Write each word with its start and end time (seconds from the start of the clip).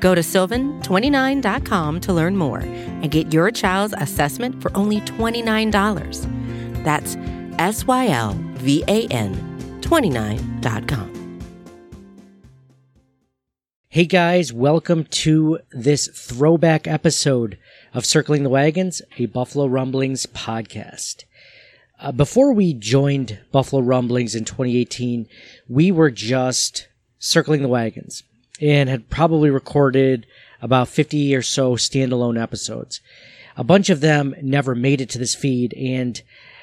Go 0.00 0.14
to 0.14 0.20
sylvan29.com 0.20 2.00
to 2.00 2.12
learn 2.12 2.36
more 2.36 2.60
and 2.60 3.10
get 3.10 3.32
your 3.32 3.50
child's 3.50 3.94
assessment 3.98 4.62
for 4.62 4.76
only 4.76 5.00
$29. 5.00 6.84
That's 6.84 7.16
S 7.58 7.86
Y 7.86 8.08
L 8.08 8.36
V 8.54 8.84
A 8.86 9.06
N 9.08 9.34
29.com. 9.80 11.14
Hey 13.90 14.04
guys, 14.04 14.52
welcome 14.52 15.04
to 15.04 15.60
this 15.70 16.08
throwback 16.08 16.86
episode 16.86 17.58
of 17.94 18.04
Circling 18.04 18.42
the 18.42 18.50
Wagons, 18.50 19.02
a 19.16 19.26
Buffalo 19.26 19.66
Rumblings 19.66 20.26
podcast. 20.26 21.24
Uh, 21.98 22.12
before 22.12 22.52
we 22.52 22.74
joined 22.74 23.40
Buffalo 23.50 23.82
Rumblings 23.82 24.36
in 24.36 24.44
2018, 24.44 25.26
we 25.68 25.90
were 25.90 26.10
just 26.10 26.86
circling 27.18 27.62
the 27.62 27.68
wagons 27.68 28.22
and 28.60 28.88
had 28.88 29.10
probably 29.10 29.50
recorded 29.50 30.26
about 30.60 30.88
50 30.88 31.34
or 31.34 31.42
so 31.42 31.76
standalone 31.76 32.40
episodes. 32.40 33.00
A 33.56 33.64
bunch 33.64 33.90
of 33.90 34.00
them 34.00 34.34
never 34.42 34.74
made 34.74 35.00
it 35.00 35.10
to 35.10 35.18
this 35.18 35.34
feed 35.34 35.74
and 35.74 36.20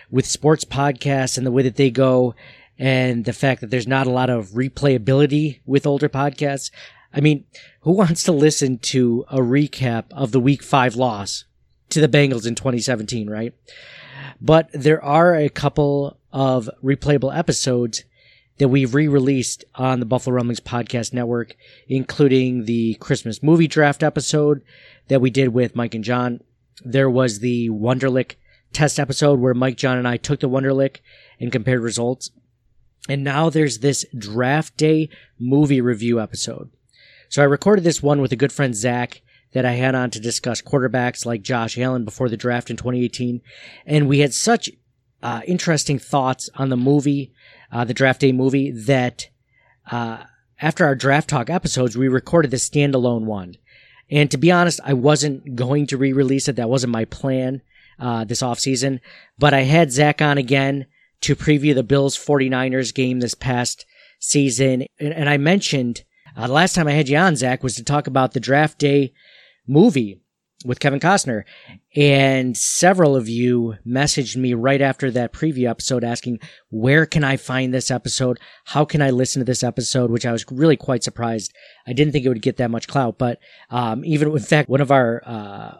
with 0.09 0.25
sports 0.25 0.65
podcasts 0.65 1.37
and 1.37 1.45
the 1.45 1.51
way 1.51 1.63
that 1.63 1.75
they 1.75 1.89
go 1.89 2.35
and 2.77 3.25
the 3.25 3.33
fact 3.33 3.61
that 3.61 3.69
there's 3.69 3.87
not 3.87 4.07
a 4.07 4.11
lot 4.11 4.29
of 4.29 4.49
replayability 4.49 5.59
with 5.65 5.87
older 5.87 6.09
podcasts, 6.09 6.71
I 7.13 7.21
mean, 7.21 7.45
who 7.81 7.91
wants 7.91 8.23
to 8.23 8.31
listen 8.31 8.77
to 8.79 9.25
a 9.29 9.37
recap 9.37 10.05
of 10.11 10.31
the 10.31 10.39
week 10.39 10.61
five 10.61 10.95
loss 10.95 11.45
to 11.89 12.01
the 12.01 12.09
Bengals 12.09 12.45
in 12.45 12.55
2017, 12.55 13.29
right? 13.29 13.53
But 14.41 14.69
there 14.73 15.03
are 15.03 15.35
a 15.35 15.49
couple 15.49 16.17
of 16.33 16.69
replayable 16.83 17.35
episodes 17.35 18.03
that 18.57 18.69
we've 18.69 18.95
re-released 18.95 19.65
on 19.75 19.99
the 19.99 20.05
Buffalo 20.05 20.35
Rumblings 20.35 20.59
podcast 20.59 21.13
network, 21.13 21.55
including 21.87 22.65
the 22.65 22.95
Christmas 22.95 23.43
movie 23.43 23.67
draft 23.67 24.03
episode 24.03 24.61
that 25.07 25.21
we 25.21 25.29
did 25.29 25.49
with 25.49 25.75
Mike 25.75 25.93
and 25.93 26.03
John. 26.03 26.39
There 26.83 27.09
was 27.09 27.39
the 27.39 27.69
Wonderlic 27.69 28.35
test 28.71 28.99
episode 28.99 29.39
where 29.39 29.53
Mike, 29.53 29.77
John, 29.77 29.97
and 29.97 30.07
I 30.07 30.17
took 30.17 30.39
the 30.39 30.49
Wonderlic 30.49 30.97
and 31.39 31.51
compared 31.51 31.81
results. 31.81 32.31
And 33.07 33.23
now 33.23 33.49
there's 33.49 33.79
this 33.79 34.05
draft 34.17 34.77
day 34.77 35.09
movie 35.37 35.81
review 35.81 36.19
episode. 36.19 36.71
So 37.29 37.41
I 37.41 37.45
recorded 37.45 37.83
this 37.83 38.01
one 38.01 38.21
with 38.21 38.31
a 38.31 38.37
good 38.37 38.51
friend 38.51 38.75
Zach 38.75 39.21
that 39.53 39.65
I 39.65 39.73
had 39.73 39.95
on 39.95 40.11
to 40.11 40.19
discuss 40.19 40.61
quarterbacks 40.61 41.25
like 41.25 41.41
Josh 41.41 41.77
Allen 41.77 42.03
before 42.03 42.29
the 42.29 42.37
draft 42.37 42.69
in 42.69 42.77
2018, 42.77 43.41
and 43.85 44.07
we 44.07 44.19
had 44.19 44.33
such 44.33 44.69
uh, 45.23 45.41
interesting 45.47 45.97
thoughts 45.97 46.49
on 46.55 46.69
the 46.69 46.77
movie, 46.77 47.31
uh, 47.71 47.83
the 47.83 47.93
draft 47.93 48.21
day 48.21 48.31
movie, 48.31 48.71
that 48.71 49.27
uh, 49.91 50.23
after 50.61 50.85
our 50.85 50.95
draft 50.95 51.29
talk 51.29 51.49
episodes, 51.49 51.97
we 51.97 52.07
recorded 52.07 52.51
the 52.51 52.57
standalone 52.57 53.25
one. 53.25 53.55
And 54.09 54.29
to 54.31 54.37
be 54.37 54.51
honest, 54.51 54.79
I 54.83 54.93
wasn't 54.93 55.55
going 55.55 55.87
to 55.87 55.97
re-release 55.97 56.47
it. 56.47 56.55
That 56.55 56.69
wasn't 56.69 56.93
my 56.93 57.05
plan 57.05 57.61
uh, 57.99 58.23
this 58.23 58.41
offseason. 58.41 58.99
But 59.37 59.53
I 59.53 59.61
had 59.61 59.91
Zach 59.91 60.21
on 60.21 60.37
again 60.37 60.85
to 61.21 61.35
preview 61.35 61.73
the 61.73 61.83
Bills 61.83 62.17
49ers 62.17 62.93
game 62.93 63.19
this 63.19 63.33
past 63.33 63.85
season. 64.19 64.85
And, 64.99 65.13
and 65.13 65.29
I 65.29 65.37
mentioned 65.37 66.03
uh, 66.37 66.47
the 66.47 66.53
last 66.53 66.75
time 66.75 66.87
I 66.87 66.91
had 66.91 67.09
you 67.09 67.17
on, 67.17 67.35
Zach, 67.35 67.63
was 67.63 67.75
to 67.75 67.83
talk 67.83 68.07
about 68.07 68.33
the 68.33 68.39
draft 68.39 68.77
day 68.77 69.13
movie 69.67 70.21
with 70.65 70.79
Kevin 70.79 70.99
Costner. 70.99 71.43
And 71.95 72.57
several 72.57 73.15
of 73.15 73.29
you 73.29 73.75
messaged 73.85 74.35
me 74.35 74.53
right 74.53 74.81
after 74.81 75.11
that 75.11 75.31
preview 75.31 75.69
episode 75.69 76.03
asking, 76.03 76.39
where 76.69 77.05
can 77.05 77.23
I 77.23 77.37
find 77.37 77.73
this 77.73 77.91
episode? 77.91 78.39
How 78.65 78.83
can 78.83 79.01
I 79.01 79.11
listen 79.11 79.39
to 79.39 79.45
this 79.45 79.63
episode? 79.63 80.11
Which 80.11 80.25
I 80.25 80.31
was 80.31 80.45
really 80.51 80.77
quite 80.77 81.03
surprised. 81.03 81.53
I 81.87 81.93
didn't 81.93 82.11
think 82.11 82.25
it 82.25 82.29
would 82.29 82.41
get 82.41 82.57
that 82.57 82.71
much 82.71 82.87
clout, 82.87 83.17
but, 83.17 83.39
um, 83.69 84.03
even 84.03 84.31
in 84.31 84.39
fact, 84.39 84.69
one 84.69 84.81
of 84.81 84.91
our, 84.91 85.21
uh, 85.25 85.77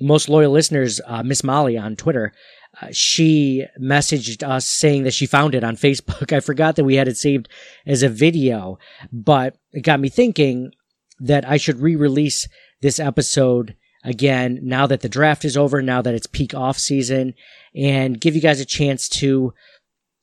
most 0.00 0.28
loyal 0.28 0.52
listeners, 0.52 1.00
uh, 1.06 1.22
Miss 1.22 1.44
Molly 1.44 1.76
on 1.78 1.96
Twitter, 1.96 2.32
uh, 2.80 2.88
she 2.90 3.66
messaged 3.80 4.46
us 4.46 4.66
saying 4.66 5.02
that 5.04 5.14
she 5.14 5.26
found 5.26 5.54
it 5.54 5.64
on 5.64 5.76
Facebook. 5.76 6.32
I 6.32 6.40
forgot 6.40 6.76
that 6.76 6.84
we 6.84 6.96
had 6.96 7.08
it 7.08 7.16
saved 7.16 7.48
as 7.86 8.02
a 8.02 8.08
video, 8.08 8.78
but 9.12 9.56
it 9.72 9.82
got 9.82 10.00
me 10.00 10.08
thinking 10.08 10.72
that 11.20 11.48
I 11.48 11.56
should 11.56 11.80
re-release 11.80 12.48
this 12.80 12.98
episode 12.98 13.76
again 14.04 14.60
now 14.62 14.86
that 14.86 15.00
the 15.00 15.08
draft 15.08 15.44
is 15.44 15.56
over, 15.56 15.82
now 15.82 16.02
that 16.02 16.14
it's 16.14 16.26
peak 16.26 16.54
off 16.54 16.78
season, 16.78 17.34
and 17.74 18.20
give 18.20 18.34
you 18.34 18.40
guys 18.40 18.60
a 18.60 18.64
chance 18.64 19.08
to 19.08 19.54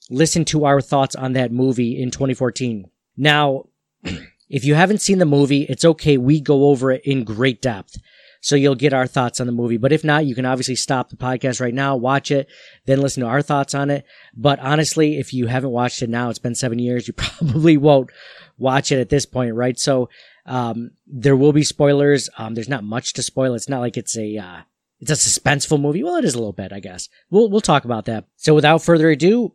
listen 0.10 0.46
to 0.46 0.66
our 0.66 0.82
thoughts 0.82 1.16
on 1.16 1.34
that 1.34 1.52
movie 1.52 2.02
in 2.02 2.12
2014. 2.12 2.90
Now, 3.18 3.66
if 4.50 4.66
you 4.66 4.76
haven't 4.76 5.02
seen 5.02 5.20
the 5.20 5.26
movie, 5.26 5.64
it's 5.64 5.86
okay. 5.86 6.18
We 6.18 6.42
go 6.42 6.70
over 6.70 6.92
it 6.92 7.02
in 7.06 7.24
great 7.24 7.62
depth. 7.62 7.98
So 8.42 8.56
you'll 8.56 8.76
get 8.76 8.94
our 8.94 9.08
thoughts 9.08 9.42
on 9.42 9.48
the 9.48 9.54
movie. 9.54 9.78
But 9.78 9.92
if 9.92 10.04
not, 10.04 10.26
you 10.26 10.34
can 10.34 10.46
obviously 10.46 10.76
stop 10.76 11.10
the 11.10 11.18
podcast 11.18 11.60
right 11.60 11.74
now, 11.74 11.98
watch 11.98 12.32
it, 12.32 12.48
then 12.86 13.02
listen 13.02 13.22
to 13.22 13.30
our 13.30 13.42
thoughts 13.42 13.76
on 13.76 13.90
it. 13.90 14.06
But 14.36 14.60
honestly, 14.60 15.18
if 15.18 15.34
you 15.34 15.48
haven't 15.48 15.72
watched 15.72 16.02
it 16.02 16.10
now, 16.10 16.30
it's 16.30 16.40
been 16.40 16.56
seven 16.56 16.80
years, 16.80 17.08
you 17.08 17.14
probably 17.18 17.76
won't 17.76 18.12
watch 18.58 18.92
it 18.92 19.00
at 19.00 19.10
this 19.10 19.26
point, 19.26 19.56
right? 19.56 19.78
So, 19.78 20.10
um, 20.50 20.92
there 21.06 21.36
will 21.36 21.54
be 21.54 21.64
spoilers. 21.64 22.28
Um, 22.38 22.56
there's 22.56 22.68
not 22.68 22.84
much 22.84 23.14
to 23.14 23.24
spoil. 23.24 23.54
It's 23.54 23.70
not 23.70 23.82
like 23.82 23.98
it's 23.98 24.18
a, 24.18 24.36
uh, 24.38 24.62
it's 25.00 25.12
a 25.12 25.14
suspenseful 25.14 25.80
movie. 25.80 26.04
Well, 26.04 26.16
it 26.16 26.26
is 26.26 26.34
a 26.34 26.40
little 26.40 26.54
bit, 26.54 26.74
I 26.74 26.80
guess. 26.80 27.08
We'll, 27.30 27.50
we'll 27.50 27.62
talk 27.62 27.86
about 27.86 28.06
that. 28.06 28.26
So 28.36 28.56
without 28.56 28.84
further 28.84 29.12
ado, 29.12 29.54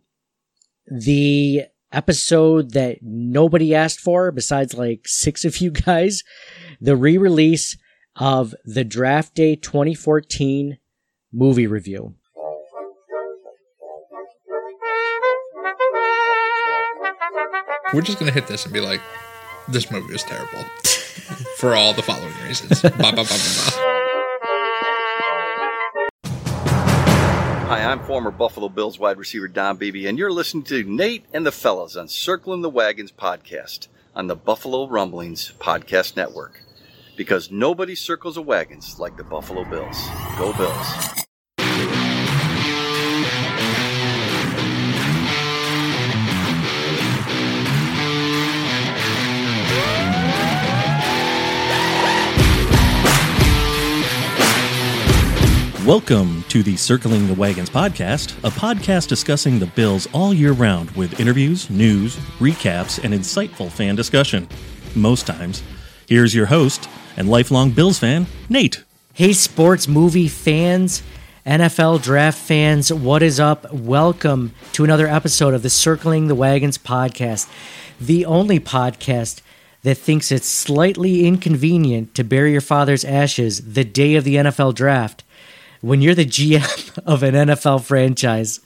the 0.87 1.65
episode 1.93 2.72
that 2.72 2.99
nobody 3.03 3.75
asked 3.75 4.00
for 4.00 4.31
besides 4.31 4.75
like 4.75 5.06
six 5.06 5.44
of 5.44 5.59
you 5.59 5.71
guys, 5.72 6.22
the 6.81 6.97
re-release 6.97 7.76
of 8.16 8.55
the 8.65 8.84
Draft 8.84 9.34
Day 9.34 9.56
2014 9.56 10.78
movie 11.32 11.66
review. 11.66 12.15
We're 17.93 18.03
just 18.03 18.19
gonna 18.19 18.32
hit 18.32 18.47
this 18.47 18.65
and 18.65 18.72
be 18.72 18.81
like, 18.81 19.00
this 19.69 19.91
movie 19.91 20.14
is 20.14 20.22
terrible 20.22 20.62
for 21.56 21.75
all 21.75 21.92
the 21.92 22.02
following 22.02 22.32
reasons. 22.47 22.82
ba, 22.82 22.91
ba, 22.91 23.25
ba, 23.25 23.94
Hi, 27.66 27.82
I'm 27.82 28.04
former 28.04 28.30
Buffalo 28.30 28.69
Bills 28.69 28.98
wide 28.98 29.19
receiver 29.19 29.48
Don 29.48 29.76
Beebe, 29.78 30.06
and 30.06 30.19
you're 30.19 30.30
listening 30.30 30.64
to 30.64 30.84
Nate 30.84 31.25
and 31.32 31.47
the 31.47 31.52
Fellas 31.52 31.97
on 31.97 32.08
Circling 32.08 32.60
the 32.60 32.70
Wagons 32.70 33.10
podcast 33.10 33.88
on 34.14 34.26
the 34.26 34.36
Buffalo 34.36 34.86
Rumblings 34.86 35.52
Podcast 35.58 36.14
Network 36.16 36.60
because 37.16 37.50
nobody 37.50 37.94
circles 37.94 38.34
the 38.34 38.42
wagons 38.42 38.98
like 38.98 39.16
the 39.16 39.25
Buffalo 39.25 39.64
Bills. 39.64 40.08
Go 40.38 40.52
Bills. 40.52 41.23
Welcome 55.84 56.44
to 56.44 56.62
the 56.62 56.78
Circling 56.78 57.26
the 57.26 57.34
Wagons 57.34 57.69
podcast, 57.69 58.38
a 58.38 58.50
podcast 58.50 59.06
discussing 59.06 59.58
the 59.58 59.66
Bills 59.66 60.08
all 60.14 60.32
year 60.32 60.52
round 60.52 60.90
with 60.92 61.20
interviews, 61.20 61.69
news, 61.69 62.16
recaps, 62.38 63.04
and 63.04 63.12
insightful 63.12 63.70
fan 63.70 63.94
discussion. 63.94 64.48
Most 64.94 65.26
times. 65.26 65.62
Here's 66.08 66.34
your 66.34 66.46
host, 66.46 66.88
and 67.19 67.28
lifelong 67.28 67.70
Bills 67.70 67.98
fan, 67.98 68.26
Nate. 68.48 68.82
Hey, 69.12 69.34
sports 69.34 69.86
movie 69.86 70.26
fans, 70.26 71.02
NFL 71.44 72.02
draft 72.02 72.38
fans, 72.38 72.90
what 72.90 73.22
is 73.22 73.38
up? 73.38 73.70
Welcome 73.70 74.54
to 74.72 74.84
another 74.84 75.06
episode 75.06 75.52
of 75.52 75.62
the 75.62 75.69
Circling 75.69 76.28
the 76.28 76.34
Wagons 76.34 76.78
podcast, 76.78 77.46
the 78.00 78.25
only 78.25 78.58
podcast 78.58 79.42
that 79.82 79.98
thinks 79.98 80.32
it's 80.32 80.48
slightly 80.48 81.26
inconvenient 81.26 82.14
to 82.14 82.25
bury 82.25 82.52
your 82.52 82.62
father's 82.62 83.04
ashes 83.04 83.75
the 83.75 83.84
day 83.84 84.14
of 84.14 84.25
the 84.25 84.37
NFL 84.37 84.75
draft 84.75 85.24
when 85.84 86.00
you're 86.00 86.14
the 86.14 86.25
GM 86.25 86.98
of 87.06 87.22
an 87.22 87.34
NFL 87.34 87.84
franchise. 87.84 88.60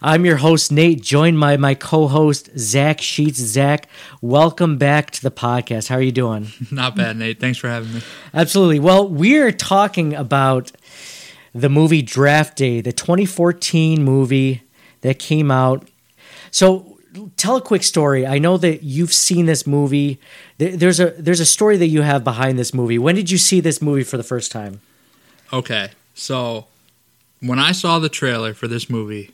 I'm 0.00 0.24
your 0.24 0.36
host, 0.36 0.72
Nate, 0.72 1.02
joined 1.02 1.38
by 1.38 1.58
my 1.58 1.74
co 1.74 2.08
host, 2.08 2.48
Zach 2.56 3.02
Sheets. 3.02 3.38
Zach, 3.38 3.88
welcome 4.22 4.78
back 4.78 5.10
to 5.10 5.22
the 5.22 5.30
podcast. 5.30 5.88
How 5.88 5.96
are 5.96 6.02
you 6.02 6.12
doing? 6.12 6.48
Not 6.70 6.96
bad, 6.96 7.18
Nate. 7.18 7.38
Thanks 7.38 7.58
for 7.58 7.68
having 7.68 7.92
me. 7.92 8.00
Absolutely. 8.32 8.78
Well, 8.78 9.06
we're 9.06 9.52
talking 9.52 10.14
about 10.14 10.72
the 11.54 11.68
movie 11.68 12.00
Draft 12.00 12.56
Day, 12.56 12.80
the 12.80 12.92
2014 12.92 14.02
movie 14.02 14.62
that 15.02 15.18
came 15.18 15.50
out. 15.50 15.86
So 16.50 16.98
tell 17.36 17.56
a 17.56 17.60
quick 17.60 17.82
story. 17.82 18.26
I 18.26 18.38
know 18.38 18.56
that 18.56 18.82
you've 18.82 19.12
seen 19.12 19.44
this 19.44 19.66
movie. 19.66 20.18
There's 20.56 20.98
a 20.98 21.10
there's 21.18 21.40
a 21.40 21.46
story 21.46 21.76
that 21.76 21.88
you 21.88 22.02
have 22.02 22.24
behind 22.24 22.58
this 22.58 22.72
movie. 22.72 22.98
When 22.98 23.16
did 23.16 23.30
you 23.30 23.36
see 23.36 23.60
this 23.60 23.82
movie 23.82 24.04
for 24.04 24.16
the 24.16 24.22
first 24.22 24.50
time? 24.50 24.80
Okay, 25.52 25.90
so 26.18 26.66
when 27.40 27.58
I 27.58 27.72
saw 27.72 27.98
the 27.98 28.08
trailer 28.08 28.52
for 28.54 28.66
this 28.68 28.90
movie, 28.90 29.30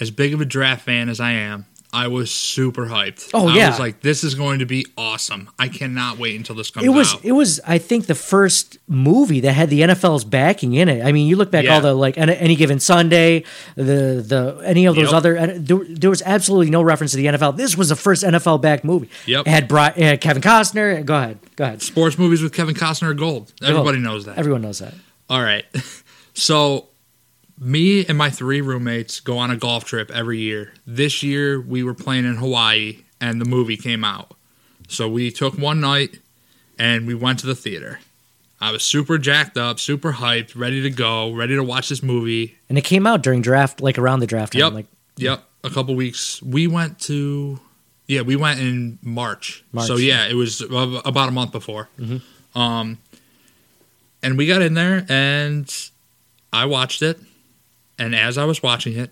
as 0.00 0.10
big 0.10 0.34
of 0.34 0.40
a 0.40 0.44
draft 0.44 0.84
fan 0.84 1.08
as 1.08 1.20
I 1.20 1.32
am, 1.32 1.66
I 1.92 2.06
was 2.06 2.30
super 2.30 2.86
hyped. 2.86 3.30
Oh, 3.34 3.48
I 3.48 3.56
yeah. 3.56 3.70
was 3.70 3.80
like, 3.80 4.00
"This 4.00 4.22
is 4.22 4.36
going 4.36 4.60
to 4.60 4.64
be 4.64 4.86
awesome! 4.96 5.50
I 5.58 5.66
cannot 5.66 6.18
wait 6.18 6.36
until 6.36 6.54
this 6.54 6.70
comes 6.70 6.86
It 6.86 6.90
was 6.90 7.14
out." 7.14 7.24
it 7.24 7.32
was 7.32 7.60
I 7.66 7.78
think 7.78 8.06
the 8.06 8.14
first 8.14 8.78
movie 8.86 9.40
that 9.40 9.54
had 9.54 9.70
the 9.70 9.80
NFL's 9.80 10.24
backing 10.24 10.74
in 10.74 10.88
it. 10.88 11.04
I 11.04 11.10
mean, 11.10 11.26
you 11.26 11.34
look 11.34 11.50
back 11.50 11.64
Yeah. 11.64 11.74
all 11.74 11.80
the 11.80 11.92
like 11.92 12.16
any, 12.16 12.54
given 12.54 12.78
Sunday, 12.78 13.42
the 13.74 14.22
the 14.24 14.62
any 14.64 14.86
of 14.86 14.94
those 14.94 15.06
Yep. 15.06 15.14
other 15.14 15.34
there, 15.58 15.80
there 15.88 16.10
was 16.10 16.22
absolutely 16.24 16.70
no 16.70 16.80
reference 16.80 17.10
to 17.10 17.16
the 17.16 17.26
NFL. 17.26 17.56
This 17.56 17.76
was 17.76 17.88
the 17.88 17.96
first 17.96 18.22
NFL 18.22 18.58
backed 18.62 18.84
movie. 18.84 19.10
Yep. 19.26 19.48
It 19.48 19.50
had, 19.50 19.66
Bri- 19.66 19.86
it 19.96 20.04
had 20.04 20.20
Kevin 20.20 20.42
Costner. 20.42 21.04
Go 21.04 21.16
ahead. 21.16 21.38
Go 21.56 21.64
ahead. 21.64 21.82
Sports 21.82 22.16
movies 22.16 22.40
with 22.40 22.52
Kevin 22.52 22.76
Costner 22.76 23.08
are 23.08 23.14
gold. 23.14 23.52
Everybody 23.64 23.98
knows 23.98 24.26
that. 24.26 24.38
Everyone 24.38 24.62
knows 24.62 24.78
that. 24.78 24.94
All 25.30 25.42
right. 25.42 25.64
So, 26.32 26.88
me 27.58 28.06
and 28.06 28.16
my 28.16 28.30
three 28.30 28.62
roommates 28.62 29.20
go 29.20 29.36
on 29.36 29.50
a 29.50 29.56
golf 29.56 29.84
trip 29.84 30.10
every 30.10 30.38
year. 30.38 30.72
This 30.86 31.22
year, 31.22 31.60
we 31.60 31.82
were 31.82 31.92
playing 31.92 32.24
in 32.24 32.36
Hawaii 32.36 33.00
and 33.20 33.40
the 33.40 33.44
movie 33.44 33.76
came 33.76 34.04
out. 34.04 34.34
So, 34.88 35.06
we 35.08 35.30
took 35.30 35.58
one 35.58 35.80
night 35.80 36.20
and 36.78 37.06
we 37.06 37.14
went 37.14 37.40
to 37.40 37.46
the 37.46 37.54
theater. 37.56 37.98
I 38.58 38.70
was 38.72 38.82
super 38.84 39.18
jacked 39.18 39.58
up, 39.58 39.80
super 39.80 40.12
hyped, 40.14 40.58
ready 40.58 40.80
to 40.82 40.88
go, 40.90 41.32
ready 41.32 41.56
to 41.56 41.64
watch 41.64 41.88
this 41.90 42.02
movie. 42.02 42.56
And 42.70 42.78
it 42.78 42.84
came 42.84 43.06
out 43.06 43.22
during 43.22 43.42
draft, 43.42 43.82
like 43.82 43.98
around 43.98 44.20
the 44.20 44.26
draft 44.26 44.52
time. 44.54 44.60
Yep. 44.60 44.72
Like 44.72 44.86
Yep. 45.16 45.44
A 45.64 45.70
couple 45.70 45.94
weeks. 45.96 46.40
We 46.42 46.68
went 46.68 46.98
to, 47.00 47.60
yeah, 48.06 48.22
we 48.22 48.36
went 48.36 48.60
in 48.60 48.98
March. 49.02 49.62
March. 49.72 49.88
So, 49.88 49.96
yeah, 49.96 50.26
it 50.26 50.34
was 50.34 50.62
about 50.62 51.28
a 51.28 51.32
month 51.32 51.52
before. 51.52 51.88
Um, 52.54 52.98
and 54.22 54.36
we 54.36 54.46
got 54.46 54.62
in 54.62 54.74
there 54.74 55.06
and 55.08 55.72
I 56.52 56.66
watched 56.66 57.02
it. 57.02 57.18
And 57.98 58.14
as 58.14 58.38
I 58.38 58.44
was 58.44 58.62
watching 58.62 58.96
it, 58.96 59.10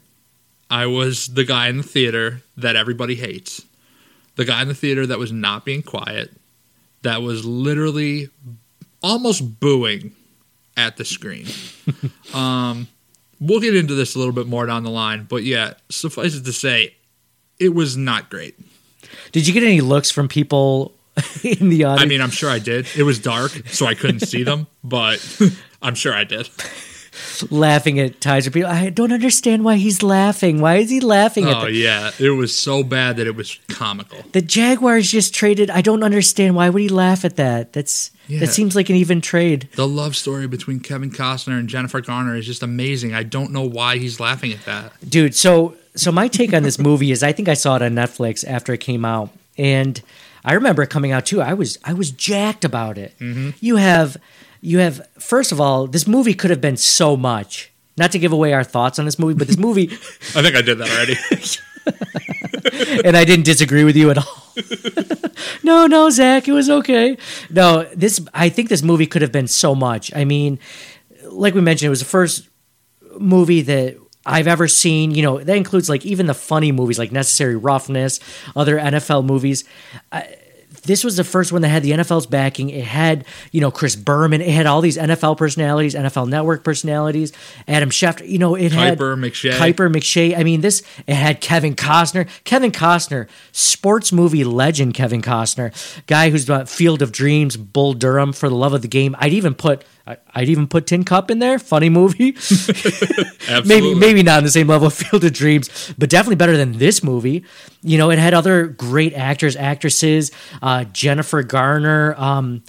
I 0.71 0.87
was 0.87 1.29
the 1.29 1.45
guy 1.45 1.69
in 1.69 1.79
the 1.79 1.83
theater 1.83 2.43
that 2.57 2.77
everybody 2.77 3.15
hates. 3.15 3.65
The 4.37 4.45
guy 4.45 4.63
in 4.63 4.69
the 4.69 4.75
theater 4.75 5.07
that 5.07 5.19
was 5.19 5.33
not 5.33 5.65
being 5.65 5.83
quiet, 5.83 6.31
that 7.03 7.23
was 7.23 7.45
literally 7.45 8.29
almost 9.03 9.61
booing 9.61 10.13
at 10.77 10.97
the 10.97 11.05
screen. 11.05 11.47
um, 12.35 12.89
we'll 13.41 13.61
get 13.61 13.75
into 13.77 13.95
this 13.95 14.15
a 14.15 14.19
little 14.19 14.35
bit 14.35 14.47
more 14.47 14.67
down 14.67 14.85
the 14.85 14.91
line, 14.91 15.27
but 15.29 15.43
yeah, 15.43 15.75
suffice 15.89 16.35
it 16.35 16.45
to 16.45 16.53
say, 16.53 16.95
it 17.59 17.75
was 17.75 17.97
not 17.97 18.31
great. 18.31 18.57
Did 19.33 19.47
you 19.47 19.55
get 19.55 19.63
any 19.63 19.81
looks 19.81 20.11
from 20.11 20.29
people 20.29 20.95
in 21.45 21.69
the 21.69 21.85
audience? 21.85 22.03
I 22.03 22.07
mean, 22.07 22.21
I'm 22.21 22.31
sure 22.31 22.51
I 22.51 22.59
did. 22.59 22.87
It 22.97 23.03
was 23.05 23.19
dark, 23.19 23.51
so 23.69 23.87
I 23.87 23.95
couldn't 23.95 24.21
see 24.21 24.43
them, 24.43 24.67
but 24.85 25.19
I'm 25.83 25.95
sure 25.95 26.15
I 26.15 26.25
did. 26.25 26.49
laughing 27.51 27.99
at 27.99 28.21
Tizer 28.21 28.53
people. 28.53 28.71
I 28.71 28.91
don't 28.91 29.13
understand 29.13 29.65
why 29.65 29.77
he's 29.77 30.03
laughing. 30.03 30.61
Why 30.61 30.77
is 30.77 30.91
he 30.91 31.01
laughing 31.01 31.47
at 31.49 31.57
Oh 31.57 31.67
yeah, 31.67 32.11
it 32.19 32.31
was 32.31 32.57
so 32.57 32.83
bad 32.83 33.17
that 33.17 33.27
it 33.27 33.35
was 33.37 33.59
comical. 33.69 34.19
the 34.33 34.43
Jaguars 34.43 35.11
just 35.11 35.35
traded? 35.35 35.71
I 35.71 35.81
don't 35.81 36.03
understand. 36.03 36.55
Why 36.55 36.69
would 36.69 36.83
he 36.83 36.89
laugh 36.89 37.25
at 37.25 37.37
that? 37.37 37.73
That's 37.73 38.11
Yeah. 38.29 38.41
that 38.41 38.49
seems 38.49 38.77
like 38.77 38.89
an 38.91 38.97
even 38.97 39.21
trade. 39.21 39.69
The 39.75 39.89
love 39.89 40.15
story 40.15 40.47
between 40.47 40.81
Kevin 40.81 41.11
Costner 41.11 41.59
and 41.59 41.69
Jennifer 41.69 42.01
Garner 42.01 42.37
is 42.37 42.47
just 42.47 42.63
amazing. 42.63 43.15
I 43.15 43.23
don't 43.25 43.53
know 43.53 43.63
why 43.67 43.99
he's 43.99 44.21
laughing 44.21 44.53
at 44.53 44.65
that. 44.67 44.93
dude 45.09 45.35
so 45.35 45.75
so 45.97 46.13
my 46.13 46.29
take 46.29 46.53
on 46.55 46.63
this 46.63 46.79
movie 46.89 47.11
is 47.11 47.23
i 47.25 47.33
think 47.33 47.49
i 47.49 47.55
saw 47.55 47.75
it 47.77 47.83
on 47.83 47.93
netflix 47.93 48.45
after 48.47 48.73
it 48.73 48.79
came 48.79 49.05
out 49.05 49.31
and 49.59 50.01
i 50.45 50.55
remember 50.55 50.83
it 50.83 50.89
coming 50.91 51.13
out 51.13 51.27
too. 51.27 51.41
I 51.43 51.53
was 51.55 51.79
i 51.85 51.93
was 51.93 52.11
jacked 52.11 52.65
about 52.65 52.97
it. 52.97 53.15
Mm-hmm. 53.19 53.51
You 53.61 53.77
have 53.77 54.17
you 54.61 54.79
have 54.79 55.07
first 55.19 55.53
of 55.53 55.61
all 55.61 55.87
this 55.87 56.07
movie 56.07 56.35
could 56.35 56.51
have 56.51 56.61
been 56.61 56.77
so 56.77 57.17
much. 57.17 57.71
Not 57.97 58.13
to 58.13 58.19
give 58.19 58.33
away 58.33 58.53
our 58.53 58.63
thoughts 58.65 58.99
on 58.99 59.05
this 59.05 59.19
movie 59.19 59.35
but 59.35 59.47
this 59.49 59.59
movie 59.59 59.89
I 60.37 60.43
think 60.43 60.55
I 60.57 60.63
did 60.63 60.79
that 60.79 60.89
already. 60.91 61.17
and 63.05 63.17
i 63.17 63.25
didn't 63.25 63.45
disagree 63.45 63.85
with 63.85 63.97
you 63.97 64.11
at 64.11 64.19
all. 64.19 64.45
No 65.63 65.87
no 65.87 66.11
zach 66.11 66.49
it 66.49 66.53
was 66.53 66.69
okay. 66.71 67.17
No 67.51 67.85
this 67.95 68.21
i 68.35 68.49
think 68.49 68.69
this 68.69 68.83
movie 68.83 69.07
could 69.07 69.23
have 69.23 69.33
been 69.33 69.49
so 69.49 69.75
much. 69.75 70.15
I 70.15 70.25
mean 70.25 70.59
like 71.31 71.55
we 71.55 71.61
mentioned 71.61 71.87
it 71.87 71.91
was 71.91 72.01
the 72.01 72.07
first 72.07 72.49
movie 73.19 73.63
that 73.63 73.97
I've 74.29 74.47
ever 74.47 74.69
seen. 74.69 75.13
You 75.13 75.23
know, 75.23 75.39
that 75.39 75.57
includes 75.57 75.89
like 75.89 76.05
even 76.05 76.27
the 76.27 76.35
funny 76.35 76.73
movies 76.73 76.99
like 76.99 77.13
Necessary 77.13 77.57
Roughness, 77.57 78.21
other 78.55 78.79
NFL 78.79 79.25
movies. 79.25 79.65
I, 80.13 80.37
this 80.83 81.05
was 81.05 81.17
the 81.17 81.25
first 81.25 81.53
one 81.53 81.63
that 81.63 81.69
had 81.69 81.83
the 81.83 81.91
NFL's 81.93 82.27
backing. 82.27 82.71
It 82.71 82.85
had, 82.85 83.25
you 83.53 83.61
know, 83.61 83.71
Chris 83.71 83.97
Berman. 83.97 84.41
It 84.41 84.51
had 84.51 84.67
all 84.67 84.81
these 84.81 84.97
NFL 84.97 85.37
personalities, 85.37 85.95
NFL 85.95 86.29
Network 86.29 86.65
personalities, 86.65 87.33
Adam 87.67 87.91
Schefter. 87.91 88.29
You 88.29 88.39
know, 88.39 88.55
it 88.55 88.73
had 88.73 88.99
Kiper, 88.99 89.19
McShay. 89.19 89.53
Kiper, 89.53 89.93
McShay. 89.93 90.37
I 90.37 90.45
mean, 90.45 90.61
this 90.61 90.83
it 91.07 91.15
had 91.15 91.41
Kevin 91.41 91.75
Costner. 91.75 92.29
Kevin 92.45 92.73
Costner, 92.73 93.29
sports 93.53 94.13
movie 94.13 94.45
legend. 94.45 94.95
Kevin 94.95 95.23
Costner, 95.23 95.73
guy 96.07 96.31
who's 96.31 96.47
done 96.47 96.67
Field 96.67 97.03
of 97.03 97.13
Dreams, 97.13 97.57
Bull 97.57 97.95
Durham, 97.95 98.33
For 98.33 98.49
the 98.49 98.55
Love 98.55 98.75
of 98.75 98.83
the 98.83 98.89
Game. 98.89 99.17
I'd 99.19 99.33
even 99.33 99.55
put. 99.55 99.85
I- 100.09 100.17
I'd 100.35 100.49
even 100.49 100.67
put 100.69 100.87
Tin 100.87 101.05
Cup 101.05 101.31
in 101.31 101.39
there. 101.39 101.59
Funny 101.59 101.89
movie. 101.91 102.33
Maybe 103.65 103.95
maybe 103.95 104.23
not 104.23 104.39
on 104.39 104.45
the 104.45 104.51
same 104.51 104.67
level 104.67 104.87
of 104.89 104.95
Field 104.95 105.25
of 105.25 105.33
Dreams, 105.33 105.93
but 105.99 106.09
definitely 106.11 106.37
better 106.37 106.57
than 106.57 106.79
this 106.79 107.03
movie. 107.03 107.45
You 107.83 107.99
know, 107.99 108.11
it 108.11 108.19
had 108.19 108.35
other 108.35 108.67
great 108.67 109.15
actors, 109.15 109.57
actresses. 109.57 110.31
Uh, 110.63 110.85
Jennifer 110.85 111.43
Garner, 111.43 112.15
um, 112.19 112.63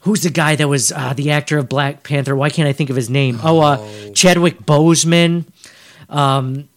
who's 0.00 0.22
the 0.22 0.30
guy 0.30 0.56
that 0.56 0.68
was 0.68 0.92
uh, 0.92 1.12
the 1.14 1.30
actor 1.30 1.58
of 1.58 1.68
Black 1.68 2.02
Panther? 2.02 2.34
Why 2.36 2.50
can't 2.50 2.68
I 2.68 2.72
think 2.72 2.90
of 2.90 2.96
his 2.96 3.08
name? 3.10 3.38
Oh, 3.42 3.60
uh, 3.60 3.88
Chadwick 4.14 4.60
Boseman. 4.66 5.46
Um, 6.08 6.68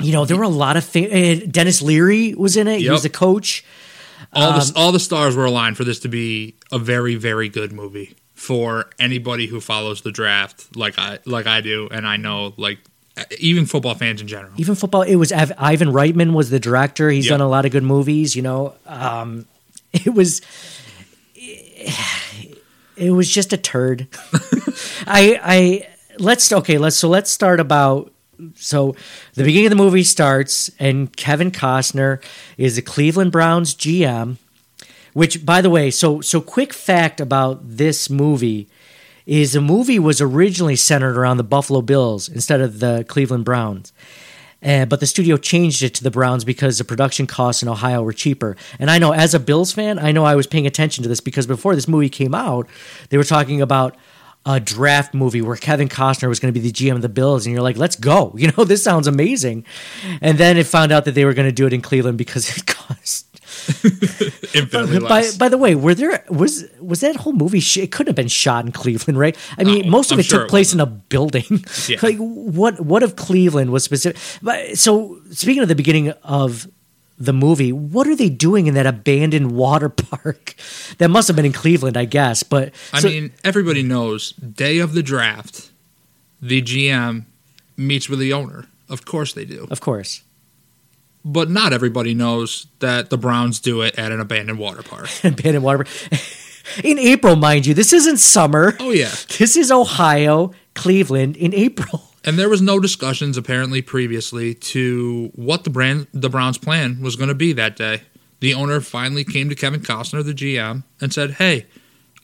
you 0.00 0.12
know, 0.12 0.24
there 0.24 0.36
were 0.36 0.44
a 0.44 0.48
lot 0.48 0.76
of 0.76 0.84
fa- 0.84 1.08
uh, 1.10 1.40
Denis 1.50 1.82
Leary 1.82 2.34
was 2.34 2.56
in 2.56 2.68
it. 2.68 2.80
He 2.80 2.90
was 2.90 3.02
the 3.02 3.08
coach. 3.08 3.64
all 4.32 4.52
Um, 4.52 4.58
the 4.60 4.72
all 4.76 4.92
the 4.92 5.00
stars 5.00 5.34
were 5.36 5.44
aligned 5.44 5.76
for 5.76 5.84
this 5.84 5.98
to 6.00 6.08
be 6.08 6.54
a 6.70 6.78
very 6.78 7.14
very 7.16 7.48
good 7.48 7.72
movie 7.72 8.14
for 8.38 8.88
anybody 9.00 9.46
who 9.48 9.60
follows 9.60 10.02
the 10.02 10.12
draft 10.12 10.76
like 10.76 10.96
I 10.98 11.18
like 11.26 11.46
I 11.48 11.60
do, 11.60 11.88
and 11.90 12.06
I 12.06 12.16
know 12.16 12.54
like 12.56 12.78
even 13.40 13.66
football 13.66 13.94
fans 13.96 14.20
in 14.20 14.28
general. 14.28 14.52
even 14.58 14.76
football 14.76 15.02
it 15.02 15.16
was 15.16 15.32
ivan 15.32 15.88
reitman 15.88 16.32
was 16.34 16.50
the 16.50 16.60
director 16.60 17.10
he's 17.10 17.24
Yep. 17.26 17.30
done 17.32 17.40
a 17.40 17.48
lot 17.48 17.66
of 17.66 17.72
good 17.72 17.82
movies 17.82 18.36
you 18.36 18.42
know 18.42 18.74
um 18.86 19.44
it 19.92 20.14
was 20.14 20.40
it 22.96 23.10
was 23.10 23.28
just 23.28 23.52
a 23.52 23.56
turd 23.56 24.06
i 25.08 25.40
i 25.42 25.88
let's 26.20 26.52
okay 26.52 26.78
let's 26.78 26.94
so 26.96 27.08
let's 27.08 27.30
start 27.30 27.58
about 27.60 28.12
so 28.54 28.94
the 29.34 29.42
beginning 29.42 29.66
of 29.66 29.70
the 29.70 29.76
movie 29.76 30.04
starts 30.04 30.70
and 30.78 31.14
kevin 31.16 31.50
costner 31.50 32.22
is 32.56 32.76
the 32.76 32.82
cleveland 32.82 33.32
browns 33.32 33.74
gm 33.74 34.36
which 35.18 35.44
by 35.44 35.60
the 35.60 35.68
way 35.68 35.90
so 35.90 36.20
so 36.20 36.40
quick 36.40 36.72
fact 36.72 37.20
about 37.20 37.58
this 37.64 38.08
movie 38.08 38.68
is 39.26 39.52
the 39.52 39.60
movie 39.60 39.98
was 39.98 40.20
originally 40.20 40.76
centered 40.76 41.18
around 41.18 41.38
the 41.38 41.42
Buffalo 41.42 41.82
Bills 41.82 42.28
instead 42.28 42.60
of 42.60 42.78
the 42.78 43.04
Cleveland 43.08 43.44
Browns. 43.44 43.92
Uh, 44.62 44.86
but 44.86 45.00
the 45.00 45.06
studio 45.06 45.36
changed 45.36 45.82
it 45.82 45.92
to 45.94 46.04
the 46.04 46.10
Browns 46.10 46.44
because 46.44 46.78
the 46.78 46.84
production 46.84 47.26
costs 47.26 47.62
in 47.62 47.68
Ohio 47.68 48.02
were 48.02 48.12
cheaper. 48.12 48.56
And 48.78 48.90
I 48.90 48.98
know, 48.98 49.12
as 49.12 49.34
a 49.34 49.40
Bills 49.40 49.72
fan, 49.72 49.98
I 49.98 50.12
know 50.12 50.24
I 50.24 50.34
was 50.34 50.46
paying 50.46 50.66
attention 50.66 51.02
to 51.02 51.08
this 51.08 51.20
because 51.20 51.46
before 51.46 51.74
this 51.74 51.86
movie 51.86 52.08
came 52.08 52.34
out, 52.34 52.66
they 53.10 53.18
were 53.18 53.24
talking 53.24 53.60
about 53.60 53.96
a 54.46 54.60
draft 54.60 55.14
movie 55.14 55.42
where 55.42 55.56
Kevin 55.56 55.88
Costner 55.88 56.28
was 56.28 56.40
going 56.40 56.54
to 56.54 56.58
be 56.58 56.66
the 56.66 56.72
GM 56.72 56.94
of 56.94 57.02
the 57.02 57.08
Bills, 57.08 57.44
and 57.44 57.52
you're 57.52 57.62
like, 57.62 57.76
"Let's 57.76 57.96
go!" 57.96 58.34
You 58.38 58.50
know, 58.56 58.64
this 58.64 58.82
sounds 58.82 59.06
amazing. 59.06 59.66
And 60.22 60.38
then 60.38 60.56
it 60.56 60.66
found 60.66 60.90
out 60.90 61.04
that 61.04 61.12
they 61.12 61.24
were 61.24 61.34
going 61.34 61.48
to 61.48 61.52
do 61.52 61.66
it 61.66 61.72
in 61.72 61.82
Cleveland 61.82 62.18
because 62.18 62.56
it 62.56 62.66
cost 62.66 63.27
Infinitely 64.54 65.00
by, 65.00 65.06
less. 65.20 65.36
by 65.36 65.48
the 65.48 65.58
way, 65.58 65.74
were 65.74 65.94
there 65.94 66.24
was 66.30 66.64
was 66.80 67.00
that 67.00 67.16
whole 67.16 67.32
movie? 67.32 67.60
Sh- 67.60 67.78
it 67.78 67.92
couldn't 67.92 68.08
have 68.08 68.16
been 68.16 68.28
shot 68.28 68.64
in 68.64 68.72
Cleveland, 68.72 69.18
right? 69.18 69.36
I 69.58 69.64
mean, 69.64 69.86
Oh, 69.86 69.90
most 69.90 70.10
of 70.10 70.16
I'm 70.16 70.20
it 70.20 70.24
sure 70.26 70.40
took 70.40 70.48
it 70.48 70.50
place 70.50 70.72
in 70.72 70.80
a 70.80 70.86
building. 70.86 71.64
Yeah. 71.88 71.98
like 72.02 72.16
what? 72.18 72.80
What 72.80 73.02
of 73.02 73.16
Cleveland 73.16 73.70
was 73.70 73.84
specific? 73.84 74.20
But 74.42 74.78
so 74.78 75.20
speaking 75.30 75.62
of 75.62 75.68
the 75.68 75.74
beginning 75.74 76.10
of 76.22 76.66
the 77.18 77.32
movie, 77.32 77.72
what 77.72 78.06
are 78.06 78.14
they 78.16 78.28
doing 78.30 78.66
in 78.68 78.74
that 78.74 78.86
abandoned 78.86 79.52
water 79.52 79.88
park? 80.10 80.54
That 80.98 81.08
must 81.10 81.28
have 81.28 81.36
been 81.36 81.46
in 81.46 81.52
Cleveland, 81.52 81.96
I 81.96 82.04
guess. 82.06 82.42
But 82.42 82.72
I 82.92 83.00
so- 83.00 83.08
mean, 83.08 83.32
everybody 83.44 83.82
knows 83.82 84.32
day 84.32 84.78
of 84.78 84.94
the 84.94 85.02
draft, 85.02 85.70
the 86.40 86.62
GM 86.62 87.24
meets 87.76 88.08
with 88.08 88.18
the 88.18 88.32
owner. 88.32 88.66
Of 88.88 89.04
course 89.04 89.34
they 89.34 89.44
do. 89.44 89.68
of 89.70 89.80
course, 89.80 90.22
But 91.30 91.50
not 91.50 91.72
everybody 91.74 92.14
knows 92.14 92.66
that 92.78 93.10
the 93.10 93.18
Browns 93.18 93.60
do 93.60 93.82
it 93.82 93.98
at 93.98 94.12
an 94.12 94.18
abandoned 94.20 94.58
water 94.58 94.82
park. 94.82 95.08
abandoned 95.24 95.62
water. 95.62 95.84
park. 95.84 96.22
In 96.82 96.98
April, 96.98 97.36
mind 97.36 97.66
you. 97.66 97.74
This 97.74 97.92
isn't 97.92 98.16
summer. 98.16 98.76
Oh 98.80 98.90
yeah. 98.90 99.10
This 99.38 99.56
is 99.56 99.70
Ohio, 99.70 100.52
Cleveland 100.74 101.36
in 101.36 101.52
April. 101.54 102.02
And 102.24 102.38
there 102.38 102.48
was 102.48 102.60
no 102.62 102.80
discussions 102.80 103.36
apparently 103.36 103.80
previously 103.82 104.54
to 104.54 105.30
what 105.34 105.64
the 105.64 105.70
brand 105.70 106.06
the 106.12 106.28
Browns 106.30 106.58
plan 106.58 107.00
was 107.00 107.14
going 107.16 107.28
to 107.28 107.34
be 107.34 107.52
that 107.52 107.76
day. 107.76 108.02
The 108.40 108.54
owner 108.54 108.80
finally 108.80 109.24
came 109.24 109.48
to 109.48 109.54
Kevin 109.54 109.80
Costner, 109.80 110.24
the 110.24 110.32
GM, 110.34 110.82
and 111.00 111.12
said, 111.12 111.32
"Hey, 111.32 111.66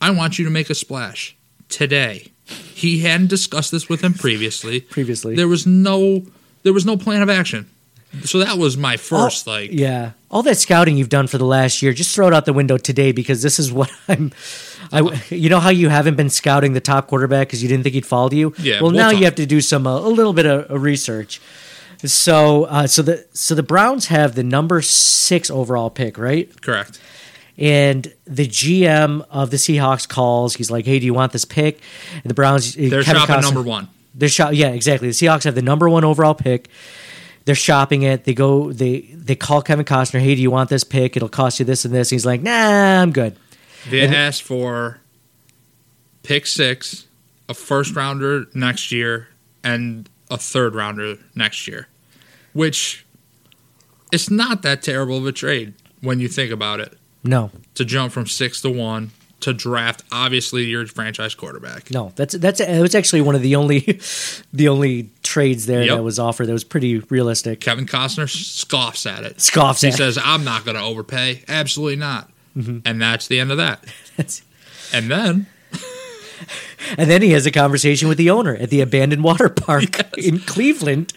I 0.01 0.09
want 0.11 0.37
you 0.39 0.45
to 0.45 0.51
make 0.51 0.69
a 0.69 0.75
splash 0.75 1.35
today." 1.69 2.31
He 2.45 2.99
hadn't 2.99 3.27
discussed 3.27 3.71
this 3.71 3.87
with 3.89 4.01
him 4.01 4.13
previously. 4.13 4.81
Previously. 4.97 5.35
there 5.35 5.47
was 5.47 5.65
no 5.65 6.23
there 6.63 6.73
was 6.73 6.85
no 6.85 6.97
plan 6.97 7.21
of 7.21 7.29
action. 7.29 7.69
So 8.23 8.39
that 8.39 8.57
was 8.57 8.77
my 8.77 8.97
first 8.97 9.47
like 9.47 9.71
Yeah. 9.71 10.11
All 10.31 10.43
that 10.43 10.57
scouting 10.57 10.97
you've 10.97 11.09
done 11.09 11.27
for 11.27 11.37
the 11.37 11.45
last 11.45 11.81
year, 11.81 11.93
just 11.93 12.13
throw 12.13 12.27
it 12.27 12.33
out 12.33 12.45
the 12.45 12.53
window 12.53 12.77
today 12.77 13.11
because 13.11 13.41
this 13.41 13.59
is 13.59 13.71
what 13.79 13.91
I'm. 14.07 14.31
I, 14.91 15.19
you 15.29 15.49
know 15.49 15.59
how 15.59 15.69
you 15.69 15.89
haven't 15.89 16.15
been 16.15 16.29
scouting 16.29 16.73
the 16.73 16.79
top 16.81 17.07
quarterback 17.07 17.47
because 17.47 17.63
you 17.63 17.67
didn't 17.69 17.83
think 17.83 17.95
he'd 17.95 18.05
follow 18.05 18.29
you. 18.31 18.53
Yeah, 18.59 18.75
Well, 18.75 18.91
we'll 18.91 18.91
now 18.91 19.09
talk. 19.11 19.19
you 19.19 19.25
have 19.25 19.35
to 19.35 19.45
do 19.47 19.59
some 19.61 19.87
uh, 19.87 19.97
a 19.97 20.09
little 20.09 20.33
bit 20.33 20.45
of, 20.45 20.69
of 20.69 20.81
research. 20.83 21.41
So, 22.03 22.65
uh, 22.65 22.85
so 22.87 23.01
the 23.01 23.25
so 23.33 23.55
the 23.55 23.63
Browns 23.63 24.07
have 24.07 24.35
the 24.35 24.43
number 24.43 24.81
six 24.81 25.49
overall 25.49 25.89
pick, 25.89 26.17
right? 26.17 26.49
correct. 26.61 26.99
And 27.57 28.13
the 28.25 28.45
GM 28.47 29.25
of 29.31 29.49
the 29.49 29.57
Seahawks 29.57 30.07
calls. 30.07 30.55
He's 30.55 30.69
like, 30.69 30.85
"Hey, 30.85 30.99
do 30.99 31.05
you 31.05 31.13
want 31.13 31.31
this 31.31 31.45
pick?" 31.45 31.79
And 32.13 32.23
the 32.25 32.33
Browns. 32.33 32.75
They're 32.75 33.01
Kevin 33.01 33.21
shopping 33.21 33.35
Costner- 33.37 33.41
number 33.43 33.61
one. 33.61 33.87
they're 34.13 34.27
shop. 34.29 34.51
Yeah, 34.53 34.69
exactly. 34.69 35.07
The 35.07 35.13
Seahawks 35.13 35.45
have 35.45 35.55
the 35.55 35.61
number 35.61 35.87
one 35.89 36.03
overall 36.03 36.33
pick. 36.35 36.67
They're 37.45 37.55
shopping 37.55 38.01
it. 38.01 38.23
They 38.25 38.33
go. 38.33 38.71
They 38.73 39.01
they 39.13 39.35
call 39.35 39.61
Kevin 39.61 39.85
Costner. 39.85 40.19
Hey, 40.19 40.35
do 40.35 40.41
you 40.41 40.49
want 40.51 40.69
this 40.69 40.83
pick? 40.83 41.15
It'll 41.15 41.29
cost 41.29 41.59
you 41.59 41.65
this 41.65 41.85
and 41.85 41.93
this. 41.93 42.09
He's 42.09 42.25
like, 42.25 42.41
Nah, 42.41 43.01
I'm 43.01 43.11
good. 43.11 43.37
They 43.89 44.01
And- 44.01 44.15
asked 44.15 44.41
for 44.43 44.99
pick 46.23 46.47
six, 46.47 47.05
a 47.47 47.53
first 47.53 47.95
rounder 47.95 48.45
next 48.55 48.91
year, 48.91 49.27
and 49.63 50.09
a 50.31 50.37
third 50.37 50.73
rounder 50.73 51.17
next 51.35 51.67
year, 51.67 51.87
which 52.53 53.05
it's 54.11 54.29
not 54.31 54.63
that 54.63 54.81
terrible 54.81 55.17
of 55.19 55.27
a 55.27 55.31
trade 55.31 55.73
when 56.01 56.19
you 56.19 56.27
think 56.27 56.51
about 56.51 56.79
it. 56.79 56.97
No, 57.23 57.51
To 57.75 57.85
jump 57.85 58.11
from 58.11 58.25
six 58.27 58.61
to 58.61 58.69
one 58.71 59.11
to 59.45 59.53
draft, 59.53 60.03
obviously 60.11 60.65
your 60.65 60.85
franchise 60.85 61.33
quarterback. 61.33 61.89
no. 61.91 62.11
That's 62.15 62.35
that's. 62.35 62.59
It 62.59 62.81
was 62.81 62.93
actually 62.93 63.21
one 63.21 63.33
of 63.35 63.41
the 63.41 63.55
only, 63.55 63.79
the 64.53 64.67
only 64.67 65.09
trades 65.23 65.65
there 65.65 65.83
Yep. 65.83 65.97
that 65.97 66.03
was 66.03 66.19
offered 66.19 66.45
that 66.47 66.53
was 66.53 66.63
pretty 66.63 66.99
realistic. 66.99 67.61
Kevin 67.61 67.85
Costner 67.85 68.29
scoffs 68.29 69.05
at 69.05 69.23
it. 69.23 69.37
Scoffs 69.41 69.81
He 69.81 69.91
says, 69.91 70.19
"I'm 70.23 70.43
not 70.43 70.65
going 70.65 70.75
to 70.77 70.83
overpay. 70.83 71.43
Absolutely 71.47 71.95
not." 71.95 72.29
Mm-hmm. 72.55 72.79
And 72.85 73.01
that's 73.01 73.27
the 73.27 73.39
end 73.39 73.51
of 73.51 73.57
that. 73.57 73.83
And 74.93 75.09
then 75.09 75.47
and 76.97 77.09
then 77.09 77.21
he 77.21 77.31
has 77.31 77.45
a 77.45 77.51
conversation 77.51 78.07
with 78.07 78.17
the 78.17 78.29
owner 78.29 78.55
at 78.55 78.69
the 78.69 78.81
abandoned 78.81 79.23
water 79.23 79.49
park 79.49 79.99
in 80.17 80.39
Cleveland. 80.39 81.11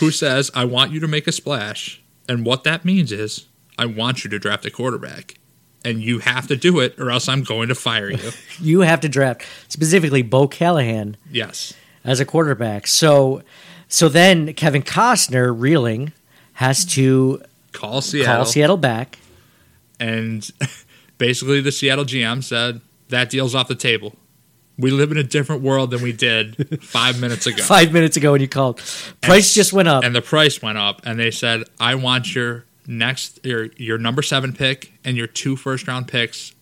who 0.00 0.10
says, 0.10 0.50
I 0.54 0.64
want 0.64 0.90
you 0.92 1.00
to 1.00 1.08
make 1.08 1.26
a 1.26 1.32
splash. 1.32 2.02
And 2.28 2.44
what 2.44 2.64
that 2.64 2.84
means 2.84 3.12
is, 3.12 3.46
I 3.78 3.86
want 3.86 4.24
you 4.24 4.30
to 4.30 4.38
draft 4.38 4.66
a 4.66 4.70
quarterback. 4.70 5.34
And 5.84 6.00
you 6.00 6.20
have 6.20 6.46
to 6.48 6.56
do 6.56 6.78
it, 6.80 6.98
or 6.98 7.10
else 7.10 7.28
I'm 7.28 7.42
going 7.42 7.68
to 7.68 7.74
fire 7.74 8.10
you. 8.10 8.30
You 8.60 8.80
have 8.80 9.00
to 9.00 9.08
draft 9.08 9.44
specifically 9.68 10.22
Bo 10.22 10.46
Callahan 10.46 11.16
yes. 11.30 11.74
as 12.04 12.20
a 12.20 12.24
quarterback. 12.24 12.86
So, 12.86 13.42
so 13.88 14.08
then 14.08 14.52
Kevin 14.54 14.82
Costner 14.82 15.52
reeling 15.58 16.12
has 16.54 16.84
to 16.94 17.42
Call 17.72 18.00
Seattle. 18.00 18.36
call 18.36 18.44
Seattle 18.44 18.76
back. 18.76 19.18
And 19.98 20.48
basically, 21.18 21.60
the 21.60 21.72
Seattle 21.72 22.04
GM 22.04 22.44
said, 22.44 22.80
That 23.08 23.30
deal's 23.30 23.54
off 23.54 23.66
the 23.68 23.74
table. 23.74 24.14
We 24.78 24.90
live 24.90 25.10
in 25.10 25.16
a 25.18 25.22
different 25.22 25.62
world 25.62 25.90
than 25.90 26.02
we 26.02 26.12
did 26.12 26.82
five 26.82 27.20
minutes 27.20 27.46
ago. 27.46 27.62
five 27.62 27.92
minutes 27.92 28.16
ago 28.16 28.32
when 28.32 28.40
you 28.40 28.48
called. 28.48 28.80
Price 29.20 29.52
just 29.54 29.72
went 29.72 29.88
up. 29.88 30.04
and 30.04 30.14
the 30.14 30.22
price 30.22 30.62
went 30.62 30.78
up 30.78 31.02
and 31.04 31.18
they 31.18 31.30
said 31.30 31.64
i 31.78 31.94
want 31.94 32.34
your 32.34 32.64
next 32.86 33.44
your 33.44 33.66
your 33.76 33.98
number 33.98 34.22
seven 34.22 34.52
pick 34.52 34.92
and 35.04 35.16
your 35.16 35.26
two 35.26 35.56
first 35.56 35.86
round 35.86 36.08
picks 36.08 36.52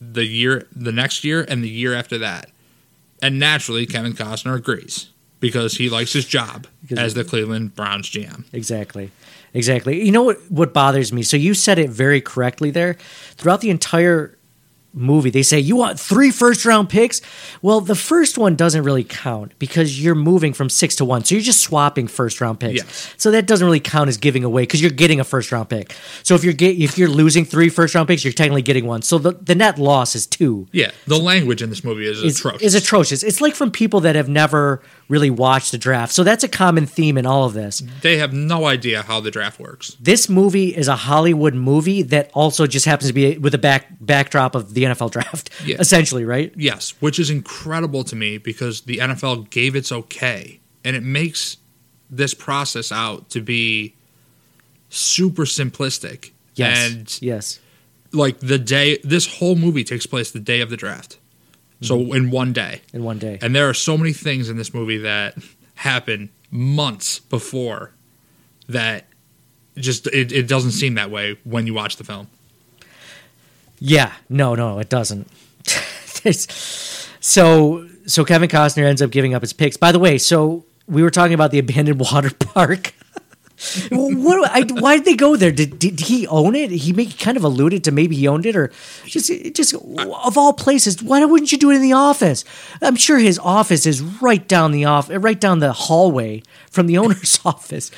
the 0.00 0.24
year 0.24 0.66
the 0.74 0.92
next 0.92 1.24
year 1.24 1.44
and 1.48 1.62
the 1.62 1.68
year 1.68 1.94
after 1.94 2.18
that 2.18 2.50
and 3.22 3.38
naturally 3.38 3.86
kevin 3.86 4.12
costner 4.12 4.56
agrees 4.56 5.10
because 5.40 5.76
he 5.76 5.88
likes 5.90 6.12
his 6.12 6.24
job 6.26 6.66
Because- 6.82 6.98
as 6.98 7.14
the 7.14 7.24
cleveland 7.24 7.74
browns 7.74 8.08
gm 8.10 8.44
exactly. 8.52 9.10
Exactly. 9.56 10.04
You 10.04 10.10
know 10.10 10.24
what 10.24 10.38
what 10.50 10.74
bothers 10.74 11.12
me? 11.12 11.22
So 11.22 11.36
you 11.36 11.54
said 11.54 11.78
it 11.78 11.88
very 11.88 12.20
correctly 12.20 12.72
there. 12.72 12.94
Throughout 13.36 13.60
the 13.60 13.70
entire 13.70 14.33
movie, 14.94 15.30
they 15.30 15.42
say 15.42 15.58
you 15.58 15.76
want 15.76 15.98
three 15.98 16.30
first 16.30 16.64
round 16.64 16.88
picks. 16.88 17.20
Well, 17.62 17.80
the 17.80 17.94
first 17.94 18.38
one 18.38 18.56
doesn't 18.56 18.82
really 18.82 19.04
count 19.04 19.52
because 19.58 20.02
you're 20.02 20.14
moving 20.14 20.52
from 20.52 20.68
six 20.68 20.96
to 20.96 21.04
one. 21.04 21.24
So 21.24 21.34
you're 21.34 21.42
just 21.42 21.60
swapping 21.60 22.06
first 22.06 22.40
round 22.40 22.60
picks. 22.60 22.82
Yes. 22.82 23.14
So 23.16 23.30
that 23.30 23.46
doesn't 23.46 23.64
really 23.64 23.80
count 23.80 24.08
as 24.08 24.16
giving 24.16 24.44
away 24.44 24.62
because 24.62 24.80
you're 24.80 24.90
getting 24.90 25.20
a 25.20 25.24
first 25.24 25.52
round 25.52 25.68
pick. 25.68 25.94
So 26.22 26.34
if 26.34 26.44
you're 26.44 26.52
get, 26.52 26.76
if 26.76 26.96
you're 26.98 27.08
losing 27.08 27.44
three 27.44 27.68
first 27.68 27.94
round 27.94 28.08
picks, 28.08 28.24
you're 28.24 28.32
technically 28.32 28.62
getting 28.62 28.86
one. 28.86 29.02
So 29.02 29.18
the, 29.18 29.32
the 29.32 29.54
net 29.54 29.78
loss 29.78 30.14
is 30.14 30.26
two. 30.26 30.68
yeah 30.72 30.90
the 31.06 31.18
language 31.18 31.62
in 31.62 31.70
this 31.70 31.84
movie 31.84 32.06
is, 32.06 32.22
is 32.22 32.38
atrocious 32.38 32.62
is 32.62 32.74
atrocious. 32.74 33.22
It's 33.22 33.40
like 33.40 33.54
from 33.54 33.70
people 33.70 34.00
that 34.00 34.14
have 34.16 34.28
never 34.28 34.82
really 35.08 35.30
watch 35.30 35.70
the 35.70 35.78
draft. 35.78 36.12
So 36.12 36.24
that's 36.24 36.42
a 36.44 36.48
common 36.48 36.86
theme 36.86 37.18
in 37.18 37.26
all 37.26 37.44
of 37.44 37.52
this. 37.52 37.82
they 38.02 38.16
have 38.16 38.32
no 38.32 38.64
idea 38.66 39.02
how 39.02 39.20
the 39.20 39.30
draft 39.30 39.60
works 39.60 39.96
This 40.00 40.28
movie 40.28 40.74
is 40.74 40.88
a 40.88 40.96
Hollywood 40.96 41.54
movie 41.54 42.02
that 42.04 42.30
also 42.32 42.66
just 42.66 42.86
happens 42.86 43.08
to 43.08 43.12
be 43.12 43.36
with 43.38 43.54
a 43.54 43.58
back 43.58 43.86
backdrop 44.00 44.54
of 44.54 44.74
the 44.74 44.84
NFL 44.84 45.10
draft, 45.10 45.50
Yeah. 45.66 45.76
essentially, 45.78 46.24
right? 46.24 46.52
Yes, 46.56 46.94
which 47.00 47.18
is 47.18 47.28
incredible 47.30 48.04
to 48.04 48.16
me 48.16 48.38
because 48.38 48.82
the 48.82 48.98
NFL 48.98 49.50
gave 49.50 49.76
its 49.76 49.92
okay, 49.92 50.60
and 50.84 50.96
it 50.96 51.02
makes 51.02 51.58
this 52.10 52.32
process 52.34 52.92
out 52.92 53.28
to 53.30 53.40
be 53.40 53.94
super 54.88 55.42
simplistic. 55.44 56.30
Yes, 56.54 56.90
And 56.92 57.18
yes, 57.22 57.60
like 58.12 58.38
the 58.40 58.58
day, 58.58 58.98
this 59.02 59.38
whole 59.38 59.56
movie 59.56 59.82
takes 59.84 60.06
place 60.06 60.30
the 60.30 60.38
day 60.40 60.60
of 60.60 60.70
the 60.70 60.76
draft. 60.76 61.18
So 61.80 61.98
mm-hmm. 61.98 62.14
in 62.14 62.30
one 62.30 62.52
day. 62.52 62.82
in 62.92 63.04
one 63.04 63.18
day. 63.18 63.38
And 63.42 63.54
there 63.54 63.68
are 63.68 63.74
so 63.74 63.98
many 63.98 64.12
things 64.12 64.48
in 64.48 64.56
this 64.56 64.72
movie 64.72 64.98
that 64.98 65.36
happen 65.76 66.30
months 66.50 67.18
before 67.18 67.92
that 68.68 69.06
just 69.76 70.06
it, 70.06 70.32
it 70.32 70.48
doesn't 70.48 70.70
seem 70.70 70.94
that 70.94 71.10
way 71.10 71.38
when 71.44 71.66
you 71.66 71.74
watch 71.74 71.96
the 71.96 72.04
film. 72.04 72.28
Yeah, 73.80 74.12
no, 74.28 74.54
no, 74.54 74.78
it 74.78 74.88
doesn't. 74.88 75.28
So, 77.24 77.88
so 78.04 78.22
Kevin 78.22 78.50
Costner 78.50 78.84
ends 78.84 79.00
up 79.00 79.10
giving 79.10 79.32
up 79.32 79.40
his 79.40 79.54
picks. 79.54 79.78
By 79.78 79.92
the 79.92 79.98
way, 79.98 80.18
so 80.18 80.66
we 80.86 81.02
were 81.02 81.10
talking 81.10 81.32
about 81.32 81.52
the 81.52 81.58
abandoned 81.58 81.98
water 81.98 82.30
park. 82.38 82.92
What? 83.90 84.50
I, 84.50 84.62
why 84.80 84.96
did 84.96 85.04
they 85.04 85.16
go 85.16 85.36
there? 85.36 85.52
Did, 85.52 85.78
did 85.78 86.00
he 86.00 86.26
own 86.26 86.54
it? 86.54 86.70
He 86.70 86.92
make, 86.92 87.18
kind 87.18 87.36
of 87.36 87.44
alluded 87.44 87.84
to 87.84 87.92
maybe 87.92 88.16
he 88.16 88.28
owned 88.28 88.46
it, 88.46 88.56
or 88.56 88.70
just 89.04 89.30
just 89.54 89.74
of 89.74 90.38
all 90.38 90.52
places. 90.52 91.02
Why 91.02 91.24
wouldn't 91.24 91.52
you 91.52 91.58
do 91.58 91.70
it 91.70 91.76
in 91.76 91.82
the 91.82 91.92
office? 91.92 92.44
I'm 92.82 92.96
sure 92.96 93.18
his 93.18 93.38
office 93.38 93.86
is 93.86 94.02
right 94.02 94.46
down 94.46 94.72
the 94.72 94.84
off, 94.84 95.08
right 95.10 95.40
down 95.40 95.58
the 95.60 95.72
hallway 95.72 96.42
from 96.70 96.86
the 96.86 96.98
owner's 96.98 97.40
office. 97.44 97.90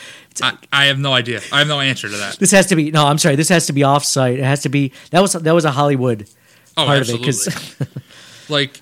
I, 0.42 0.58
I 0.72 0.84
have 0.86 0.98
no 0.98 1.12
idea. 1.12 1.40
I 1.50 1.60
have 1.60 1.68
no 1.68 1.80
answer 1.80 2.08
to 2.08 2.16
that. 2.16 2.38
This 2.38 2.50
has 2.50 2.66
to 2.66 2.76
be 2.76 2.90
no. 2.90 3.06
I'm 3.06 3.18
sorry. 3.18 3.36
This 3.36 3.48
has 3.48 3.66
to 3.66 3.72
be 3.72 3.80
offsite. 3.82 4.38
It 4.38 4.44
has 4.44 4.62
to 4.62 4.68
be 4.68 4.92
that 5.10 5.20
was 5.20 5.32
that 5.32 5.52
was 5.54 5.64
a 5.64 5.70
Hollywood 5.72 6.28
Oh, 6.76 6.84
part 6.84 7.00
of 7.00 7.08
it 7.08 7.14
absolutely. 7.26 7.76
because 7.78 8.48
like 8.50 8.80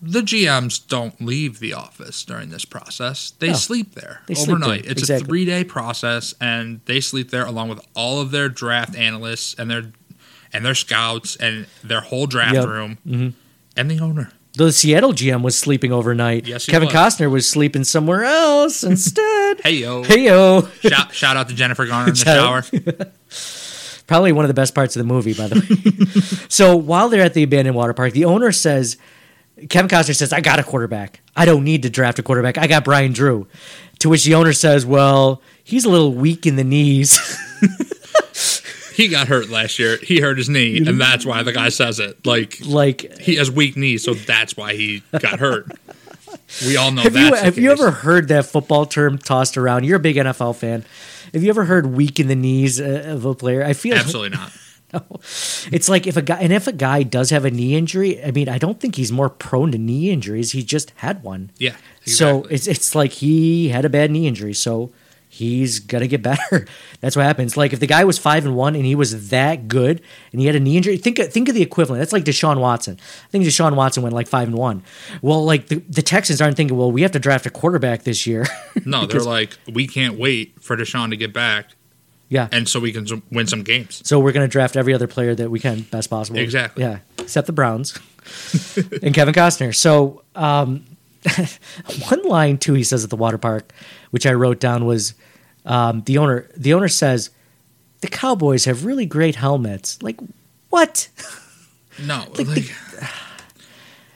the 0.00 0.20
GMs 0.22 0.78
don't 0.86 1.20
leave 1.20 1.58
the 1.58 1.72
office 1.74 2.24
during 2.24 2.50
this 2.50 2.64
process. 2.64 3.32
They 3.38 3.48
No. 3.48 3.54
sleep 3.54 3.94
there 3.94 4.20
They 4.26 4.34
sleep 4.34 4.50
overnight. 4.56 4.82
there, 4.84 4.92
It's 4.92 5.02
exactly. 5.02 5.24
a 5.24 5.26
three 5.26 5.44
day 5.44 5.64
process, 5.64 6.34
and 6.40 6.80
they 6.86 7.00
sleep 7.00 7.30
there 7.30 7.44
along 7.44 7.68
with 7.68 7.80
all 7.94 8.20
of 8.20 8.30
their 8.30 8.48
draft 8.48 8.94
analysts 8.96 9.54
and 9.58 9.70
their 9.70 9.84
and 10.52 10.64
their 10.64 10.74
scouts 10.74 11.36
and 11.36 11.66
their 11.84 12.00
whole 12.00 12.26
draft 12.26 12.54
Yep. 12.54 12.66
room 12.68 12.98
Mhm. 13.06 13.32
and 13.76 13.90
the 13.90 13.98
owner. 14.00 14.30
the 14.56 14.72
Seattle 14.72 15.12
GM 15.12 15.42
was 15.42 15.56
sleeping 15.56 15.92
overnight. 15.92 16.46
Yes, 16.46 16.66
Kevin 16.66 16.86
was. 16.86 16.94
Costner 16.94 17.30
was 17.30 17.48
sleeping 17.48 17.84
somewhere 17.84 18.24
else 18.24 18.82
instead. 18.82 19.60
Hey 19.64 19.74
yo! 19.76 20.02
hey 20.04 20.24
yo, 20.24 20.68
Shout, 20.82 21.14
shout 21.14 21.36
out 21.36 21.48
to 21.48 21.54
Jennifer 21.54 21.86
Garner 21.86 22.08
in 22.08 22.14
the 22.14 22.24
shower. 22.24 22.64
probably 24.06 24.32
one 24.32 24.44
of 24.44 24.48
the 24.48 24.54
best 24.54 24.74
parts 24.74 24.96
of 24.96 25.00
the 25.00 25.12
movie, 25.12 25.34
by 25.34 25.48
the 25.48 25.60
way. 25.60 26.46
so 26.48 26.74
while 26.76 27.08
they're 27.08 27.22
at 27.22 27.34
the 27.34 27.42
abandoned 27.42 27.76
water 27.76 27.92
park, 27.92 28.12
the 28.12 28.24
owner 28.24 28.50
says, 28.52 28.96
Kevin 29.68 29.88
Costner 29.88 30.14
says, 30.16 30.32
"I 30.32 30.40
got 30.40 30.58
a 30.58 30.62
quarterback. 30.62 31.20
I 31.36 31.44
don't 31.44 31.64
need 31.64 31.82
to 31.82 31.90
draft 31.90 32.18
a 32.18 32.22
quarterback. 32.22 32.58
I 32.58 32.66
got 32.66 32.84
Brian 32.84 33.12
Drew." 33.12 33.46
To 34.00 34.08
which 34.08 34.24
the 34.24 34.34
owner 34.34 34.52
says, 34.52 34.86
"Well, 34.86 35.42
he's 35.64 35.84
a 35.84 35.90
little 35.90 36.14
weak 36.14 36.46
in 36.46 36.56
the 36.56 36.64
knees." 36.64 37.18
He 38.98 39.06
got 39.06 39.28
hurt 39.28 39.48
last 39.48 39.78
year. 39.78 39.96
He 40.02 40.18
hurt 40.20 40.38
his 40.38 40.48
knee, 40.48 40.78
and 40.78 41.00
that's 41.00 41.24
why 41.24 41.44
the 41.44 41.52
guy 41.52 41.68
says 41.68 42.00
it. 42.00 42.26
Like 42.26 42.58
like 42.66 43.20
he 43.20 43.36
has 43.36 43.48
weak 43.48 43.76
knees, 43.76 44.02
so 44.02 44.12
that's 44.12 44.56
why 44.56 44.74
he 44.74 45.04
got 45.20 45.38
hurt. 45.38 45.70
We 46.66 46.76
all 46.76 46.90
know 46.90 47.02
have 47.02 47.12
that's 47.12 47.30
you 47.30 47.44
have 47.44 47.58
you 47.58 47.70
ever 47.70 47.92
heard 47.92 48.26
that 48.28 48.46
football 48.46 48.86
term 48.86 49.16
tossed 49.16 49.56
around? 49.56 49.84
You're 49.84 49.98
a 49.98 50.00
big 50.00 50.16
NFL 50.16 50.56
fan. 50.56 50.84
Have 51.32 51.44
you 51.44 51.48
ever 51.48 51.64
heard 51.64 51.86
"weak 51.86 52.18
in 52.18 52.26
the 52.26 52.34
knees" 52.34 52.80
uh, 52.80 53.04
of 53.06 53.24
a 53.24 53.36
player? 53.36 53.62
I 53.64 53.72
feel 53.72 53.94
Absolutely 53.94 54.36
not. 54.36 54.50
It's 55.70 55.88
like 55.88 56.06
if 56.06 56.16
a 56.16 56.22
guy 56.22 56.38
and 56.40 56.52
if 56.52 56.66
a 56.66 56.72
guy 56.72 57.02
does 57.02 57.30
have 57.30 57.44
a 57.44 57.50
knee 57.50 57.76
injury, 57.76 58.22
I 58.24 58.30
mean, 58.30 58.48
I 58.48 58.58
don't 58.58 58.80
think 58.80 58.96
he's 58.96 59.12
more 59.12 59.28
prone 59.28 59.72
to 59.72 59.78
knee 59.78 60.10
injuries. 60.10 60.52
He 60.52 60.62
just 60.62 60.92
had 60.96 61.22
one. 61.22 61.50
Yeah. 61.58 61.76
So 62.06 62.44
it's 62.44 62.66
it's 62.66 62.94
like 62.94 63.12
he 63.12 63.68
had 63.68 63.84
a 63.84 63.90
bad 63.90 64.10
knee 64.10 64.26
injury, 64.26 64.54
so 64.54 64.90
he's 65.28 65.78
gonna 65.78 66.06
get 66.06 66.22
better. 66.30 66.66
That's 67.00 67.16
what 67.16 67.24
happens. 67.24 67.56
Like 67.56 67.72
if 67.72 67.80
the 67.80 67.86
guy 67.86 68.04
was 68.04 68.18
five 68.18 68.44
and 68.46 68.56
one 68.56 68.74
and 68.74 68.84
he 68.84 68.94
was 68.94 69.28
that 69.28 69.68
good 69.68 70.00
and 70.32 70.40
he 70.40 70.46
had 70.46 70.56
a 70.56 70.60
knee 70.60 70.76
injury, 70.76 70.96
think 70.96 71.18
think 71.18 71.48
of 71.48 71.54
the 71.54 71.62
equivalent. 71.62 72.00
That's 72.00 72.12
like 72.12 72.24
Deshaun 72.24 72.58
Watson. 72.58 72.98
I 73.00 73.28
think 73.28 73.44
Deshaun 73.44 73.76
Watson 73.76 74.02
went 74.02 74.14
like 74.14 74.28
five 74.28 74.48
and 74.48 74.56
one. 74.56 74.82
Well, 75.22 75.44
like 75.44 75.68
the, 75.68 75.76
the 75.88 76.02
Texans 76.02 76.40
aren't 76.40 76.56
thinking, 76.56 76.76
well, 76.76 76.90
we 76.90 77.02
have 77.02 77.12
to 77.12 77.18
draft 77.18 77.46
a 77.46 77.50
quarterback 77.50 78.04
this 78.04 78.26
year. 78.26 78.46
no, 78.84 79.06
they're 79.06 79.20
like, 79.20 79.58
we 79.70 79.86
can't 79.86 80.18
wait 80.18 80.60
for 80.62 80.76
Deshaun 80.76 81.10
to 81.10 81.16
get 81.16 81.32
back, 81.32 81.72
yeah. 82.28 82.48
and 82.52 82.68
so 82.68 82.80
we 82.80 82.92
can 82.92 83.06
win 83.30 83.46
some 83.46 83.62
games. 83.62 84.02
So 84.04 84.18
we're 84.20 84.32
gonna 84.32 84.48
draft 84.48 84.76
every 84.76 84.94
other 84.94 85.06
player 85.06 85.34
that 85.34 85.50
we 85.50 85.60
can 85.60 85.82
best 85.82 86.10
possible. 86.10 86.38
Exactly. 86.38 86.84
Yeah, 86.84 86.98
except 87.18 87.46
the 87.46 87.52
Browns 87.52 87.98
and 89.02 89.14
Kevin 89.14 89.34
Costner. 89.34 89.74
So 89.74 90.22
um, 90.34 90.84
one 92.08 92.22
line 92.24 92.58
too 92.58 92.74
he 92.74 92.84
says 92.84 93.04
at 93.04 93.10
the 93.10 93.16
water 93.16 93.38
park, 93.38 93.72
which 94.10 94.26
I 94.26 94.32
wrote 94.32 94.60
down 94.60 94.84
was 94.84 95.14
um, 95.64 96.02
the 96.02 96.18
owner. 96.18 96.48
The 96.56 96.74
owner 96.74 96.88
says 96.88 97.30
the 98.00 98.08
Cowboys 98.08 98.64
have 98.66 98.84
really 98.84 99.06
great 99.06 99.36
helmets. 99.36 100.02
Like 100.02 100.18
what? 100.70 101.08
No, 102.04 102.24
like, 102.38 102.74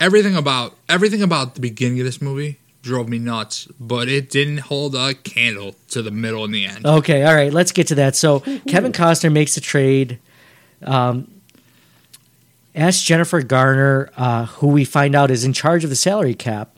everything 0.00 0.36
about 0.36 0.76
everything 0.88 1.22
about 1.22 1.54
the 1.54 1.60
beginning 1.60 2.00
of 2.00 2.06
this 2.06 2.20
movie 2.20 2.58
drove 2.82 3.08
me 3.08 3.18
nuts, 3.18 3.68
but 3.78 4.08
it 4.08 4.28
didn't 4.28 4.58
hold 4.58 4.94
a 4.94 5.14
candle 5.14 5.76
to 5.88 6.02
the 6.02 6.10
middle 6.10 6.44
and 6.44 6.52
the 6.52 6.66
end. 6.66 6.84
Okay, 6.84 7.22
all 7.24 7.34
right, 7.34 7.52
let's 7.52 7.72
get 7.72 7.86
to 7.88 7.94
that. 7.94 8.16
So 8.16 8.40
Kevin 8.66 8.92
Costner 8.92 9.32
makes 9.32 9.56
a 9.56 9.60
trade. 9.60 10.18
Um, 10.82 11.30
asks 12.74 13.02
Jennifer 13.02 13.40
Garner, 13.42 14.10
uh, 14.16 14.46
who 14.46 14.68
we 14.68 14.84
find 14.84 15.14
out 15.14 15.30
is 15.30 15.44
in 15.44 15.52
charge 15.52 15.84
of 15.84 15.90
the 15.90 15.96
salary 15.96 16.34
cap, 16.34 16.76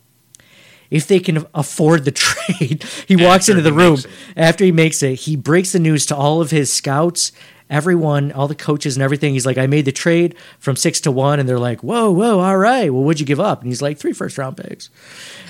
if 0.90 1.06
they 1.06 1.18
can 1.20 1.46
afford 1.54 2.04
the 2.04 2.10
trade. 2.12 2.84
he 3.08 3.16
walks 3.16 3.48
After 3.48 3.52
into 3.52 3.62
the 3.62 3.72
room 3.72 3.98
after 4.36 4.64
he 4.64 4.72
makes 4.72 5.02
it. 5.02 5.14
He 5.20 5.36
breaks 5.36 5.72
the 5.72 5.78
news 5.78 6.04
to 6.06 6.16
all 6.16 6.40
of 6.42 6.50
his 6.50 6.72
scouts, 6.72 7.32
everyone, 7.74 8.32
all 8.32 8.48
the 8.48 8.54
coaches 8.54 8.96
and 8.96 9.02
everything. 9.02 9.34
He's 9.34 9.44
like, 9.46 9.58
"I 9.58 9.66
made 9.66 9.84
the 9.84 9.92
trade 9.92 10.34
from 10.58 10.76
six 10.76 11.00
to 11.02 11.10
one," 11.10 11.40
and 11.40 11.48
they're 11.48 11.58
like, 11.58 11.82
"Whoa, 11.82 12.10
whoa, 12.12 12.38
all 12.40 12.56
right. 12.56 12.92
Well, 12.92 13.02
what'd 13.02 13.20
you 13.20 13.26
give 13.26 13.40
up?" 13.40 13.60
And 13.60 13.68
he's 13.68 13.82
like, 13.82 13.98
three 13.98 14.12
first 14.12 14.38
round 14.38 14.56
picks." 14.56 14.90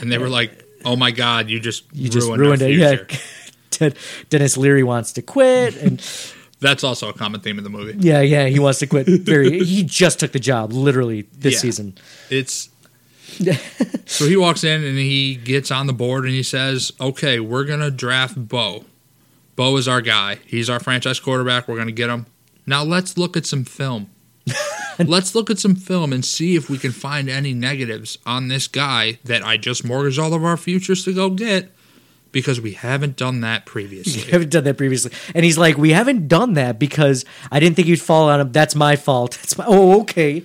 And 0.00 0.10
they 0.10 0.18
were 0.18 0.28
like, 0.30 0.64
"Oh 0.84 0.96
my 0.96 1.10
god, 1.10 1.48
you 1.50 1.60
just 1.60 1.84
You 1.92 2.08
just 2.08 2.28
ruined, 2.30 2.62
it. 2.62 2.76
Yeah. 2.78 3.90
Denis 4.30 4.56
Leary 4.56 4.82
wants 4.82 5.12
to 5.12 5.22
quit, 5.22 5.76
and 5.76 6.00
That's 6.60 6.82
also 6.84 7.08
a 7.10 7.12
common 7.12 7.40
theme 7.40 7.58
in 7.58 7.64
the 7.64 7.70
movie. 7.70 7.94
Yeah, 7.98 8.20
yeah, 8.22 8.46
he 8.46 8.58
wants 8.58 8.78
to 8.78 8.86
quit. 8.86 9.06
Very, 9.06 9.62
he 9.64 9.82
just 9.82 10.18
took 10.20 10.32
the 10.32 10.38
job 10.40 10.72
literally 10.72 11.22
this 11.36 11.54
Yeah. 11.54 11.58
season. 11.60 11.98
It's 12.30 12.70
so 14.06 14.26
he 14.26 14.36
walks 14.36 14.64
in 14.64 14.84
and 14.84 14.96
he 14.96 15.34
gets 15.34 15.70
on 15.70 15.86
the 15.86 15.92
board 15.92 16.24
and 16.24 16.32
he 16.32 16.42
says, 16.42 16.92
"Okay, 17.00 17.40
we're 17.40 17.64
gonna 17.64 17.90
draft 17.90 18.36
Bo. 18.48 18.84
Bo 19.56 19.76
is 19.76 19.86
our 19.86 20.00
guy. 20.00 20.40
He's 20.46 20.68
our 20.68 20.80
franchise 20.80 21.20
quarterback. 21.20 21.68
We're 21.68 21.76
gonna 21.76 21.92
get 21.92 22.10
him. 22.10 22.26
Now 22.66 22.82
let's 22.82 23.16
look 23.16 23.36
at 23.36 23.46
some 23.46 23.64
film. 23.64 24.10
let's 24.98 25.34
look 25.34 25.50
at 25.50 25.58
some 25.58 25.76
film 25.76 26.12
and 26.12 26.24
see 26.24 26.56
if 26.56 26.68
we 26.68 26.78
can 26.78 26.92
find 26.92 27.28
any 27.28 27.54
negatives 27.54 28.18
on 28.26 28.48
this 28.48 28.68
guy 28.68 29.18
that 29.24 29.44
I 29.44 29.56
just 29.56 29.84
mortgaged 29.84 30.18
all 30.18 30.34
of 30.34 30.44
our 30.44 30.56
futures 30.56 31.04
to 31.04 31.14
go 31.14 31.30
get." 31.30 31.70
Because 32.32 32.60
we 32.60 32.72
haven't 32.72 33.16
done 33.16 33.42
that 33.42 33.64
previously. 33.66 34.24
We 34.24 34.32
haven't 34.32 34.50
done 34.50 34.64
that 34.64 34.76
previously, 34.76 35.12
and 35.34 35.44
he's 35.44 35.58
like, 35.58 35.78
"We 35.78 35.90
haven't 35.90 36.26
done 36.26 36.54
that 36.54 36.78
because 36.78 37.24
I 37.52 37.60
didn't 37.60 37.76
think 37.76 37.86
you'd 37.86 38.00
fall 38.00 38.28
on 38.28 38.40
him. 38.40 38.52
That's 38.52 38.74
my 38.74 38.96
fault. 38.96 39.38
It's 39.44 39.56
my 39.56 39.64
oh, 39.68 40.00
okay." 40.02 40.42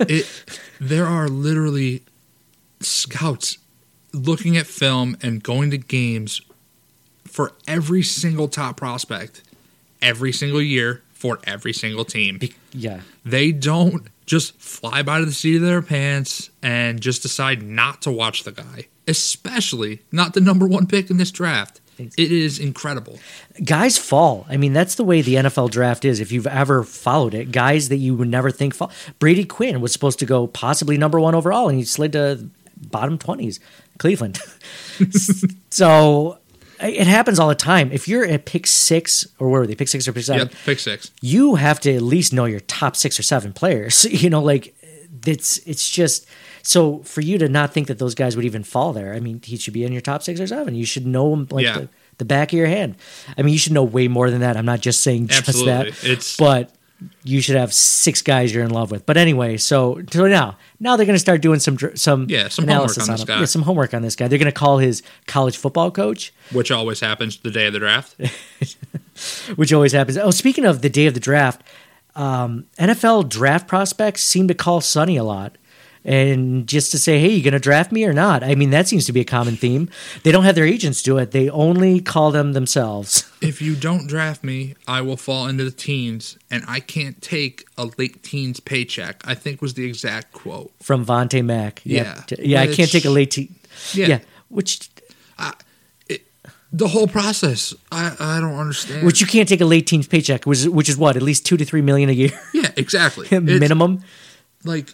it, 0.00 0.60
there 0.80 1.06
are 1.06 1.28
literally 1.28 2.04
scouts 2.80 3.58
looking 4.12 4.56
at 4.56 4.66
film 4.66 5.16
and 5.22 5.42
going 5.42 5.70
to 5.70 5.78
games 5.78 6.42
for 7.32 7.52
every 7.66 8.02
single 8.02 8.46
top 8.46 8.76
prospect 8.76 9.42
every 10.02 10.32
single 10.32 10.60
year 10.60 11.02
for 11.12 11.38
every 11.44 11.72
single 11.72 12.04
team. 12.04 12.36
Be- 12.38 12.54
yeah, 12.72 13.00
They 13.24 13.52
don't 13.52 14.08
just 14.26 14.54
fly 14.60 15.02
by 15.02 15.20
to 15.20 15.24
the 15.24 15.32
seat 15.32 15.56
of 15.56 15.62
their 15.62 15.80
pants 15.82 16.50
and 16.62 17.00
just 17.00 17.22
decide 17.22 17.62
not 17.62 18.02
to 18.02 18.10
watch 18.10 18.42
the 18.44 18.52
guy, 18.52 18.88
especially 19.06 20.02
not 20.10 20.34
the 20.34 20.40
number 20.40 20.66
one 20.66 20.86
pick 20.86 21.08
in 21.10 21.16
this 21.18 21.30
draft. 21.30 21.80
It 21.98 22.32
is 22.32 22.58
incredible. 22.58 23.20
guys 23.64 23.96
fall. 23.96 24.44
I 24.48 24.56
mean, 24.56 24.72
that's 24.72 24.96
the 24.96 25.04
way 25.04 25.22
the 25.22 25.36
NFL 25.36 25.70
draft 25.70 26.04
is. 26.04 26.18
If 26.18 26.32
you've 26.32 26.48
ever 26.48 26.82
followed 26.82 27.32
it, 27.34 27.52
guys 27.52 27.90
that 27.90 27.98
you 27.98 28.16
would 28.16 28.28
never 28.28 28.50
think 28.50 28.74
fall. 28.74 28.90
Brady 29.20 29.44
Quinn 29.44 29.80
was 29.80 29.92
supposed 29.92 30.18
to 30.18 30.26
go 30.26 30.48
possibly 30.48 30.98
number 30.98 31.20
one 31.20 31.34
overall, 31.36 31.68
and 31.68 31.78
he 31.78 31.84
slid 31.84 32.12
to 32.12 32.48
bottom 32.90 33.18
twenties, 33.18 33.60
Cleveland. 33.98 34.40
so 35.70 36.38
it 36.82 37.06
happens 37.06 37.38
all 37.38 37.48
the 37.48 37.54
time. 37.54 37.90
If 37.92 38.08
you're 38.08 38.24
at 38.24 38.44
pick 38.44 38.66
six, 38.66 39.26
or 39.38 39.48
where 39.48 39.60
were 39.60 39.66
they? 39.66 39.74
Pick 39.74 39.88
six 39.88 40.06
or 40.08 40.12
pick 40.12 40.24
seven? 40.24 40.48
Yep, 40.48 40.56
pick 40.64 40.78
six. 40.78 41.10
you 41.20 41.54
have 41.56 41.80
to 41.80 41.94
at 41.94 42.02
least 42.02 42.32
know 42.32 42.44
your 42.44 42.60
top 42.60 42.96
six 42.96 43.18
or 43.18 43.22
seven 43.22 43.52
players. 43.52 44.04
You 44.22 44.30
know, 44.30 44.42
like 44.42 44.74
it's 45.26 45.58
it's 45.66 45.88
just 45.90 46.26
so 46.62 46.98
for 47.00 47.20
you 47.20 47.38
to 47.38 47.48
not 47.48 47.72
think 47.72 47.86
that 47.88 47.98
those 47.98 48.14
guys 48.14 48.36
would 48.36 48.44
even 48.44 48.62
fall 48.64 48.92
there. 48.92 49.14
I 49.14 49.20
mean, 49.20 49.40
he 49.44 49.56
should 49.56 49.74
be 49.74 49.84
in 49.84 49.92
your 49.92 50.00
top 50.02 50.22
six 50.22 50.40
or 50.40 50.46
seven. 50.46 50.74
You 50.74 50.84
should 50.86 51.06
know 51.06 51.32
him 51.32 51.46
like 51.50 51.64
Yeah. 51.64 51.78
the, 51.78 51.88
the 52.18 52.24
back 52.24 52.52
of 52.52 52.58
your 52.58 52.66
hand. 52.68 52.96
I 53.36 53.42
mean, 53.42 53.52
you 53.52 53.58
should 53.58 53.72
know 53.72 53.82
way 53.84 54.06
more 54.08 54.30
than 54.30 54.40
that. 54.40 54.56
I'm 54.56 54.64
not 54.66 54.80
just 54.80 55.00
saying 55.02 55.28
just 55.28 55.48
Absolutely. 55.48 55.72
that, 55.90 56.04
It's- 56.04 56.36
but 56.36 56.72
you 57.24 57.40
should 57.40 57.56
have 57.56 57.72
six 57.72 58.22
guys 58.22 58.54
you're 58.54 58.64
in 58.64 58.70
love 58.70 58.90
with. 58.90 59.06
But 59.06 59.16
anyway, 59.16 59.56
so 59.56 60.00
so 60.10 60.26
now 60.26 60.56
now 60.80 60.96
they're 60.96 61.06
going 61.06 61.14
to 61.14 61.20
start 61.20 61.40
doing 61.42 61.60
some 61.60 61.78
some 61.94 62.26
Yeah, 62.28 62.48
some 62.48 62.64
analysis 62.64 63.06
homework 63.06 63.08
on 63.08 63.14
this 63.14 63.20
him. 63.22 63.26
guy. 63.26 63.38
Yeah, 63.40 63.44
some 63.46 63.62
homework 63.62 63.94
on 63.94 64.02
this 64.02 64.16
guy. 64.16 64.28
They're 64.28 64.38
going 64.38 64.52
to 64.52 64.58
call 64.58 64.78
his 64.78 65.02
college 65.26 65.56
football 65.56 65.90
coach. 65.90 66.32
Which 66.52 66.70
always 66.70 67.00
happens 67.00 67.36
the 67.38 67.50
day 67.50 67.66
of 67.66 67.72
the 67.72 67.78
draft. 67.78 68.16
which 69.56 69.72
always 69.72 69.92
happens. 69.92 70.16
Oh, 70.18 70.30
speaking 70.30 70.64
of 70.64 70.82
the 70.82 70.88
day 70.90 71.06
of 71.06 71.14
the 71.14 71.20
draft, 71.20 71.62
um, 72.14 72.66
NFL 72.78 73.28
draft 73.28 73.68
prospects 73.68 74.22
seem 74.22 74.48
to 74.48 74.54
call 74.54 74.80
Sonny 74.80 75.16
a 75.16 75.24
lot. 75.24 75.56
And 76.04 76.66
just 76.66 76.90
to 76.90 76.98
say, 76.98 77.20
hey, 77.20 77.28
you 77.28 77.42
going 77.44 77.52
to 77.52 77.60
draft 77.60 77.92
me 77.92 78.04
or 78.04 78.12
not? 78.12 78.42
I 78.42 78.56
mean, 78.56 78.70
that 78.70 78.88
seems 78.88 79.06
to 79.06 79.12
be 79.12 79.20
a 79.20 79.24
common 79.24 79.54
theme. 79.56 79.88
They 80.24 80.32
don't 80.32 80.42
have 80.42 80.56
their 80.56 80.64
agents 80.66 81.00
do 81.02 81.16
it, 81.18 81.30
they 81.30 81.48
only 81.50 82.00
call 82.00 82.32
them 82.32 82.54
themselves. 82.54 83.30
if 83.40 83.62
you 83.62 83.76
don't 83.76 84.08
draft 84.08 84.42
me, 84.42 84.74
I 84.88 85.00
will 85.00 85.16
fall 85.16 85.46
into 85.46 85.62
the 85.64 85.70
teens, 85.70 86.36
and 86.50 86.64
I 86.66 86.80
can't 86.80 87.22
take 87.22 87.64
a 87.78 87.88
late 87.98 88.22
teens 88.24 88.58
paycheck. 88.58 89.22
I 89.24 89.34
think 89.34 89.62
was 89.62 89.74
the 89.74 89.84
exact 89.84 90.32
quote. 90.32 90.72
From 90.82 91.06
Vontae 91.06 91.44
Mack. 91.44 91.82
Yeah. 91.84 92.22
Yeah, 92.38 92.62
I 92.62 92.66
can't 92.66 92.90
take 92.90 93.04
a 93.04 93.10
late. 93.10 93.30
Te- 93.30 93.50
Yeah. 93.94 94.06
yeah. 94.06 94.18
Which 94.48 94.90
The 96.74 96.88
whole 96.88 97.06
process, 97.06 97.74
I, 97.90 98.16
I 98.18 98.40
don't 98.40 98.54
understand. 98.58 99.04
which 99.06 99.20
you 99.20 99.26
can't 99.26 99.46
take 99.48 99.60
a 99.60 99.66
late 99.66 99.86
teens 99.86 100.08
paycheck, 100.08 100.46
which 100.46 100.60
is, 100.60 100.68
which 100.70 100.88
is 100.88 100.96
what 100.96 101.16
at 101.16 101.22
least 101.22 101.44
two 101.44 101.58
to 101.58 101.64
three 101.66 101.82
million 101.82 102.08
a 102.08 102.12
year 102.12 102.30
yeah, 102.54 102.70
exactly. 102.76 103.28
It's 103.30 103.60
minimum. 103.60 104.02
like 104.64 104.88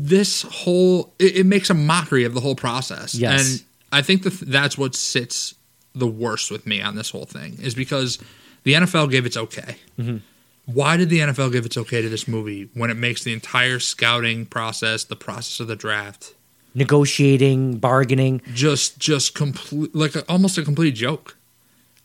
this 0.00 0.42
whole 0.42 1.12
it, 1.18 1.38
it 1.38 1.46
makes 1.46 1.70
a 1.70 1.74
mockery 1.74 2.24
of 2.24 2.34
the 2.34 2.40
whole 2.40 2.54
process. 2.54 3.14
Yes. 3.14 3.40
and 3.54 3.64
I 3.90 4.02
think 4.02 4.22
that 4.22 4.34
that's 4.40 4.76
what 4.78 4.94
sits 4.94 5.54
the 5.94 6.06
worst 6.06 6.50
with 6.50 6.66
me 6.66 6.80
on 6.80 6.94
this 6.94 7.10
whole 7.10 7.24
thing 7.24 7.58
is 7.60 7.74
because 7.74 8.18
the 8.64 8.74
NFL 8.74 9.10
gave 9.10 9.26
its 9.26 9.36
okay. 9.36 9.76
Mm-hmm. 9.98 10.18
Why 10.66 10.96
did 10.98 11.08
the 11.08 11.20
NFL 11.20 11.50
give 11.52 11.64
its 11.64 11.76
okay 11.78 12.02
to 12.02 12.08
this 12.08 12.28
movie 12.28 12.68
when 12.74 12.90
it 12.90 12.96
makes 12.98 13.24
the 13.24 13.32
entire 13.32 13.78
scouting 13.78 14.44
process, 14.46 15.02
the 15.04 15.16
process 15.16 15.60
of 15.60 15.66
the 15.66 15.76
draft, 15.76 16.34
Negotiating, 16.74 17.78
bargaining. 17.78 18.40
just 18.54 18.98
just 18.98 19.34
complete 19.34 19.94
like 19.94 20.14
a, 20.14 20.22
almost 20.30 20.58
a 20.58 20.62
complete 20.62 20.94
joke, 20.94 21.36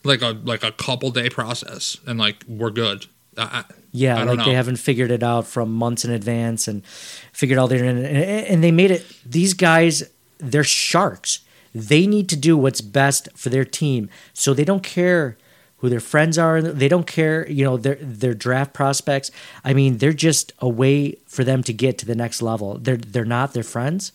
like 0.04 0.22
a 0.22 0.32
like 0.44 0.64
a 0.64 0.72
couple 0.72 1.12
day 1.12 1.30
process, 1.30 1.98
and 2.08 2.18
like 2.18 2.44
we're 2.48 2.72
good. 2.72 3.06
I, 3.38 3.44
I- 3.70 3.74
Yeah, 3.96 4.24
like 4.24 4.40
know. 4.40 4.46
they 4.46 4.56
haven't 4.56 4.78
figured 4.78 5.12
it 5.12 5.22
out 5.22 5.46
from 5.46 5.72
months 5.72 6.04
in 6.04 6.12
advance 6.12 6.68
and 6.68 6.84
figured 6.86 7.60
all 7.60 7.68
their 7.68 7.86
and, 7.86 8.00
and 8.04 8.64
they 8.64 8.72
made 8.72 8.90
it. 8.90 9.06
These 9.24 9.54
guys, 9.54 10.04
they're 10.40 10.64
sharks. 10.64 11.40
They 11.76 12.08
need 12.08 12.28
to 12.30 12.36
do 12.36 12.58
what's 12.58 12.82
best 12.82 13.30
for 13.36 13.50
their 13.50 13.64
team, 13.64 14.10
so 14.34 14.54
they 14.54 14.66
don't 14.66 14.84
care 14.84 15.38
who 15.78 15.90
their 15.90 16.00
friends 16.00 16.38
are. 16.40 16.62
They 16.62 16.88
don't 16.88 17.06
care, 17.06 17.48
you 17.50 17.64
know, 17.64 17.78
their 17.78 17.96
their 17.96 18.34
draft 18.34 18.74
prospects. 18.74 19.30
I 19.64 19.74
mean, 19.74 20.00
they're 20.00 20.12
just 20.12 20.54
a 20.58 20.68
way 20.68 21.18
for 21.28 21.44
them 21.44 21.62
to 21.64 21.74
get 21.74 22.00
to 22.00 22.06
the 22.08 22.16
next 22.16 22.42
level. 22.42 22.80
They're 22.80 22.98
they're 22.98 23.26
not 23.26 23.54
their 23.54 23.64
friends. 23.64 24.12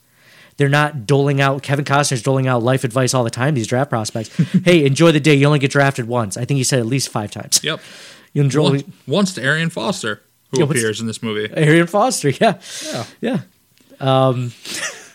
They're 0.56 0.68
not 0.68 1.06
doling 1.06 1.40
out. 1.40 1.62
Kevin 1.62 1.84
Costner's 1.84 2.22
doling 2.22 2.48
out 2.48 2.64
life 2.64 2.82
advice 2.82 3.14
all 3.14 3.22
the 3.22 3.30
time. 3.30 3.54
These 3.54 3.68
draft 3.68 3.90
prospects. 3.90 4.36
hey, 4.64 4.84
enjoy 4.84 5.12
the 5.12 5.20
day. 5.20 5.34
You 5.34 5.46
only 5.46 5.60
get 5.60 5.70
drafted 5.70 6.08
once. 6.08 6.36
I 6.36 6.44
think 6.44 6.58
he 6.58 6.64
said 6.64 6.80
at 6.80 6.86
least 6.86 7.10
five 7.10 7.30
times. 7.30 7.60
yep. 7.62 7.80
You 8.32 8.42
enjoy. 8.42 8.70
Once, 8.70 8.84
once 9.06 9.34
to 9.34 9.42
Arian 9.42 9.70
Foster, 9.70 10.22
who 10.50 10.58
Yeah, 10.60 10.64
appears 10.66 11.00
in 11.00 11.06
this 11.06 11.22
movie. 11.22 11.52
Arian 11.56 11.86
Foster, 11.86 12.30
yeah. 12.30 12.58
Yeah. 13.20 13.40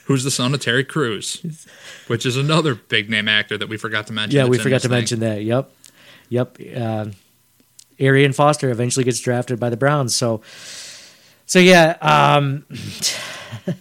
who's 0.05 0.23
the 0.23 0.31
son 0.31 0.53
of 0.53 0.59
Terry 0.61 0.83
Crews, 0.83 1.41
which 2.07 2.25
is 2.25 2.37
another 2.37 2.75
big 2.75 3.09
name 3.09 3.27
actor 3.27 3.57
that 3.57 3.69
we 3.69 3.77
forgot 3.77 4.07
to 4.07 4.13
mention. 4.13 4.37
Yeah, 4.37 4.45
we 4.47 4.57
forgot 4.57 4.81
to 4.81 4.89
thing. 4.89 4.97
mention 4.97 5.19
that. 5.21 5.43
Yep. 5.43 5.71
Yep. 6.29 6.57
Uh, 6.75 7.05
Arian 7.99 8.33
Foster 8.33 8.69
eventually 8.69 9.03
gets 9.05 9.19
drafted 9.19 9.59
by 9.59 9.69
the 9.69 9.77
Browns. 9.77 10.15
So, 10.15 10.41
so 11.45 11.59
yeah, 11.59 11.97
um, 12.01 12.65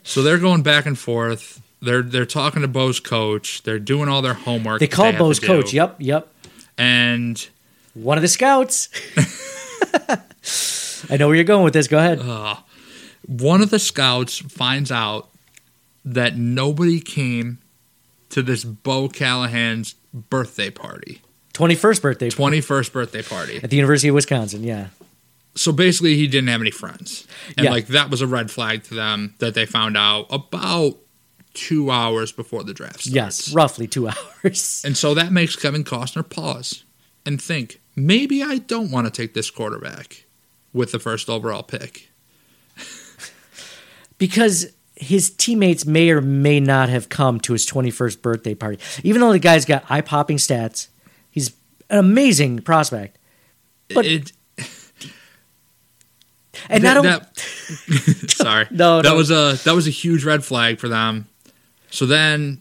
So 0.05 0.23
they're 0.23 0.39
going 0.39 0.63
back 0.63 0.87
and 0.87 0.99
forth. 0.99 1.61
They're 1.81 2.03
they're 2.03 2.27
talking 2.27 2.63
to 2.63 2.69
Bo's 2.69 3.01
coach. 3.01 3.63
They're 3.65 3.81
doing 3.81 4.09
all 4.09 4.23
their 4.23 4.35
homework. 4.35 4.79
they 4.81 4.87
call 4.87 5.07
have 5.07 5.19
Bo's 5.19 5.41
coach. 5.41 5.73
Yep, 5.73 5.97
yep. 5.99 6.29
And 6.79 7.49
One 7.95 8.17
of 8.19 8.23
the 8.23 8.29
scouts. 8.29 8.89
I 11.11 11.17
know 11.17 11.27
where 11.27 11.35
you're 11.37 11.45
going 11.45 11.65
with 11.65 11.75
this. 11.75 11.89
Go 11.89 11.99
ahead. 11.99 12.21
Uh, 12.21 12.57
one 13.27 13.61
of 13.61 13.71
the 13.71 13.79
scouts 13.79 14.39
finds 14.39 14.91
out 14.91 15.29
that 16.05 16.37
nobody 16.37 17.01
came 17.01 17.59
to 18.31 18.43
this 18.43 18.65
Bo 18.65 19.09
Callahan's 19.09 19.95
birthday 20.13 20.71
party, 20.71 21.21
21st 21.55 22.03
birthday 22.03 22.31
21st 22.31 22.93
birthday 22.93 23.23
party. 23.23 23.61
at 23.63 23.71
the 23.71 23.77
University 23.77 24.09
of 24.09 24.15
Wisconsin. 24.15 24.65
Yeah. 24.65 24.89
So 25.55 25.71
basically, 25.71 26.17
he 26.17 26.27
didn't 26.27 26.49
have 26.49 26.63
any 26.63 26.71
friends. 26.71 27.27
And 27.59 27.65
Yeah. 27.65 27.71
like 27.73 27.89
that 27.89 28.09
was 28.11 28.23
a 28.23 28.27
red 28.27 28.51
flag 28.51 28.85
to 28.85 28.95
them 28.95 29.35
that 29.39 29.55
they 29.55 29.67
found 29.67 29.97
out 29.99 30.27
about 30.31 30.97
two 31.53 31.91
hours 31.91 32.33
before 32.33 32.65
the 32.65 32.73
draft 32.73 33.01
starts. 33.03 33.09
Yes, 33.15 33.53
roughly 33.53 33.87
two 33.87 34.09
hours. 34.45 34.83
And 34.85 34.97
so 34.97 35.13
that 35.15 35.31
makes 35.31 35.55
Kevin 35.57 35.85
Costner 35.85 36.29
pause 36.29 36.85
and 37.27 37.41
think, 37.41 37.81
maybe 37.97 38.43
I 38.43 38.59
don't 38.59 38.91
want 38.91 39.07
to 39.07 39.11
take 39.13 39.35
this 39.35 39.51
quarterback 39.51 40.25
with 40.73 40.93
the 40.93 40.99
first 40.99 41.29
overall 41.29 41.63
pick. 41.63 42.09
because 44.19 44.73
his 44.95 45.31
teammates 45.31 45.85
may 45.85 46.11
or 46.11 46.21
may 46.21 46.61
not 46.61 46.89
have 46.89 47.09
come 47.09 47.41
to 47.41 47.53
his 47.53 47.67
21st 47.67 48.23
birthday 48.23 48.55
party. 48.55 48.79
Even 49.03 49.21
though 49.21 49.33
the 49.33 49.39
guy's 49.39 49.65
got 49.65 49.85
eye 49.91 50.01
popping 50.01 50.37
stats, 50.37 50.89
he's 51.31 51.49
an 51.91 51.99
amazing 51.99 52.61
prospect. 52.61 53.19
But- 53.95 54.07
it, 54.07 54.33
And 56.69 56.85
that, 56.85 56.95
not 56.95 56.97
only, 56.99 57.09
that- 57.11 57.39
sorry, 58.31 58.67
No, 58.71 59.03
that 59.03 59.09
no. 59.09 59.17
was 59.17 59.31
a 59.31 59.59
that 59.65 59.75
was 59.75 59.87
a 59.87 59.91
huge 59.91 60.25
red 60.25 60.45
flag 60.45 60.79
for 60.79 60.89
them. 60.89 61.27
So 61.91 62.07
then, 62.07 62.61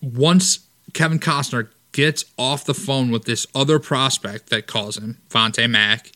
once 0.00 0.60
Kevin 0.92 1.18
Costner 1.18 1.68
gets 1.98 2.24
off 2.38 2.64
the 2.64 2.74
phone 2.74 3.10
with 3.10 3.24
this 3.24 3.44
other 3.56 3.80
prospect 3.80 4.50
that 4.50 4.68
calls 4.68 4.96
him, 4.96 5.18
Vontae 5.30 5.68
Mack, 5.68 6.12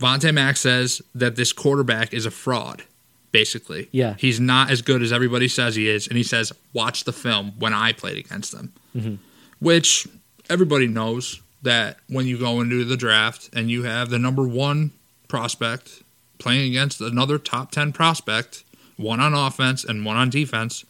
Vontae 0.00 0.34
Mack 0.34 0.56
says 0.56 1.00
that 1.14 1.36
this 1.36 1.52
quarterback 1.52 2.12
is 2.12 2.26
a 2.26 2.30
fraud. 2.32 2.82
Basically, 3.30 3.88
Yeah. 3.92 4.14
he's 4.18 4.40
not 4.40 4.68
as 4.70 4.82
good 4.82 5.02
as 5.02 5.12
everybody 5.12 5.46
says 5.46 5.76
he 5.76 5.88
is, 5.88 6.08
and 6.08 6.16
he 6.16 6.24
says, 6.24 6.52
"Watch 6.72 7.04
the 7.04 7.12
film 7.12 7.52
when 7.58 7.72
I 7.72 7.92
played 7.92 8.18
against 8.18 8.50
them," 8.50 8.72
Mm-hmm. 8.96 9.14
which 9.60 10.08
everybody 10.50 10.88
knows 10.88 11.40
that 11.62 11.98
when 12.08 12.26
you 12.26 12.36
go 12.38 12.60
into 12.60 12.84
the 12.84 12.96
draft 12.96 13.48
and 13.52 13.70
you 13.70 13.84
have 13.84 14.10
the 14.10 14.18
number 14.18 14.46
one 14.48 14.90
prospect 15.28 16.02
playing 16.38 16.68
against 16.70 17.00
another 17.00 17.38
top 17.38 17.70
10 17.70 17.92
prospect, 17.92 18.64
one 18.96 19.20
on 19.20 19.34
offense 19.34 19.84
and 19.84 20.04
one 20.04 20.16
on 20.16 20.30
defense, 20.30 20.84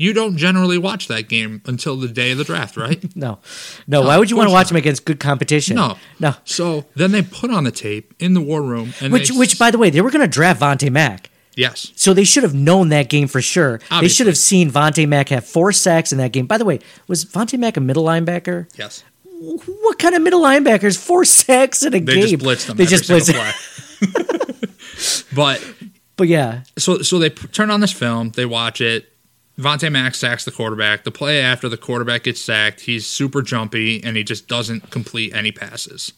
you 0.00 0.12
don't 0.14 0.36
generally 0.38 0.78
watch 0.78 1.08
that 1.08 1.28
game 1.28 1.60
until 1.66 1.94
the 1.96 2.08
day 2.08 2.30
of 2.32 2.38
the 2.38 2.44
draft, 2.44 2.76
right? 2.76 3.04
no, 3.14 3.38
no. 3.86 4.00
No, 4.00 4.06
Why 4.08 4.16
would 4.18 4.30
you 4.30 4.36
want 4.36 4.48
to 4.48 4.52
watch 4.52 4.66
not. 4.66 4.70
him 4.72 4.76
against 4.78 5.04
good 5.04 5.20
competition? 5.20 5.76
No. 5.76 5.96
no. 6.18 6.34
So 6.44 6.86
then 6.96 7.12
they 7.12 7.22
put 7.22 7.50
on 7.50 7.64
the 7.64 7.70
tape 7.70 8.14
in 8.18 8.32
the 8.34 8.40
war 8.40 8.62
room, 8.62 8.94
and 9.00 9.12
Which, 9.12 9.28
they, 9.28 9.36
which, 9.38 9.58
by 9.58 9.70
the 9.70 9.78
way, 9.78 9.90
they 9.90 10.00
were 10.00 10.10
going 10.10 10.22
to 10.22 10.28
draft 10.28 10.60
Vontae 10.60 10.90
Mack. 10.90 11.28
yes, 11.54 11.92
So 11.96 12.14
they 12.14 12.24
should 12.24 12.42
have 12.44 12.54
known 12.54 12.88
that 12.88 13.08
game 13.10 13.28
for 13.28 13.42
sure. 13.42 13.80
They 14.00 14.08
should 14.08 14.26
have 14.26 14.38
seen 14.38 14.70
Vontae 14.70 15.06
Mack 15.06 15.28
have 15.28 15.46
four 15.46 15.70
sacks 15.72 16.12
in 16.12 16.18
that 16.18 16.32
game. 16.32 16.46
By 16.46 16.56
the 16.58 16.64
way, 16.64 16.78
was 17.06 17.24
Vontae 17.26 17.58
Mack 17.58 17.76
a 17.76 17.80
middle 17.80 18.04
linebacker? 18.04 18.68
yes, 18.78 19.04
What 19.24 19.98
kind 19.98 20.14
of 20.14 20.22
middle 20.22 20.40
linebackers? 20.40 20.96
Four 20.96 21.24
sacks 21.26 21.82
in 21.82 21.92
a 21.94 22.00
they 22.00 22.14
game. 22.14 22.22
just 22.38 22.42
blitzed 22.44 22.66
them. 22.68 22.76
They 22.78 22.86
just 22.86 23.04
blitzed. 23.04 23.36
but 25.34 25.74
But 26.16 26.28
yeah, 26.28 26.62
so 26.78 27.02
so 27.02 27.18
they 27.18 27.30
p- 27.30 27.48
turn 27.48 27.70
on 27.70 27.80
this 27.80 27.92
film, 27.92 28.30
they 28.30 28.46
watch 28.46 28.80
it. 28.80 29.09
Vontae 29.60 29.92
Mack 29.92 30.14
sacks 30.14 30.44
the 30.44 30.50
quarterback. 30.50 31.04
The 31.04 31.10
play 31.10 31.40
after 31.40 31.68
the 31.68 31.76
quarterback 31.76 32.24
gets 32.24 32.40
sacked, 32.40 32.80
he's 32.80 33.06
super 33.06 33.42
jumpy 33.42 34.02
and 34.02 34.16
he 34.16 34.24
just 34.24 34.48
doesn't 34.48 34.90
complete 34.90 35.34
any 35.34 35.52
passes. 35.52 36.12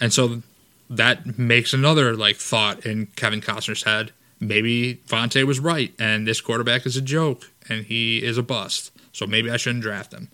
And 0.00 0.12
so 0.12 0.42
that 0.90 1.38
makes 1.38 1.72
another 1.72 2.14
like 2.14 2.36
thought 2.36 2.84
in 2.84 3.06
Kevin 3.16 3.40
Costner's 3.40 3.84
head. 3.84 4.12
Maybe 4.38 4.96
Vontae 5.08 5.44
was 5.44 5.60
right 5.60 5.92
and 5.98 6.26
this 6.26 6.40
quarterback 6.40 6.86
is 6.86 6.96
a 6.96 7.00
joke 7.02 7.50
and 7.68 7.84
he 7.86 8.22
is 8.22 8.38
a 8.38 8.42
bust. 8.42 8.92
So 9.12 9.26
maybe 9.26 9.50
I 9.50 9.56
shouldn't 9.56 9.82
draft 9.82 10.12
him. 10.12 10.28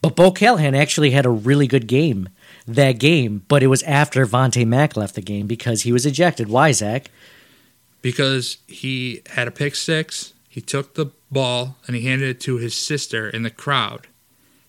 But 0.00 0.14
Bo 0.14 0.30
Callahan 0.30 0.76
actually 0.76 1.10
had 1.10 1.26
a 1.26 1.30
really 1.30 1.66
good 1.66 1.88
game 1.88 2.28
that 2.68 2.98
game, 3.00 3.42
but 3.48 3.62
it 3.62 3.66
was 3.66 3.82
after 3.84 4.26
Vontae 4.26 4.66
Mack 4.66 4.96
left 4.96 5.14
the 5.16 5.22
game 5.22 5.46
because 5.46 5.82
he 5.82 5.92
was 5.92 6.06
ejected. 6.06 6.48
Why, 6.48 6.70
Zach? 6.72 7.10
because 8.02 8.58
he 8.66 9.22
had 9.30 9.48
a 9.48 9.50
pick 9.50 9.74
six. 9.74 10.32
He 10.58 10.62
took 10.62 10.94
the 10.94 11.06
ball 11.30 11.76
and 11.86 11.94
he 11.94 12.02
handed 12.02 12.28
it 12.30 12.40
to 12.40 12.56
his 12.56 12.74
sister 12.74 13.30
in 13.30 13.44
the 13.44 13.50
crowd, 13.50 14.08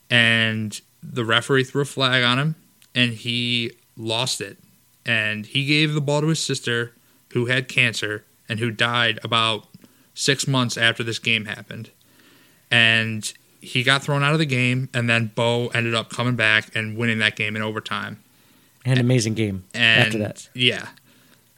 and 0.07 0.79
the 1.01 1.25
referee 1.25 1.63
threw 1.63 1.81
a 1.81 1.85
flag 1.85 2.23
on 2.23 2.37
him, 2.37 2.55
and 2.93 3.13
he 3.13 3.71
lost 3.97 4.39
it. 4.39 4.59
And 5.03 5.47
he 5.47 5.65
gave 5.65 5.95
the 5.95 5.99
ball 6.01 6.21
to 6.21 6.27
his 6.27 6.37
sister, 6.39 6.93
who 7.33 7.47
had 7.47 7.67
cancer 7.67 8.23
and 8.47 8.59
who 8.59 8.69
died 8.69 9.19
about 9.23 9.65
six 10.13 10.47
months 10.47 10.77
after 10.77 11.03
this 11.03 11.17
game 11.17 11.45
happened. 11.45 11.89
And 12.69 13.33
he 13.59 13.81
got 13.81 14.03
thrown 14.03 14.21
out 14.21 14.33
of 14.33 14.37
the 14.39 14.45
game, 14.45 14.89
and 14.93 15.09
then 15.09 15.31
Bo 15.33 15.69
ended 15.69 15.95
up 15.95 16.11
coming 16.11 16.35
back 16.35 16.69
and 16.75 16.97
winning 16.97 17.17
that 17.17 17.35
game 17.35 17.55
in 17.55 17.63
overtime. 17.63 18.21
An 18.85 18.99
amazing 18.99 19.33
game 19.33 19.63
And 19.73 20.05
after 20.05 20.19
that. 20.19 20.49
yeah, 20.53 20.89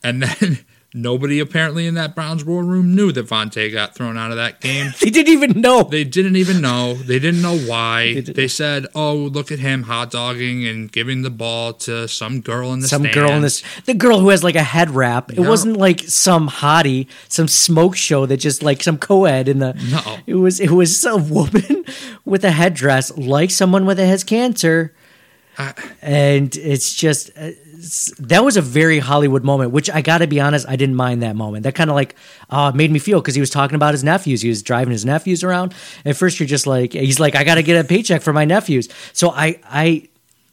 and 0.06 0.24
then 0.24 0.60
nobody 0.94 1.40
apparently 1.40 1.88
in 1.88 1.94
that 1.96 2.14
Browns 2.16 2.44
war 2.44 2.64
room 2.64 2.94
knew 2.96 3.12
that 3.14 3.26
Vontae 3.28 3.72
got 3.72 3.96
thrown 3.96 4.18
out 4.18 4.32
of 4.32 4.38
that 4.38 4.60
game. 4.60 4.92
They 5.00 5.10
didn't 5.10 5.32
even 5.34 5.62
know. 5.62 5.84
They 5.84 6.04
didn't 6.04 6.36
even 6.36 6.62
know. 6.62 6.96
They 6.96 7.18
didn't 7.20 7.42
know 7.42 7.58
why. 7.58 8.16
They 8.16 8.22
They, 8.34 8.48
said, 8.48 8.88
"Oh, 8.94 9.16
look 9.16 9.52
at 9.52 9.60
him 9.60 9.84
hot 9.84 10.12
dogging 10.12 10.68
and 10.68 10.92
giving 10.92 11.22
the 11.22 11.30
ball 11.30 11.74
to 11.74 12.08
some 12.08 12.42
girl 12.42 12.74
in 12.74 12.82
the 12.82 12.88
some 12.88 13.04
girl 13.04 13.32
in 13.32 13.42
this 13.42 13.64
the 13.86 13.94
girl 13.94 14.20
who 14.20 14.30
has 14.30 14.44
like 14.44 14.56
a 14.56 14.64
head 14.64 14.90
wrap. 14.92 15.32
It 15.32 15.40
No. 15.40 15.50
wasn't 15.50 15.78
like 15.78 16.02
some 16.02 16.50
hottie, 16.50 17.08
some 17.30 17.48
smoke 17.48 17.96
show 17.96 18.26
that 18.26 18.38
just 18.38 18.62
like 18.62 18.84
some 18.84 18.98
co-ed 18.98 19.48
in 19.48 19.60
the 19.60 19.74
No. 19.90 20.18
It 20.28 20.36
was 20.36 20.60
it 20.60 20.72
was 20.72 21.04
a 21.06 21.18
woman 21.18 21.86
with 22.26 22.44
a 22.44 22.52
headdress 22.52 23.18
like 23.18 23.50
someone 23.52 23.86
with 23.86 24.00
a 24.00 24.06
has 24.06 24.24
cancer. 24.24 24.94
I- 25.58 25.74
and 26.02 26.56
it's 26.56 26.94
just 26.94 27.30
uh, 27.38 27.52
that 28.20 28.44
was 28.44 28.58
a 28.58 28.62
very 28.62 29.00
Hollywood 29.00 29.44
moment, 29.44 29.72
which 29.72 29.90
I 29.90 30.02
got 30.02 30.20
to 30.20 30.28
be 30.28 30.40
honest, 30.40 30.68
I 30.68 30.76
didn't 30.76 30.96
mind 30.96 31.24
that 31.24 31.36
moment. 31.36 31.64
That 31.64 31.76
kind 31.76 31.90
of 31.90 31.96
like 31.96 32.16
uh, 32.50 32.72
made 32.74 32.92
me 32.92 33.00
feel 33.00 33.22
because 33.22 33.36
he 33.36 33.42
was 33.42 33.50
talking 33.50 33.76
about 33.76 33.94
his 33.94 34.04
nephews. 34.04 34.42
He 34.42 34.50
was 34.50 34.62
driving 34.62 34.92
his 34.92 35.06
nephews 35.06 35.44
around. 35.44 35.74
At 36.06 36.16
first, 36.16 36.40
you're 36.40 36.48
just 36.48 36.68
like, 36.68 36.94
he's 36.94 37.20
like, 37.20 37.36
I 37.36 37.44
got 37.44 37.56
to 37.56 37.64
get 37.64 37.84
a 37.84 37.88
paycheck 37.88 38.22
for 38.22 38.34
my 38.34 38.46
nephews. 38.46 38.90
So 39.14 39.32
I, 39.32 39.60
I 39.66 40.10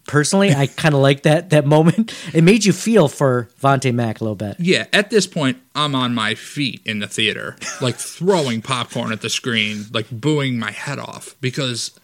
personally, 0.07 0.55
I 0.55 0.67
kind 0.67 0.95
of 0.95 1.01
like 1.01 1.23
that 1.23 1.51
that 1.51 1.67
moment. 1.67 2.15
It 2.35 2.45
made 2.45 2.65
you 2.65 2.73
feel 2.73 3.09
for 3.09 3.49
Vontae 3.61 3.95
Mack 3.95 4.21
a 4.21 4.25
little 4.25 4.37
bit. 4.37 4.57
Yeah, 4.59 4.87
at 4.93 5.11
this 5.11 5.27
point, 5.27 5.59
I'm 5.75 5.95
on 5.95 6.15
my 6.15 6.35
feet 6.35 6.81
in 6.85 6.99
the 6.99 7.07
theater, 7.07 7.57
like 7.81 7.97
throwing 7.97 8.61
popcorn 8.61 9.13
at 9.13 9.23
the 9.23 9.31
screen, 9.31 9.87
like 9.93 10.07
booing 10.11 10.59
my 10.59 10.71
head 10.71 10.99
off 10.99 11.35
because 11.41 11.99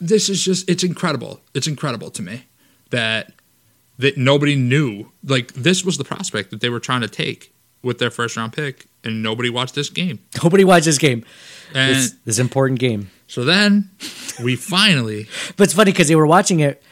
this 0.00 0.28
is 0.28 0.44
just 0.44 0.68
it's 0.68 0.84
incredible. 0.84 1.40
It's 1.54 1.66
incredible 1.66 2.10
to 2.10 2.22
me 2.22 2.44
that 2.90 3.32
that 3.98 4.16
nobody 4.16 4.56
knew. 4.56 5.10
Like 5.24 5.52
this 5.54 5.84
was 5.84 5.98
the 5.98 6.04
prospect 6.04 6.50
that 6.50 6.60
they 6.60 6.68
were 6.70 6.80
trying 6.80 7.00
to 7.02 7.08
take 7.08 7.52
with 7.82 7.98
their 7.98 8.10
first 8.10 8.36
round 8.36 8.52
pick 8.52 8.86
and 9.04 9.22
nobody 9.22 9.50
watched 9.50 9.74
this 9.74 9.88
game. 9.90 10.18
Nobody 10.42 10.64
watched 10.64 10.86
this 10.86 10.98
game. 10.98 11.24
And 11.74 11.94
This, 11.94 12.14
this 12.24 12.38
important 12.38 12.80
game. 12.80 13.10
so 13.28 13.44
then 13.44 13.90
we 14.42 14.56
finally 14.56 15.28
But 15.56 15.64
it's 15.64 15.74
funny 15.74 15.92
because 15.92 16.08
they 16.08 16.16
were 16.16 16.26
watching 16.26 16.60
it 16.60 16.82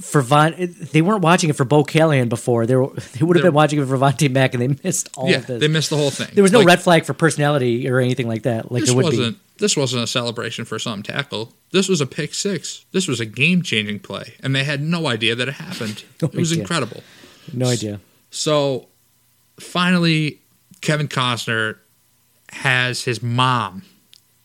for 0.00 0.22
Von. 0.22 0.54
They 0.92 1.02
weren't 1.02 1.22
watching 1.22 1.50
it 1.50 1.56
for 1.56 1.64
Bo 1.64 1.84
Callahan 1.84 2.28
before. 2.28 2.66
They 2.66 2.76
were, 2.76 2.88
they 2.88 3.24
would 3.24 3.36
have 3.36 3.42
They're- 3.42 3.50
been 3.50 3.54
watching 3.54 3.80
it 3.80 3.86
for 3.86 3.96
Vontae 3.98 4.30
Mack, 4.30 4.54
and 4.54 4.62
they 4.62 4.76
missed 4.84 5.08
all 5.16 5.28
yeah, 5.28 5.36
of 5.36 5.46
this. 5.46 5.60
they 5.60 5.68
missed 5.68 5.90
the 5.90 5.96
whole 5.96 6.10
thing. 6.10 6.28
there 6.34 6.42
was 6.42 6.52
no 6.52 6.58
Like, 6.58 6.66
red 6.68 6.82
flag 6.82 7.04
for 7.04 7.14
personality 7.14 7.88
or 7.88 7.98
anything 8.00 8.28
like 8.28 8.42
that. 8.42 8.70
Like 8.72 8.82
This 8.84 8.92
would 8.92 9.04
wasn't 9.04 9.36
be. 9.36 9.42
this 9.58 9.76
wasn't 9.76 10.02
a 10.04 10.06
celebration 10.06 10.64
for 10.64 10.78
some 10.78 11.02
tackle. 11.02 11.52
This 11.72 11.88
was 11.88 12.00
a 12.00 12.06
pick 12.06 12.34
six. 12.34 12.84
This 12.92 13.06
was 13.08 13.20
a 13.20 13.26
game 13.26 13.62
changing 13.62 14.00
play, 14.00 14.34
and 14.42 14.54
they 14.54 14.64
had 14.64 14.80
no 14.82 15.06
idea 15.06 15.34
that 15.34 15.48
it 15.48 15.54
happened. 15.54 16.04
No 16.22 16.28
it 16.28 16.34
was 16.34 16.52
idea. 16.52 16.62
incredible. 16.62 17.02
No 17.52 17.66
idea. 17.66 18.00
So 18.30 18.88
finally, 19.58 20.40
Kevin 20.80 21.08
Costner 21.08 21.76
has 22.50 23.04
his 23.04 23.22
mom 23.22 23.82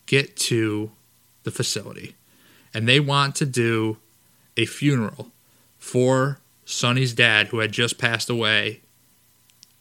get 0.06 0.36
to 0.36 0.90
the 1.44 1.50
facility, 1.50 2.14
and 2.72 2.88
they 2.88 3.00
want 3.00 3.34
to 3.36 3.46
do 3.46 3.98
a 4.56 4.66
funeral 4.66 5.30
for 5.84 6.38
Sonny's 6.64 7.12
dad, 7.12 7.48
who 7.48 7.58
had 7.58 7.70
just 7.72 7.98
passed 7.98 8.30
away, 8.30 8.80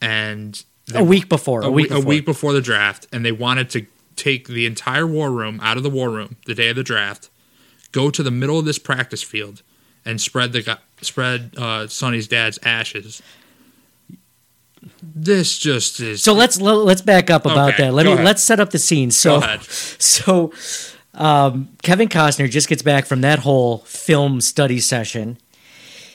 and 0.01 0.63
they- 0.87 0.99
A 0.99 1.03
week 1.03 1.29
before. 1.29 1.61
A, 1.61 1.67
a, 1.67 1.71
week 1.71 1.89
week, 1.89 2.03
a 2.03 2.05
week 2.05 2.25
before 2.25 2.51
the 2.51 2.59
draft, 2.61 3.07
and 3.13 3.25
they 3.25 3.31
wanted 3.31 3.69
to 3.69 3.85
take 4.17 4.47
the 4.49 4.65
entire 4.65 5.07
war 5.07 5.31
room 5.31 5.59
out 5.63 5.77
of 5.77 5.83
the 5.83 5.89
war 5.89 6.09
room 6.09 6.35
the 6.45 6.53
day 6.53 6.67
of 6.69 6.75
the 6.75 6.83
draft, 6.83 7.29
go 7.93 8.09
to 8.11 8.21
the 8.21 8.29
middle 8.31 8.59
of 8.59 8.65
this 8.65 8.77
practice 8.77 9.23
field, 9.23 9.61
and 10.03 10.19
spread 10.19 10.51
the 10.51 10.77
spread 11.01 11.53
uh, 11.57 11.87
Sonny's 11.87 12.27
dad's 12.27 12.59
ashes. 12.63 13.21
This 15.01 15.57
just 15.57 16.01
is 16.01 16.21
So 16.21 16.33
let's 16.33 16.59
let's 16.59 17.01
back 17.01 17.29
up 17.29 17.45
about 17.45 17.75
Okay, 17.75 17.83
that. 17.83 17.93
Let 17.93 18.05
me 18.05 18.11
ahead. 18.11 18.25
let's 18.25 18.43
set 18.43 18.59
up 18.59 18.71
the 18.71 18.77
scene. 18.79 19.09
So 19.09 19.39
so 19.69 20.51
um, 21.13 21.69
Kevin 21.81 22.09
Costner 22.09 22.49
just 22.49 22.67
gets 22.67 22.81
back 22.81 23.05
from 23.05 23.21
that 23.21 23.39
whole 23.39 23.79
film 23.79 24.41
study 24.41 24.81
session. 24.81 25.37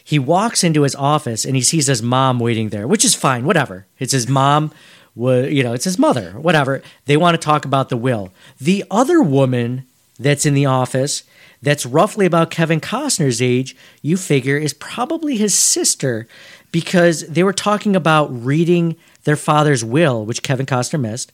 He 0.08 0.18
walks 0.18 0.64
into 0.64 0.84
his 0.84 0.94
office 0.94 1.44
and 1.44 1.54
he 1.54 1.60
sees 1.60 1.86
his 1.86 2.02
mom 2.02 2.38
waiting 2.38 2.70
there, 2.70 2.88
which 2.88 3.04
is 3.04 3.14
fine, 3.14 3.44
whatever. 3.44 3.84
It's 3.98 4.12
his 4.12 4.26
mom, 4.26 4.72
you 5.14 5.62
know, 5.62 5.74
it's 5.74 5.84
his 5.84 5.98
mother, 5.98 6.30
whatever. 6.30 6.80
They 7.04 7.18
want 7.18 7.34
to 7.34 7.44
talk 7.44 7.66
about 7.66 7.90
the 7.90 7.96
will. 7.98 8.32
The 8.58 8.86
other 8.90 9.20
woman 9.20 9.84
that's 10.18 10.46
in 10.46 10.54
the 10.54 10.64
office, 10.64 11.24
that's 11.60 11.84
roughly 11.84 12.24
about 12.24 12.50
Kevin 12.50 12.80
Costner's 12.80 13.42
age, 13.42 13.76
you 14.00 14.16
figure 14.16 14.56
is 14.56 14.72
probably 14.72 15.36
his 15.36 15.52
sister 15.52 16.26
because 16.72 17.28
they 17.28 17.42
were 17.42 17.52
talking 17.52 17.94
about 17.94 18.28
reading 18.32 18.96
their 19.24 19.36
father's 19.36 19.84
will, 19.84 20.24
which 20.24 20.42
Kevin 20.42 20.64
Costner 20.64 20.98
missed. 20.98 21.32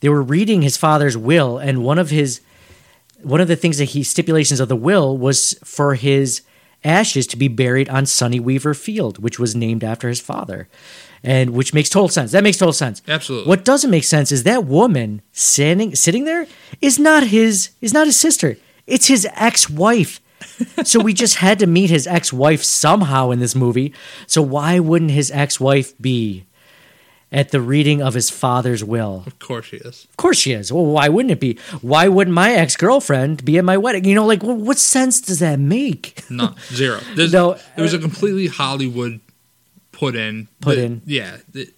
They 0.00 0.10
were 0.10 0.20
reading 0.20 0.60
his 0.60 0.76
father's 0.76 1.16
will, 1.16 1.56
and 1.56 1.82
one 1.82 1.98
of 1.98 2.10
his 2.10 2.42
one 3.22 3.40
of 3.40 3.48
the 3.48 3.56
things 3.56 3.78
that 3.78 3.86
he 3.86 4.02
stipulations 4.02 4.60
of 4.60 4.68
the 4.68 4.76
will 4.76 5.16
was 5.16 5.58
for 5.64 5.94
his 5.94 6.42
ashes 6.86 7.26
to 7.28 7.36
be 7.36 7.48
buried 7.48 7.88
on 7.88 8.06
Sonny 8.06 8.40
Weaver 8.40 8.72
Field, 8.72 9.18
which 9.18 9.38
was 9.38 9.54
named 9.54 9.82
after 9.84 10.08
his 10.08 10.20
father, 10.20 10.68
and 11.22 11.50
which 11.50 11.74
makes 11.74 11.90
total 11.90 12.08
sense. 12.08 12.32
That 12.32 12.44
makes 12.44 12.56
total 12.56 12.72
sense. 12.72 13.02
Absolutely. 13.08 13.48
What 13.48 13.64
doesn't 13.64 13.90
make 13.90 14.04
sense 14.04 14.30
is 14.32 14.44
that 14.44 14.64
woman 14.64 15.22
sitting 15.32 15.94
sitting 15.94 16.24
there 16.24 16.46
is 16.80 16.98
not 16.98 17.24
his 17.24 17.70
is 17.80 17.92
not 17.92 18.06
his 18.06 18.18
sister. 18.18 18.56
It's 18.86 19.08
his 19.08 19.26
ex 19.34 19.68
wife. 19.68 20.20
so 20.84 21.00
we 21.00 21.12
just 21.12 21.36
had 21.36 21.58
to 21.58 21.66
meet 21.66 21.90
his 21.90 22.06
ex 22.06 22.32
wife 22.32 22.62
somehow 22.62 23.30
in 23.30 23.40
this 23.40 23.54
movie. 23.54 23.92
So 24.26 24.40
why 24.40 24.78
wouldn't 24.78 25.10
his 25.10 25.30
ex 25.30 25.58
wife 25.58 25.98
be 26.00 26.44
at 27.32 27.50
the 27.50 27.60
reading 27.60 28.00
of 28.02 28.14
his 28.14 28.30
father's 28.30 28.82
will? 28.84 29.24
Of 29.26 29.38
course 29.38 29.66
she 29.66 29.76
is. 29.78 30.06
Of 30.10 30.16
course 30.16 30.38
she 30.38 30.52
is. 30.52 30.72
Well, 30.72 30.86
why 30.86 31.08
wouldn't 31.08 31.32
it 31.32 31.40
be? 31.40 31.58
Why 31.82 32.08
wouldn't 32.08 32.34
my 32.34 32.52
ex 32.52 32.76
girlfriend 32.76 33.44
be 33.44 33.58
at 33.58 33.64
my 33.64 33.76
wedding? 33.76 34.04
You 34.04 34.14
know, 34.14 34.26
like, 34.26 34.42
well, 34.42 34.56
what 34.56 34.78
sense 34.78 35.20
does 35.20 35.40
that 35.40 35.58
make? 35.58 36.22
No, 36.30 36.54
zero. 36.72 37.00
There's, 37.14 37.32
No, 37.32 37.52
it 37.76 37.80
was 37.82 37.94
a 37.94 37.98
uh, 37.98 38.00
completely 38.00 38.46
Hollywood 38.46 39.20
put 39.92 40.14
in. 40.14 40.48
Put 40.60 40.76
The- 40.76 40.84
in. 40.84 41.02
Yeah. 41.06 41.36
the- 41.52 41.70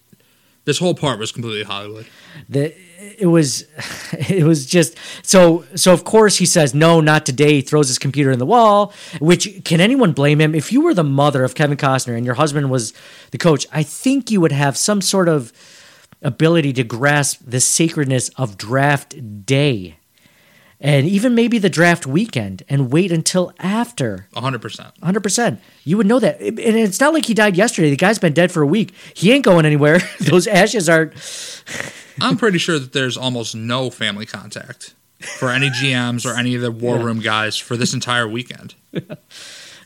this 0.69 0.79
whole 0.79 0.95
part 0.95 1.19
was 1.19 1.33
completely 1.33 1.63
Hollywood. 1.63 2.07
The, 2.47 2.75
it 3.19 3.27
was, 3.27 3.65
it 4.13 4.45
was 4.45 4.67
just 4.67 4.97
so. 5.23 5.65
So 5.75 5.95
of 5.95 6.05
course 6.05 6.37
he 6.37 6.45
says 6.45 6.75
no, 6.75 7.01
not 7.01 7.25
today. 7.25 7.55
He 7.55 7.61
throws 7.63 7.89
his 7.89 7.99
computer 7.99 8.31
in 8.31 8.39
the 8.39 8.45
wall. 8.45 8.93
Which 9.19 9.65
can 9.65 9.81
anyone 9.81 10.13
blame 10.13 10.43
him? 10.43 10.55
If 10.55 10.71
you 10.71 10.83
were 10.83 10.93
the 10.93 11.03
mother 11.03 11.43
of 11.43 11.55
Kevin 11.55 11.79
Costner 11.79 12.19
and 12.19 12.27
your 12.27 12.35
husband 12.35 12.71
was 12.71 12.93
the 13.31 13.39
coach, 13.39 13.67
I 13.73 13.83
think 13.83 14.31
you 14.31 14.43
would 14.43 14.53
have 14.53 14.77
some 14.77 15.01
sort 15.01 15.27
of 15.27 15.55
ability 16.21 16.75
to 16.75 16.85
grasp 16.85 17.41
the 17.47 17.61
sacredness 17.61 18.29
of 18.37 18.59
draft 18.59 19.47
day. 19.47 19.97
And 20.81 21.09
even 21.09 21.35
maybe 21.35 21.59
the 21.59 21.69
draft 21.69 22.07
weekend, 22.07 22.63
and 22.69 22.93
wait 22.93 23.11
until 23.11 23.53
after 23.59 24.29
100%. 24.35 24.93
Hundred 25.03 25.23
percent. 25.25 25.61
You 25.85 25.97
would 25.97 26.07
know 26.07 26.21
that, 26.21 26.41
and 26.41 26.59
it's 26.59 27.01
not 27.01 27.13
like 27.13 27.25
he 27.25 27.35
died 27.35 27.57
yesterday. 27.57 27.91
The 27.91 27.97
guy's 27.97 28.21
been 28.21 28.33
dead 28.33 28.53
for 28.53 28.63
a 28.63 28.67
week. 28.67 28.95
He 29.15 29.33
ain't 29.33 29.45
going 29.45 29.67
anywhere. 29.67 29.99
Those 30.21 30.47
ashes 30.47 30.89
are. 30.89 31.13
I'm 32.21 32.37
pretty 32.37 32.59
sure 32.59 32.79
that 32.79 32.93
there's 32.93 33.17
almost 33.17 33.57
no 33.57 33.91
family 33.91 34.25
contact 34.27 34.95
for 35.39 35.51
any 35.51 35.69
GMs 35.71 36.25
or 36.25 36.37
any 36.39 36.55
of 36.55 36.63
the 36.63 36.71
war 36.71 36.99
room 36.99 37.19
guys 37.19 37.57
for 37.57 37.77
this 37.77 37.93
entire 37.95 38.29
weekend. 38.29 38.75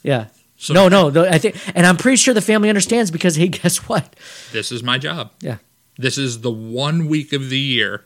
Yeah. 0.02 0.26
So- 0.57 0.74
no, 0.74 0.88
no. 0.88 1.11
the- 1.11 1.28
I 1.33 1.38
think, 1.38 1.57
and 1.76 1.87
I'm 1.87 1.96
pretty 1.96 2.16
sure 2.16 2.35
the 2.35 2.40
family 2.40 2.68
understands 2.68 3.11
because 3.11 3.37
hey, 3.37 3.48
guess 3.48 3.88
what? 3.88 4.14
This 4.52 4.72
is 4.72 4.83
my 4.83 4.98
job. 4.98 5.31
Yeah. 5.40 5.59
This 5.96 6.18
is 6.18 6.40
the 6.40 6.50
one 6.50 7.07
week 7.07 7.33
of 7.33 7.50
the 7.50 7.59
year, 7.59 8.05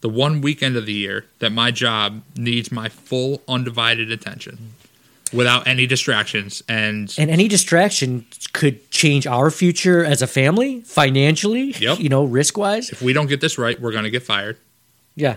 the 0.00 0.08
one 0.08 0.40
weekend 0.40 0.76
of 0.76 0.86
the 0.86 0.92
year 0.92 1.26
that 1.40 1.50
my 1.50 1.70
job 1.70 2.22
needs 2.36 2.72
my 2.72 2.88
full 2.88 3.42
undivided 3.46 4.10
attention 4.10 4.74
without 5.32 5.66
any 5.66 5.86
distractions. 5.86 6.62
And 6.68 7.14
And 7.18 7.30
any 7.30 7.48
distraction 7.48 8.26
could 8.52 8.90
change 8.90 9.26
our 9.26 9.50
future 9.50 10.04
as 10.04 10.22
a 10.22 10.26
family, 10.26 10.80
financially. 10.82 11.72
Yep. 11.80 12.00
You 12.00 12.08
know, 12.08 12.24
risk 12.24 12.58
wise. 12.58 12.90
if 12.90 13.00
we 13.02 13.12
don't 13.12 13.26
get 13.28 13.40
this 13.40 13.58
right, 13.58 13.80
we're 13.80 13.92
going 13.92 14.04
to 14.04 14.10
get 14.10 14.22
fired. 14.22 14.56
Yeah. 15.14 15.36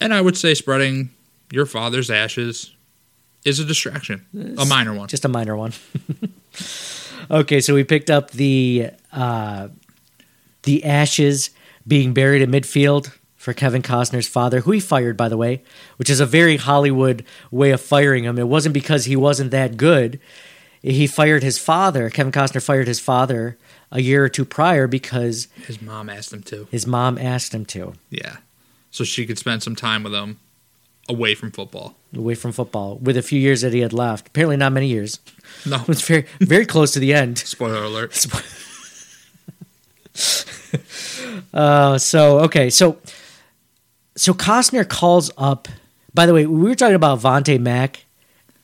And 0.00 0.14
I 0.14 0.20
would 0.20 0.36
say 0.36 0.54
spreading 0.54 1.10
your 1.50 1.66
father's 1.66 2.10
ashes 2.10 2.74
is 3.44 3.58
a 3.58 3.64
distraction, 3.64 4.26
a 4.58 4.64
minor 4.64 4.94
one. 4.94 5.08
Just 5.08 5.24
a 5.24 5.28
minor 5.28 5.56
one. 5.56 5.72
okay, 7.30 7.60
so 7.60 7.74
we 7.74 7.84
picked 7.84 8.10
up 8.10 8.30
the 8.32 8.90
uh, 9.12 9.68
the 10.62 10.84
ashes 10.84 11.50
being 11.86 12.12
buried 12.12 12.42
in 12.42 12.50
midfield 12.50 13.10
for 13.48 13.54
Kevin 13.54 13.80
Costner's 13.80 14.28
father, 14.28 14.60
who 14.60 14.72
he 14.72 14.78
fired, 14.80 15.16
by 15.16 15.26
the 15.30 15.36
way, 15.38 15.62
which 15.96 16.10
is 16.10 16.20
a 16.20 16.26
very 16.26 16.58
Hollywood 16.58 17.24
way 17.50 17.70
of 17.70 17.80
firing 17.80 18.24
him. 18.24 18.38
It 18.38 18.46
wasn't 18.46 18.74
because 18.74 19.06
he 19.06 19.16
wasn't 19.16 19.52
that 19.52 19.78
good. 19.78 20.20
He 20.82 21.06
fired 21.06 21.42
his 21.42 21.56
father. 21.58 22.10
Kevin 22.10 22.30
Costner 22.30 22.62
fired 22.62 22.86
his 22.86 23.00
father 23.00 23.56
a 23.90 24.02
year 24.02 24.22
or 24.22 24.28
two 24.28 24.44
prior 24.44 24.86
because 24.86 25.48
His 25.66 25.80
mom 25.80 26.10
asked 26.10 26.30
him 26.30 26.42
to. 26.42 26.68
his 26.70 26.86
mom 26.86 27.16
asked 27.16 27.54
him 27.54 27.64
to, 27.64 27.94
Yeah. 28.10 28.36
So 28.90 29.02
she 29.02 29.24
could 29.24 29.38
spend 29.38 29.62
some 29.62 29.74
time 29.74 30.02
with 30.02 30.12
him 30.12 30.38
away 31.08 31.34
from 31.34 31.50
football. 31.50 31.96
away 32.14 32.34
from 32.34 32.52
football, 32.52 32.98
with 32.98 33.16
a 33.16 33.22
few 33.22 33.40
years 33.40 33.62
that 33.62 33.72
he 33.72 33.80
had 33.80 33.94
left. 33.94 34.28
Apparently, 34.28 34.58
not 34.58 34.72
many 34.74 34.88
years. 34.88 35.20
No. 35.64 35.76
It 35.80 35.88
was 35.88 36.02
very, 36.02 36.26
very 36.38 36.66
close 36.66 36.92
to 36.92 36.98
the 36.98 37.14
end. 37.14 37.38
Spoiler 37.38 37.82
alert. 37.82 38.26
Uh, 41.54 41.96
so 41.98 42.40
okay, 42.40 42.68
so 42.70 42.98
so 44.18 44.34
Costner 44.34 44.86
calls 44.88 45.30
up. 45.38 45.68
By 46.14 46.26
the 46.26 46.34
way, 46.34 46.46
we 46.46 46.68
were 46.68 46.74
talking 46.74 46.94
about 46.96 47.20
Vontae 47.20 47.60
Mack. 47.60 48.04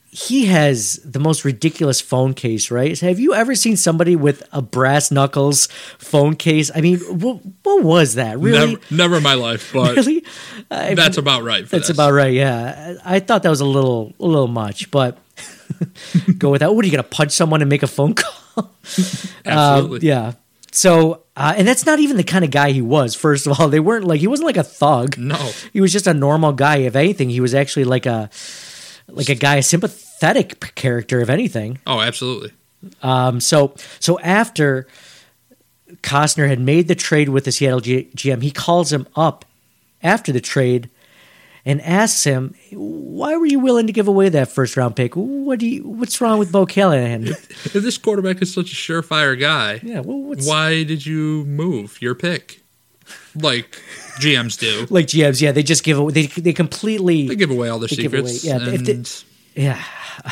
He 0.09 0.45
has 0.45 0.95
the 1.03 1.19
most 1.19 1.43
ridiculous 1.43 1.99
phone 1.99 2.33
case, 2.33 2.71
right? 2.71 2.97
Have 3.01 3.19
you 3.19 3.33
ever 3.33 3.53
seen 3.53 3.75
somebody 3.75 4.15
with 4.15 4.43
a 4.53 4.61
brass 4.61 5.11
knuckles 5.11 5.67
phone 5.97 6.35
case? 6.35 6.71
I 6.73 6.79
mean, 6.79 6.99
what, 6.99 7.41
what 7.63 7.83
was 7.83 8.15
that? 8.15 8.39
Really? 8.39 8.57
Never, 8.75 8.81
never 8.91 9.17
in 9.17 9.23
my 9.23 9.33
life, 9.33 9.71
but 9.73 9.95
really? 9.97 10.23
I- 10.71 10.93
that's 10.93 11.17
about 11.17 11.43
right. 11.43 11.65
For 11.65 11.75
that's 11.75 11.89
this. 11.89 11.95
about 11.97 12.13
right. 12.13 12.33
Yeah, 12.33 12.95
I 13.03 13.19
thought 13.19 13.43
that 13.43 13.49
was 13.49 13.59
a 13.61 13.65
little 13.65 14.13
a 14.19 14.25
little 14.25 14.47
much, 14.47 14.89
but 14.89 15.17
go 16.37 16.49
with 16.51 16.61
that. 16.61 16.73
What 16.73 16.85
are 16.85 16.87
you 16.87 16.91
gonna 16.91 17.03
punch 17.03 17.31
someone 17.33 17.61
and 17.61 17.69
make 17.69 17.83
a 17.83 17.87
phone 17.87 18.13
call? 18.15 18.71
Absolutely. 19.45 19.99
Um, 19.99 19.99
yeah. 20.01 20.33
So, 20.71 21.23
uh, 21.35 21.53
and 21.57 21.67
that's 21.67 21.85
not 21.85 21.99
even 21.99 22.17
the 22.17 22.23
kind 22.23 22.45
of 22.45 22.51
guy 22.51 22.71
he 22.71 22.81
was. 22.81 23.15
First 23.15 23.47
of 23.47 23.59
all, 23.59 23.67
they 23.69 23.79
weren't 23.79 24.05
like 24.05 24.19
he 24.19 24.27
wasn't 24.27 24.47
like 24.47 24.57
a 24.57 24.63
thug. 24.63 25.17
No. 25.17 25.51
he 25.73 25.81
was 25.81 25.91
just 25.91 26.07
a 26.07 26.13
normal 26.13 26.53
guy. 26.53 26.77
If 26.77 26.95
anything, 26.95 27.29
he 27.29 27.41
was 27.41 27.53
actually 27.53 27.85
like 27.85 28.05
a 28.05 28.29
like 29.07 29.29
a 29.29 29.35
guy, 29.35 29.55
a 29.55 29.63
sympathetic 29.63 30.75
character. 30.75 31.21
If 31.21 31.29
anything. 31.29 31.79
Oh, 31.85 31.99
absolutely. 32.01 32.51
Um, 33.01 33.39
so 33.39 33.75
so 33.99 34.19
after 34.19 34.87
Costner 36.03 36.47
had 36.47 36.59
made 36.59 36.87
the 36.87 36.95
trade 36.95 37.29
with 37.29 37.45
the 37.45 37.51
Seattle 37.51 37.79
G- 37.81 38.09
GM, 38.15 38.41
he 38.41 38.51
calls 38.51 38.91
him 38.93 39.07
up 39.15 39.45
after 40.01 40.31
the 40.31 40.41
trade 40.41 40.89
and 41.65 41.81
asks 41.81 42.23
him, 42.23 42.53
"Why 42.71 43.35
were 43.37 43.45
you 43.47 43.59
willing 43.59 43.87
to 43.87 43.93
give 43.93 44.07
away 44.07 44.29
that 44.29 44.49
first 44.49 44.77
round 44.77 44.95
pick? 44.95 45.13
What 45.15 45.59
do 45.59 45.65
you? 45.67 45.83
What's 45.83 46.21
wrong 46.21 46.37
with 46.39 46.51
Bo 46.51 46.65
Callahan? 46.65 47.27
If 47.65 47.73
this 47.73 47.97
quarterback 47.97 48.41
is 48.41 48.53
such 48.53 48.71
a 48.71 48.75
surefire 48.75 49.39
guy, 49.39 49.79
Yeah, 49.83 50.01
well, 50.01 50.19
what's 50.19 50.47
why 50.47 50.83
did 50.83 51.05
you 51.05 51.43
move 51.45 52.01
your 52.01 52.15
pick? 52.15 52.61
Like 53.35 53.81
GMs 54.19 54.57
do. 54.59 54.87
like 54.93 55.07
GMs? 55.07 55.41
Yeah, 55.41 55.51
they 55.51 55.63
just 55.63 55.83
give 55.83 55.97
away. 55.97 56.13
They 56.13 56.25
they 56.27 56.53
completely 56.53 57.27
They 57.27 57.35
give 57.35 57.51
away 57.51 57.69
all 57.69 57.79
their 57.79 57.89
give 57.89 58.13
away- 58.13 58.31
secrets. 58.31 58.45
yeah, 58.45 58.73
if 58.73 58.83
they- 58.85 59.61
Yeah. 59.61 59.81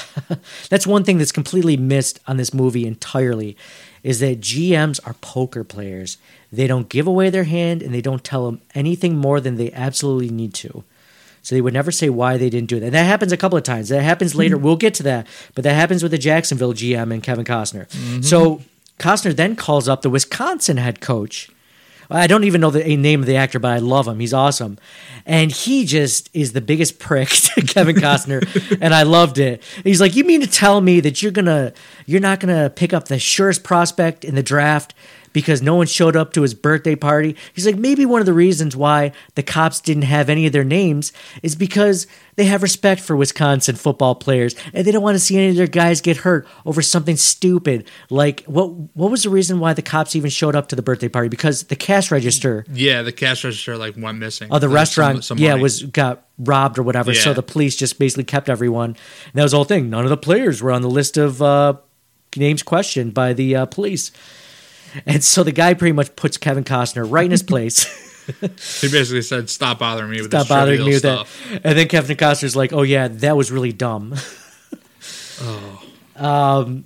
that's 0.69 0.87
one 0.87 1.03
thing 1.03 1.17
that's 1.17 1.31
completely 1.31 1.75
missed 1.77 2.19
on 2.27 2.37
this 2.37 2.53
movie 2.53 2.85
entirely 2.87 3.57
is 4.01 4.19
that 4.19 4.39
GMs 4.39 4.99
are 5.05 5.13
poker 5.15 5.63
players. 5.63 6.17
They 6.51 6.67
don't 6.67 6.87
give 6.89 7.05
away 7.07 7.29
their 7.29 7.43
hand 7.45 7.81
and 7.81 7.93
they 7.93 8.01
don't 8.01 8.23
tell 8.23 8.45
them 8.45 8.61
anything 8.75 9.17
more 9.17 9.39
than 9.41 9.55
they 9.55 9.71
absolutely 9.73 10.29
need 10.29 10.53
to. 10.55 10.83
So 11.43 11.55
they 11.55 11.61
would 11.61 11.73
never 11.73 11.91
say 11.91 12.09
why 12.09 12.37
they 12.37 12.49
didn't 12.49 12.69
do 12.69 12.79
that. 12.79 12.87
And 12.87 12.95
that 12.95 13.03
happens 13.03 13.31
a 13.31 13.37
couple 13.37 13.57
of 13.57 13.63
times. 13.63 13.89
That 13.89 14.01
happens 14.01 14.33
later. 14.33 14.55
Mm-hmm. 14.55 14.65
We'll 14.65 14.75
get 14.77 14.93
to 14.95 15.03
that. 15.03 15.27
But 15.53 15.65
that 15.65 15.73
happens 15.73 16.01
with 16.01 16.11
the 16.11 16.17
Jacksonville 16.17 16.73
GM 16.73 17.13
and 17.13 17.21
Kevin 17.21 17.43
Costner. 17.43 17.87
Mm-hmm. 17.89 18.21
So 18.21 18.61
Costner 18.97 19.35
then 19.35 19.55
calls 19.55 19.89
up 19.89 20.01
the 20.01 20.09
Wisconsin 20.09 20.77
head 20.77 21.01
coach. 21.01 21.49
I 22.09 22.27
don't 22.27 22.43
even 22.43 22.61
know 22.61 22.69
the 22.69 22.95
name 22.95 23.21
of 23.21 23.25
the 23.25 23.37
actor, 23.37 23.59
but 23.59 23.71
I 23.71 23.79
love 23.79 24.07
him. 24.07 24.19
He's 24.19 24.33
awesome. 24.33 24.77
And 25.25 25.51
he 25.51 25.85
just 25.85 26.29
is 26.33 26.53
the 26.53 26.61
biggest 26.61 26.99
prick 26.99 27.29
to 27.29 27.61
Kevin 27.61 27.95
Costner. 27.95 28.77
and 28.81 28.93
I 28.93 29.03
loved 29.03 29.37
it. 29.37 29.63
He's 29.83 29.99
like, 29.99 30.15
You 30.15 30.23
mean 30.23 30.41
to 30.41 30.47
tell 30.47 30.79
me 30.79 30.99
that 31.01 31.21
you're 31.21 31.31
gonna 31.31 31.73
you're 32.05 32.21
not 32.21 32.39
gonna 32.39 32.69
pick 32.69 32.93
up 32.93 33.07
the 33.07 33.19
surest 33.19 33.63
prospect 33.63 34.23
in 34.23 34.35
the 34.35 34.43
draft 34.43 34.93
because 35.33 35.61
no 35.61 35.75
one 35.75 35.87
showed 35.87 36.15
up 36.15 36.31
to 36.33 36.41
his 36.43 36.53
birthday 36.53 36.95
party. 36.95 37.35
He's 37.53 37.65
like, 37.65 37.75
maybe 37.75 38.05
one 38.05 38.19
of 38.21 38.25
the 38.25 38.33
reasons 38.33 38.75
why 38.75 39.11
the 39.35 39.43
cops 39.43 39.81
didn't 39.81 40.03
have 40.03 40.29
any 40.29 40.45
of 40.45 40.53
their 40.53 40.63
names 40.63 41.11
is 41.41 41.55
because 41.55 42.07
they 42.35 42.45
have 42.45 42.63
respect 42.63 43.01
for 43.01 43.15
Wisconsin 43.15 43.75
football 43.75 44.15
players 44.15 44.55
and 44.73 44.85
they 44.85 44.91
don't 44.91 45.03
want 45.03 45.15
to 45.15 45.19
see 45.19 45.37
any 45.37 45.49
of 45.49 45.55
their 45.55 45.67
guys 45.67 46.01
get 46.01 46.17
hurt 46.17 46.47
over 46.65 46.81
something 46.81 47.17
stupid. 47.17 47.87
Like, 48.09 48.43
what 48.45 48.67
what 48.95 49.11
was 49.11 49.23
the 49.23 49.29
reason 49.29 49.59
why 49.59 49.73
the 49.73 49.81
cops 49.81 50.15
even 50.15 50.29
showed 50.29 50.55
up 50.55 50.67
to 50.69 50.75
the 50.75 50.81
birthday 50.81 51.09
party? 51.09 51.29
Because 51.29 51.63
the 51.63 51.75
cash 51.75 52.11
register 52.11 52.65
Yeah, 52.71 53.01
the 53.01 53.11
cash 53.11 53.43
register 53.43 53.77
like 53.77 53.95
went 53.97 54.19
missing. 54.19 54.47
Oh, 54.51 54.55
the 54.55 54.67
There's 54.67 54.73
restaurant, 54.73 55.15
some- 55.23 55.37
some 55.37 55.43
yeah, 55.43 55.55
was 55.55 55.83
got 55.83 56.25
robbed 56.39 56.77
or 56.79 56.83
whatever. 56.83 57.13
So 57.13 57.33
the 57.33 57.43
police 57.43 57.75
just 57.75 57.99
basically 57.99 58.23
kept 58.23 58.49
everyone. 58.49 58.89
And 58.91 59.33
that 59.33 59.43
was 59.43 59.51
the 59.51 59.57
whole 59.57 59.65
thing. 59.65 59.89
None 59.89 60.03
of 60.03 60.09
the 60.09 60.17
players 60.17 60.61
were 60.61 60.71
on 60.71 60.81
the 60.81 60.89
list 60.89 61.17
of 61.17 61.41
uh, 61.41 61.75
names 62.35 62.63
questioned 62.63 63.13
by 63.13 63.33
the 63.33 63.55
uh, 63.55 63.65
police. 63.67 64.11
And 65.05 65.23
so 65.23 65.43
the 65.43 65.51
guy 65.51 65.73
pretty 65.73 65.93
much 65.93 66.15
puts 66.15 66.37
Kevin 66.37 66.63
Costner 66.63 67.09
right 67.09 67.25
in 67.25 67.31
his 67.31 67.43
place. 67.43 67.85
He 68.81 68.89
basically 68.89 69.21
said, 69.21 69.49
"Stop 69.49 69.79
bothering 69.79 70.09
me 70.09 70.21
with 70.21 70.31
Stop 70.31 70.41
this 70.41 70.49
bothering 70.49 70.79
me 70.79 70.91
with 70.91 70.99
stuff." 70.99 71.49
that. 71.51 71.65
And 71.65 71.77
then 71.77 71.87
Kevin 71.87 72.15
Costner's 72.15 72.55
like, 72.55 72.71
"Oh 72.71 72.81
yeah, 72.81 73.07
that 73.07 73.35
was 73.35 73.51
really 73.51 73.73
dumb." 73.73 74.15
oh. 75.41 75.83
Um. 76.15 76.85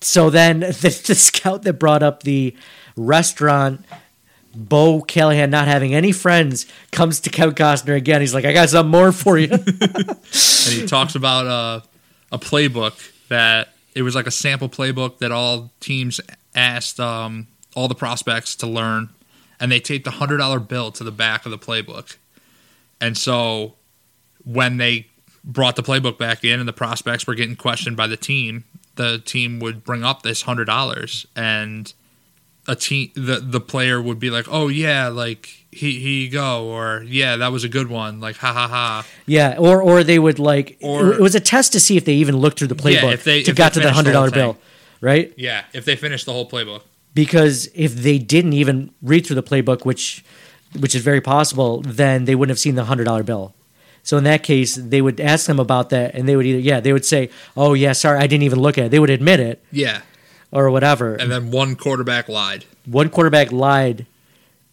So 0.00 0.30
then 0.30 0.60
the, 0.60 1.02
the 1.06 1.14
scout 1.14 1.62
that 1.62 1.74
brought 1.74 2.02
up 2.02 2.22
the 2.22 2.54
restaurant, 2.96 3.84
Bo 4.54 5.00
Callahan 5.00 5.50
not 5.50 5.66
having 5.66 5.94
any 5.94 6.12
friends, 6.12 6.66
comes 6.92 7.20
to 7.20 7.30
Kevin 7.30 7.54
Costner 7.54 7.96
again. 7.96 8.20
He's 8.20 8.34
like, 8.34 8.44
"I 8.44 8.52
got 8.52 8.68
something 8.68 8.90
more 8.90 9.12
for 9.12 9.38
you." 9.38 9.48
and 9.50 10.72
he 10.72 10.86
talks 10.86 11.14
about 11.14 11.46
uh, 11.46 11.80
a 12.30 12.38
playbook 12.38 13.12
that 13.28 13.70
it 13.94 14.02
was 14.02 14.14
like 14.14 14.26
a 14.26 14.32
sample 14.32 14.68
playbook 14.68 15.18
that 15.18 15.32
all 15.32 15.72
teams 15.80 16.20
asked 16.54 17.00
um, 17.00 17.46
all 17.74 17.88
the 17.88 17.94
prospects 17.94 18.54
to 18.56 18.66
learn, 18.66 19.10
and 19.60 19.70
they 19.72 19.80
taped 19.80 20.06
a 20.06 20.10
hundred 20.12 20.38
dollar 20.38 20.58
bill 20.60 20.90
to 20.92 21.04
the 21.04 21.12
back 21.12 21.44
of 21.44 21.50
the 21.50 21.58
playbook, 21.58 22.16
and 23.00 23.16
so 23.16 23.74
when 24.44 24.76
they 24.76 25.06
brought 25.42 25.76
the 25.76 25.82
playbook 25.82 26.18
back 26.18 26.44
in 26.44 26.58
and 26.58 26.68
the 26.68 26.72
prospects 26.72 27.26
were 27.26 27.34
getting 27.34 27.56
questioned 27.56 27.96
by 27.96 28.06
the 28.06 28.16
team, 28.16 28.64
the 28.96 29.18
team 29.18 29.60
would 29.60 29.84
bring 29.84 30.04
up 30.04 30.22
this 30.22 30.42
hundred 30.42 30.64
dollars 30.66 31.26
and 31.36 31.92
a 32.66 32.74
team 32.74 33.10
the 33.14 33.40
the 33.40 33.60
player 33.60 34.00
would 34.00 34.18
be 34.18 34.30
like, 34.30 34.46
"Oh 34.50 34.68
yeah, 34.68 35.08
like 35.08 35.66
he 35.70 35.98
here 36.00 36.24
you 36.24 36.30
go," 36.30 36.64
or 36.64 37.04
"Yeah, 37.06 37.36
that 37.36 37.52
was 37.52 37.62
a 37.62 37.68
good 37.68 37.88
one," 37.88 38.20
like 38.20 38.36
"Ha 38.36 38.52
ha 38.54 38.68
ha." 38.68 39.06
Yeah, 39.26 39.56
or 39.58 39.82
or 39.82 40.02
they 40.02 40.18
would 40.18 40.38
like 40.38 40.78
Or- 40.80 41.12
it 41.12 41.20
was 41.20 41.34
a 41.34 41.40
test 41.40 41.72
to 41.74 41.80
see 41.80 41.98
if 41.98 42.06
they 42.06 42.14
even 42.14 42.36
looked 42.38 42.58
through 42.58 42.68
the 42.68 42.74
playbook 42.74 43.02
Yeah, 43.02 43.10
if 43.10 43.24
they- 43.24 43.42
to 43.42 43.50
if 43.50 43.56
got 43.56 43.74
they 43.74 43.82
to 43.82 43.86
the 43.88 43.92
hundred 43.92 44.12
dollar 44.12 44.30
bill. 44.30 44.56
Right? 45.04 45.32
Yeah, 45.36 45.64
if 45.72 45.84
they 45.84 45.94
finish 45.96 46.24
the 46.24 46.32
whole 46.32 46.48
playbook. 46.48 46.82
Because 47.14 47.68
if 47.74 47.94
they 47.94 48.18
didn't 48.18 48.54
even 48.54 48.90
read 49.02 49.24
through 49.26 49.36
the 49.36 49.42
playbook, 49.42 49.84
which 49.84 50.24
which 50.78 50.94
is 50.96 51.02
very 51.04 51.20
possible, 51.20 51.80
then 51.82 52.24
they 52.24 52.34
wouldn't 52.34 52.50
have 52.50 52.58
seen 52.58 52.74
the 52.74 52.84
hundred 52.86 53.04
dollar 53.04 53.22
bill. 53.22 53.54
So 54.02 54.18
in 54.18 54.24
that 54.24 54.42
case, 54.42 54.74
they 54.74 55.00
would 55.00 55.20
ask 55.20 55.46
them 55.46 55.60
about 55.60 55.90
that, 55.90 56.14
and 56.14 56.28
they 56.28 56.34
would 56.36 56.44
either 56.46 56.58
yeah 56.58 56.80
they 56.80 56.92
would 56.92 57.04
say, 57.04 57.30
"Oh 57.56 57.74
yeah, 57.74 57.92
sorry, 57.92 58.18
I 58.18 58.26
didn't 58.26 58.42
even 58.42 58.58
look 58.58 58.76
at 58.78 58.86
it." 58.86 58.90
They 58.90 58.98
would 58.98 59.10
admit 59.10 59.38
it 59.40 59.62
Yeah, 59.70 60.00
or 60.50 60.70
whatever. 60.70 61.14
and 61.14 61.30
then 61.30 61.50
one 61.52 61.76
quarterback 61.76 62.28
lied 62.28 62.64
One 62.84 63.08
quarterback 63.10 63.52
lied. 63.52 64.06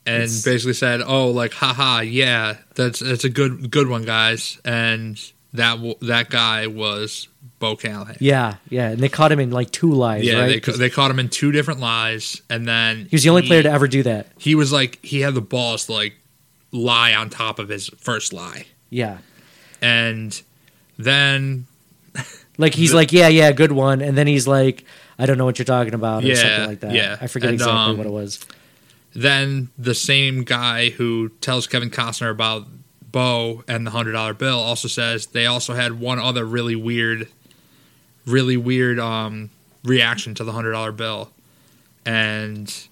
and 0.07 0.23
It's- 0.23 0.43
basically 0.43 0.73
said, 0.73 1.01
"Oh, 1.05 1.29
like 1.29 1.53
haha, 1.53 1.99
yeah, 2.01 2.55
that's 2.73 2.99
that's 2.99 3.23
a 3.23 3.29
good 3.29 3.69
good 3.69 3.87
one, 3.87 4.03
guys." 4.03 4.57
And 4.65 5.21
that 5.53 5.75
w- 5.75 5.95
that 6.01 6.29
guy 6.31 6.65
was 6.67 7.27
Bo 7.61 7.77
Callahan. 7.77 8.17
Yeah, 8.19 8.55
yeah, 8.69 8.89
and 8.89 8.99
they 8.99 9.07
caught 9.07 9.31
him 9.31 9.39
in 9.39 9.51
like 9.51 9.71
two 9.71 9.91
lies. 9.93 10.25
Yeah, 10.25 10.39
right? 10.41 10.47
they 10.47 10.59
ca- 10.59 10.73
they 10.77 10.89
caught 10.89 11.09
him 11.09 11.19
in 11.19 11.29
two 11.29 11.53
different 11.53 11.79
lies, 11.79 12.41
and 12.49 12.67
then 12.67 13.05
he 13.09 13.15
was 13.15 13.23
the 13.23 13.29
only 13.29 13.43
player 13.47 13.63
to 13.63 13.71
ever 13.71 13.87
do 13.87 14.03
that. 14.03 14.27
He 14.37 14.53
was 14.55 14.73
like 14.73 14.99
he 15.05 15.21
had 15.21 15.33
the 15.35 15.41
balls 15.41 15.85
to 15.85 15.93
like 15.93 16.15
lie 16.71 17.13
on 17.13 17.29
top 17.29 17.57
of 17.59 17.69
his 17.69 17.87
first 17.97 18.33
lie, 18.33 18.65
Yeah, 18.89 19.19
and 19.81 20.41
then 20.97 21.67
like 22.57 22.73
he's 22.75 22.89
The- 22.91 22.97
like, 22.97 23.13
yeah, 23.13 23.27
yeah, 23.29 23.51
good 23.53 23.71
one, 23.71 24.01
and 24.01 24.17
then 24.17 24.27
he's 24.27 24.47
like, 24.47 24.83
I 25.17 25.25
don't 25.25 25.37
know 25.37 25.45
what 25.45 25.57
you're 25.59 25.65
talking 25.65 25.93
about, 25.93 26.23
or 26.23 26.27
Yeah, 26.27 26.35
something 26.35 26.65
like 26.67 26.79
that. 26.81 26.91
yeah. 26.93 27.17
I 27.21 27.27
forget 27.27 27.49
And, 27.49 27.55
exactly 27.55 27.91
um, 27.91 27.97
what 27.97 28.07
it 28.07 28.11
was. 28.11 28.39
then 29.13 29.69
the 29.77 29.93
same 29.95 30.43
guy 30.43 30.89
who 30.89 31.29
tells 31.41 31.67
Kevin 31.67 31.89
Costner 31.89 32.31
about 32.31 32.67
Bo 33.11 33.63
and 33.67 33.85
the 33.85 33.91
hundred 33.91 34.13
dollar 34.13 34.33
bill 34.33 34.57
also 34.59 34.87
says 34.87 35.27
they 35.27 35.45
also 35.45 35.73
had 35.73 35.99
one 35.99 36.17
other 36.17 36.45
really 36.45 36.75
weird, 36.77 37.27
really 38.25 38.57
weird 38.57 38.99
um, 38.99 39.49
reaction 39.83 40.33
to 40.35 40.43
the 40.43 40.51
hundred 40.51 40.71
dollar 40.71 40.91
bill, 40.91 41.31
and 42.05 42.87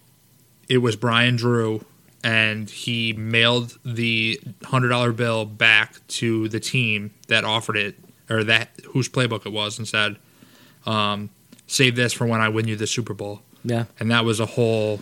it 0.67 0.79
was 0.79 0.95
Brian 0.95 1.35
Drew, 1.35 1.83
and 2.23 2.69
he 2.69 3.13
mailed 3.13 3.77
the 3.85 4.39
hundred 4.65 4.89
dollar 4.89 5.11
bill 5.11 5.45
back 5.45 6.05
to 6.07 6.47
the 6.49 6.59
team 6.59 7.11
that 7.27 7.43
offered 7.43 7.77
it 7.77 7.95
or 8.29 8.43
that 8.43 8.69
whose 8.89 9.09
playbook 9.09 9.45
it 9.45 9.51
was, 9.51 9.77
and 9.77 9.87
said, 9.87 10.17
um, 10.85 11.29
"Save 11.67 11.95
this 11.95 12.13
for 12.13 12.25
when 12.25 12.41
I 12.41 12.49
win 12.49 12.67
you 12.67 12.75
the 12.75 12.87
Super 12.87 13.13
Bowl." 13.13 13.41
Yeah. 13.63 13.85
and 13.99 14.09
that 14.11 14.23
was 14.23 14.39
a 14.39 14.45
whole 14.45 15.01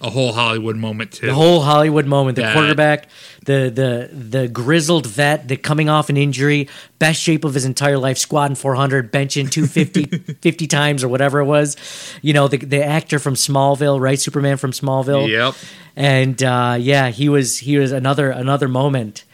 a 0.00 0.08
whole 0.10 0.32
Hollywood 0.32 0.76
moment 0.76 1.12
too. 1.12 1.26
The 1.26 1.34
whole 1.34 1.60
Hollywood 1.60 2.06
moment, 2.06 2.36
the 2.36 2.42
That- 2.42 2.54
quarterback, 2.54 3.08
the 3.44 3.70
the 3.74 4.08
the 4.16 4.48
grizzled 4.48 5.06
vet, 5.06 5.46
the 5.48 5.56
coming 5.58 5.88
off 5.90 6.08
an 6.08 6.16
injury, 6.16 6.68
best 6.98 7.20
shape 7.20 7.44
of 7.44 7.52
his 7.52 7.64
entire 7.66 7.98
life, 7.98 8.16
squatting 8.16 8.54
400, 8.56 9.12
benching 9.12 9.50
250 9.50 10.34
50 10.40 10.66
times 10.66 11.04
or 11.04 11.08
whatever 11.08 11.40
it 11.40 11.44
was. 11.44 11.76
You 12.22 12.32
know, 12.32 12.48
the 12.48 12.56
the 12.58 12.82
actor 12.82 13.18
from 13.18 13.34
Smallville, 13.34 14.00
right? 14.00 14.18
Superman 14.18 14.56
from 14.56 14.72
Smallville. 14.72 15.28
Yep. 15.28 15.54
And 15.96 16.42
uh, 16.42 16.76
yeah, 16.80 17.10
he 17.10 17.28
was 17.28 17.58
he 17.58 17.76
was 17.76 17.92
another 17.92 18.30
another 18.30 18.68
moment. 18.68 19.24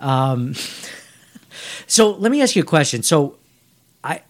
Um, 0.00 0.54
so 1.86 2.12
let 2.12 2.32
me 2.32 2.40
ask 2.42 2.56
you 2.56 2.62
a 2.62 2.66
question. 2.66 3.02
So 3.02 3.36
I 4.02 4.22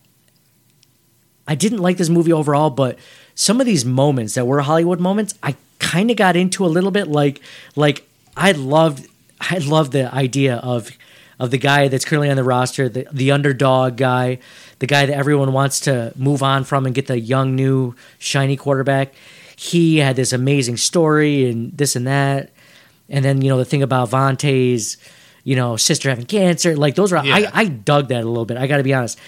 I 1.47 1.55
didn't 1.55 1.79
like 1.79 1.97
this 1.99 2.09
movie 2.09 2.33
overall, 2.33 2.71
but 2.71 2.99
some 3.35 3.61
of 3.61 3.67
these 3.67 3.85
moments 3.85 4.35
that 4.35 4.45
were 4.47 4.61
Hollywood 4.61 4.99
moments, 5.01 5.35
I 5.43 5.55
kind 5.79 6.11
of 6.11 6.17
got 6.17 6.37
into 6.37 6.65
a 6.65 6.69
little 6.69 6.91
bit. 6.91 7.09
Like 7.09 7.41
like 7.77 8.07
I 8.37 8.53
loved 8.53 9.07
I 9.41 9.59
loved 9.59 9.93
the 9.93 10.13
idea 10.13 10.57
of 10.57 10.91
of 11.39 11.51
the 11.53 11.59
guy 11.59 11.89
that's 11.89 12.05
currently 12.05 12.31
on 12.31 12.37
the 12.37 12.45
roster, 12.45 12.89
the 12.89 13.07
the 13.13 13.31
underdog 13.31 13.97
guy, 13.97 14.39
the 14.81 14.87
guy 14.87 15.07
that 15.07 15.17
everyone 15.17 15.53
wants 15.53 15.81
to 15.81 16.13
move 16.17 16.43
on 16.43 16.65
from 16.65 16.87
and 16.87 16.95
get 16.95 17.07
the 17.07 17.19
young 17.19 17.55
new 17.55 17.95
shiny 18.19 18.57
quarterback. 18.57 19.15
He 19.57 19.99
had 19.99 20.17
this 20.17 20.33
amazing 20.33 20.77
story 20.77 21.49
and 21.49 21.77
this 21.77 21.97
and 21.97 22.07
that. 22.07 22.51
And 23.09 23.25
then, 23.25 23.41
you 23.41 23.49
know, 23.49 23.57
the 23.59 23.65
thing 23.65 23.83
about 23.83 24.11
Vontae's, 24.11 24.99
you 25.43 25.57
know, 25.57 25.77
sister 25.77 26.11
having 26.11 26.27
cancer, 26.27 26.77
like 26.77 26.95
those 26.95 27.13
are 27.13 27.25
Yeah. 27.25 27.35
I, 27.35 27.51
I 27.63 27.65
dug 27.67 28.09
that 28.09 28.23
a 28.23 28.29
little 28.29 28.45
bit. 28.45 28.57
I 28.57 28.67
gotta 28.67 28.83
be 28.83 28.95
honest. 28.95 29.19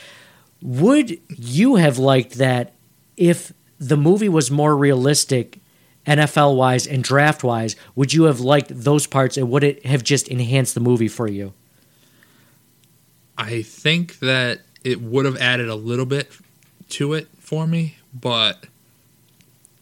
Would 0.63 1.19
you 1.29 1.77
have 1.77 1.99
liked 1.99 2.35
that 2.35 2.75
if 3.17 3.53
the 3.79 3.97
movie 3.97 4.29
was 4.29 4.51
more 4.51 4.77
realistic, 4.77 5.60
NFL 6.07 6.57
wise 6.57 6.87
and 6.87 7.03
draft 7.05 7.45
wise? 7.45 7.77
Would 7.95 8.13
you 8.13 8.25
have 8.25 8.41
liked 8.41 8.69
those 8.73 9.07
parts, 9.07 9.37
and 9.37 9.51
would 9.51 9.65
it 9.65 9.85
have 9.87 10.03
just 10.03 10.29
enhanced 10.29 10.75
the 10.75 10.81
movie 10.81 11.09
for 11.09 11.29
you? 11.29 11.53
I 13.39 13.63
think 13.63 14.19
that 14.21 14.61
it 14.85 15.01
would 15.01 15.25
have 15.25 15.37
added 15.39 15.69
a 15.69 15.75
little 15.75 16.07
bit 16.07 16.31
to 16.91 17.15
it 17.15 17.29
for 17.39 17.67
me, 17.67 17.97
but 18.13 18.67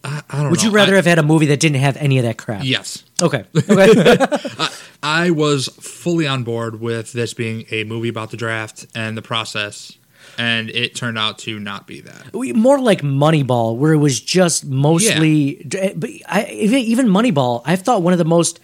I, 0.03 0.21
I 0.29 0.41
don't 0.41 0.51
Would 0.51 0.59
know. 0.59 0.65
you 0.69 0.71
rather 0.71 0.93
I- 0.93 0.97
have 0.97 1.05
had 1.05 1.19
a 1.19 1.23
movie 1.23 1.47
that 1.47 1.59
didn't 1.59 1.79
have 1.81 1.97
any 1.97 2.17
of 2.17 2.23
that 2.23 2.37
crap? 2.37 2.61
Yes. 2.63 3.03
Okay. 3.21 3.43
Okay. 3.69 4.17
I 5.01 5.31
was 5.31 5.67
fully 5.79 6.27
on 6.27 6.43
board 6.43 6.81
with 6.81 7.13
this 7.13 7.33
being 7.33 7.65
a 7.71 7.85
movie 7.85 8.09
about 8.09 8.31
the 8.31 8.37
draft 8.37 8.85
and 8.93 9.15
the 9.17 9.21
process, 9.21 9.93
and 10.39 10.69
it 10.69 10.95
turned 10.95 11.17
out 11.17 11.37
to 11.39 11.59
not 11.59 11.85
be 11.85 11.99
that. 11.99 12.33
more 12.33 12.79
like 12.79 13.01
Moneyball, 13.01 13.75
where 13.75 13.91
it 13.91 13.97
was 13.97 14.21
just 14.21 14.65
mostly. 14.65 15.67
Eh, 15.75 15.93
but 15.95 16.09
I, 16.27 16.45
even 16.45 16.79
even 16.79 17.07
Moneyball, 17.07 17.61
I 17.65 17.75
thought 17.75 18.01
one 18.01 18.13
of 18.13 18.19
the 18.19 18.25
most 18.25 18.61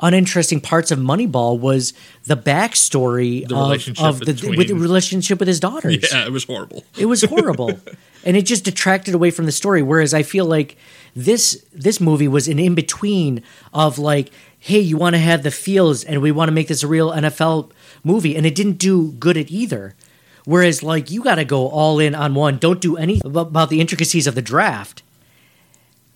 uninteresting 0.00 0.60
parts 0.60 0.90
of 0.90 0.98
Moneyball 0.98 1.60
was 1.60 1.92
the 2.24 2.36
backstory 2.36 3.46
The 3.46 3.54
of, 3.54 4.18
of 4.18 4.20
the 4.20 4.54
with 4.56 4.66
the 4.66 4.74
relationship 4.74 5.38
with 5.38 5.46
his 5.46 5.60
daughters. 5.60 5.92
Yeah, 6.12 6.26
it 6.26 6.32
was 6.32 6.44
horrible. 6.44 6.84
It 6.98 7.06
was 7.06 7.22
horrible, 7.22 7.80
and 8.24 8.36
it 8.36 8.42
just 8.42 8.64
detracted 8.64 9.14
away 9.14 9.30
from 9.30 9.46
the 9.46 9.52
story. 9.52 9.80
Whereas 9.80 10.12
I 10.12 10.24
feel 10.24 10.44
like 10.44 10.76
this 11.14 11.64
this 11.72 12.00
movie 12.00 12.26
was 12.26 12.48
an 12.48 12.58
in 12.58 12.74
between 12.74 13.44
of 13.72 13.96
like, 13.96 14.32
hey, 14.58 14.80
you 14.80 14.96
want 14.96 15.14
to 15.14 15.20
have 15.20 15.44
the 15.44 15.52
feels, 15.52 16.02
and 16.02 16.20
we 16.20 16.32
want 16.32 16.48
to 16.48 16.52
make 16.52 16.66
this 16.66 16.82
a 16.82 16.88
real 16.88 17.12
NFL 17.12 17.70
movie, 18.02 18.34
and 18.34 18.44
it 18.44 18.56
didn't 18.56 18.78
do 18.78 19.12
good 19.12 19.36
at 19.36 19.52
either. 19.52 19.94
Whereas 20.44 20.82
like 20.82 21.10
you 21.10 21.22
got 21.22 21.36
to 21.36 21.44
go 21.44 21.68
all 21.68 21.98
in 22.00 22.14
on 22.14 22.34
one. 22.34 22.58
Don't 22.58 22.80
do 22.80 22.96
anything 22.96 23.36
about 23.36 23.70
the 23.70 23.80
intricacies 23.80 24.26
of 24.26 24.34
the 24.34 24.42
draft, 24.42 25.02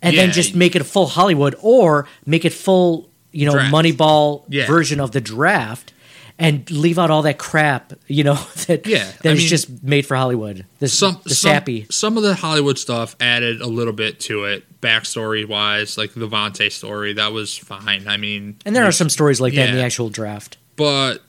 and 0.03 0.16
then 0.16 0.33
just 0.33 0.55
make 0.55 0.74
it 0.77 0.83
a 0.83 0.85
full 0.85 1.07
Hollywood 1.07 1.55
or 1.61 2.07
make 2.24 2.45
it 2.45 2.53
full, 2.53 3.09
you 3.33 3.47
know, 3.47 3.53
Draft. 3.53 3.72
Moneyball 3.74 4.45
Yeah. 4.49 4.66
version 4.66 5.01
of 5.01 5.12
the 5.12 5.20
draft. 5.20 5.93
And 6.39 6.70
leave 6.70 6.99
out 6.99 7.11
all 7.11 7.22
that 7.22 7.39
crap, 7.39 7.95
you 8.09 8.22
know, 8.22 8.35
that 8.66 8.87
Yeah, 8.87 9.11
that 9.22 9.31
I 9.31 9.33
is 9.33 9.39
mean- 9.39 9.49
just 9.49 9.83
made 9.83 10.05
for 10.05 10.16
Hollywood. 10.18 10.66
This 10.81 10.93
Some 10.93 11.18
the 11.24 11.31
some, 11.35 11.51
sappy. 11.51 11.87
some 11.91 12.18
of 12.18 12.22
the 12.24 12.35
Hollywood 12.35 12.79
stuff 12.79 13.16
added 13.20 13.62
a 13.62 13.66
little 13.66 13.95
bit 13.95 14.20
to 14.20 14.45
it 14.45 14.64
backstory 14.83 15.49
wise, 15.49 15.97
like 15.97 16.12
the 16.12 16.29
Vontae 16.29 16.70
story, 16.70 17.14
that 17.14 17.33
was 17.33 17.57
fine. 17.57 18.07
I 18.07 18.18
mean, 18.18 18.57
And 18.66 18.77
there 18.77 18.85
are 18.85 18.93
some 18.93 19.09
stories 19.09 19.41
like 19.41 19.55
that 19.55 19.70
in 19.70 19.77
the 19.77 19.83
actual 19.83 20.11
draft. 20.11 20.59
but 20.77 21.22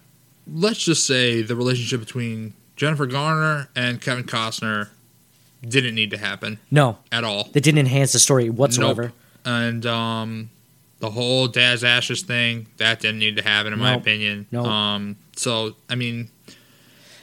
let's 0.45 0.83
just 0.83 1.07
say 1.07 1.41
the 1.41 1.55
relationship 1.55 2.01
between 2.01 2.53
Jennifer 2.78 3.05
Garner 3.07 3.67
and 3.75 3.99
Kevin 4.01 4.23
Costner 4.23 4.89
didn't 5.67 5.95
need 5.95 6.11
to 6.11 6.17
happen 6.17 6.59
No, 6.71 6.99
at 7.11 7.23
all. 7.23 7.45
that 7.51 7.61
didn't 7.61 7.80
enhance 7.80 8.13
the 8.13 8.19
story 8.19 8.49
whatsoever. 8.49 9.03
Nope. 9.03 9.11
And 9.45 9.86
um, 9.86 10.49
the 10.99 11.09
whole 11.09 11.47
Daz 11.47 11.84
Ashes 11.84 12.21
thing 12.21 12.67
that 12.78 12.99
didn't 12.99 13.19
need 13.19 13.36
to 13.38 13.41
happen, 13.43 13.73
in 13.73 13.80
my 13.80 13.93
Nope. 13.93 14.01
opinion. 14.01 14.45
Nope. 14.51 14.65
Um, 14.67 15.15
so 15.36 15.75
I 15.89 15.95
mean, 15.95 16.30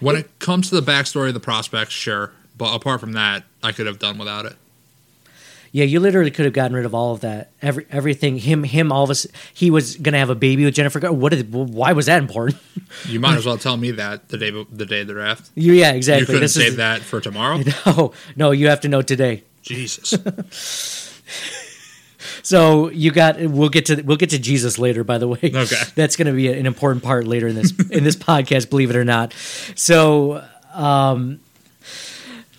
when 0.01 0.17
it 0.17 0.39
comes 0.41 0.69
to 0.71 0.81
the 0.81 0.93
backstory 0.93 1.29
of 1.29 1.35
the 1.35 1.41
prospects, 1.41 1.95
sure, 1.95 2.33
but 2.59 2.75
apart 2.75 3.01
from 3.01 3.13
that, 3.13 3.45
I 3.63 3.73
could 3.73 3.87
have 3.87 3.99
done 3.99 4.19
without 4.19 4.47
it. 4.47 4.57
Yeah, 5.77 5.83
you 5.87 5.99
literally 5.99 6.31
could 6.31 6.45
have 6.45 6.55
gotten 6.55 6.77
rid 6.77 6.87
of 6.87 6.95
all 6.95 7.15
of 7.15 7.21
that. 7.23 7.51
Every 7.61 7.85
everything. 7.91 8.39
Him. 8.39 8.63
Him. 8.63 8.93
All 8.93 9.03
of 9.03 9.11
us. 9.11 9.27
He 9.53 9.73
was 9.73 9.97
gonna 9.97 10.19
have 10.21 10.31
a 10.31 10.37
baby 10.37 10.65
with 10.65 10.75
Jennifer. 10.75 11.01
Gar- 11.01 11.13
What? 11.13 11.33
Did, 11.33 11.53
why 11.53 11.93
was 11.93 12.07
that 12.07 12.19
important? 12.23 12.61
You 13.09 13.19
might 13.19 13.37
as 13.37 13.45
well 13.45 13.59
tell 13.59 13.77
me 13.77 13.91
that 13.91 14.29
the 14.29 14.39
day 14.39 14.51
the 14.71 14.87
day 14.87 15.01
of 15.01 15.09
the 15.09 15.15
draft. 15.15 15.51
You, 15.57 15.73
yeah, 15.73 15.91
exactly. 15.91 16.21
You 16.21 16.27
couldn't 16.27 16.43
This 16.43 16.55
save 16.55 16.67
is, 16.69 16.77
that 16.77 17.01
for 17.03 17.21
tomorrow. 17.21 17.59
No, 17.87 18.13
no. 18.37 18.51
You 18.53 18.69
have 18.69 18.81
to 18.83 18.89
know 18.89 19.03
today. 19.03 19.43
Jesus. 19.63 20.15
So 22.43 22.89
you 22.91 23.11
got. 23.11 23.39
We'll 23.41 23.69
get 23.69 23.87
to. 23.87 24.01
We'll 24.03 24.17
get 24.17 24.31
to 24.31 24.39
Jesus 24.39 24.79
later. 24.79 25.03
By 25.03 25.19
the 25.19 25.27
way. 25.29 25.39
Okay. 25.43 25.77
That's 25.95 26.15
going 26.17 26.27
to 26.27 26.33
be 26.33 26.53
an 26.53 26.67
important 26.67 27.03
part 27.03 27.27
later 27.27 27.49
in 27.49 27.55
this 27.55 27.73
in 27.91 28.05
this 28.05 28.17
podcast. 28.17 28.71
Believe 28.71 28.91
it 28.91 28.97
or 28.97 29.05
not. 29.05 29.33
So. 29.75 30.45
um 30.73 31.41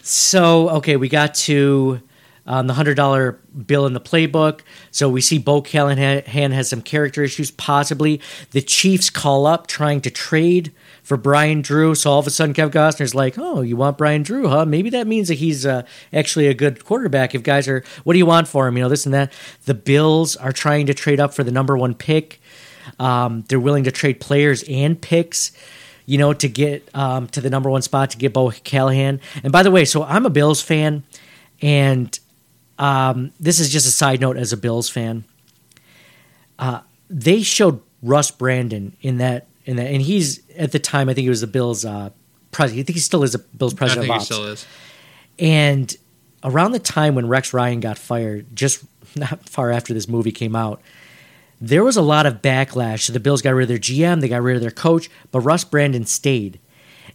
So 0.01 0.70
okay, 0.70 0.97
we 0.97 1.07
got 1.09 1.36
to. 1.49 2.01
The 2.46 2.74
hundred 2.74 2.96
dollar 2.96 3.39
bill 3.66 3.86
in 3.88 3.93
the 3.93 4.02
playbook. 4.02 4.62
So 4.91 5.10
we 5.10 5.22
see 5.22 5.38
Bo 5.39 5.62
Callahan 5.62 6.52
has 6.52 6.70
some 6.70 6.82
character 6.82 7.24
issues. 7.24 7.50
Possibly 7.52 8.22
the 8.52 8.62
Chiefs 8.62 9.10
call 9.10 9.48
up 9.48 9.66
trying 9.68 10.02
to 10.02 10.12
trade 10.12 10.72
for 11.02 11.18
Brian 11.18 11.62
Drew. 11.62 11.96
So 11.96 12.12
all 12.12 12.20
of 12.20 12.28
a 12.28 12.30
sudden, 12.30 12.54
Kevin 12.54 12.72
Costner's 12.72 13.16
like, 13.16 13.36
"Oh, 13.38 13.62
you 13.62 13.76
want 13.76 13.98
Brian 13.98 14.22
Drew, 14.24 14.48
huh? 14.48 14.66
Maybe 14.66 14.89
that 14.91 15.08
means 15.08 15.28
that 15.30 15.36
he's 15.36 15.66
uh, 15.66 15.84
actually 16.14 16.48
a 16.48 16.54
good 16.54 16.86
quarterback. 16.86 17.34
If 17.34 17.43
guys 17.43 17.68
are, 17.68 17.84
what 18.04 18.14
do 18.14 18.20
you 18.20 18.26
want 18.26 18.48
for 18.48 18.68
him? 18.68 18.78
You 18.78 18.84
know, 18.84 18.89
this 18.89 19.06
and 19.06 19.14
that." 19.14 19.34
The 19.66 19.74
Bills 19.74 20.36
are 20.36 20.52
trying 20.52 20.86
to 20.86 20.93
trade 20.93 21.20
up 21.20 21.34
for 21.34 21.43
the 21.43 21.52
number 21.52 21.76
one 21.78 21.96
pick. 21.96 22.39
Um, 23.00 23.43
they're 23.48 23.60
willing 23.60 23.84
to 23.86 23.91
trade 23.91 24.20
players 24.20 24.64
and 24.70 25.00
picks, 25.02 25.52
you 26.06 26.18
know, 26.18 26.34
to 26.34 26.48
get 26.48 26.88
um, 26.93 27.28
to 27.30 27.41
the 27.41 27.50
number 27.50 27.70
one 27.70 27.82
spot 27.82 28.12
to 28.12 28.18
get 28.18 28.34
Bo 28.34 28.52
Callahan. 28.52 29.20
And 29.43 29.52
by 29.52 29.64
the 29.64 29.72
way, 29.72 29.86
so 29.86 30.04
I'm 30.04 30.26
a 30.26 30.30
Bills 30.30 30.62
fan, 30.62 31.04
and 31.62 32.18
um, 32.78 33.32
this 33.39 33.59
is 33.59 33.69
just 33.69 33.88
a 33.88 33.91
side 33.91 34.21
note 34.21 34.38
as 34.38 34.53
a 34.53 34.57
Bills 34.57 34.89
fan. 34.89 35.26
Uh, 36.59 36.82
they 37.09 37.41
showed 37.41 37.82
Russ 38.01 38.32
Brandon 38.32 38.95
in 39.01 39.17
that 39.17 39.47
in 39.65 39.78
that, 39.78 39.88
and 39.88 40.01
he's 40.01 40.41
at 40.55 40.71
the 40.71 40.80
time 40.80 41.09
I 41.09 41.13
think 41.13 41.23
he 41.23 41.30
was 41.30 41.41
the 41.41 41.47
Bills 41.47 41.86
uh, 41.86 42.09
president. 42.51 42.84
I 42.84 42.86
think 42.86 42.95
he 42.95 43.01
still 43.01 43.23
is 43.23 43.36
a 43.36 43.39
Bills 43.39 43.73
president. 43.73 44.05
I 44.05 44.07
think 44.07 44.15
of 44.15 44.21
he 44.21 44.26
still 44.26 44.45
is. 44.45 44.65
And 45.39 45.95
around 46.43 46.71
the 46.71 46.80
time 46.80 47.15
when 47.15 47.28
Rex 47.28 47.53
Ryan 47.53 47.80
got 47.80 47.97
fired, 47.97 48.55
just 48.55 48.84
not 49.15 49.47
far 49.49 49.71
after 49.71 49.93
this 49.93 50.07
movie 50.07 50.32
came 50.32 50.55
out, 50.55 50.82
there 51.59 51.84
was 51.84 51.97
a 51.97 52.01
lot 52.01 52.26
of 52.26 52.41
backlash. 52.41 53.01
So 53.01 53.13
the 53.13 53.19
Bills 53.19 53.41
got 53.41 53.51
rid 53.51 53.63
of 53.63 53.69
their 53.69 53.78
GM, 53.78 54.21
they 54.21 54.28
got 54.28 54.41
rid 54.41 54.55
of 54.55 54.61
their 54.61 54.71
coach, 54.71 55.09
but 55.32 55.41
Russ 55.41 55.63
Brandon 55.63 56.05
stayed. 56.05 56.59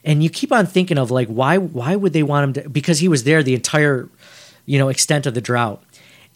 And 0.02 0.22
you 0.22 0.30
keep 0.30 0.50
on 0.50 0.66
thinking 0.66 0.96
of 0.96 1.10
like 1.10 1.28
why 1.28 1.58
why 1.58 1.94
would 1.94 2.14
they 2.14 2.22
want 2.22 2.44
him 2.56 2.62
to 2.62 2.70
because 2.70 3.00
he 3.00 3.08
was 3.08 3.24
there 3.24 3.42
the 3.42 3.54
entire 3.54 4.08
you 4.70 4.78
know 4.78 4.88
extent 4.88 5.26
of 5.26 5.34
the 5.34 5.40
drought. 5.40 5.82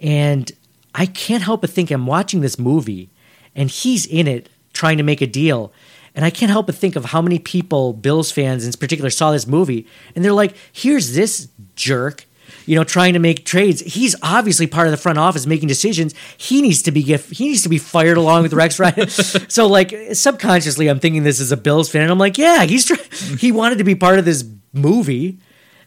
And 0.00 0.50
I 0.92 1.06
can't 1.06 1.44
help 1.44 1.60
but 1.60 1.70
think 1.70 1.92
I'm 1.92 2.04
watching 2.04 2.40
this 2.40 2.58
movie 2.58 3.10
and 3.54 3.70
he's 3.70 4.06
in 4.06 4.26
it 4.26 4.48
trying 4.72 4.96
to 4.96 5.04
make 5.04 5.20
a 5.20 5.26
deal. 5.28 5.72
And 6.16 6.24
I 6.24 6.30
can't 6.30 6.50
help 6.50 6.66
but 6.66 6.74
think 6.74 6.96
of 6.96 7.06
how 7.06 7.22
many 7.22 7.38
people, 7.38 7.92
Bills 7.92 8.32
fans 8.32 8.66
in 8.66 8.72
particular, 8.72 9.08
saw 9.08 9.30
this 9.30 9.46
movie 9.46 9.86
and 10.16 10.24
they're 10.24 10.32
like, 10.32 10.56
here's 10.72 11.14
this 11.14 11.48
jerk, 11.76 12.26
you 12.66 12.74
know, 12.74 12.82
trying 12.82 13.12
to 13.12 13.20
make 13.20 13.44
trades. 13.44 13.80
He's 13.82 14.16
obviously 14.20 14.66
part 14.66 14.88
of 14.88 14.90
the 14.90 14.96
front 14.96 15.18
office 15.20 15.46
making 15.46 15.68
decisions. 15.68 16.12
He 16.36 16.60
needs 16.60 16.82
to 16.82 16.90
be 16.90 17.04
get, 17.04 17.20
he 17.20 17.50
needs 17.50 17.62
to 17.62 17.68
be 17.68 17.78
fired 17.78 18.16
along 18.16 18.42
with 18.42 18.52
Rex 18.52 18.80
Ryan. 18.80 19.08
so 19.48 19.68
like 19.68 19.94
subconsciously 20.12 20.88
I'm 20.88 20.98
thinking 20.98 21.22
this 21.22 21.38
is 21.38 21.52
a 21.52 21.56
Bills 21.56 21.88
fan. 21.88 22.02
And 22.02 22.10
I'm 22.10 22.18
like, 22.18 22.36
yeah, 22.36 22.64
he's 22.64 22.84
try- 22.84 23.36
he 23.38 23.52
wanted 23.52 23.78
to 23.78 23.84
be 23.84 23.94
part 23.94 24.18
of 24.18 24.24
this 24.24 24.44
movie, 24.72 25.38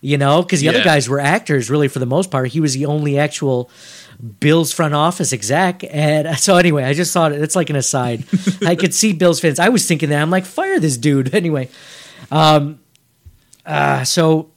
you 0.02 0.18
know, 0.18 0.42
because 0.42 0.62
the 0.62 0.70
other 0.70 0.84
guys 0.84 1.10
were 1.10 1.20
actors 1.20 1.70
really 1.70 1.88
for 1.88 2.00
the 2.00 2.06
most 2.06 2.32
part. 2.32 2.50
He 2.50 2.60
was 2.60 2.74
the 2.74 2.86
only 2.86 3.18
actual 3.18 3.70
Bills 4.40 4.74
front 4.74 4.94
office 4.94 5.34
exec. 5.34 5.84
And 5.90 6.38
so 6.40 6.58
anyway, 6.58 6.84
I 6.84 6.94
just 6.94 7.14
thought 7.14 7.32
it's 7.32 7.56
like 7.56 7.70
an 7.70 7.76
aside. 7.76 8.24
I 8.66 8.76
could 8.76 8.94
see 8.94 9.14
Bills 9.14 9.40
fans. 9.40 9.60
I 9.60 9.70
was 9.70 9.88
thinking 9.88 10.10
that 10.10 10.22
I'm 10.22 10.30
like, 10.30 10.46
fire 10.46 10.80
this 10.80 10.98
dude. 10.98 11.34
Anyway, 11.38 11.70
um, 12.32 12.80
uh, 13.64 14.04
so 14.04 14.50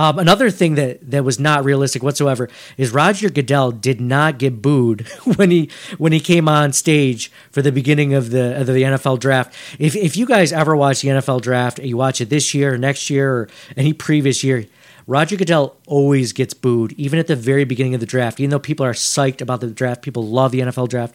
um, 0.00 0.18
another 0.18 0.50
thing 0.50 0.76
that 0.76 1.10
that 1.10 1.24
was 1.24 1.38
not 1.38 1.62
realistic 1.62 2.02
whatsoever 2.02 2.48
is 2.78 2.90
Roger 2.90 3.28
Goodell 3.28 3.70
did 3.70 4.00
not 4.00 4.38
get 4.38 4.62
booed 4.62 5.06
when 5.36 5.50
he 5.50 5.68
when 5.98 6.12
he 6.12 6.20
came 6.20 6.48
on 6.48 6.72
stage 6.72 7.30
for 7.50 7.60
the 7.60 7.70
beginning 7.70 8.14
of 8.14 8.30
the 8.30 8.58
of 8.58 8.66
the 8.66 8.82
NFL 8.82 9.18
draft. 9.20 9.54
If 9.78 9.94
if 9.94 10.16
you 10.16 10.24
guys 10.24 10.54
ever 10.54 10.74
watch 10.74 11.02
the 11.02 11.08
NFL 11.08 11.42
draft, 11.42 11.80
you 11.80 11.98
watch 11.98 12.22
it 12.22 12.30
this 12.30 12.54
year 12.54 12.72
or 12.72 12.78
next 12.78 13.10
year 13.10 13.30
or 13.30 13.48
any 13.76 13.92
previous 13.92 14.42
year. 14.42 14.64
Roger 15.06 15.36
Goodell 15.36 15.76
always 15.86 16.32
gets 16.32 16.54
booed, 16.54 16.92
even 16.92 17.18
at 17.18 17.26
the 17.26 17.36
very 17.36 17.64
beginning 17.64 17.92
of 17.92 18.00
the 18.00 18.06
draft. 18.06 18.40
Even 18.40 18.48
though 18.48 18.58
people 18.58 18.86
are 18.86 18.94
psyched 18.94 19.42
about 19.42 19.60
the 19.60 19.66
draft, 19.66 20.00
people 20.00 20.26
love 20.26 20.50
the 20.50 20.60
NFL 20.60 20.88
draft. 20.88 21.14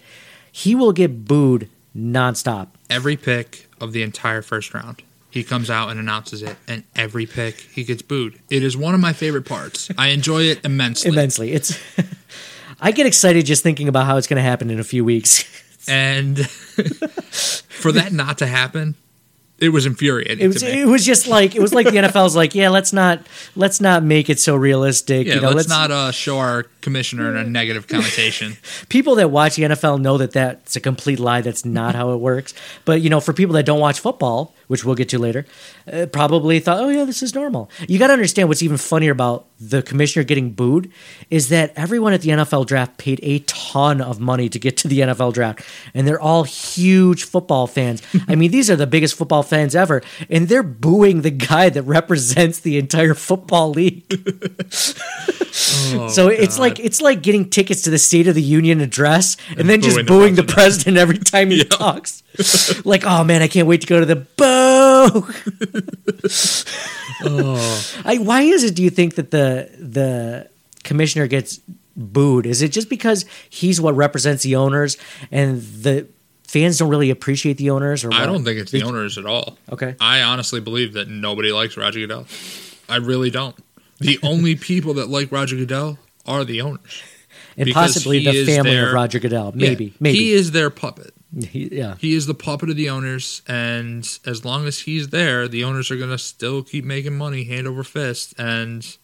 He 0.52 0.76
will 0.76 0.92
get 0.92 1.26
booed 1.26 1.70
nonstop. 1.98 2.68
Every 2.88 3.18
pick 3.18 3.68
of 3.82 3.94
the 3.94 4.04
entire 4.04 4.44
first 4.44 4.76
round, 4.76 5.02
he 5.36 5.44
comes 5.44 5.70
out 5.70 5.90
and 5.90 6.00
announces 6.00 6.42
it, 6.42 6.56
and 6.66 6.86
every 6.96 7.26
pick 7.26 7.58
he 7.60 7.84
gets 7.84 8.02
booed. 8.02 8.40
It 8.50 8.64
is 8.64 8.78
one 8.78 8.94
of 8.96 9.02
my 9.02 9.12
favorite 9.12 9.46
parts. 9.46 9.92
I 9.98 10.08
enjoy 10.08 10.44
it 10.44 10.64
immensely. 10.64 11.12
Immensely, 11.12 11.52
it's. 11.52 11.78
I 12.80 12.92
get 12.92 13.06
excited 13.06 13.46
just 13.46 13.62
thinking 13.62 13.90
about 13.90 14.06
how 14.06 14.16
it's 14.16 14.28
going 14.28 14.38
to 14.38 14.44
happen 14.50 14.70
in 14.70 14.80
a 14.80 14.84
few 14.84 15.06
weeks. 15.06 15.44
And 15.88 16.50
for 16.50 17.92
that 17.92 18.12
not 18.12 18.40
to 18.40 18.48
happen, 18.48 18.96
it 19.60 19.70
was 19.70 19.86
infuriating 19.86 20.44
It 20.44 20.48
was. 20.48 20.64
It 20.64 20.88
was 20.88 21.06
just 21.06 21.28
like 21.28 21.54
it 21.54 21.62
was 21.62 21.76
like 21.76 21.86
the 21.86 21.98
NFL's 21.98 22.36
like, 22.36 22.56
yeah, 22.56 22.70
let's 22.70 22.92
not 22.92 23.22
let's 23.56 23.80
not 23.80 24.02
make 24.02 24.28
it 24.28 24.40
so 24.40 24.56
realistic. 24.56 25.28
yeah, 25.28 25.36
you 25.36 25.42
know, 25.42 25.52
let's, 25.52 25.70
not 25.70 25.92
uh, 25.92 26.12
show 26.12 26.40
our 26.40 26.66
commissioner 26.86 27.30
in 27.30 27.36
a 27.36 27.44
negative 27.44 27.88
connotation. 27.88 28.56
people 28.90 29.16
that 29.16 29.30
watch 29.32 29.56
the 29.58 29.64
NFL 29.64 30.00
know 30.00 30.18
that 30.18 30.32
that's 30.32 30.76
a 30.78 30.80
complete 30.80 31.20
lie. 31.20 31.42
That's 31.42 31.66
not 31.66 31.96
how 31.96 32.12
it 32.14 32.18
works. 32.18 32.54
But 32.86 33.02
you 33.02 33.10
know, 33.10 33.20
for 33.20 33.34
people 33.34 33.54
that 33.56 33.66
don't 33.66 33.80
watch 33.82 34.00
football, 34.00 34.54
which 34.68 34.86
we'll 34.86 34.96
get 34.96 35.10
to 35.10 35.20
later, 35.20 35.46
uh, 35.92 36.06
probably 36.06 36.60
thought, 36.60 36.80
oh 36.80 36.90
yeah, 36.90 37.04
this 37.04 37.22
is 37.22 37.36
normal. 37.36 37.70
You 37.90 38.00
got 38.00 38.08
to 38.08 38.14
understand 38.14 38.48
what's 38.48 38.64
even 38.64 38.78
funnier 38.78 39.12
about 39.12 39.48
the 39.60 39.82
commissioner 39.82 40.24
getting 40.24 40.52
booed 40.52 40.92
is 41.30 41.50
that 41.50 41.72
everyone 41.76 42.14
at 42.14 42.22
the 42.22 42.30
NFL 42.30 42.66
draft 42.68 42.98
paid 42.98 43.20
a 43.24 43.40
ton 43.40 44.02
of 44.02 44.20
money 44.20 44.48
to 44.50 44.60
get 44.60 44.78
to 44.78 44.88
the 44.88 45.00
NFL 45.00 45.34
draft, 45.34 45.62
and 45.94 46.08
they're 46.08 46.20
all 46.22 46.44
huge 46.44 47.24
football 47.24 47.66
fans. 47.68 48.02
I 48.28 48.36
mean, 48.36 48.52
these 48.52 48.70
are 48.70 48.76
the 48.76 48.88
biggest 48.88 49.16
football 49.16 49.44
fans 49.44 49.76
ever, 49.76 50.02
and 50.30 50.48
they're 50.50 50.64
booing 50.64 51.22
the 51.22 51.32
guy 51.32 51.70
that 51.70 51.84
represents 51.84 52.60
the 52.60 52.78
entire 52.78 53.14
football 53.14 53.72
league. 53.72 54.04
Oh, 55.98 56.10
So 56.10 56.28
it's 56.28 56.58
God. 56.58 56.62
like 56.62 56.75
it's 56.80 57.02
like 57.02 57.22
getting 57.22 57.50
tickets 57.50 57.84
to 57.84 57.90
the 57.90 57.98
State 57.98 58.28
of 58.28 58.36
the 58.36 58.42
Union 58.42 58.82
address 58.82 59.38
and, 59.58 59.70
then 59.70 59.82
just 59.82 59.96
booing 59.96 60.06
the 60.06 60.12
booing 60.12 60.36
the 60.36 60.44
president 60.44 60.98
every 60.98 61.18
time 61.18 61.50
he 61.50 61.64
talks. 61.64 62.24
like, 62.86 63.04
oh 63.06 63.24
man, 63.24 63.42
I 63.42 63.48
can't 63.48 63.68
wait 63.68 63.82
to 63.82 63.88
go 63.88 64.00
to 64.00 64.06
the 64.06 64.16
boo. 64.16 65.34
Oh. 67.24 67.94
I, 68.04 68.18
why 68.18 68.42
is 68.42 68.64
it? 68.64 68.76
Do 68.76 68.84
you 68.84 68.90
think 68.90 69.16
that 69.16 69.32
the 69.32 69.70
the 69.80 70.50
commissioner 70.84 71.28
gets 71.28 71.62
booed? 71.96 72.46
Is 72.46 72.62
it 72.62 72.74
just 72.74 72.90
because 72.90 73.26
he's 73.50 73.80
what 73.80 73.96
represents 73.96 74.44
the 74.44 74.58
owners 74.58 74.98
and 75.32 75.62
the 75.62 76.08
fans 76.44 76.78
don't 76.78 76.90
really 76.90 77.10
appreciate 77.10 77.58
the 77.58 77.70
owners? 77.70 78.04
Or 78.04 78.14
I 78.14 78.26
don't 78.26 78.44
think 78.44 78.60
it's 78.60 78.72
the 78.72 78.84
owners 78.84 79.18
at 79.18 79.26
all. 79.26 79.58
Okay. 79.72 79.96
I 80.00 80.24
honestly 80.24 80.60
believe 80.60 80.94
that 80.94 81.08
nobody 81.08 81.52
likes 81.54 81.78
Roger 81.78 82.00
Goodell. 82.00 82.28
I 82.90 82.98
really 82.98 83.30
don't. 83.30 83.56
The 84.00 84.20
only 84.22 84.56
people 84.56 84.96
that 84.96 85.08
like 85.08 85.32
Roger 85.32 85.56
Goodell 85.56 85.98
are 86.26 86.44
the 86.46 86.62
owners. 86.62 87.04
and 87.58 87.66
because 87.66 87.94
possibly 87.94 88.24
the 88.26 88.46
family 88.46 88.72
their- 88.72 88.88
of 88.88 88.94
Roger 88.94 89.20
Goodell. 89.20 89.54
Yeah, 89.56 89.70
Maybe, 89.70 89.94
maybe. 90.00 90.18
He 90.18 90.34
is 90.34 90.52
their 90.52 90.70
puppet. 90.70 91.14
He- 91.50 91.70
yeah. 91.72 91.96
He 92.00 92.14
is 92.14 92.28
the 92.28 92.34
puppet 92.34 92.70
of 92.70 92.76
the 92.76 92.90
owners, 92.90 93.42
and 93.48 94.08
as 94.26 94.46
long 94.46 94.66
as 94.68 94.80
he's 94.80 95.10
there, 95.10 95.48
the 95.48 95.64
owners 95.64 95.92
are 95.92 95.98
going 95.98 96.10
to 96.12 96.18
still 96.18 96.64
keep 96.64 96.86
making 96.86 97.18
money 97.18 97.44
hand 97.44 97.68
over 97.68 97.84
fist, 97.84 98.34
and 98.38 98.98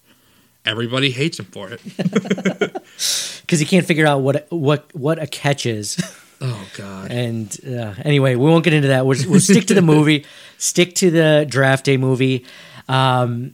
everybody 0.65 1.11
hates 1.11 1.39
him 1.39 1.45
for 1.45 1.69
it. 1.71 1.81
because 3.41 3.59
he 3.59 3.65
can't 3.65 3.85
figure 3.85 4.05
out 4.07 4.21
what 4.21 4.47
what 4.49 4.93
what 4.95 5.21
a 5.21 5.27
catch 5.27 5.65
is. 5.65 5.97
Oh 6.39 6.67
God! 6.77 7.11
And 7.11 7.55
uh, 7.67 7.93
anyway, 8.03 8.35
we 8.35 8.45
won't 8.49 8.63
get 8.63 8.73
into 8.73 8.87
that. 8.89 9.05
We'll, 9.05 9.19
we'll 9.29 9.39
stick 9.39 9.65
to 9.67 9.73
the 9.73 9.81
movie, 9.81 10.25
stick 10.57 10.95
to 10.95 11.11
the 11.11 11.45
draft 11.47 11.85
day 11.85 11.97
movie. 11.97 12.45
Um, 12.87 13.53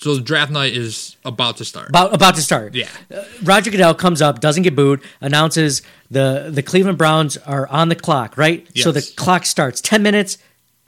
So 0.00 0.14
the 0.14 0.22
draft 0.22 0.50
night 0.50 0.74
is 0.74 1.16
about 1.26 1.58
to 1.58 1.64
start. 1.64 1.90
About 1.90 2.14
about 2.14 2.34
to 2.36 2.42
start. 2.42 2.74
yeah. 2.74 2.88
Uh, 3.14 3.22
Roger 3.42 3.70
Goodell 3.70 3.94
comes 3.94 4.22
up, 4.22 4.40
doesn't 4.40 4.62
get 4.62 4.74
booed, 4.74 5.02
announces 5.20 5.82
the 6.10 6.48
the 6.50 6.62
Cleveland 6.62 6.96
Browns 6.96 7.36
are 7.36 7.66
on 7.68 7.90
the 7.90 7.96
clock, 7.96 8.38
right? 8.38 8.66
So 8.76 8.92
the 8.92 9.02
clock 9.16 9.44
starts 9.44 9.82
10 9.82 10.02
minutes 10.02 10.38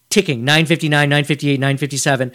ticking, 0.09 0.45
959, 0.45 1.09
958, 1.09 1.61
957. 1.61 2.33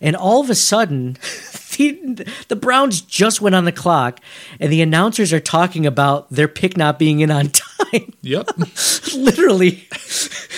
And 0.00 0.16
all 0.16 0.40
of 0.40 0.50
a 0.50 0.54
sudden, 0.54 1.14
the, 1.76 2.26
the 2.48 2.56
Browns 2.56 3.00
just 3.00 3.40
went 3.40 3.54
on 3.54 3.64
the 3.64 3.72
clock 3.72 4.20
and 4.60 4.72
the 4.72 4.82
announcers 4.82 5.32
are 5.32 5.40
talking 5.40 5.86
about 5.86 6.30
their 6.30 6.48
pick 6.48 6.76
not 6.76 6.98
being 6.98 7.20
in 7.20 7.30
on 7.30 7.48
time. 7.50 8.12
Yep. 8.22 8.50
Literally 9.16 9.86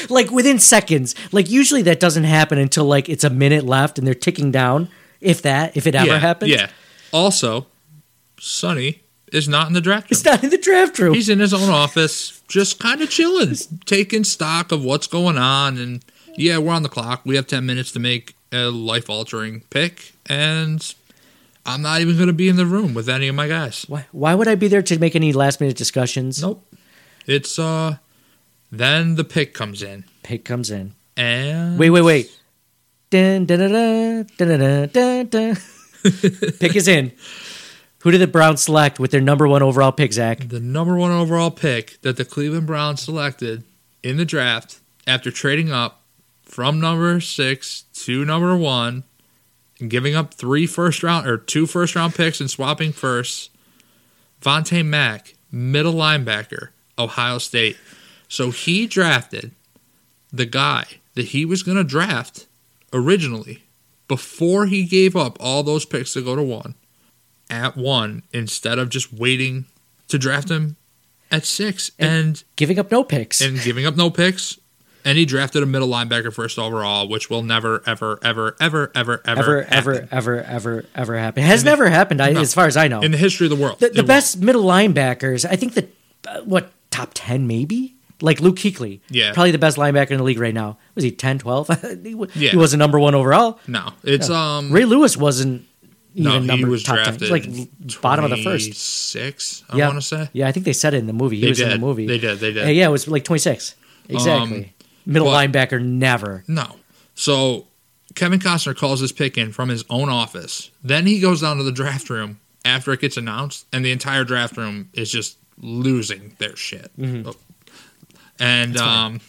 like 0.08 0.30
within 0.30 0.58
seconds. 0.58 1.14
Like 1.32 1.50
usually 1.50 1.82
that 1.82 2.00
doesn't 2.00 2.24
happen 2.24 2.58
until 2.58 2.84
like 2.84 3.08
it's 3.08 3.24
a 3.24 3.30
minute 3.30 3.64
left 3.64 3.98
and 3.98 4.06
they're 4.06 4.14
ticking 4.14 4.50
down, 4.50 4.88
if 5.20 5.42
that, 5.42 5.76
if 5.76 5.86
it 5.86 5.94
ever 5.94 6.06
yeah. 6.06 6.18
happens. 6.18 6.50
Yeah. 6.50 6.70
Also, 7.12 7.66
Sonny 8.38 9.02
is 9.32 9.48
not 9.48 9.66
in 9.68 9.74
the 9.74 9.80
draft 9.80 10.04
room. 10.04 10.08
It's 10.10 10.24
not 10.24 10.44
in 10.44 10.50
the 10.50 10.58
draft 10.58 10.98
room. 10.98 11.14
He's 11.14 11.28
in 11.28 11.38
his 11.38 11.52
own 11.52 11.68
office, 11.68 12.40
just 12.48 12.78
kind 12.78 13.00
of 13.00 13.10
chilling, 13.10 13.54
taking 13.84 14.24
stock 14.24 14.72
of 14.72 14.84
what's 14.84 15.06
going 15.06 15.38
on. 15.38 15.78
And 15.78 16.04
yeah, 16.36 16.58
we're 16.58 16.72
on 16.72 16.82
the 16.82 16.88
clock. 16.88 17.22
We 17.24 17.36
have 17.36 17.46
10 17.46 17.66
minutes 17.66 17.92
to 17.92 17.98
make 17.98 18.34
a 18.52 18.70
life 18.70 19.10
altering 19.10 19.62
pick. 19.70 20.12
And 20.26 20.94
I'm 21.66 21.82
not 21.82 22.00
even 22.00 22.16
going 22.16 22.28
to 22.28 22.32
be 22.32 22.48
in 22.48 22.56
the 22.56 22.66
room 22.66 22.94
with 22.94 23.08
any 23.08 23.28
of 23.28 23.34
my 23.34 23.48
guys. 23.48 23.84
Why, 23.88 24.06
why 24.12 24.34
would 24.34 24.48
I 24.48 24.54
be 24.54 24.68
there 24.68 24.82
to 24.82 24.98
make 24.98 25.16
any 25.16 25.32
last 25.32 25.60
minute 25.60 25.76
discussions? 25.76 26.42
Nope. 26.42 26.64
It's, 27.26 27.58
uh, 27.58 27.98
then 28.70 29.16
the 29.16 29.24
pick 29.24 29.52
comes 29.52 29.82
in. 29.82 30.04
Pick 30.22 30.44
comes 30.44 30.70
in. 30.70 30.94
And 31.16 31.78
Wait, 31.78 31.90
wait, 31.90 32.02
wait. 32.02 32.37
Dun, 33.10 33.46
dun, 33.46 33.58
dun, 33.58 34.26
dun, 34.36 34.48
dun, 34.60 34.88
dun, 34.92 35.26
dun, 35.28 35.56
pick 36.60 36.76
is 36.76 36.86
in. 36.86 37.12
Who 38.00 38.10
did 38.10 38.20
the 38.20 38.26
Browns 38.26 38.62
select 38.62 39.00
with 39.00 39.10
their 39.10 39.20
number 39.20 39.48
one 39.48 39.62
overall 39.62 39.92
pick, 39.92 40.12
Zach? 40.12 40.46
the 40.48 40.60
number 40.60 40.94
one 40.96 41.10
overall 41.10 41.50
pick 41.50 42.00
that 42.02 42.16
the 42.18 42.24
Cleveland 42.24 42.66
Browns 42.66 43.00
selected 43.00 43.64
in 44.02 44.18
the 44.18 44.24
draft 44.24 44.80
after 45.06 45.30
trading 45.30 45.72
up 45.72 46.02
from 46.42 46.80
number 46.80 47.18
six 47.20 47.84
to 47.94 48.26
number 48.26 48.54
one 48.56 49.04
and 49.80 49.90
giving 49.90 50.14
up 50.14 50.34
three 50.34 50.66
first 50.66 51.02
round 51.02 51.26
or 51.26 51.38
two 51.38 51.66
first 51.66 51.94
round 51.94 52.14
picks 52.14 52.40
and 52.40 52.50
swapping 52.50 52.92
first. 52.92 53.50
Vontae 54.42 54.84
Mack, 54.84 55.34
middle 55.50 55.94
linebacker, 55.94 56.68
Ohio 56.98 57.38
State. 57.38 57.78
So 58.28 58.50
he 58.50 58.86
drafted 58.86 59.52
the 60.30 60.46
guy 60.46 60.84
that 61.14 61.26
he 61.26 61.46
was 61.46 61.62
going 61.62 61.78
to 61.78 61.84
draft 61.84 62.46
originally 62.92 63.64
before 64.06 64.66
he 64.66 64.84
gave 64.84 65.14
up 65.16 65.36
all 65.40 65.62
those 65.62 65.84
picks 65.84 66.12
to 66.14 66.22
go 66.22 66.34
to 66.34 66.42
one 66.42 66.74
at 67.50 67.76
one 67.76 68.22
instead 68.32 68.78
of 68.78 68.88
just 68.88 69.12
waiting 69.12 69.66
to 70.08 70.18
draft 70.18 70.50
him 70.50 70.76
at 71.30 71.44
six 71.44 71.90
and 71.98 72.42
Giving 72.56 72.78
up 72.78 72.90
no 72.90 73.04
picks. 73.04 73.40
and 73.40 73.60
giving 73.60 73.84
up 73.86 73.96
no 73.96 74.10
picks. 74.10 74.58
And 75.04 75.16
he 75.16 75.24
drafted 75.24 75.62
a 75.62 75.66
middle 75.66 75.88
linebacker 75.88 76.32
first 76.32 76.58
overall, 76.58 77.08
which 77.08 77.30
will 77.30 77.42
never, 77.42 77.82
ever, 77.86 78.18
ever, 78.22 78.56
ever, 78.60 78.90
ever, 78.94 79.22
ever, 79.24 79.24
ever, 79.24 79.62
happen 79.62 79.68
ever, 79.70 80.00
ever, 80.10 80.42
ever, 80.46 80.84
ever 80.94 81.18
happen. 81.18 81.42
Has 81.44 81.64
never 81.64 81.88
happened, 81.88 82.18
No. 82.18 82.40
as 82.40 82.52
far 82.52 82.66
as 82.66 82.76
I 82.76 82.88
know. 82.88 83.00
in 83.00 83.12
the 83.12 83.16
history 83.18 83.46
of 83.46 83.50
the 83.50 83.62
world. 83.62 83.78
the 83.78 83.90
the 83.90 84.02
best 84.02 84.40
middle 84.40 84.64
linebackers, 84.64 85.46
I 85.48 85.56
think 85.56 85.74
the, 85.74 85.88
uh, 86.26 86.40
what, 86.42 86.72
top 86.90 87.12
10 87.14 87.46
maybe? 87.46 87.94
Like 88.20 88.40
Luke 88.40 88.56
Kuechly. 88.56 89.00
Yeah. 89.10 89.32
Probably 89.32 89.52
the 89.52 89.58
best 89.58 89.76
linebacker 89.76 90.10
in 90.12 90.18
the 90.18 90.24
league 90.24 90.40
right 90.40 90.54
now. 90.54 90.78
Was 90.94 91.04
he 91.04 91.10
10, 91.12 91.38
12? 91.38 92.02
he, 92.04 92.14
wa- 92.14 92.26
Yeah. 92.34 92.50
he 92.50 92.56
wasn't 92.56 92.80
number 92.80 92.98
one 92.98 93.14
overall. 93.14 93.60
No, 93.68 93.92
it's 94.02 94.28
um. 94.28 94.72
Ray 94.72 94.84
Lewis 94.84 95.16
wasn't 95.16 95.64
even 96.14 96.24
no, 96.24 96.38
number 96.40 96.66
he 96.66 96.70
was 96.70 96.82
top 96.82 96.96
10. 96.96 97.04
drafted 97.18 97.30
like 97.30 98.00
bottom 98.02 98.24
of 98.24 98.30
the 98.30 98.42
first. 98.42 98.74
Six, 98.74 99.62
I 99.70 99.76
yeah. 99.76 99.86
want 99.86 99.98
to 100.00 100.06
say. 100.06 100.28
Yeah, 100.32 100.48
I 100.48 100.52
think 100.52 100.66
they 100.66 100.72
said 100.72 100.94
it 100.94 100.98
in 100.98 101.06
the 101.06 101.12
movie. 101.12 101.36
He 101.36 101.42
They 101.42 101.48
was 101.50 101.60
in 101.60 101.68
the 101.68 101.74
did. 101.74 101.80
movie. 101.80 102.06
They 102.06 102.18
did. 102.18 102.38
They 102.40 102.52
did. 102.52 102.64
Uh, 102.66 102.70
yeah, 102.70 102.88
it 102.88 102.90
was 102.90 103.06
like 103.06 103.22
26. 103.24 103.76
Exactly. 104.08 104.72
Middle 105.06 105.28
but- 105.30 105.52
linebacker, 105.52 105.80
never. 105.82 106.42
No. 106.48 106.76
So 107.14 107.66
Kevin 108.14 108.40
Costner 108.40 108.76
calls 108.76 108.98
his 109.00 109.12
pick 109.12 109.38
in 109.38 109.52
from 109.52 109.68
his 109.68 109.84
own 109.90 110.08
office. 110.08 110.70
Then 110.82 111.06
he 111.06 111.20
goes 111.20 111.40
down 111.40 111.56
to 111.58 111.62
the 111.62 111.72
draft 111.72 112.10
room 112.10 112.40
after 112.64 112.92
it 112.92 113.00
gets 113.00 113.16
announced, 113.16 113.66
and 113.72 113.84
the 113.84 113.92
entire 113.92 114.24
draft 114.24 114.56
room 114.56 114.88
is 114.92 115.10
just 115.10 115.36
losing 115.60 116.34
their 116.38 116.56
shit. 116.56 116.90
Mm-hmm. 116.98 117.30
And 118.40 118.76
um, 118.76 119.20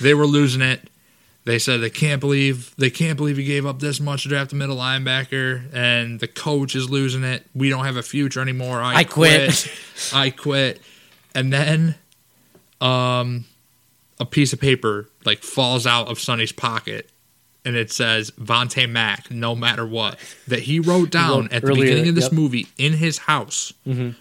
they 0.00 0.14
were 0.14 0.26
losing 0.26 0.62
it. 0.62 0.88
They 1.44 1.58
said 1.58 1.80
they 1.80 1.90
can't 1.90 2.20
believe 2.20 2.74
they 2.76 2.90
can't 2.90 3.16
believe 3.16 3.38
he 3.38 3.44
gave 3.44 3.64
up 3.64 3.80
this 3.80 3.98
much 3.98 4.24
to 4.24 4.28
draft 4.28 4.52
a 4.52 4.56
middle 4.56 4.76
linebacker, 4.76 5.72
and 5.72 6.20
the 6.20 6.28
coach 6.28 6.74
is 6.74 6.90
losing 6.90 7.24
it. 7.24 7.46
We 7.54 7.70
don't 7.70 7.84
have 7.84 7.96
a 7.96 8.02
future 8.02 8.40
anymore. 8.40 8.80
I, 8.80 8.96
I 8.96 9.04
quit. 9.04 9.72
I 10.12 10.30
quit. 10.30 10.82
And 11.34 11.52
then, 11.52 11.94
um, 12.80 13.46
a 14.18 14.26
piece 14.26 14.52
of 14.52 14.60
paper 14.60 15.08
like 15.24 15.42
falls 15.42 15.86
out 15.86 16.08
of 16.08 16.20
Sonny's 16.20 16.52
pocket, 16.52 17.10
and 17.64 17.76
it 17.76 17.90
says 17.92 18.30
Vontae 18.32 18.88
Mack, 18.88 19.30
no 19.30 19.54
matter 19.54 19.86
what, 19.86 20.18
that 20.48 20.60
he 20.60 20.80
wrote 20.80 21.10
down 21.10 21.42
wrote 21.42 21.52
at 21.52 21.62
the 21.62 21.68
earlier, 21.68 21.84
beginning 21.84 22.08
of 22.08 22.14
this 22.14 22.24
yep. 22.24 22.32
Mm-hmm. 22.32 22.40
movie 22.40 22.66
in 22.78 22.94
his 22.94 23.18
house. 23.18 23.72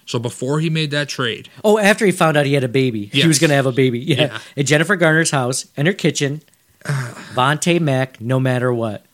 So 0.05 0.19
before 0.19 0.59
he 0.59 0.69
made 0.69 0.91
that 0.91 1.07
trade, 1.09 1.49
Oh, 1.63 1.77
after 1.77 2.05
he 2.05 2.11
found 2.11 2.35
out 2.37 2.45
he 2.45 2.53
had 2.53 2.63
a 2.63 2.67
baby. 2.69 3.05
He 3.05 3.25
was 3.27 3.39
going 3.39 3.49
to 3.49 3.55
have 3.55 3.65
a 3.65 3.71
baby. 3.71 3.99
Yeah. 3.99 4.17
Yeah. 4.21 4.39
At 4.57 4.65
Jennifer 4.65 4.95
Garner's 4.95 5.31
house 5.31 5.67
in 5.77 5.85
her 5.85 5.93
kitchen. 5.93 6.41
Vontae 6.83 7.79
Mack, 7.79 8.19
no 8.21 8.39
matter 8.39 8.73
what. 8.73 9.05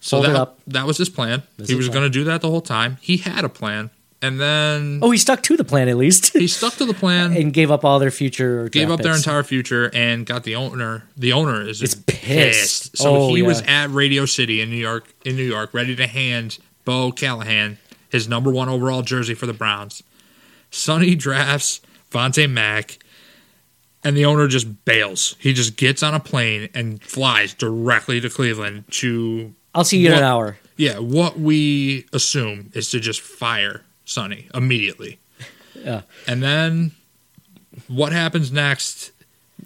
so 0.00 0.16
Hold 0.18 0.28
that 0.28 0.36
up. 0.36 0.58
that 0.68 0.86
was 0.86 0.98
his 0.98 1.08
plan. 1.08 1.42
This 1.56 1.68
he 1.68 1.74
was 1.74 1.88
going 1.88 2.04
to 2.04 2.10
do 2.10 2.24
that 2.24 2.40
the 2.40 2.48
whole 2.50 2.60
time. 2.60 2.98
He 3.00 3.18
had 3.18 3.44
a 3.44 3.48
plan, 3.48 3.90
and 4.22 4.40
then 4.40 5.00
Oh, 5.02 5.10
he 5.10 5.18
stuck 5.18 5.42
to 5.44 5.56
the 5.56 5.64
plan 5.64 5.88
at 5.88 5.96
least. 5.96 6.32
he 6.36 6.46
stuck 6.46 6.74
to 6.74 6.86
the 6.86 6.94
plan. 6.94 7.32
and 7.36 7.52
gave 7.52 7.70
up 7.70 7.84
all 7.84 7.98
their 7.98 8.10
future. 8.10 8.68
gave 8.68 8.90
up 8.90 9.00
their 9.00 9.14
entire 9.16 9.42
future 9.42 9.90
and 9.92 10.24
got 10.24 10.44
the 10.44 10.54
owner. 10.54 11.04
The 11.16 11.32
owner 11.32 11.60
is 11.60 11.80
just 11.80 11.98
Is 11.98 12.02
pissed. 12.06 12.96
So 12.96 13.14
Oh, 13.16 13.34
he 13.34 13.42
was 13.42 13.62
at 13.62 13.90
Radio 13.90 14.24
City 14.26 14.60
in 14.60 14.70
New 14.70 14.76
York, 14.76 15.12
in 15.24 15.36
New 15.36 15.42
York, 15.44 15.74
ready 15.74 15.94
to 15.96 16.06
hand 16.06 16.58
Bo 16.84 17.12
Callahan 17.12 17.78
his 18.10 18.28
number 18.28 18.50
one 18.52 18.68
overall 18.68 19.00
jersey 19.02 19.34
for 19.34 19.46
the 19.46 19.54
Browns. 19.54 20.02
Sonny 20.70 21.14
drafts 21.14 21.80
Vontae 22.10 22.48
Mack, 22.50 22.98
and 24.04 24.14
the 24.16 24.24
owner 24.26 24.46
just 24.48 24.84
bails. 24.84 25.34
He 25.38 25.52
just 25.54 25.76
gets 25.76 26.02
on 26.02 26.12
a 26.12 26.20
plane 26.20 26.68
and 26.74 27.02
flies 27.02 27.54
directly 27.54 28.20
to 28.20 28.28
Cleveland 28.28 28.84
to 28.90 29.54
I'll 29.74 29.84
see 29.84 29.98
you 29.98 30.08
in 30.08 30.18
an 30.18 30.22
hour. 30.24 30.58
yeah, 30.76 30.98
what 30.98 31.38
we 31.40 32.04
assume 32.12 32.70
is 32.74 32.90
to 32.90 33.00
just 33.00 33.22
fire 33.22 33.82
Sonny 34.12 34.48
immediately. 34.54 35.18
Yeah. 35.74 36.02
And 36.26 36.42
then 36.42 36.92
what 37.88 38.12
happens 38.12 38.52
next 38.52 39.12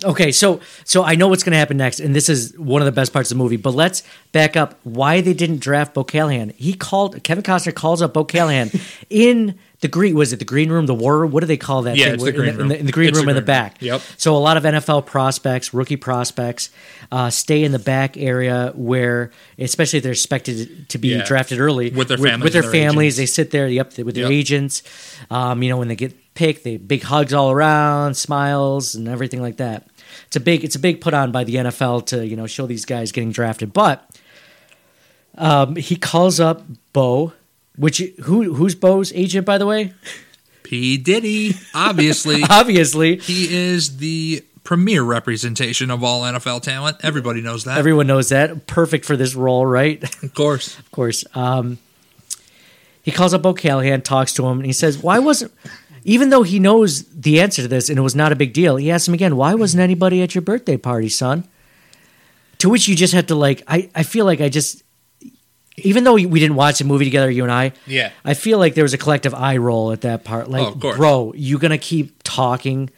Okay, 0.04 0.30
so 0.30 0.60
so 0.84 1.02
I 1.02 1.14
know 1.14 1.28
what's 1.28 1.42
going 1.42 1.52
to 1.52 1.58
happen 1.58 1.78
next, 1.78 2.00
and 2.00 2.14
this 2.14 2.28
is 2.28 2.56
one 2.58 2.82
of 2.82 2.86
the 2.86 2.92
best 2.92 3.14
parts 3.14 3.30
of 3.30 3.38
the 3.38 3.42
movie. 3.42 3.56
But 3.56 3.74
let's 3.74 4.02
back 4.32 4.54
up. 4.54 4.78
Why 4.82 5.22
they 5.22 5.32
didn't 5.32 5.60
draft 5.60 5.94
Bo 5.94 6.04
Callahan? 6.04 6.50
He 6.50 6.74
called 6.74 7.22
Kevin 7.22 7.42
Costner 7.42 7.74
calls 7.74 8.02
up 8.02 8.12
Bo 8.12 8.24
Callahan 8.24 8.70
in 9.10 9.58
the 9.80 9.88
green. 9.88 10.14
Was 10.14 10.32
it 10.32 10.38
the 10.38 10.44
green 10.44 10.70
room? 10.70 10.86
The 10.86 10.94
war? 10.94 11.26
What 11.26 11.40
do 11.40 11.46
they 11.46 11.56
call 11.56 11.82
that? 11.82 11.96
Yeah, 11.96 12.06
thing? 12.06 12.14
it's 12.14 12.22
the 12.24 12.28
In 12.30 12.34
green 12.36 12.48
in 12.50 12.56
room. 12.56 12.68
the, 12.68 12.78
in 12.80 12.86
the 12.86 12.92
green 12.92 13.08
It's 13.08 13.18
the 13.18 13.22
room 13.22 13.28
in 13.28 13.34
the 13.36 13.42
green 13.42 13.56
room. 13.56 13.64
back. 13.64 13.82
Yep. 13.82 14.00
So 14.16 14.34
a 14.36 14.38
lot 14.38 14.56
of 14.56 14.62
NFL 14.62 15.06
prospects, 15.06 15.74
rookie 15.74 15.96
prospects, 15.96 16.70
uh, 17.12 17.28
stay 17.30 17.62
in 17.62 17.72
the 17.72 17.78
back 17.78 18.16
area 18.16 18.72
where, 18.74 19.30
especially 19.58 19.98
if 19.98 20.02
they're 20.02 20.12
expected 20.12 20.88
to 20.88 20.98
be 20.98 21.08
Yeah. 21.08 21.24
drafted 21.24 21.60
early 21.60 21.90
With 21.90 22.08
their 22.08 22.16
with, 22.18 22.30
families 22.30 22.52
their 22.54 22.62
their 22.62 22.70
families. 22.70 23.18
agents. 23.18 23.36
They 23.36 23.42
sit 23.42 23.50
there, 23.50 23.68
yep, 23.68 23.96
with 23.98 24.14
their 24.14 24.24
Yep. 24.24 24.32
agents. 24.32 24.82
Um, 25.30 25.62
you 25.62 25.68
know, 25.68 25.76
when 25.76 25.88
they 25.88 25.96
get 25.96 26.14
picked, 26.34 26.64
they 26.64 26.76
big 26.78 27.02
hugs 27.02 27.32
all 27.34 27.50
around, 27.50 28.14
smiles, 28.16 28.94
and 28.94 29.08
everything 29.08 29.40
like 29.42 29.56
that. 29.58 29.86
It's 30.26 30.36
a 30.36 30.40
big, 30.40 30.64
it's 30.64 30.76
a 30.76 30.78
big 30.78 31.00
put 31.00 31.12
on 31.14 31.32
by 31.32 31.44
the 31.44 31.56
NFL 31.56 32.00
to 32.06 32.26
you 32.26 32.36
know 32.36 32.46
show 32.46 32.66
these 32.66 32.84
guys 32.86 33.12
getting 33.12 33.30
drafted. 33.32 33.72
But 33.72 34.08
um, 35.38 35.76
he 35.76 35.96
calls 35.96 36.40
up 36.40 36.62
Bo, 36.92 37.32
which 37.76 37.98
who 38.24 38.54
who's 38.54 38.74
Bo's 38.74 39.12
agent 39.12 39.46
by 39.46 39.58
the 39.58 39.66
way? 39.66 39.92
P. 40.62 40.96
Diddy, 40.98 41.54
obviously. 41.74 42.42
Obviously, 42.50 43.18
he 43.18 43.54
is 43.54 43.98
the 43.98 44.44
premier 44.64 45.04
representation 45.04 45.92
of 45.92 46.02
all 46.02 46.22
NFL 46.22 46.62
talent. 46.62 46.96
Everybody 47.04 47.40
knows 47.40 47.62
that. 47.64 47.78
everyone 47.78 48.08
knows 48.08 48.30
that. 48.30 48.66
Perfect 48.66 49.04
for 49.04 49.16
this 49.16 49.36
role, 49.36 49.64
right? 49.64 50.02
of 50.24 50.34
course. 50.34 50.76
of 50.76 50.90
course. 50.90 51.24
Um, 51.36 51.78
he 53.00 53.12
calls 53.12 53.32
up 53.32 53.42
Bo 53.42 53.54
Callahan, 53.54 54.02
talks 54.02 54.32
to 54.34 54.46
him, 54.46 54.58
and 54.58 54.66
he 54.66 54.72
says, 54.72 54.98
"Why 54.98 55.20
wasn't?" 55.20 55.52
Even 56.02 56.30
though 56.30 56.42
he 56.42 56.58
knows 56.58 57.04
the 57.04 57.40
answer 57.40 57.62
to 57.62 57.68
this 57.68 57.88
and 57.88 57.96
it 57.98 58.02
was 58.02 58.16
not 58.16 58.32
a 58.32 58.36
big 58.36 58.52
deal, 58.52 58.74
he 58.76 58.90
asks 58.90 59.06
him 59.06 59.14
again, 59.14 59.36
"Why 59.36 59.54
wasn't 59.54 59.82
anybody 59.82 60.20
at 60.20 60.34
your 60.34 60.42
birthday 60.42 60.76
party, 60.76 61.08
son?" 61.08 61.46
To 62.58 62.68
which 62.68 62.88
you 62.88 62.96
just 62.96 63.12
have 63.14 63.26
to 63.26 63.36
like, 63.36 63.62
I, 63.68 63.88
I 63.94 64.02
feel 64.02 64.24
like 64.24 64.40
I 64.40 64.48
just, 64.48 64.82
even 65.78 66.04
though 66.04 66.14
we 66.14 66.40
didn't 66.40 66.56
watch 66.56 66.78
the 66.78 66.84
movie 66.84 67.04
together, 67.04 67.30
you 67.30 67.42
and 67.42 67.52
I, 67.52 67.72
Yeah. 67.86 68.10
I 68.24 68.34
feel 68.34 68.58
like 68.58 68.74
there 68.74 68.84
was 68.84 68.94
a 68.94 68.98
collective 68.98 69.34
eye 69.34 69.56
roll 69.58 69.92
at 69.92 70.00
that 70.02 70.24
part. 70.24 70.48
Like, 70.50 70.66
Oh, 70.82 70.96
bro, 70.96 71.32
you 71.36 71.58
gonna 71.58 71.78
keep 71.78 72.20
talking 72.24 72.90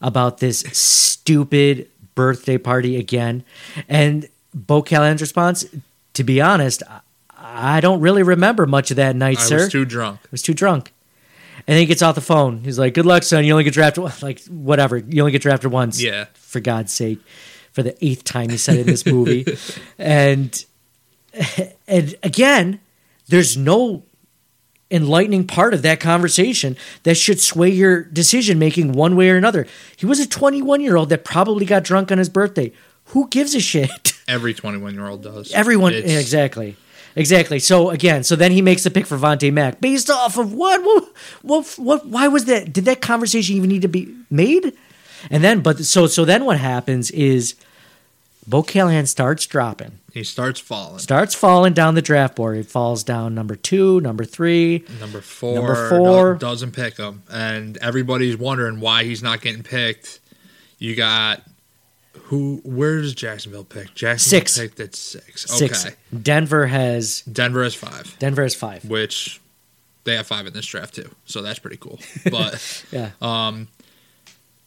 about 0.00 0.38
this 0.38 0.60
stupid 0.72 1.88
birthday 2.14 2.58
party 2.58 2.96
again? 2.96 3.44
And 3.88 4.28
Bo 4.54 4.82
Callahan's 4.82 5.20
response, 5.20 5.64
to 6.14 6.24
be 6.24 6.40
honest, 6.40 6.82
I, 7.36 7.80
don't 7.80 8.00
really 8.00 8.22
remember 8.22 8.66
much 8.66 8.90
of 8.90 8.96
that 8.96 9.16
night, 9.16 9.38
I 9.38 9.42
sir. 9.42 9.56
was 9.64 9.68
too 9.72 9.84
drunk. 9.84 10.20
I 10.24 10.28
was 10.30 10.42
too 10.42 10.54
drunk. 10.54 10.92
And 11.66 11.74
then 11.74 11.78
he 11.80 11.86
gets 11.86 12.02
off 12.02 12.14
the 12.14 12.20
phone. 12.20 12.60
He's 12.64 12.78
like, 12.78 12.94
"Good 12.94 13.06
luck, 13.06 13.22
son. 13.22 13.44
You 13.44 13.52
only 13.52 13.64
get 13.64 13.72
drafted 13.74 14.04
like 14.22 14.44
whatever. 14.46 14.98
You 14.98 15.22
only 15.22 15.32
get 15.32 15.40
drafted 15.40 15.70
once." 15.70 16.02
Yeah. 16.02 16.26
For 16.34 16.60
God's 16.60 16.92
sake, 16.92 17.20
for 17.72 17.82
the 17.82 17.96
eighth 18.04 18.24
time 18.24 18.50
he 18.50 18.56
said 18.58 18.76
it 18.76 18.80
in 18.80 18.86
this 18.86 19.06
movie, 19.06 19.46
and 19.98 20.64
and 21.86 22.14
again, 22.22 22.80
there's 23.28 23.56
no 23.56 24.02
enlightening 24.90 25.46
part 25.46 25.74
of 25.74 25.82
that 25.82 25.98
conversation 25.98 26.76
that 27.02 27.16
should 27.16 27.40
sway 27.40 27.68
your 27.68 28.02
decision 28.04 28.58
making 28.58 28.92
one 28.92 29.16
way 29.16 29.30
or 29.30 29.36
another. 29.36 29.66
He 29.96 30.06
was 30.06 30.20
a 30.20 30.28
21 30.28 30.80
year 30.80 30.96
old 30.96 31.08
that 31.08 31.24
probably 31.24 31.64
got 31.66 31.82
drunk 31.84 32.12
on 32.12 32.18
his 32.18 32.28
birthday. 32.28 32.72
Who 33.06 33.28
gives 33.28 33.54
a 33.54 33.60
shit? 33.60 34.12
Every 34.28 34.54
21 34.54 34.94
year 34.94 35.06
old 35.08 35.22
does. 35.22 35.52
Everyone, 35.52 35.92
It's- 35.94 36.20
exactly, 36.20 36.76
exactly. 37.16 37.58
So 37.58 37.90
again, 37.90 38.24
so 38.24 38.36
then 38.36 38.52
he 38.52 38.62
makes 38.62 38.84
the 38.84 38.90
pick 38.90 39.06
for 39.06 39.18
Vontae 39.18 39.52
Mack 39.52 39.80
based 39.80 40.10
off 40.10 40.38
of 40.38 40.52
what? 40.52 40.82
What? 40.82 41.04
What? 41.42 41.74
what 41.78 42.06
why 42.06 42.28
was 42.28 42.44
that? 42.46 42.72
Did 42.72 42.84
that 42.84 43.00
conversation 43.00 43.56
even 43.56 43.70
need 43.70 43.82
to 43.82 43.88
be 43.88 44.14
made? 44.30 44.74
And 45.30 45.42
then, 45.42 45.60
but 45.60 45.84
so 45.84 46.06
so 46.06 46.24
then 46.24 46.44
what 46.44 46.58
happens 46.58 47.10
is, 47.10 47.54
Bo 48.46 48.62
Callahan 48.62 49.06
starts 49.06 49.46
dropping, 49.46 49.98
He 50.14 50.22
starts 50.22 50.60
falling. 50.60 51.00
starts 51.00 51.34
falling 51.34 51.72
down 51.72 51.96
the 51.96 52.00
draft 52.02 52.36
board. 52.36 52.56
He 52.56 52.62
falls 52.62 53.02
down 53.02 53.34
number 53.34 53.56
two, 53.56 54.00
number 54.00 54.24
three. 54.24 54.84
Number 55.00 55.20
four, 55.20 55.56
Number 55.56 55.88
four. 55.90 56.32
do- 56.34 56.38
doesn't 56.38 56.70
pick 56.70 56.96
him, 56.98 57.24
and 57.28 57.76
everybody's 57.78 58.36
wondering 58.36 58.78
why 58.78 59.02
he's 59.02 59.22
not 59.24 59.40
getting 59.40 59.64
picked. 59.64 60.20
You 60.78 60.94
got 60.94 61.42
who? 62.24 62.60
Where 62.64 63.00
does 63.02 63.12
Jacksonville 63.14 63.64
pick? 63.64 63.92
Jacksonville 63.94 64.40
Six. 64.46 64.58
picked 64.58 64.78
at 64.80 64.94
six. 64.94 65.50
Six. 65.50 65.84
Okay, 65.86 65.96
Denver 66.22 66.68
has 66.68 67.22
Denver 67.22 67.64
has 67.64 67.74
five, 67.74 68.16
Denver 68.20 68.42
has 68.44 68.54
five. 68.54 68.84
which 68.84 69.40
they 70.04 70.14
have 70.14 70.26
five 70.28 70.46
in 70.46 70.52
this 70.52 70.66
draft 70.66 70.94
too, 70.94 71.10
so 71.24 71.42
that's 71.42 71.58
pretty 71.58 71.76
cool. 71.78 71.98
But 72.30 72.84
Yeah. 72.92 73.10
um, 73.20 73.66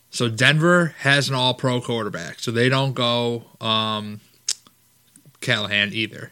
so 0.10 0.28
Denver 0.30 0.94
has 1.00 1.30
an 1.30 1.36
All 1.36 1.54
Pro 1.54 1.80
quarterback, 1.80 2.40
so 2.40 2.52
they 2.52 2.68
don't 2.68 2.94
go 2.94 3.46
um 3.62 4.20
Callahan 5.48 5.94
either. 5.94 6.32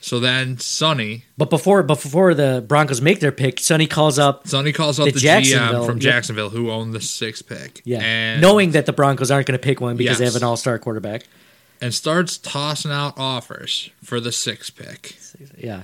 So 0.00 0.20
then 0.20 0.58
Sonny, 0.58 1.24
But 1.38 1.48
before 1.50 1.82
before 1.82 2.34
the 2.34 2.62
Broncos 2.66 3.00
make 3.00 3.20
their 3.20 3.32
pick, 3.32 3.58
Sonny 3.58 3.86
calls 3.86 4.18
up 4.18 4.46
Sonny 4.46 4.70
calls 4.72 5.00
up 5.00 5.06
The 5.06 5.12
the, 5.12 5.18
GM 5.20 5.86
from. 5.86 5.98
Jacksonville 5.98 6.50
who 6.50 6.70
owned 6.70 6.92
the 6.92 7.00
sixth 7.00 7.46
pick. 7.48 7.80
yeah, 7.84 8.00
and, 8.02 8.40
knowing 8.42 8.72
that 8.72 8.84
the 8.86 8.92
Broncos 8.92 9.30
aren't 9.30 9.46
going 9.46 9.58
to 9.58 9.62
pick 9.62 9.80
one 9.80 9.96
because 9.96 10.18
they 10.18 10.26
have 10.26 10.36
an 10.36 10.42
all-star 10.44 10.78
quarterback. 10.78 11.22
and 11.80 11.92
starts 11.94 12.36
tossing 12.38 12.90
out 12.92 13.14
offers 13.18 13.90
for 14.02 14.20
the 14.20 14.30
sixth 14.30 14.76
pick. 14.76 15.16
Yeah. 15.56 15.82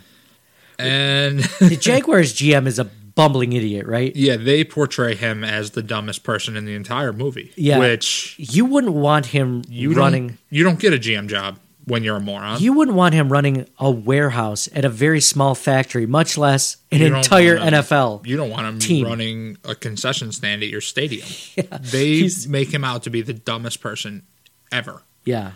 And 0.79 1.41
The 1.59 1.77
Jaguars 1.81 2.35
GM 2.35 2.67
is 2.67 2.79
a 2.79 2.85
bumbling 2.85 3.53
idiot, 3.55 3.87
right? 3.87 4.15
yeah, 4.15 4.37
they 4.37 4.65
portray 4.65 5.15
him 5.15 5.43
as 5.45 5.71
the 5.73 5.83
dumbest 5.83 6.23
person 6.25 6.57
in 6.57 6.65
the 6.67 6.75
entire 6.75 7.13
movie. 7.13 7.53
Yeah. 7.57 7.79
which 7.79 8.35
You 8.39 8.65
wouldn't 8.67 8.93
want 8.95 9.27
him 9.27 9.63
you 9.69 9.93
running 9.95 10.27
don't 10.29 10.39
you 10.51 10.63
don't 10.65 10.79
get 10.79 10.93
a 10.93 10.99
GM 10.99 11.27
job 11.29 11.59
when 11.87 12.05
you're 12.05 12.17
a 12.17 12.21
moron. 12.21 12.61
you 12.61 12.73
wouldn't 12.73 12.97
want 12.97 13.15
him 13.15 13.31
running 13.33 13.67
a 13.79 13.91
warehouse 13.91 14.69
at 14.75 14.85
a 14.85 14.89
very 14.89 15.21
small 15.21 15.55
factory, 15.55 16.07
much 16.07 16.37
less 16.39 16.77
an 16.93 17.01
You 17.01 17.09
don't 17.09 17.19
entire 17.19 17.57
want 17.59 17.75
him- 17.75 17.83
NFL. 17.83 18.27
You 18.27 18.37
don't 18.37 18.51
want 18.51 18.67
him 18.67 18.79
team. 18.79 19.07
running 19.07 19.57
a 19.65 19.75
concession 19.75 20.31
stand 20.33 20.63
at 20.63 20.69
your 20.69 20.81
stadium. 20.81 21.27
they 21.81 22.07
he's- 22.07 22.47
make 22.47 22.73
him 22.73 22.85
out 22.85 23.03
to 23.05 23.11
be 23.11 23.23
the 23.23 23.33
dumbest 23.35 23.81
person 23.81 24.23
ever. 24.71 25.03
Yeah. 25.25 25.53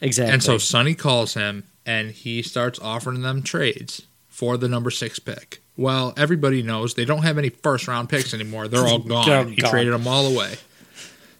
Exactly. 0.00 0.32
And 0.34 0.42
so 0.42 0.58
Sonny 0.58 0.94
calls 0.94 1.34
him 1.34 1.64
and 1.84 2.10
he 2.10 2.42
starts 2.42 2.78
offering 2.80 3.22
them 3.22 3.42
trades 3.42 4.02
for 4.28 4.56
the 4.56 4.68
number 4.68 4.90
six 4.90 5.18
pick. 5.18 5.60
Well, 5.78 6.12
everybody 6.16 6.62
knows 6.62 6.94
they 6.94 7.04
don't 7.04 7.22
have 7.22 7.38
any 7.38 7.48
first 7.50 7.86
round 7.88 8.08
picks 8.08 8.34
anymore. 8.34 8.66
They're 8.68 8.84
all 8.84 8.98
gone. 9.00 9.26
They're 9.26 9.44
he 9.44 9.56
gone. 9.56 9.70
traded 9.70 9.92
them 9.94 10.06
all 10.08 10.26
away. 10.26 10.56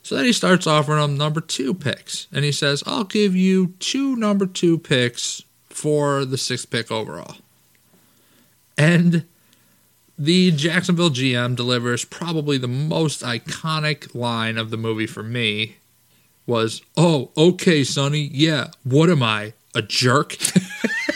So 0.07 0.14
then 0.14 0.24
he 0.24 0.32
starts 0.32 0.68
offering 0.68 1.00
them 1.00 1.16
number 1.16 1.40
two 1.40 1.74
picks. 1.74 2.28
And 2.32 2.44
he 2.44 2.52
says, 2.52 2.80
I'll 2.86 3.02
give 3.02 3.34
you 3.34 3.74
two 3.80 4.14
number 4.14 4.46
two 4.46 4.78
picks 4.78 5.42
for 5.68 6.24
the 6.24 6.38
sixth 6.38 6.70
pick 6.70 6.92
overall. 6.92 7.38
And 8.78 9.24
the 10.16 10.52
Jacksonville 10.52 11.11
GM 11.11 11.57
delivers 11.57 12.04
probably 12.04 12.57
the 12.57 12.68
most 12.68 13.22
iconic 13.22 14.14
line 14.14 14.59
of 14.59 14.70
the 14.70 14.76
movie 14.76 15.09
for 15.09 15.24
me 15.24 15.78
was, 16.46 16.82
"Oh, 16.96 17.32
okay, 17.36 17.82
Sonny. 17.82 18.30
Yeah, 18.32 18.68
what 18.84 19.11
am 19.11 19.24
I? 19.24 19.54
A 19.74 19.82
jerk?" 19.82 20.36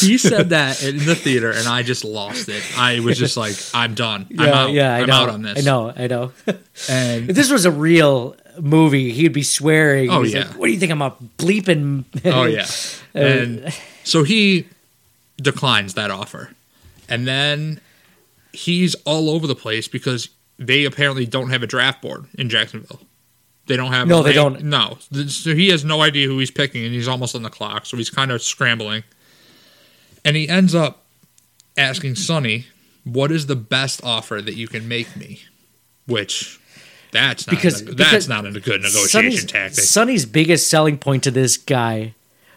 he 0.00 0.18
said 0.18 0.50
that 0.50 0.82
in 0.82 0.98
the 1.04 1.14
theater, 1.14 1.50
and 1.50 1.66
I 1.66 1.82
just 1.82 2.04
lost 2.04 2.48
it. 2.48 2.62
I 2.76 3.00
was 3.00 3.18
just 3.18 3.36
like, 3.36 3.56
"I'm 3.74 3.94
done. 3.94 4.26
I'm 4.30 4.46
yeah, 4.46 4.54
out. 4.54 4.72
yeah, 4.72 4.94
I 4.94 5.00
I'm 5.00 5.06
know. 5.06 5.14
out 5.14 5.28
on 5.28 5.42
this." 5.42 5.58
I 5.58 5.60
know, 5.62 5.92
I 5.96 6.06
know. 6.06 6.32
And 6.88 7.30
if 7.30 7.36
this 7.36 7.50
was 7.50 7.64
a 7.64 7.70
real 7.70 8.36
movie, 8.60 9.12
he'd 9.12 9.32
be 9.32 9.42
swearing. 9.42 10.10
Oh, 10.10 10.22
He's 10.22 10.34
yeah. 10.34 10.44
like, 10.46 10.58
what 10.58 10.66
do 10.66 10.72
you 10.72 10.78
think 10.78 10.92
I'm 10.92 11.02
a 11.02 11.12
bleeping? 11.38 12.04
oh 12.24 12.44
yeah, 12.44 12.66
and 13.14 13.72
so 14.04 14.22
he 14.24 14.66
declines 15.36 15.94
that 15.94 16.10
offer, 16.10 16.50
and 17.08 17.26
then 17.26 17.80
he's 18.52 18.94
all 19.04 19.30
over 19.30 19.46
the 19.46 19.54
place 19.54 19.88
because 19.88 20.28
they 20.58 20.84
apparently 20.84 21.26
don't 21.26 21.50
have 21.50 21.62
a 21.62 21.66
draft 21.66 22.02
board 22.02 22.26
in 22.38 22.48
Jacksonville. 22.48 23.00
They 23.66 23.76
don't 23.76 23.92
have. 23.92 24.08
No, 24.08 24.22
they 24.22 24.32
don't. 24.32 24.64
No, 24.64 24.98
so 25.28 25.54
he 25.54 25.68
has 25.68 25.84
no 25.84 26.02
idea 26.02 26.26
who 26.26 26.38
he's 26.38 26.50
picking, 26.50 26.84
and 26.84 26.92
he's 26.92 27.06
almost 27.08 27.34
on 27.36 27.42
the 27.42 27.50
clock, 27.50 27.86
so 27.86 27.96
he's 27.96 28.10
kind 28.10 28.30
of 28.32 28.42
scrambling. 28.42 29.04
And 30.24 30.36
he 30.36 30.48
ends 30.48 30.74
up 30.74 31.04
asking 31.76 32.16
Sonny, 32.16 32.66
"What 33.04 33.30
is 33.30 33.46
the 33.46 33.56
best 33.56 34.00
offer 34.02 34.42
that 34.42 34.54
you 34.54 34.66
can 34.68 34.88
make 34.88 35.16
me?" 35.16 35.42
Which 36.06 36.58
that's 37.12 37.46
not 37.46 37.50
Because- 37.56 37.80
a, 37.82 37.84
because 37.84 38.10
that's 38.10 38.28
not 38.28 38.44
a 38.46 38.50
good 38.60 38.82
negotiation 38.82 39.08
Sonny's, 39.08 39.44
tactic. 39.44 39.84
Sonny's 39.84 40.26
biggest 40.26 40.66
selling 40.66 40.98
point 40.98 41.22
to 41.24 41.30
this 41.30 41.56
guy 41.56 42.14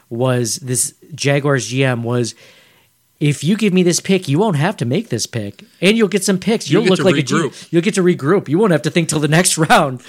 was 0.09 0.55
this 0.57 0.95
Jaguars 1.13 1.69
GM 1.71 2.01
was 2.01 2.33
if 3.27 3.43
you 3.43 3.55
give 3.57 3.73
me 3.73 3.81
this 3.83 3.99
pick, 3.99 4.27
you 4.27 4.37
won't 4.37 4.57
have 4.57 4.77
to 4.77 4.85
make 4.85 5.09
this 5.09 5.25
pick, 5.25 5.63
and 5.81 5.97
you'll 5.97 6.07
get 6.07 6.23
some 6.23 6.37
picks. 6.37 6.69
You'll 6.69 6.83
You'll, 6.83 6.95
get 6.95 7.03
look 7.03 7.09
to 7.09 7.15
like 7.15 7.23
a 7.23 7.25
G- 7.25 7.33
regroup. 7.35 7.71
you'll 7.71 7.81
get 7.81 7.95
to 7.95 8.03
regroup. 8.03 8.47
You 8.47 8.59
won't 8.59 8.71
have 8.71 8.83
to 8.83 8.91
think 8.91 9.09
till 9.09 9.19
the 9.19 9.27
next 9.39 9.57
round. 9.57 10.01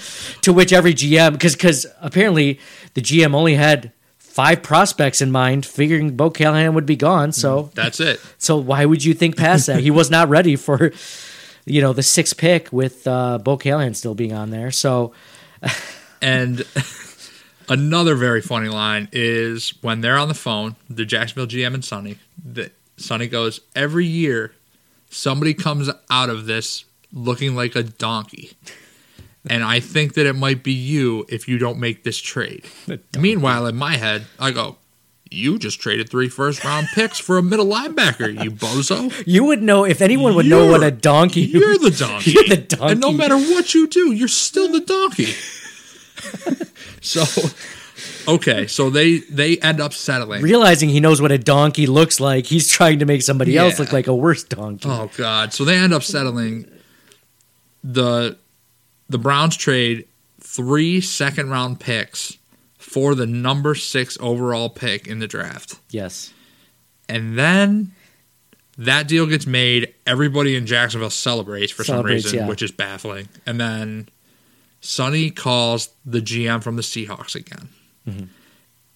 To 0.43 0.53
which 0.53 0.71
every 0.71 0.93
GM, 0.93 1.31
because 1.33 1.55
because 1.55 1.85
apparently 2.01 2.59
the 2.93 3.01
GM 3.01 3.33
only 3.33 3.55
had 3.55 3.91
five 4.19 4.61
prospects 4.61 5.21
in 5.21 5.31
mind, 5.31 5.65
figuring 5.65 6.15
Bo 6.15 6.29
Callahan 6.29 6.73
would 6.75 6.85
be 6.85 6.95
gone. 6.95 7.31
So 7.31 7.71
that's 7.73 7.99
it. 7.99 8.19
so 8.37 8.57
why 8.57 8.85
would 8.85 9.03
you 9.03 9.13
think 9.15 9.35
past 9.37 9.65
that? 9.67 9.79
He 9.81 9.89
was 9.91 10.11
not 10.11 10.29
ready 10.29 10.55
for 10.55 10.91
you 11.65 11.81
know 11.81 11.93
the 11.93 12.03
sixth 12.03 12.37
pick 12.37 12.71
with 12.71 13.07
uh, 13.07 13.39
Bo 13.39 13.57
Callahan 13.57 13.93
still 13.95 14.15
being 14.15 14.33
on 14.33 14.51
there. 14.51 14.69
So 14.71 15.13
And 16.21 16.63
another 17.69 18.15
very 18.15 18.41
funny 18.41 18.69
line 18.69 19.07
is 19.11 19.73
when 19.81 20.01
they're 20.01 20.17
on 20.17 20.27
the 20.27 20.33
phone, 20.33 20.75
the 20.89 21.05
Jacksonville 21.05 21.47
GM 21.47 21.73
and 21.73 21.85
Sonny. 21.85 22.17
The, 22.43 22.71
Sonny 22.97 23.27
goes, 23.27 23.61
"Every 23.75 24.05
year, 24.05 24.53
somebody 25.09 25.53
comes 25.53 25.89
out 26.09 26.29
of 26.29 26.45
this 26.45 26.85
looking 27.13 27.55
like 27.55 27.75
a 27.75 27.83
donkey." 27.83 28.53
And 29.49 29.63
I 29.63 29.79
think 29.79 30.15
that 30.15 30.25
it 30.25 30.33
might 30.35 30.61
be 30.61 30.73
you 30.73 31.25
if 31.29 31.47
you 31.47 31.57
don't 31.57 31.79
make 31.79 32.03
this 32.03 32.17
trade. 32.17 32.65
Meanwhile, 33.17 33.65
in 33.67 33.77
my 33.77 33.95
head, 33.95 34.25
I 34.39 34.51
go, 34.51 34.75
You 35.31 35.57
just 35.57 35.79
traded 35.79 36.09
three 36.09 36.27
first 36.29 36.63
round 36.65 36.87
picks 36.93 37.17
for 37.19 37.37
a 37.37 37.43
middle 37.43 37.65
linebacker, 37.67 38.43
you 38.43 38.51
bozo. 38.51 39.11
You 39.25 39.45
would 39.45 39.61
know 39.61 39.85
if 39.85 40.01
anyone 40.01 40.35
would 40.35 40.45
know 40.47 40.65
what 40.65 40.81
a 40.81 40.85
You're- 40.87 40.97
donkey. 41.01 41.41
You're 41.41 41.77
the 41.77 41.91
donkey. 41.97 42.31
You're 42.31 42.43
the 42.47 42.57
donkey. 42.57 42.91
And 42.93 42.99
no 43.01 43.11
matter 43.13 43.37
what 43.37 43.73
you 43.73 43.87
do, 43.87 44.11
you're 44.11 44.27
still 44.27 44.69
the 44.71 44.81
donkey. 44.81 45.33
so 47.01 47.23
okay, 48.27 48.67
so 48.67 48.89
they 48.89 49.19
they 49.19 49.57
end 49.59 49.79
up 49.79 49.93
settling. 49.93 50.41
realizing 50.41 50.89
he 50.89 50.99
knows 50.99 51.21
what 51.21 51.31
a 51.31 51.37
donkey 51.37 51.87
looks 51.87 52.19
like, 52.19 52.45
he's 52.45 52.69
trying 52.69 52.99
to 52.99 53.05
make 53.05 53.21
somebody 53.21 53.57
else 53.57 53.79
look 53.79 53.93
like 53.93 54.07
a 54.07 54.15
worse 54.15 54.43
donkey. 54.43 54.89
Oh 54.89 55.09
god. 55.17 55.53
So 55.53 55.65
they 55.65 55.77
end 55.77 55.93
up 55.93 56.03
settling 56.03 56.69
the 57.83 58.37
the 59.09 59.17
Browns 59.17 59.55
trade 59.55 60.07
three 60.39 61.01
second 61.01 61.49
round 61.49 61.79
picks 61.79 62.37
for 62.87 63.15
the 63.15 63.27
number 63.27 63.75
6 63.75 64.17
overall 64.21 64.69
pick 64.69 65.07
in 65.07 65.19
the 65.19 65.27
draft. 65.27 65.79
Yes. 65.89 66.33
And 67.09 67.37
then 67.37 67.91
that 68.77 69.07
deal 69.07 69.25
gets 69.25 69.45
made. 69.45 69.93
Everybody 70.05 70.55
in 70.55 70.65
Jacksonville 70.65 71.09
celebrates 71.09 71.71
for 71.71 71.83
Celebrates, 71.83 72.23
some 72.23 72.31
reason, 72.31 72.39
yeah. 72.39 72.47
which 72.47 72.61
is 72.61 72.71
baffling. 72.71 73.27
And 73.45 73.59
then 73.59 74.07
Sonny 74.79 75.31
calls 75.31 75.89
the 76.05 76.21
GM 76.21 76.63
from 76.63 76.77
the 76.77 76.81
Seahawks 76.81 77.35
again. 77.35 77.69
Mm-hmm. 78.07 78.25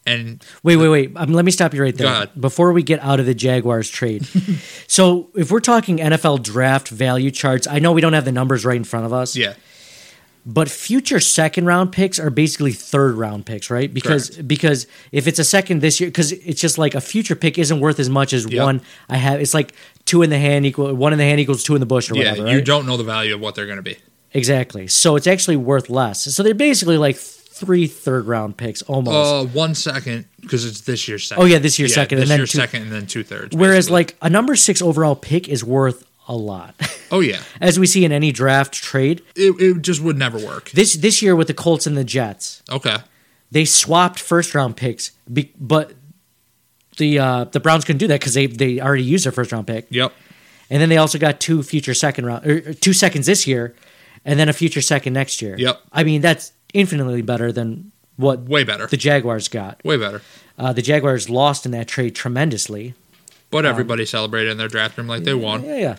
And 0.05 0.43
Wait, 0.63 0.77
wait, 0.77 0.87
wait. 0.87 1.11
Um, 1.15 1.31
let 1.31 1.45
me 1.45 1.51
stop 1.51 1.75
you 1.75 1.81
right 1.83 1.95
there. 1.95 2.27
Before 2.39 2.73
we 2.73 2.81
get 2.81 2.99
out 3.01 3.19
of 3.19 3.27
the 3.27 3.35
Jaguars 3.35 3.87
trade. 3.87 4.25
so, 4.87 5.29
if 5.35 5.51
we're 5.51 5.59
talking 5.59 5.97
NFL 5.97 6.41
draft 6.41 6.89
value 6.89 7.29
charts, 7.29 7.67
I 7.67 7.77
know 7.77 7.91
we 7.91 8.01
don't 8.01 8.13
have 8.13 8.25
the 8.25 8.31
numbers 8.31 8.65
right 8.65 8.75
in 8.77 8.83
front 8.83 9.05
of 9.05 9.13
us. 9.13 9.35
yeah, 9.35 9.53
But 10.43 10.69
future 10.71 11.19
second 11.19 11.67
round 11.67 11.91
picks 11.91 12.19
are 12.19 12.31
basically 12.31 12.71
third 12.71 13.13
round 13.13 13.45
picks, 13.45 13.69
right? 13.69 13.93
Because 13.93 14.31
Correct. 14.31 14.47
because 14.47 14.87
if 15.11 15.27
it's 15.27 15.37
a 15.37 15.43
second 15.43 15.81
this 15.81 15.99
year, 15.99 16.09
because 16.09 16.31
it's 16.31 16.59
just 16.59 16.79
like 16.79 16.95
a 16.95 17.01
future 17.01 17.35
pick 17.35 17.59
isn't 17.59 17.79
worth 17.79 17.99
as 17.99 18.09
much 18.09 18.33
as 18.33 18.51
Yep. 18.51 18.63
one 18.63 18.81
I 19.07 19.17
have. 19.17 19.39
It's 19.39 19.53
like 19.53 19.75
two 20.05 20.23
in 20.23 20.31
the 20.31 20.39
hand 20.39 20.65
equal 20.65 20.95
one 20.95 21.13
in 21.13 21.19
the 21.19 21.25
hand 21.25 21.39
equals 21.39 21.61
two 21.63 21.75
in 21.75 21.79
the 21.79 21.85
bush 21.85 22.09
or 22.09 22.15
Yeah, 22.15 22.31
whatever. 22.31 22.49
you 22.51 22.61
don't 22.63 22.87
know 22.87 22.97
the 22.97 23.03
value 23.03 23.35
of 23.35 23.39
what 23.39 23.53
they're 23.53 23.67
going 23.67 23.77
to 23.77 23.83
be. 23.83 23.97
exactly. 24.33 24.87
So 24.87 25.15
it's 25.15 25.27
actually 25.27 25.57
worth 25.57 25.91
less. 25.91 26.23
So 26.33 26.41
they're 26.41 26.55
basically 26.55 26.97
like 26.97 27.17
three 27.61 27.87
third 27.87 28.25
round 28.25 28.57
picks 28.57 28.81
almost. 28.81 29.15
Uh, 29.15 29.45
one 29.53 29.75
second 29.75 30.25
because 30.41 30.65
it's 30.65 30.81
this 30.81 31.07
year's 31.07 31.27
second. 31.27 31.43
Oh, 31.43 31.45
yeah, 31.45 31.59
this 31.59 31.77
year's 31.79 31.93
second, 31.93 32.17
This 32.17 32.23
and 32.23 32.31
then 32.31 32.39
year's 32.39 32.51
two- 32.51 32.57
second, 32.57 32.81
and 32.83 32.91
then 32.91 33.05
two 33.07 33.23
thirds. 33.23 33.55
Whereas 33.55 33.85
basically. 33.85 33.93
like 33.93 34.15
a 34.21 34.29
number 34.29 34.55
six 34.55 34.81
overall 34.81 35.15
pick 35.15 35.47
is 35.47 35.63
worth 35.63 36.03
a 36.27 36.35
lot, 36.35 36.75
oh 37.11 37.19
yeah, 37.19 37.41
as 37.59 37.79
we 37.79 37.85
see 37.87 38.05
in 38.05 38.11
any 38.11 38.31
draft 38.31 38.73
trade. 38.73 39.21
it, 39.35 39.59
it 39.61 39.81
just 39.81 40.01
would 40.01 40.17
never 40.17 40.37
work. 40.37 40.69
This 40.71 40.93
this 40.95 41.21
year 41.21 41.35
with 41.35 41.47
the 41.47 41.53
Colts 41.53 41.85
and 41.87 41.97
the 41.97 42.03
Jets, 42.03 42.61
Okay, 42.69 42.97
they 43.51 43.65
swapped 43.65 44.19
first 44.19 44.53
round 44.55 44.77
picks, 44.77 45.11
be, 45.31 45.51
but 45.59 45.93
the 46.97 47.19
uh, 47.19 47.43
the 47.45 47.59
Browns 47.59 47.85
couldn't 47.85 47.97
do 47.99 48.07
that 48.07 48.19
because 48.19 48.33
they 48.35 48.45
they 48.47 48.79
already 48.79 49.03
used 49.03 49.25
their 49.25 49.31
first 49.31 49.51
round 49.51 49.67
pick, 49.67 49.87
yep, 49.89 50.13
and 50.69 50.81
then 50.81 50.89
they 50.89 50.97
also 50.97 51.17
got 51.17 51.39
two 51.39 51.63
future 51.63 51.93
second 51.93 52.25
round 52.25 52.45
or 52.45 52.69
or 52.69 52.73
two 52.73 52.93
seconds 52.93 53.25
this 53.25 53.47
year, 53.47 53.75
and 54.23 54.39
then 54.39 54.47
a 54.47 54.53
future 54.53 54.81
second 54.81 55.13
next 55.13 55.41
year. 55.41 55.55
Yep. 55.57 55.81
I 55.91 56.03
mean 56.03 56.21
that's 56.21 56.53
infinitely 56.73 57.21
better 57.21 57.51
than 57.51 57.91
what 58.15 58.41
way 58.41 58.63
better, 58.63 58.87
the 58.87 58.97
Jaguars 58.97 59.47
got. 59.47 59.83
way 59.83 59.97
better. 59.97 60.21
Uh, 60.57 60.73
the 60.73 60.81
Jaguars 60.81 61.29
lost 61.29 61.65
in 61.65 61.71
that 61.71 61.87
trade 61.87 62.15
tremendously. 62.15 62.93
But 63.49 63.65
everybody 63.65 64.05
celebrated 64.05 64.51
in 64.51 64.57
their 64.57 64.67
draft 64.69 64.97
room 64.97 65.07
like 65.07 65.23
they 65.23 65.33
won, 65.33 65.63
Yeah, 65.65 65.77
yeah. 65.77 65.97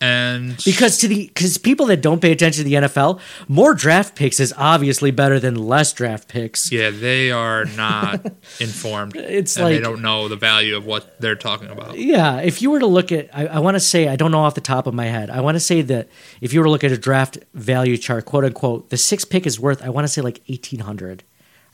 And 0.00 0.56
Because 0.64 0.96
to 0.98 1.08
the 1.08 1.26
because 1.26 1.58
people 1.58 1.86
that 1.86 2.00
don't 2.00 2.20
pay 2.22 2.32
attention 2.32 2.64
to 2.64 2.68
the 2.70 2.76
NFL, 2.88 3.20
more 3.48 3.74
draft 3.74 4.14
picks 4.16 4.40
is 4.40 4.54
obviously 4.56 5.10
better 5.10 5.38
than 5.38 5.54
less 5.56 5.92
draft 5.92 6.26
picks. 6.28 6.72
yeah, 6.72 6.90
they 6.90 7.30
are 7.30 7.66
not 7.66 8.24
informed. 8.60 9.14
It's 9.16 9.56
and 9.56 9.66
they 9.66 9.78
don't 9.78 10.00
know 10.00 10.28
the 10.28 10.36
value 10.36 10.76
of 10.76 10.86
what 10.86 11.20
they're 11.20 11.34
talking 11.36 11.68
about. 11.68 11.98
Yeah, 11.98 12.38
if 12.40 12.62
you 12.62 12.70
were 12.70 12.80
to 12.80 12.86
look 12.86 13.12
at, 13.12 13.28
I, 13.36 13.46
I 13.46 13.58
want 13.58 13.74
to 13.74 13.80
say, 13.80 14.08
I 14.08 14.16
don't 14.16 14.30
know 14.32 14.40
off 14.40 14.54
the 14.54 14.60
top 14.62 14.86
of 14.86 14.94
my 14.94 15.06
head, 15.06 15.28
I 15.28 15.40
want 15.42 15.56
to 15.56 15.60
say 15.60 15.82
that 15.82 16.08
if 16.40 16.52
you 16.54 16.60
were 16.60 16.64
to 16.64 16.70
look 16.70 16.84
at 16.84 16.92
a 16.92 16.98
draft 16.98 17.38
value 17.52 17.96
chart, 17.98 18.24
quote 18.24 18.44
unquote, 18.44 18.88
the 18.90 18.96
six 18.96 19.24
pick 19.26 19.46
is 19.46 19.60
worth, 19.60 19.82
I 19.82 19.90
want 19.90 20.04
to 20.06 20.08
say 20.08 20.22
like 20.22 20.40
1,800 20.48 21.24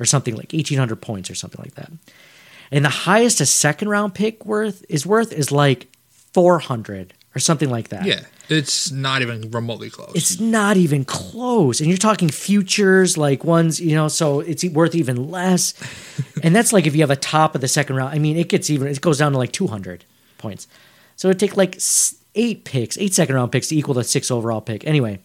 or 0.00 0.04
something 0.04 0.34
like 0.34 0.52
1,800 0.52 0.96
points 0.96 1.30
or 1.30 1.34
something 1.36 1.60
like 1.62 1.74
that. 1.76 1.92
And 2.72 2.84
the 2.84 2.88
highest 2.90 3.40
a 3.40 3.46
second 3.46 3.88
round 3.88 4.14
pick 4.14 4.44
worth 4.44 4.84
is 4.88 5.06
worth 5.06 5.32
is 5.32 5.52
like 5.52 5.86
400 6.32 7.14
or 7.36 7.38
something 7.38 7.68
like 7.68 7.88
that. 7.90 8.06
Yeah, 8.06 8.20
it's 8.48 8.90
not 8.90 9.20
even 9.20 9.50
remotely 9.50 9.90
close. 9.90 10.12
It's 10.14 10.40
not 10.40 10.78
even 10.78 11.04
close. 11.04 11.80
And 11.80 11.88
you're 11.90 11.98
talking 11.98 12.30
futures, 12.30 13.18
like 13.18 13.44
ones, 13.44 13.78
you 13.78 13.94
know, 13.94 14.08
so 14.08 14.40
it's 14.40 14.64
worth 14.64 14.94
even 14.94 15.30
less. 15.30 15.74
and 16.42 16.56
that's 16.56 16.72
like 16.72 16.86
if 16.86 16.94
you 16.96 17.02
have 17.02 17.10
a 17.10 17.16
top 17.16 17.54
of 17.54 17.60
the 17.60 17.68
second 17.68 17.96
round. 17.96 18.14
I 18.14 18.18
mean, 18.18 18.38
it 18.38 18.48
gets 18.48 18.70
even, 18.70 18.88
it 18.88 18.98
goes 19.02 19.18
down 19.18 19.32
to 19.32 19.38
like 19.38 19.52
200 19.52 20.06
points. 20.38 20.66
So 21.16 21.28
it'd 21.28 21.38
take 21.38 21.58
like 21.58 21.78
eight 22.34 22.64
picks, 22.64 22.96
eight 22.96 23.12
second 23.12 23.34
round 23.34 23.52
picks 23.52 23.68
to 23.68 23.76
equal 23.76 23.92
the 23.94 24.02
six 24.04 24.30
overall 24.30 24.62
pick. 24.62 24.86
Anyway, 24.86 25.18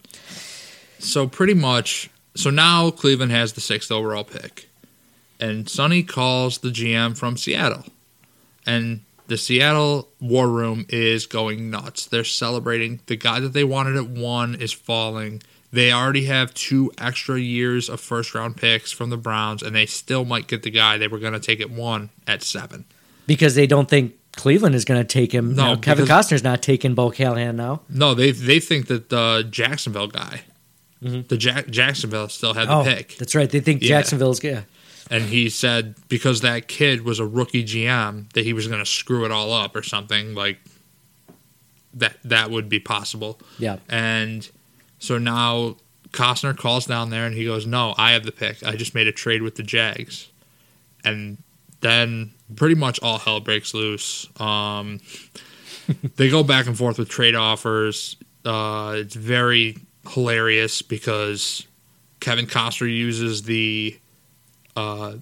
So 0.98 1.26
pretty 1.26 1.54
much, 1.54 2.10
so 2.34 2.50
now 2.50 2.90
Cleveland 2.90 3.32
has 3.32 3.54
the 3.54 3.62
sixth 3.62 3.90
overall 3.90 4.24
pick, 4.24 4.68
and 5.40 5.66
Sonny 5.68 6.02
calls 6.02 6.58
the 6.58 6.68
GM 6.68 7.16
from 7.16 7.38
Seattle, 7.38 7.84
and 8.66 9.00
the 9.32 9.38
Seattle 9.38 10.10
war 10.20 10.46
room 10.46 10.84
is 10.90 11.24
going 11.24 11.70
nuts. 11.70 12.04
They're 12.04 12.22
celebrating. 12.22 13.00
The 13.06 13.16
guy 13.16 13.40
that 13.40 13.54
they 13.54 13.64
wanted 13.64 13.96
at 13.96 14.06
one 14.06 14.54
is 14.54 14.72
falling. 14.72 15.42
They 15.72 15.90
already 15.90 16.26
have 16.26 16.52
two 16.52 16.92
extra 16.98 17.40
years 17.40 17.88
of 17.88 17.98
first 17.98 18.34
round 18.34 18.58
picks 18.58 18.92
from 18.92 19.08
the 19.08 19.16
Browns, 19.16 19.62
and 19.62 19.74
they 19.74 19.86
still 19.86 20.26
might 20.26 20.48
get 20.48 20.64
the 20.64 20.70
guy 20.70 20.98
they 20.98 21.08
were 21.08 21.18
going 21.18 21.32
to 21.32 21.40
take 21.40 21.62
at 21.62 21.70
one 21.70 22.10
at 22.26 22.42
seven. 22.42 22.84
because 23.26 23.54
they 23.54 23.66
don't 23.66 23.88
think 23.88 24.12
Cleveland 24.36 24.74
is 24.74 24.84
going 24.84 25.00
to 25.00 25.08
take 25.08 25.32
him. 25.32 25.54
No, 25.54 25.78
Kevin 25.78 26.04
because- 26.04 26.26
Costner's 26.26 26.44
not 26.44 26.60
taking 26.62 26.94
Bo 26.94 27.10
Callahan 27.10 27.56
now. 27.56 27.80
No, 27.88 28.12
they 28.12 28.32
they 28.32 28.60
think 28.60 28.88
that 28.88 29.08
the 29.08 29.46
Jacksonville 29.50 30.08
guy, 30.08 30.42
mm-hmm. 31.02 31.22
the 31.28 31.38
Jack, 31.38 31.68
Jacksonville 31.70 32.28
still 32.28 32.52
had 32.52 32.68
the 32.68 32.74
oh, 32.74 32.84
pick. 32.84 33.16
that's 33.16 33.34
right. 33.34 33.48
They 33.48 33.60
think 33.60 33.80
Yeah. 33.80 33.88
Jacksonville's, 33.88 34.44
yeah. 34.44 34.64
And 35.10 35.24
he 35.24 35.48
said 35.48 35.94
because 36.08 36.40
that 36.40 36.68
kid 36.68 37.04
was 37.04 37.18
a 37.18 37.26
rookie 37.26 37.64
GM 37.64 38.32
that 38.32 38.44
he 38.44 38.52
was 38.52 38.66
going 38.66 38.80
to 38.80 38.86
screw 38.86 39.24
it 39.24 39.30
all 39.30 39.52
up 39.52 39.74
or 39.76 39.82
something 39.82 40.34
like 40.34 40.58
that 41.94 42.16
that 42.24 42.50
would 42.50 42.68
be 42.68 42.80
possible. 42.80 43.38
Yeah. 43.58 43.78
And 43.88 44.48
so 44.98 45.18
now 45.18 45.76
Costner 46.10 46.56
calls 46.56 46.86
down 46.86 47.10
there 47.10 47.26
and 47.26 47.34
he 47.34 47.44
goes, 47.44 47.66
"No, 47.66 47.94
I 47.96 48.12
have 48.12 48.24
the 48.24 48.32
pick. 48.32 48.64
I 48.64 48.76
just 48.76 48.94
made 48.94 49.06
a 49.06 49.12
trade 49.12 49.42
with 49.42 49.56
the 49.56 49.62
Jags." 49.62 50.28
And 51.04 51.38
then 51.80 52.32
pretty 52.54 52.74
much 52.74 53.00
all 53.02 53.18
hell 53.18 53.40
breaks 53.40 53.74
loose. 53.74 54.28
Um, 54.40 55.00
they 56.16 56.28
go 56.30 56.42
back 56.42 56.66
and 56.66 56.76
forth 56.76 56.98
with 56.98 57.08
trade 57.08 57.34
offers. 57.34 58.16
Uh, 58.44 58.94
it's 58.96 59.14
very 59.14 59.78
hilarious 60.08 60.82
because 60.82 61.66
Kevin 62.20 62.46
Costner 62.46 62.94
uses 62.94 63.42
the 63.42 63.98
uh, 64.76 65.16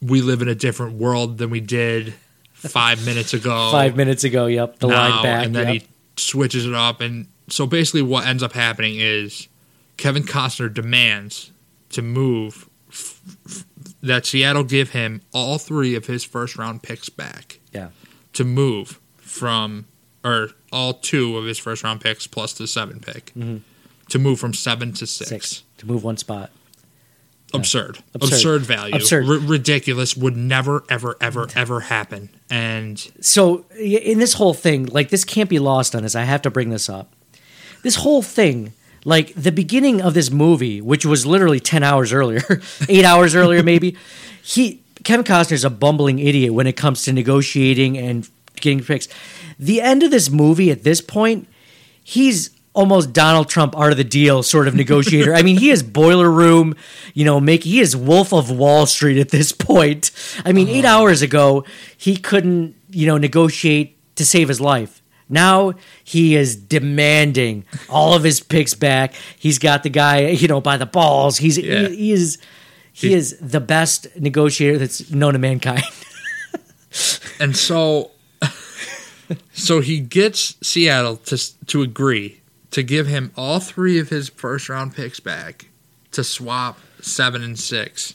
"We 0.00 0.22
live 0.22 0.42
in 0.42 0.48
a 0.48 0.54
different 0.54 0.94
world 0.94 1.38
than 1.38 1.50
we 1.50 1.60
did 1.60 2.14
five 2.52 3.04
minutes 3.04 3.34
ago." 3.34 3.68
Five 3.72 3.96
minutes 3.96 4.24
ago, 4.24 4.46
yep. 4.46 4.78
The 4.78 4.88
now, 4.88 5.10
line 5.10 5.22
back. 5.22 5.46
and 5.46 5.54
then 5.54 5.74
yep. 5.74 5.82
he 5.82 5.88
switches 6.16 6.66
it 6.66 6.74
up, 6.74 7.00
and 7.00 7.28
so 7.48 7.66
basically, 7.66 8.02
what 8.02 8.26
ends 8.26 8.42
up 8.42 8.52
happening 8.52 8.96
is 8.96 9.48
Kevin 9.96 10.22
Costner 10.22 10.72
demands 10.72 11.52
to 11.90 12.02
move 12.02 12.68
f- 12.88 13.20
f- 13.46 13.64
that 14.02 14.26
Seattle 14.26 14.64
give 14.64 14.90
him 14.90 15.22
all 15.32 15.58
three 15.58 15.94
of 15.94 16.06
his 16.06 16.24
first 16.24 16.56
round 16.56 16.82
picks 16.82 17.08
back 17.08 17.60
yeah. 17.72 17.88
to 18.34 18.44
move 18.44 19.00
from, 19.16 19.86
or 20.24 20.50
all 20.72 20.94
two 20.94 21.36
of 21.36 21.44
his 21.44 21.58
first 21.58 21.82
round 21.82 22.00
picks 22.00 22.26
plus 22.26 22.52
the 22.52 22.66
seven 22.66 23.00
pick 23.00 23.32
to 24.08 24.18
move 24.18 24.38
from 24.38 24.54
seven 24.54 24.92
to 24.92 25.06
six. 25.06 25.28
Mm-hmm. 25.28 25.34
Six. 25.34 25.62
To 25.78 25.86
move 25.86 26.04
one 26.04 26.16
spot. 26.16 26.50
Absurd. 27.54 27.98
Absurd. 28.14 28.32
absurd, 28.34 28.62
value, 28.62 28.94
Absurd. 28.94 29.26
R- 29.26 29.38
ridiculous, 29.38 30.16
would 30.16 30.36
never, 30.36 30.84
ever, 30.90 31.16
ever, 31.20 31.48
ever 31.54 31.80
happen. 31.80 32.28
And 32.50 32.98
so 33.20 33.64
in 33.78 34.18
this 34.18 34.34
whole 34.34 34.54
thing, 34.54 34.86
like 34.86 35.08
this 35.08 35.24
can't 35.24 35.48
be 35.48 35.58
lost 35.58 35.94
on 35.94 36.04
us. 36.04 36.14
I 36.14 36.24
have 36.24 36.42
to 36.42 36.50
bring 36.50 36.68
this 36.70 36.88
up. 36.88 37.12
This 37.82 37.96
whole 37.96 38.22
thing, 38.22 38.72
like 39.04 39.32
the 39.34 39.52
beginning 39.52 40.02
of 40.02 40.12
this 40.14 40.30
movie, 40.30 40.80
which 40.80 41.06
was 41.06 41.24
literally 41.24 41.60
ten 41.60 41.82
hours 41.82 42.12
earlier, 42.12 42.42
eight 42.88 43.04
hours 43.04 43.34
earlier, 43.34 43.62
maybe. 43.62 43.96
He 44.40 44.80
Kevin 45.04 45.26
Costner's 45.26 45.62
a 45.64 45.68
bumbling 45.68 46.18
idiot 46.18 46.54
when 46.54 46.66
it 46.66 46.74
comes 46.74 47.02
to 47.02 47.12
negotiating 47.12 47.98
and 47.98 48.26
getting 48.56 48.80
fixed. 48.80 49.12
The 49.58 49.82
end 49.82 50.02
of 50.02 50.10
this 50.10 50.30
movie, 50.30 50.70
at 50.70 50.84
this 50.84 51.02
point, 51.02 51.46
he's 52.02 52.50
almost 52.78 53.12
Donald 53.12 53.48
Trump 53.48 53.76
art 53.76 53.90
of 53.90 53.98
the 53.98 54.04
deal 54.04 54.44
sort 54.44 54.68
of 54.68 54.74
negotiator. 54.76 55.34
I 55.34 55.42
mean, 55.42 55.58
he 55.58 55.70
is 55.70 55.82
boiler 55.82 56.30
room, 56.30 56.76
you 57.12 57.24
know, 57.24 57.40
make 57.40 57.64
he 57.64 57.80
is 57.80 57.96
Wolf 57.96 58.32
of 58.32 58.52
Wall 58.52 58.86
Street 58.86 59.18
at 59.18 59.30
this 59.30 59.50
point. 59.52 60.12
I 60.44 60.52
mean, 60.52 60.68
eight 60.68 60.84
uh-huh. 60.84 61.00
hours 61.00 61.20
ago, 61.20 61.64
he 61.96 62.16
couldn't, 62.16 62.76
you 62.90 63.06
know, 63.08 63.18
negotiate 63.18 63.98
to 64.14 64.24
save 64.24 64.46
his 64.46 64.60
life. 64.60 65.02
Now 65.28 65.74
he 66.04 66.36
is 66.36 66.54
demanding 66.54 67.64
all 67.88 68.14
of 68.14 68.22
his 68.22 68.38
picks 68.38 68.74
back. 68.74 69.12
He's 69.36 69.58
got 69.58 69.82
the 69.82 69.90
guy, 69.90 70.28
you 70.28 70.46
know, 70.46 70.60
by 70.60 70.76
the 70.76 70.86
balls. 70.86 71.38
He's 71.38 71.58
Yeah. 71.58 71.88
he, 71.88 71.96
he 71.96 72.12
is 72.12 72.38
he 72.92 73.12
is 73.12 73.36
the 73.40 73.60
best 73.60 74.06
negotiator 74.16 74.78
that's 74.78 75.10
known 75.10 75.32
to 75.32 75.40
mankind. 75.40 75.82
and 77.40 77.56
so 77.56 78.12
so 79.52 79.80
he 79.80 79.98
gets 79.98 80.56
Seattle 80.62 81.16
to 81.16 81.64
to 81.66 81.82
agree 81.82 82.40
to 82.70 82.82
give 82.82 83.06
him 83.06 83.32
all 83.36 83.60
three 83.60 83.98
of 83.98 84.08
his 84.10 84.28
first 84.28 84.68
round 84.68 84.94
picks 84.94 85.20
back 85.20 85.68
to 86.12 86.22
swap 86.24 86.78
seven 87.00 87.42
and 87.42 87.58
six, 87.58 88.14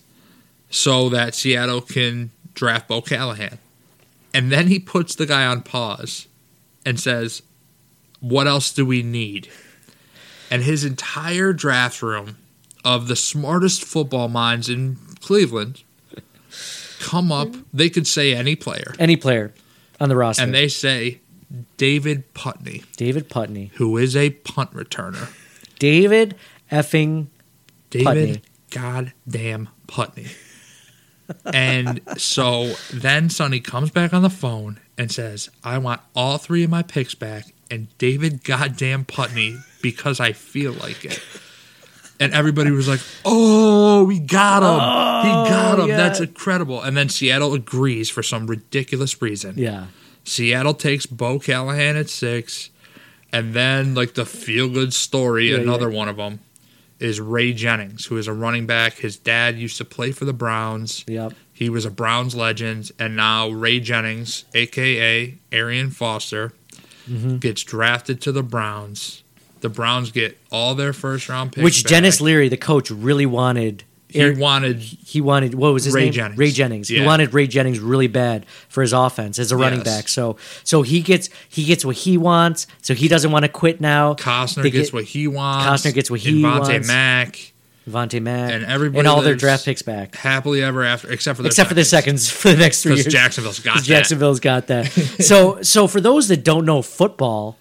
so 0.69 1.09
that 1.09 1.35
Seattle 1.35 1.81
can 1.81 2.31
draft 2.53 2.87
Bo 2.87 3.01
Callahan, 3.01 3.57
and 4.33 4.51
then 4.51 4.67
he 4.67 4.79
puts 4.79 5.15
the 5.15 5.25
guy 5.25 5.45
on 5.45 5.61
pause 5.61 6.27
and 6.85 6.99
says, 6.99 7.41
"What 8.19 8.47
else 8.47 8.71
do 8.71 8.85
we 8.85 9.01
need?" 9.03 9.47
And 10.51 10.63
his 10.63 10.83
entire 10.83 11.53
draft 11.53 12.01
room 12.01 12.37
of 12.85 13.07
the 13.07 13.15
smartest 13.15 13.83
football 13.83 14.27
minds 14.27 14.69
in 14.69 14.97
Cleveland 15.21 15.83
come 16.99 17.31
up. 17.31 17.47
Mm-hmm. 17.47 17.61
They 17.73 17.89
could 17.89 18.05
say 18.07 18.35
any 18.35 18.55
player 18.55 18.93
Any 18.99 19.15
player 19.15 19.53
on 19.99 20.09
the 20.09 20.15
roster. 20.15 20.43
and 20.43 20.53
they 20.53 20.67
say 20.67 21.21
David 21.77 22.33
Putney, 22.33 22.83
David 22.97 23.29
Putney. 23.29 23.71
who 23.75 23.97
is 23.97 24.15
a 24.15 24.31
punt 24.31 24.71
returner. 24.73 25.31
David 25.79 26.35
effing 26.71 27.27
David 27.89 28.05
Putney. 28.05 28.41
goddamn 28.71 29.69
Putney. 29.87 30.27
and 31.53 32.01
so 32.17 32.73
then 32.91 33.29
Sonny 33.29 33.59
comes 33.59 33.91
back 33.91 34.13
on 34.13 34.21
the 34.21 34.29
phone 34.29 34.79
and 34.97 35.11
says, 35.11 35.49
I 35.63 35.77
want 35.77 36.01
all 36.15 36.37
three 36.37 36.63
of 36.63 36.69
my 36.69 36.83
picks 36.83 37.15
back 37.15 37.53
and 37.69 37.95
David 37.97 38.43
goddamn 38.43 39.05
Putney 39.05 39.57
because 39.81 40.19
I 40.19 40.33
feel 40.33 40.73
like 40.73 41.05
it. 41.05 41.21
and 42.19 42.33
everybody 42.33 42.71
was 42.71 42.87
like, 42.87 43.01
"Oh, 43.25 44.03
we 44.03 44.19
got 44.19 44.61
him! 44.61 45.29
he 45.29 45.35
oh, 45.35 45.45
got 45.49 45.79
him! 45.79 45.87
yeah. 45.89 45.97
That's 45.97 46.19
incredible!" 46.19 46.81
And 46.81 46.95
then 46.95 47.09
Seattle 47.09 47.53
agrees 47.53 48.09
for 48.09 48.21
some 48.21 48.47
ridiculous 48.47 49.21
reason. 49.21 49.55
Yeah. 49.57 49.87
Seattle 50.23 50.73
takes 50.73 51.05
Bo 51.05 51.39
Callahan 51.39 51.95
at 51.95 52.09
six, 52.09 52.69
and 53.31 53.53
then 53.53 53.93
like 53.95 54.13
the 54.13 54.25
feel 54.25 54.69
good 54.69 54.93
story, 54.93 55.51
Yeah, 55.51 55.57
another 55.57 55.89
yeah. 55.89 55.97
one 55.97 56.09
of 56.09 56.17
them 56.17 56.39
is 56.99 57.19
Ray 57.19 57.51
Jennings, 57.53 58.05
who 58.05 58.17
is 58.17 58.27
a 58.27 58.33
running 58.33 58.65
back. 58.65 58.93
His 58.93 59.17
dad 59.17 59.57
used 59.57 59.77
to 59.77 59.85
play 59.85 60.11
for 60.11 60.23
the 60.25 60.33
Browns. 60.33 61.03
Yep. 61.07 61.33
He 61.51 61.69
was 61.69 61.85
a 61.85 61.91
Browns 61.91 62.33
legend, 62.35 62.91
and 62.97 63.15
now 63.15 63.49
Ray 63.49 63.79
Jennings, 63.79 64.45
aka 64.53 65.35
Arian 65.51 65.89
Foster, 65.91 66.53
Mm-hmm. 67.09 67.39
gets 67.39 67.63
drafted 67.63 68.21
to 68.21 68.31
the 68.31 68.43
Browns. 68.43 69.23
The 69.59 69.67
Browns 69.67 70.09
get 70.11 70.37
all 70.53 70.73
their 70.73 70.93
first 70.93 71.27
round 71.27 71.51
picks. 71.51 71.61
Which 71.61 71.83
back. 71.83 71.89
Denis 71.89 72.21
Leary, 72.21 72.47
the 72.47 72.55
coach, 72.55 72.89
really 72.89 73.25
wanted. 73.25 73.83
He 74.13 74.21
Eric- 74.21 74.39
wanted 74.39 74.77
he 74.79 75.19
wanted 75.21 75.53
what 75.55 75.73
was 75.73 75.83
his 75.85 75.93
Ray 75.93 76.05
name? 76.05 76.13
Jennings. 76.13 76.37
Ray 76.37 76.51
Jennings. 76.51 76.87
He 76.87 77.01
wanted 77.01 77.33
Ray 77.33 77.47
Jennings 77.47 77.79
really 77.79 78.07
bad 78.07 78.45
for 78.69 78.81
his 78.81 78.93
offense 78.93 79.39
as 79.39 79.51
a 79.51 79.57
running 79.57 79.79
Yes. 79.79 79.87
back. 79.87 80.07
So 80.07 80.37
so 80.63 80.81
he 80.83 81.01
gets 81.01 81.29
he 81.49 81.65
gets 81.65 81.83
what 81.83 81.95
he 81.97 82.17
wants. 82.17 82.67
So 82.81 82.93
he 82.93 83.07
doesn't 83.07 83.31
want 83.31 83.43
to 83.43 83.49
quit 83.49 83.81
now. 83.81 84.13
Costner 84.13 84.63
They 84.63 84.71
gets 84.71 84.87
get 84.89 84.93
what 84.93 85.03
he 85.05 85.27
wants. 85.27 85.83
Costner 85.85 85.93
gets 85.93 86.09
what 86.09 86.21
he 86.21 86.41
Vontae 86.41 86.59
wants. 86.73 86.87
Mack 86.87 87.53
Vontae 87.89 88.21
Mack 88.21 88.51
and 88.53 88.63
everybody 88.63 88.99
and 88.99 89.07
all 89.09 89.21
their 89.21 89.35
draft 89.35 89.65
picks 89.65 89.81
back, 89.81 90.15
happily 90.15 90.63
ever 90.63 90.83
after, 90.85 91.11
except 91.11 91.35
for 91.35 91.43
their 91.43 91.49
except 91.49 91.67
for 91.67 91.75
the 91.75 91.83
seconds 91.83 92.29
for 92.29 92.49
the 92.49 92.55
next 92.55 92.81
three 92.81 92.93
years. 92.95 93.07
Jacksonville's 93.07 93.59
got 93.59 93.75
that. 93.79 93.83
Jacksonville's 93.83 94.39
got 94.39 94.67
that. 94.67 94.85
so 95.19 95.61
so 95.63 95.87
for 95.87 95.99
those 95.99 96.29
that 96.29 96.45
don't 96.45 96.63
know 96.65 96.81
football, 96.81 97.57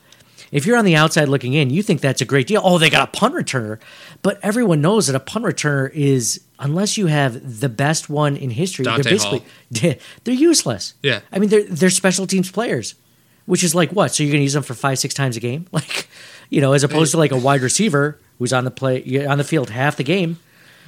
if 0.52 0.66
you're 0.66 0.76
on 0.76 0.84
the 0.84 0.94
outside 0.94 1.28
looking 1.28 1.54
in, 1.54 1.70
you 1.70 1.82
think 1.82 2.00
that's 2.00 2.20
a 2.20 2.24
great 2.24 2.46
deal. 2.46 2.60
Oh, 2.62 2.78
they 2.78 2.90
got 2.90 3.08
a 3.08 3.10
punt 3.10 3.34
returner, 3.34 3.80
but 4.22 4.38
everyone 4.42 4.80
knows 4.80 5.06
that 5.08 5.16
a 5.16 5.20
punt 5.20 5.44
returner 5.44 5.90
is 5.92 6.40
unless 6.60 6.96
you 6.96 7.06
have 7.06 7.60
the 7.60 7.68
best 7.68 8.08
one 8.08 8.36
in 8.36 8.50
history, 8.50 8.84
Dante 8.84 9.02
they're 9.02 9.12
basically 9.12 9.42
they're 10.24 10.34
useless. 10.34 10.94
Yeah. 11.02 11.20
I 11.32 11.38
mean 11.38 11.48
they're 11.48 11.64
they're 11.64 11.90
special 11.90 12.26
teams 12.26 12.50
players, 12.50 12.94
which 13.46 13.64
is 13.64 13.74
like 13.74 13.90
what? 13.90 14.14
So 14.14 14.22
you're 14.22 14.30
going 14.30 14.40
to 14.40 14.44
use 14.44 14.52
them 14.52 14.62
for 14.62 14.74
five 14.74 14.98
six 14.98 15.14
times 15.14 15.36
a 15.36 15.40
game, 15.40 15.66
like 15.72 16.06
you 16.50 16.60
know, 16.60 16.74
as 16.74 16.84
opposed 16.84 17.12
to 17.12 17.18
like 17.18 17.32
a 17.32 17.36
wide 17.38 17.62
receiver 17.62 18.18
who's 18.38 18.52
on 18.52 18.64
the 18.64 18.70
play 18.70 19.26
on 19.26 19.38
the 19.38 19.44
field 19.44 19.70
half 19.70 19.96
the 19.96 20.04
game. 20.04 20.38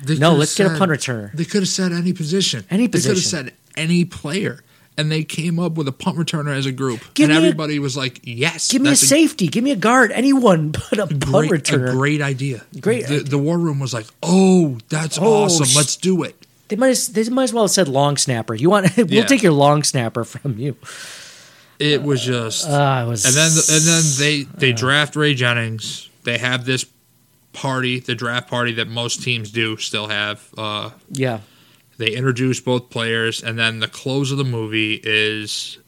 They 0.03 0.19
No, 0.19 0.35
let's 0.35 0.55
get 0.57 0.67
a 0.67 0.71
said- 0.71 0.79
punt 0.79 0.91
returner. 0.91 1.33
They 1.33 1.45
could 1.45 1.63
have 1.63 1.69
said 1.69 1.93
any 1.93 2.13
position. 2.13 2.65
Any 2.71 2.89
position. 2.89 3.15
They 3.15 3.15
could 3.15 3.47
have 3.47 3.55
said 3.55 3.83
any 3.83 4.05
player. 4.05 4.63
And 4.97 5.11
they 5.11 5.25
came 5.25 5.59
up 5.59 5.73
with 5.73 5.89
a 5.89 5.93
punt 5.93 6.17
returner 6.19 6.55
as 6.57 6.67
a 6.67 6.73
group. 6.73 7.01
Give 7.15 7.29
and 7.29 7.37
me 7.39 7.45
a- 7.45 7.49
everybody 7.49 7.79
was 7.81 7.97
like, 7.97 8.21
yes. 8.23 8.71
Give 8.71 8.81
me 8.81 8.91
a 8.93 8.97
safety, 8.97 9.49
give 9.49 9.65
me 9.65 9.73
a 9.73 9.77
guard, 9.77 10.13
anyone 10.13 10.71
but 10.91 10.99
a 11.01 11.07
punt 11.09 11.21
great, 11.49 11.51
returner. 11.51 11.89
a 11.89 11.93
great 11.93 12.21
idea. 12.23 12.63
Great 12.81 13.09
The, 13.09 13.19
the 13.21 13.39
war 13.39 13.59
room 13.59 13.81
was 13.81 13.93
like, 13.93 14.07
oh, 14.23 14.79
that's 14.89 15.19
Oh, 15.19 15.45
awesome. 15.45 15.67
sh- 15.67 15.75
Let's 15.77 15.97
do 15.97 16.23
it. 16.23 16.37
They 16.69 16.77
might 16.77 16.91
as, 16.91 17.09
they 17.09 17.29
might 17.29 17.43
as 17.45 17.53
well 17.53 17.65
have 17.65 17.73
said 17.73 17.89
long 17.89 18.17
snapper. 18.17 18.55
You 18.55 18.71
want 18.71 18.97
we'll 18.97 19.07
Yeah. 19.11 19.25
take 19.25 19.43
your 19.43 19.53
long 19.53 19.83
snapper 19.83 20.23
from 20.25 20.59
you. 20.59 20.77
It 21.81 22.03
was 22.05 22.23
just. 22.25 22.65
It 22.67 22.71
was 22.71 23.25
and 23.25 23.35
then 23.35 23.51
and 23.51 23.85
then 23.85 24.03
they 24.19 24.43
they 24.59 24.73
draft 24.73 25.17
Ray 25.17 25.35
Jennings. 25.35 26.09
They 26.23 26.39
have 26.39 26.65
this 26.65 26.87
party, 27.53 27.99
the 27.99 28.15
draft 28.15 28.49
party 28.49 28.75
that 28.75 28.87
most 28.89 29.23
teams 29.25 29.51
do 29.51 29.77
still 29.77 30.07
have. 30.07 30.41
Uh, 30.57 30.91
yeah. 31.11 31.41
They 31.99 32.11
introduce 32.11 32.61
both 32.61 32.91
players, 32.91 33.43
and 33.43 33.59
then 33.59 33.81
the 33.81 33.89
close 33.89 34.31
of 34.33 34.39
the 34.39 34.45
movie 34.45 35.01
is 35.03 35.79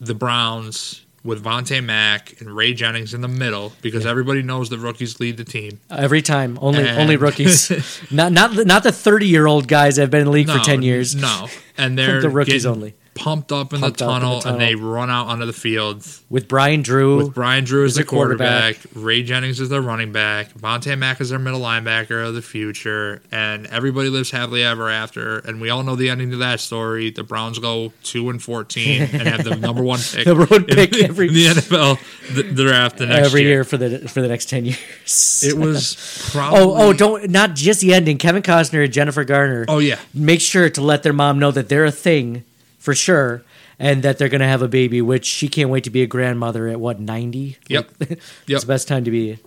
the 0.00 0.14
Browns 0.14 1.04
with 1.22 1.42
Vontae 1.42 1.82
Mack 1.82 2.38
and 2.40 2.54
Ray 2.54 2.74
Jennings 2.74 3.14
in 3.14 3.22
the 3.22 3.28
middle 3.28 3.72
because 3.80 4.04
everybody 4.04 4.42
knows 4.42 4.68
the 4.68 4.78
rookies 4.78 5.20
lead 5.20 5.38
the 5.38 5.44
team. 5.44 5.80
Every 5.90 6.20
time, 6.20 6.58
only 6.60 6.86
And- 6.86 6.98
only 6.98 7.16
rookies, 7.16 7.70
not 8.10 8.32
not 8.32 8.54
the- 8.54 8.64
not 8.66 8.82
the 8.82 8.92
thirty 8.92 9.26
year 9.26 9.46
old 9.46 9.66
guys 9.68 9.96
that 9.96 10.02
have 10.02 10.10
been 10.10 10.20
in 10.20 10.26
the 10.26 10.32
league 10.32 10.50
for 10.50 10.58
ten 10.58 10.82
years. 10.82 11.14
No, 11.14 11.48
and 11.78 11.98
they're 11.98 12.20
The 12.22 12.28
rookies 12.28 12.64
getting 12.64 12.76
only. 12.76 12.94
Pumped 13.14 13.52
up 13.52 13.72
in, 13.72 13.80
Pumped 13.80 13.98
the, 13.98 14.04
up 14.06 14.08
in 14.08 14.14
the 14.14 14.20
tunnel, 14.26 14.40
tunnel. 14.40 14.60
and 14.60 14.68
they 14.68 14.74
run 14.74 15.08
out 15.10 15.26
onto 15.28 15.46
the 15.46 15.52
field 15.52 16.06
With 16.28 16.48
Brian 16.48 16.82
Drew, 16.82 17.16
with 17.18 17.34
Brian 17.34 17.64
Drew 17.64 17.84
as 17.84 17.94
the 17.94 18.00
the 18.02 18.06
quarterback. 18.06 18.74
quarterback, 18.80 18.90
Ray 19.04 19.22
Jennings 19.22 19.60
as 19.60 19.68
their 19.68 19.80
running 19.82 20.12
back, 20.12 20.52
Vontae 20.54 20.98
Mack 20.98 21.20
as 21.20 21.30
their 21.30 21.38
middle 21.38 21.60
linebacker 21.60 22.26
of 22.26 22.34
the 22.34 22.42
future, 22.42 23.22
and 23.30 23.66
everybody 23.68 24.08
lives 24.08 24.30
happily 24.30 24.62
ever 24.64 24.90
after. 24.90 25.38
And 25.38 25.60
we 25.60 25.70
all 25.70 25.82
know 25.82 25.96
the 25.96 26.10
ending 26.10 26.30
to 26.32 26.36
that 26.38 26.60
story. 26.60 27.10
The 27.10 27.22
Browns 27.22 27.58
go 27.58 27.92
two 28.02 28.30
and 28.30 28.42
fourteen 28.42 29.02
and 29.12 29.22
have 29.28 29.44
the 29.44 29.56
number 29.56 29.82
one 29.82 30.00
pick, 30.00 30.26
Number 30.26 30.46
one 30.46 30.64
in- 30.64 30.74
pick 30.76 30.96
every- 31.02 31.28
in 31.28 31.34
the 31.34 31.46
NFL 31.46 31.98
th- 32.34 32.54
draft 32.56 32.98
the 32.98 33.06
next 33.06 33.26
every 33.28 33.42
year. 33.42 33.50
year 33.50 33.64
for 33.64 33.76
the 33.76 34.08
for 34.08 34.20
the 34.22 34.28
next 34.28 34.48
ten 34.48 34.64
years. 34.64 35.44
It 35.46 35.56
was 35.56 35.96
probably 36.32 36.58
oh 36.62 36.88
oh 36.88 36.92
don't 36.92 37.30
not 37.30 37.54
just 37.54 37.80
the 37.80 37.94
ending. 37.94 38.18
Kevin 38.18 38.42
Costner 38.42 38.84
and 38.84 38.92
Jennifer 38.92 39.24
Garner. 39.24 39.64
oh 39.68 39.78
yeah 39.78 39.98
make 40.12 40.40
sure 40.40 40.68
to 40.70 40.80
let 40.80 41.02
their 41.02 41.12
mom 41.12 41.38
know 41.38 41.50
that 41.50 41.68
they're 41.68 41.84
a 41.84 41.90
thing 41.92 42.44
for 42.84 42.94
sure 42.94 43.42
and 43.78 44.02
that 44.02 44.18
they're 44.18 44.28
going 44.28 44.40
to 44.42 44.46
have 44.46 44.60
a 44.62 44.68
baby 44.68 45.00
which 45.00 45.24
she 45.24 45.48
can't 45.48 45.70
wait 45.70 45.84
to 45.84 45.90
be 45.90 46.02
a 46.02 46.06
grandmother 46.06 46.68
at 46.68 46.78
what 46.78 47.00
90 47.00 47.56
Yep. 47.68 47.90
it's 48.00 48.22
Yep. 48.46 48.60
the 48.60 48.66
best 48.66 48.86
time 48.88 49.04
to 49.04 49.10
be. 49.10 49.38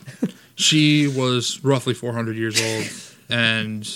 She 0.56 1.08
was 1.08 1.64
roughly 1.64 1.94
400 1.94 2.36
years 2.36 2.60
old 2.60 2.86
and 3.30 3.88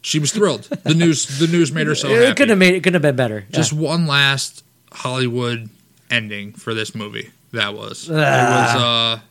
she 0.00 0.18
was 0.18 0.32
thrilled. 0.32 0.62
The 0.84 0.94
news 0.94 1.38
the 1.38 1.46
news 1.46 1.72
made 1.72 1.86
her 1.88 1.94
so 1.94 2.08
it 2.08 2.22
happy. 2.22 2.34
could 2.36 2.48
have 2.48 2.58
made 2.58 2.74
it 2.74 2.82
could 2.82 2.94
have 2.94 3.02
been 3.02 3.16
better 3.16 3.44
just 3.52 3.72
Yeah. 3.72 3.78
one 3.80 4.06
last 4.06 4.64
hollywood 4.92 5.68
ending 6.10 6.52
for 6.54 6.72
this 6.72 6.94
movie. 6.94 7.30
That 7.52 7.74
was. 7.74 8.08
It 8.08 8.16
Ah. 8.16 8.72
was 8.74 8.82
uh 8.82 9.22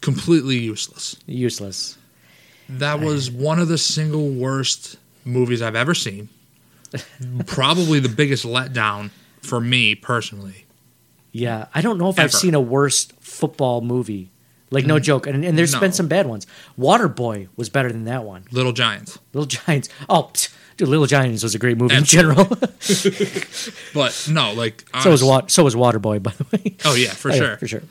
completely 0.00 0.58
useless. 0.58 1.16
Useless. 1.26 1.98
That 2.68 3.00
was 3.00 3.30
one 3.30 3.58
of 3.58 3.66
the 3.68 3.78
single 3.78 4.28
worst 4.30 4.96
movies 5.24 5.60
i've 5.60 5.74
ever 5.76 5.94
seen 5.94 6.28
probably 7.46 8.00
the 8.00 8.08
biggest 8.08 8.44
letdown 8.44 9.10
for 9.42 9.60
me 9.60 9.94
personally. 9.94 10.66
Yeah 11.32 11.66
i 11.74 11.80
don't 11.80 11.96
know 11.96 12.08
if 12.08 12.18
i've 12.18 12.32
seen 12.32 12.54
a 12.54 12.60
worse 12.60 13.04
football 13.20 13.80
movie. 13.80 14.30
Like 14.72 14.86
no 14.86 14.96
mm. 14.96 15.02
joke. 15.02 15.26
And, 15.26 15.44
and 15.44 15.58
there's 15.58 15.72
No. 15.72 15.80
been 15.80 15.92
some 15.92 16.06
bad 16.06 16.26
ones. 16.28 16.46
Waterboy 16.78 17.48
was 17.56 17.68
better 17.68 17.90
than 17.90 18.04
that 18.04 18.22
one. 18.24 18.44
Little 18.52 18.72
giants. 18.72 19.18
Little 19.32 19.46
giants. 19.46 19.88
Oh 20.08 20.30
pfft, 20.32 20.54
dude 20.76 20.88
little 20.88 21.06
giants 21.06 21.42
was 21.42 21.54
a 21.54 21.58
great 21.58 21.76
movie 21.76 21.94
in 21.96 22.04
general. 22.04 22.44
but 23.94 24.26
no 24.30 24.52
like 24.52 24.84
so 25.02 25.10
was 25.10 25.24
Wa- 25.24 25.46
so 25.46 25.64
was 25.64 25.74
waterboy 25.74 26.22
by 26.22 26.32
the 26.32 26.44
way. 26.52 26.76
Oh 26.84 26.94
yeah 26.94 27.10
for 27.10 27.30
Oh, 27.30 27.34
yeah, 27.34 27.40
sure. 27.40 27.56
for 27.56 27.68
sure. 27.68 27.82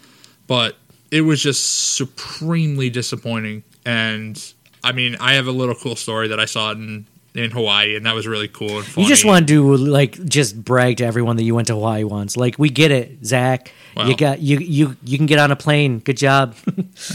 But 0.47 0.76
it 1.12 1.22
was 1.22 1.41
just 1.41 1.95
supremely 1.95 2.89
disappointing. 2.89 3.64
And 3.86 4.41
I 4.84 4.91
mean, 4.91 5.16
I 5.20 5.34
have 5.34 5.47
a 5.47 5.52
little 5.52 5.76
cool 5.76 5.95
story 5.95 6.28
that 6.30 6.39
I 6.39 6.45
saw 6.45 6.72
in 6.72 7.08
in 7.40 7.52
Hawaii, 7.52 7.96
and 7.96 8.06
that 8.06 8.14
was 8.14 8.28
really 8.28 8.48
cool. 8.48 8.84
You 8.96 9.08
just 9.08 9.26
want 9.26 9.48
to 9.48 9.54
do 9.54 9.76
like 9.78 10.24
just 10.26 10.62
brag 10.64 10.98
to 10.98 11.06
everyone 11.06 11.38
that 11.38 11.44
you 11.44 11.56
went 11.56 11.68
to 11.68 11.74
Hawaii 11.74 12.04
once. 12.04 12.36
Like 12.36 12.60
we 12.60 12.70
get 12.70 12.92
it, 12.92 13.26
Zach. 13.26 13.72
Well. 13.96 14.10
You 14.10 14.16
got 14.16 14.40
you 14.40 14.60
you 14.60 14.98
you 15.04 15.18
can 15.18 15.26
get 15.26 15.40
on 15.40 15.52
a 15.52 15.56
plane. 15.56 16.00
Good 16.00 16.18
job. 16.18 16.56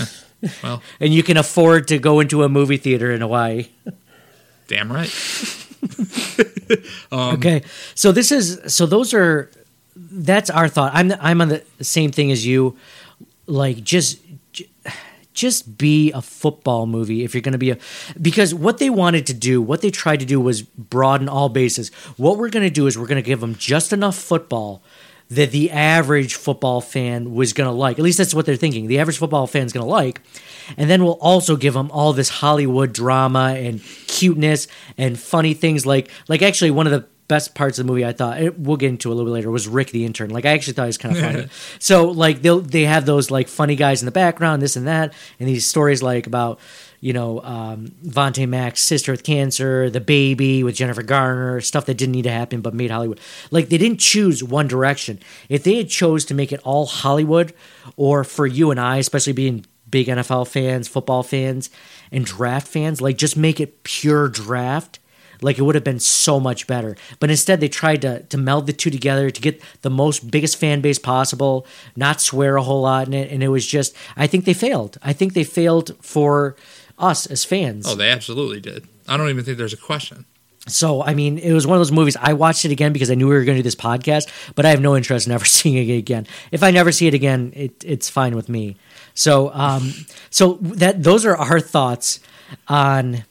well, 0.62 0.82
and 1.00 1.12
you 1.12 1.22
can 1.22 1.36
afford 1.36 1.88
to 1.88 1.98
go 1.98 2.20
into 2.20 2.42
a 2.42 2.48
movie 2.48 2.78
theater 2.78 3.12
in 3.12 3.20
Hawaii. 3.20 3.68
damn 4.66 4.90
right. 4.90 5.12
okay. 7.12 7.62
So 7.94 8.12
this 8.12 8.32
is 8.32 8.60
so 8.74 8.86
those 8.86 9.12
are 9.12 9.50
that's 9.96 10.50
our 10.50 10.68
thought. 10.68 10.92
I'm 10.94 11.12
I'm 11.20 11.40
on 11.40 11.48
the 11.48 11.62
same 11.80 12.10
thing 12.10 12.32
as 12.32 12.46
you. 12.46 12.76
Like 13.46 13.84
just 13.84 14.18
just 15.34 15.76
be 15.76 16.10
a 16.12 16.22
football 16.22 16.86
movie 16.86 17.24
if 17.24 17.34
you're 17.34 17.42
going 17.42 17.52
to 17.52 17.58
be 17.58 17.70
a 17.70 17.78
because 18.20 18.54
what 18.54 18.78
they 18.78 18.88
wanted 18.88 19.26
to 19.26 19.34
do, 19.34 19.60
what 19.60 19.82
they 19.82 19.90
tried 19.90 20.20
to 20.20 20.26
do 20.26 20.40
was 20.40 20.62
broaden 20.62 21.28
all 21.28 21.48
bases. 21.48 21.90
What 22.16 22.38
we're 22.38 22.48
going 22.48 22.66
to 22.66 22.70
do 22.70 22.86
is 22.86 22.96
we're 22.96 23.06
going 23.06 23.22
to 23.22 23.26
give 23.26 23.40
them 23.40 23.56
just 23.56 23.92
enough 23.92 24.16
football 24.16 24.82
that 25.30 25.50
the 25.50 25.70
average 25.70 26.34
football 26.34 26.80
fan 26.80 27.34
was 27.34 27.52
going 27.52 27.68
to 27.68 27.74
like. 27.74 27.98
At 27.98 28.04
least 28.04 28.18
that's 28.18 28.34
what 28.34 28.46
they're 28.46 28.56
thinking. 28.56 28.86
The 28.86 28.98
average 28.98 29.18
football 29.18 29.46
fan 29.46 29.66
is 29.66 29.72
going 29.72 29.84
to 29.84 29.90
like. 29.90 30.20
And 30.76 30.88
then 30.88 31.02
we'll 31.02 31.18
also 31.20 31.56
give 31.56 31.74
them 31.74 31.90
all 31.90 32.12
this 32.12 32.28
Hollywood 32.28 32.92
drama 32.92 33.54
and 33.56 33.82
cuteness 34.06 34.66
and 34.96 35.18
funny 35.18 35.54
things 35.54 35.84
like 35.84 36.10
like 36.28 36.42
actually 36.42 36.70
one 36.70 36.86
of 36.86 36.92
the 36.92 37.06
best 37.26 37.54
parts 37.54 37.78
of 37.78 37.86
the 37.86 37.90
movie 37.90 38.04
I 38.04 38.12
thought 38.12 38.40
it, 38.40 38.58
we'll 38.58 38.76
get 38.76 38.88
into 38.88 39.08
a 39.08 39.14
little 39.14 39.24
bit 39.24 39.32
later 39.32 39.50
was 39.50 39.66
Rick 39.66 39.90
the 39.90 40.04
intern. 40.04 40.30
Like 40.30 40.44
I 40.44 40.50
actually 40.50 40.74
thought 40.74 40.84
it 40.84 40.86
was 40.86 40.98
kind 40.98 41.16
of 41.16 41.22
funny. 41.22 41.48
so 41.78 42.10
like 42.10 42.42
they 42.42 42.58
they 42.58 42.82
have 42.84 43.06
those 43.06 43.30
like 43.30 43.48
funny 43.48 43.76
guys 43.76 44.02
in 44.02 44.06
the 44.06 44.12
background, 44.12 44.62
this 44.62 44.76
and 44.76 44.86
that, 44.86 45.14
and 45.40 45.48
these 45.48 45.66
stories 45.66 46.02
like 46.02 46.26
about 46.26 46.60
you 47.00 47.12
know 47.12 47.40
um, 47.40 47.88
Vontae 48.04 48.48
Mack's 48.48 48.82
sister 48.82 49.12
with 49.12 49.24
cancer, 49.24 49.88
the 49.88 50.00
baby 50.00 50.62
with 50.62 50.74
Jennifer 50.74 51.02
Garner, 51.02 51.60
stuff 51.60 51.86
that 51.86 51.96
didn't 51.96 52.12
need 52.12 52.22
to 52.22 52.30
happen 52.30 52.60
but 52.60 52.74
made 52.74 52.90
Hollywood. 52.90 53.20
Like 53.50 53.68
they 53.68 53.78
didn't 53.78 54.00
choose 54.00 54.44
one 54.44 54.68
direction. 54.68 55.18
If 55.48 55.64
they 55.64 55.76
had 55.76 55.88
chose 55.88 56.24
to 56.26 56.34
make 56.34 56.52
it 56.52 56.60
all 56.64 56.86
Hollywood, 56.86 57.54
or 57.96 58.24
for 58.24 58.46
you 58.46 58.70
and 58.70 58.78
I, 58.78 58.98
especially 58.98 59.32
being 59.32 59.64
big 59.88 60.08
NFL 60.08 60.48
fans, 60.48 60.88
football 60.88 61.22
fans, 61.22 61.70
and 62.12 62.24
draft 62.24 62.68
fans, 62.68 63.00
like 63.00 63.16
just 63.16 63.36
make 63.36 63.60
it 63.60 63.82
pure 63.82 64.28
draft 64.28 64.98
like 65.44 65.58
it 65.58 65.62
would 65.62 65.74
have 65.74 65.84
been 65.84 66.00
so 66.00 66.40
much 66.40 66.66
better. 66.66 66.96
But 67.20 67.30
instead, 67.30 67.60
they 67.60 67.68
tried 67.68 68.02
to 68.02 68.22
to 68.22 68.36
meld 68.36 68.66
the 68.66 68.72
two 68.72 68.90
together 68.90 69.30
to 69.30 69.40
get 69.40 69.62
the 69.82 69.90
most 69.90 70.30
biggest 70.30 70.56
fan 70.56 70.80
base 70.80 70.98
possible, 70.98 71.66
not 71.94 72.20
swear 72.20 72.56
a 72.56 72.62
whole 72.62 72.82
lot 72.82 73.06
in 73.06 73.14
it, 73.14 73.30
and 73.30 73.42
it 73.42 73.48
was 73.48 73.66
just. 73.66 73.94
I 74.16 74.26
think 74.26 74.44
they 74.44 74.54
failed. 74.54 74.98
I 75.02 75.12
think 75.12 75.34
they 75.34 75.44
failed 75.44 75.96
for 76.00 76.56
us 76.98 77.26
as 77.26 77.44
fans. 77.44 77.86
Oh, 77.86 77.94
they 77.94 78.10
absolutely 78.10 78.60
did. 78.60 78.86
I 79.06 79.16
don't 79.16 79.28
even 79.28 79.44
think 79.44 79.58
there's 79.58 79.72
a 79.72 79.78
question. 79.78 80.24
So, 80.66 81.02
I 81.02 81.12
mean, 81.12 81.36
it 81.36 81.52
was 81.52 81.66
one 81.66 81.76
of 81.76 81.80
those 81.80 81.92
movies. 81.92 82.16
I 82.18 82.32
watched 82.32 82.64
it 82.64 82.72
again 82.72 82.94
because 82.94 83.10
I 83.10 83.14
knew 83.14 83.28
we 83.28 83.34
were 83.34 83.44
going 83.44 83.56
to 83.56 83.62
do 83.62 83.64
this 83.66 83.74
podcast, 83.74 84.30
but 84.54 84.64
I 84.64 84.70
have 84.70 84.80
no 84.80 84.96
interest 84.96 85.26
in 85.26 85.32
ever 85.32 85.44
seeing 85.58 85.88
it 85.88 85.98
again. 85.98 86.26
If 86.52 86.62
I 86.62 86.70
never 86.70 86.90
see 86.90 87.06
it 87.06 87.12
again, 87.12 87.52
it, 87.54 87.84
it's 87.84 88.08
fine 88.08 88.34
with 88.34 88.48
me. 88.48 88.76
So, 89.12 89.52
um, 89.52 89.92
so 90.30 90.54
that 90.62 91.02
those 91.02 91.26
are 91.26 91.36
our 91.36 91.60
thoughts 91.60 92.20
on 92.66 93.24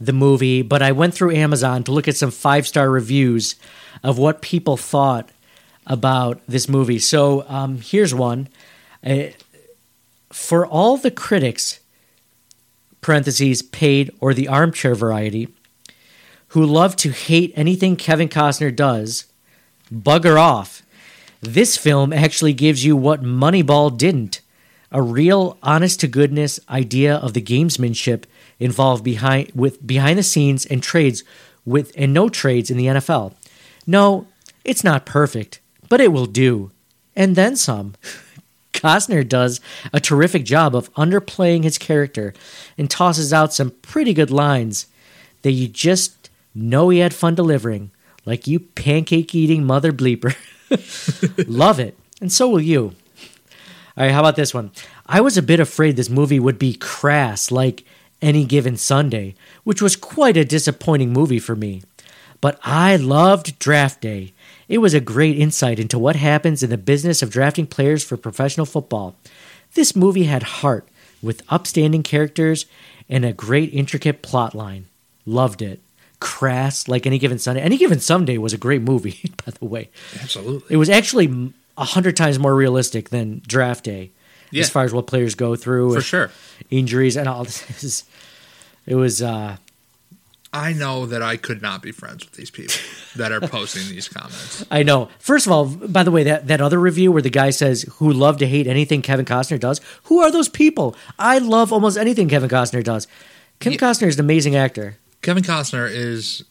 the 0.00 0.12
movie. 0.12 0.62
But 0.62 0.82
I 0.82 0.92
went 0.92 1.14
through 1.14 1.34
Amazon 1.34 1.84
to 1.84 1.92
look 1.92 2.08
at 2.08 2.16
some 2.16 2.30
five 2.30 2.66
star 2.66 2.90
reviews 2.90 3.56
of 4.02 4.18
what 4.18 4.42
people 4.42 4.76
thought 4.76 5.30
about 5.86 6.40
this 6.46 6.68
movie. 6.68 6.98
So, 6.98 7.44
um, 7.48 7.80
here's 7.80 8.14
one. 8.14 8.48
Uh, 9.04 9.28
for 10.30 10.66
all 10.66 10.96
the 10.96 11.10
critics, 11.10 11.80
parentheses 13.00 13.62
paid 13.62 14.10
or 14.20 14.34
the 14.34 14.48
armchair 14.48 14.94
variety 14.94 15.48
who 16.48 16.64
love 16.64 16.96
to 16.96 17.10
hate 17.10 17.52
anything 17.56 17.96
Kevin 17.96 18.28
Costner 18.28 18.74
does, 18.74 19.26
bugger 19.92 20.40
off. 20.40 20.82
This 21.40 21.76
film 21.76 22.12
actually 22.12 22.52
gives 22.52 22.84
you 22.84 22.96
what 22.96 23.22
Moneyball 23.22 23.96
didn't 23.96 24.40
a 24.90 25.02
real 25.02 25.58
honest 25.62 26.00
to 26.00 26.08
goodness 26.08 26.58
idea 26.68 27.16
of 27.16 27.34
the 27.34 27.42
gamesmanship 27.42 28.24
involved 28.60 29.04
behind 29.04 29.52
with 29.54 29.84
behind 29.86 30.18
the 30.18 30.22
scenes 30.22 30.66
and 30.66 30.82
trades 30.82 31.24
with 31.64 31.92
and 31.96 32.12
no 32.12 32.28
trades 32.28 32.70
in 32.70 32.76
the 32.76 32.86
NFL. 32.86 33.34
No, 33.86 34.26
it's 34.64 34.84
not 34.84 35.06
perfect, 35.06 35.60
but 35.88 36.00
it 36.00 36.12
will 36.12 36.26
do. 36.26 36.70
And 37.16 37.36
then 37.36 37.56
some. 37.56 37.94
Costner 38.72 39.28
does 39.28 39.60
a 39.92 39.98
terrific 39.98 40.44
job 40.44 40.76
of 40.76 40.92
underplaying 40.94 41.64
his 41.64 41.78
character 41.78 42.32
and 42.76 42.88
tosses 42.88 43.32
out 43.32 43.52
some 43.52 43.72
pretty 43.82 44.14
good 44.14 44.30
lines 44.30 44.86
that 45.42 45.50
you 45.52 45.66
just 45.66 46.30
know 46.54 46.88
he 46.88 46.98
had 46.98 47.14
fun 47.14 47.34
delivering, 47.34 47.90
like 48.24 48.46
you 48.46 48.60
pancake 48.60 49.34
eating 49.34 49.64
mother 49.64 49.92
bleeper. 49.92 50.36
Love 51.48 51.80
it. 51.80 51.98
And 52.20 52.32
so 52.32 52.48
will 52.48 52.60
you. 52.60 52.94
All 53.96 54.04
right, 54.04 54.12
how 54.12 54.20
about 54.20 54.36
this 54.36 54.54
one? 54.54 54.70
I 55.06 55.20
was 55.20 55.36
a 55.36 55.42
bit 55.42 55.58
afraid 55.58 55.96
this 55.96 56.10
movie 56.10 56.38
would 56.38 56.58
be 56.58 56.74
crass 56.74 57.50
like 57.50 57.84
Any 58.20 58.44
Given 58.44 58.76
Sunday, 58.76 59.34
which 59.64 59.80
was 59.80 59.96
quite 59.96 60.36
a 60.36 60.44
disappointing 60.44 61.12
movie 61.12 61.38
for 61.38 61.54
me. 61.54 61.82
But 62.40 62.58
I 62.62 62.96
loved 62.96 63.58
Draft 63.58 64.00
Day. 64.00 64.32
It 64.68 64.78
was 64.78 64.94
a 64.94 65.00
great 65.00 65.38
insight 65.38 65.78
into 65.78 65.98
what 65.98 66.16
happens 66.16 66.62
in 66.62 66.70
the 66.70 66.78
business 66.78 67.22
of 67.22 67.30
drafting 67.30 67.66
players 67.66 68.04
for 68.04 68.16
professional 68.16 68.66
football. 68.66 69.16
This 69.74 69.96
movie 69.96 70.24
had 70.24 70.42
heart, 70.42 70.88
with 71.22 71.42
upstanding 71.48 72.02
characters 72.02 72.66
and 73.08 73.24
a 73.24 73.32
great 73.32 73.72
intricate 73.72 74.22
plot 74.22 74.54
line. 74.54 74.86
Loved 75.26 75.62
it. 75.62 75.80
Crass, 76.20 76.88
like 76.88 77.06
Any 77.06 77.18
Given 77.18 77.38
Sunday. 77.38 77.62
Any 77.62 77.76
Given 77.76 78.00
Sunday 78.00 78.38
was 78.38 78.52
a 78.52 78.58
great 78.58 78.82
movie, 78.82 79.30
by 79.44 79.52
the 79.52 79.64
way. 79.64 79.90
Absolutely. 80.20 80.74
It 80.74 80.76
was 80.76 80.90
actually 80.90 81.52
a 81.76 81.84
hundred 81.84 82.16
times 82.16 82.38
more 82.38 82.54
realistic 82.54 83.10
than 83.10 83.42
Draft 83.46 83.84
Day, 83.84 84.10
Yeah. 84.50 84.62
as 84.62 84.70
far 84.70 84.84
as 84.84 84.92
what 84.94 85.06
players 85.06 85.34
go 85.34 85.56
through, 85.56 85.94
For 85.94 86.00
sure. 86.00 86.30
injuries 86.70 87.16
and 87.16 87.28
all 87.28 87.44
this. 87.44 88.04
It 88.86 88.94
was 88.94 89.20
uh, 89.22 89.56
I 90.52 90.72
know 90.72 91.04
that 91.06 91.20
I 91.22 91.36
could 91.36 91.60
not 91.60 91.82
be 91.82 91.92
friends 91.92 92.24
with 92.24 92.32
these 92.34 92.50
people 92.50 92.74
that 93.16 93.32
are 93.32 93.40
posting 93.40 93.86
these 93.94 94.08
comments. 94.08 94.64
I 94.70 94.82
know. 94.82 95.10
First 95.18 95.44
of 95.46 95.52
all, 95.52 95.66
by 95.66 96.02
the 96.02 96.10
way, 96.10 96.22
that, 96.22 96.46
that 96.46 96.62
other 96.62 96.78
review 96.80 97.12
where 97.12 97.20
the 97.20 97.28
guy 97.30 97.50
says 97.50 97.82
who 97.96 98.10
love 98.10 98.38
to 98.38 98.46
hate 98.46 98.66
anything 98.66 99.02
Kevin 99.02 99.26
Costner 99.26 99.60
does, 99.60 99.80
who 100.04 100.20
are 100.20 100.30
those 100.30 100.48
people? 100.48 100.96
I 101.18 101.36
love 101.38 101.70
almost 101.72 101.98
anything 101.98 102.28
Kevin 102.30 102.48
Costner 102.48 102.82
does. 102.82 103.06
Kevin 103.60 103.78
Yeah. 103.78 103.88
Costner 103.90 104.06
is 104.06 104.14
an 104.16 104.24
amazing 104.24 104.56
actor. 104.56 104.96
Kevin 105.20 105.42
Costner 105.42 105.86
is 105.90 106.44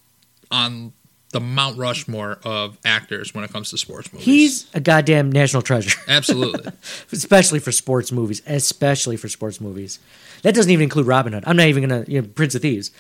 on 0.52 0.94
the 1.32 1.40
Mount 1.42 1.78
Rushmore 1.78 2.40
of 2.44 2.78
actors 2.86 3.34
when 3.34 3.44
it 3.44 3.52
comes 3.52 3.70
to 3.72 3.78
sports 3.78 4.12
movies. 4.14 4.26
He's 4.26 4.68
a 4.74 4.80
goddamn 4.80 5.32
national 5.32 5.62
treasure, 5.62 6.00
absolutely. 6.08 6.72
especially 7.12 7.60
for 7.60 7.72
sports 7.72 8.12
movies. 8.12 8.42
Especially 8.46 9.18
for 9.18 9.28
sports 9.28 9.60
movies. 9.60 10.00
That 10.44 10.56
doesn't 10.56 10.72
even 10.72 10.84
include 10.84 11.08
Robin 11.08 11.34
Hood. 11.34 11.44
I'm 11.46 11.58
not 11.58 11.68
even 11.68 11.88
gonna 11.88 12.06
you 12.08 12.22
know, 12.22 12.28
Prince 12.28 12.56
of 12.56 12.62
Thieves. 12.62 12.92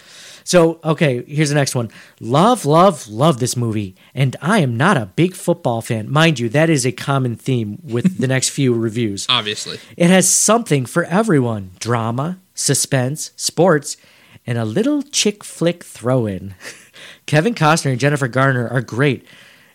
So 0.44 0.80
okay, 0.84 1.24
here's 1.24 1.50
the 1.50 1.56
next 1.56 1.76
one. 1.76 1.90
Love, 2.20 2.66
love, 2.66 3.08
love 3.08 3.40
this 3.40 3.56
movie, 3.56 3.96
and 4.14 4.36
I 4.42 4.60
am 4.60 4.76
not 4.78 4.98
a 4.98 5.06
big 5.06 5.34
football 5.34 5.82
fan, 5.82 6.10
mind 6.10 6.40
you. 6.40 6.50
That 6.50 6.70
is 6.70 6.86
a 6.86 6.92
common 6.92 7.36
theme 7.36 7.80
with 7.84 8.18
the 8.18 8.28
next 8.28 8.50
few 8.50 8.74
reviews. 8.88 9.26
Obviously. 9.30 9.80
It 9.96 10.10
has 10.10 10.28
something 10.28 10.86
for 10.86 11.04
everyone 11.06 11.72
drama, 11.80 12.40
suspense, 12.54 13.32
sports, 13.36 13.98
and 14.46 14.58
a 14.58 14.66
little 14.66 15.02
chick 15.02 15.44
flick 15.44 15.84
throw 15.84 16.26
in. 16.26 16.56
Kevin 17.26 17.54
Costner 17.54 17.92
and 17.92 18.00
Jennifer 18.00 18.28
Garner 18.28 18.68
are 18.68 18.82
great. 18.82 19.26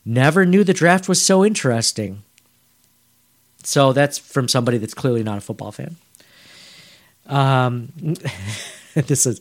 Never 0.05 0.45
knew 0.45 0.65
the 0.65 0.73
draft 0.73 1.09
was 1.09 1.23
so 1.23 1.45
interesting. 1.45 2.23
So 3.63 3.93
that's 3.93 4.19
from 4.19 4.49
somebody 4.49 4.79
that's 4.79 4.95
clearly 4.95 5.23
not 5.23 5.39
a 5.39 5.43
football 5.43 5.73
fan. 5.73 5.97
Um, 7.27 7.93
this 8.95 9.27
is 9.27 9.41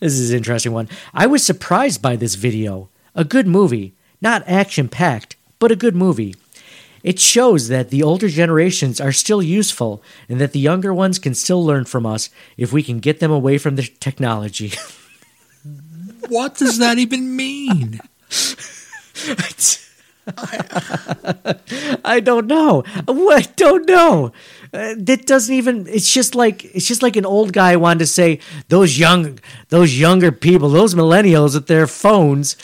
this 0.00 0.12
is 0.14 0.30
an 0.30 0.36
interesting 0.36 0.72
one. 0.72 0.88
I 1.14 1.26
was 1.26 1.44
surprised 1.44 2.02
by 2.02 2.16
this 2.16 2.34
video. 2.34 2.88
A 3.14 3.24
good 3.24 3.46
movie, 3.46 3.94
not 4.20 4.46
action 4.46 4.88
packed, 4.88 5.36
but 5.58 5.72
a 5.72 5.76
good 5.76 5.94
movie. 5.94 6.34
It 7.02 7.18
shows 7.18 7.68
that 7.68 7.90
the 7.90 8.02
older 8.02 8.28
generations 8.28 9.00
are 9.00 9.12
still 9.12 9.42
useful 9.42 10.02
and 10.28 10.40
that 10.40 10.52
the 10.52 10.60
younger 10.60 10.94
ones 10.94 11.18
can 11.18 11.34
still 11.34 11.64
learn 11.64 11.84
from 11.84 12.06
us 12.06 12.30
if 12.56 12.72
we 12.72 12.82
can 12.82 13.00
get 13.00 13.18
them 13.20 13.32
away 13.32 13.58
from 13.58 13.76
the 13.76 13.82
technology. 13.82 14.72
What 16.28 16.56
does 16.56 16.78
that 16.78 16.98
even 16.98 17.36
mean? 17.36 18.00
I 22.04 22.20
don't 22.20 22.46
know. 22.46 22.84
I 23.08 23.42
don't 23.56 23.86
know. 23.88 24.32
Uh, 24.72 24.94
that 24.96 25.26
doesn't 25.26 25.54
even. 25.54 25.86
It's 25.88 26.12
just 26.12 26.34
like 26.34 26.64
it's 26.64 26.86
just 26.86 27.02
like 27.02 27.16
an 27.16 27.26
old 27.26 27.52
guy 27.52 27.76
wanted 27.76 27.98
to 28.00 28.06
say 28.06 28.38
those 28.68 28.98
young, 28.98 29.38
those 29.68 29.98
younger 29.98 30.32
people, 30.32 30.68
those 30.68 30.94
millennials 30.94 31.54
with 31.54 31.66
their 31.66 31.86
phones. 31.86 32.56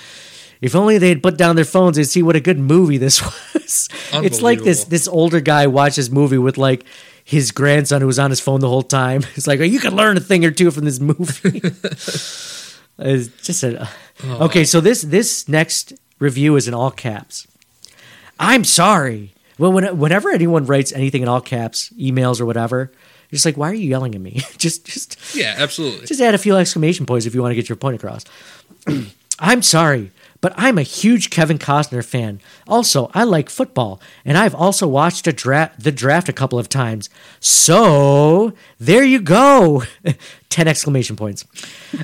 If 0.61 0.74
only 0.74 0.98
they'd 0.98 1.22
put 1.22 1.36
down 1.36 1.56
their 1.56 1.64
phones, 1.64 1.96
they'd 1.96 2.04
see 2.04 2.22
what 2.22 2.34
a 2.36 2.40
good 2.40 2.59
movie 2.59 2.96
this 2.96 3.22
was. 3.54 3.88
it's 4.12 4.40
like 4.40 4.62
this 4.62 4.84
this 4.84 5.06
older 5.09 5.40
guy 5.40 5.66
watched 5.66 5.96
this 5.96 6.11
movie 6.11 6.38
with 6.38 6.59
like 6.59 6.84
his 7.24 7.50
grandson 7.50 8.00
who 8.00 8.06
was 8.06 8.18
on 8.18 8.30
his 8.30 8.40
phone 8.40 8.61
the 8.61 8.68
whole 8.68 8.82
time. 8.82 9.22
It's 9.36 9.46
like, 9.46 9.61
oh, 9.61 9.64
you 9.64 9.80
can 9.80 9.94
learn 9.94 10.16
a 10.16 10.20
thing 10.20 10.44
or 10.46 10.50
two 10.50 10.70
from 10.70 10.86
this 10.86 10.98
movie. 10.98 11.61
it's 12.99 13.28
just 13.46 13.62
a 13.62 13.88
oh. 14.24 14.46
okay. 14.46 14.64
So 14.64 14.80
this 14.80 15.03
this 15.03 15.49
next 15.49 15.92
review 16.18 16.57
is 16.57 16.68
in 16.68 16.74
all 16.74 16.90
caps. 16.90 17.46
I'm 18.40 18.64
sorry. 18.64 19.34
Well, 19.59 19.72
when, 19.72 19.99
whenever 19.99 20.30
anyone 20.30 20.66
writes 20.66 20.92
anything 20.92 21.22
in 21.22 21.28
all 21.28 21.40
caps, 21.40 21.92
emails 21.99 22.40
or 22.40 22.46
whatever, 22.46 22.92
you're 23.30 23.36
just 23.36 23.44
like, 23.44 23.57
why 23.57 23.70
are 23.70 23.74
you 23.74 23.88
yelling 23.88 24.14
at 24.14 24.20
me? 24.20 24.40
just, 24.57 24.86
just, 24.86 25.34
Yeah, 25.34 25.57
absolutely. 25.59 26.07
just 26.07 26.20
add 26.20 26.34
a 26.34 26.38
few 26.38 26.55
exclamation 26.57 27.07
points 27.07 27.26
if 27.26 27.34
you 27.34 27.42
want 27.42 27.51
to 27.51 27.57
get 27.57 27.68
your 27.68 27.76
point 27.76 27.96
across. 27.96 28.24
I'm 29.40 29.62
sorry, 29.62 30.12
but 30.41 30.53
I'm 30.57 30.78
a 30.78 30.82
huge 30.82 31.30
Kevin 31.30 31.59
Costner 31.59 32.05
fan. 32.05 32.41
Also, 32.66 33.11
I 33.14 33.24
like 33.24 33.51
football, 33.51 34.01
and 34.24 34.39
I've 34.39 34.55
also 34.55 34.86
watched 34.86 35.24
dra- 35.36 35.72
the 35.78 35.93
draft 35.93 36.28
a 36.28 36.32
couple 36.32 36.59
of 36.59 36.68
times. 36.68 37.11
So 37.41 38.53
there 38.78 39.03
you 39.03 39.20
go. 39.20 39.82
Ten 40.49 40.68
exclamation 40.68 41.16
points. 41.16 41.45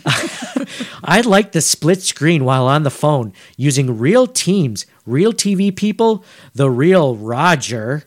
I 1.05 1.21
like 1.21 1.53
the 1.53 1.61
split 1.61 2.03
screen 2.03 2.45
while 2.45 2.67
on 2.67 2.83
the 2.83 2.91
phone 2.91 3.33
using 3.57 3.99
real 3.99 4.27
teams, 4.27 4.87
real 5.07 5.33
TV 5.33 5.75
people, 5.75 6.25
the 6.55 6.71
real 6.71 7.17
Roger, 7.17 8.05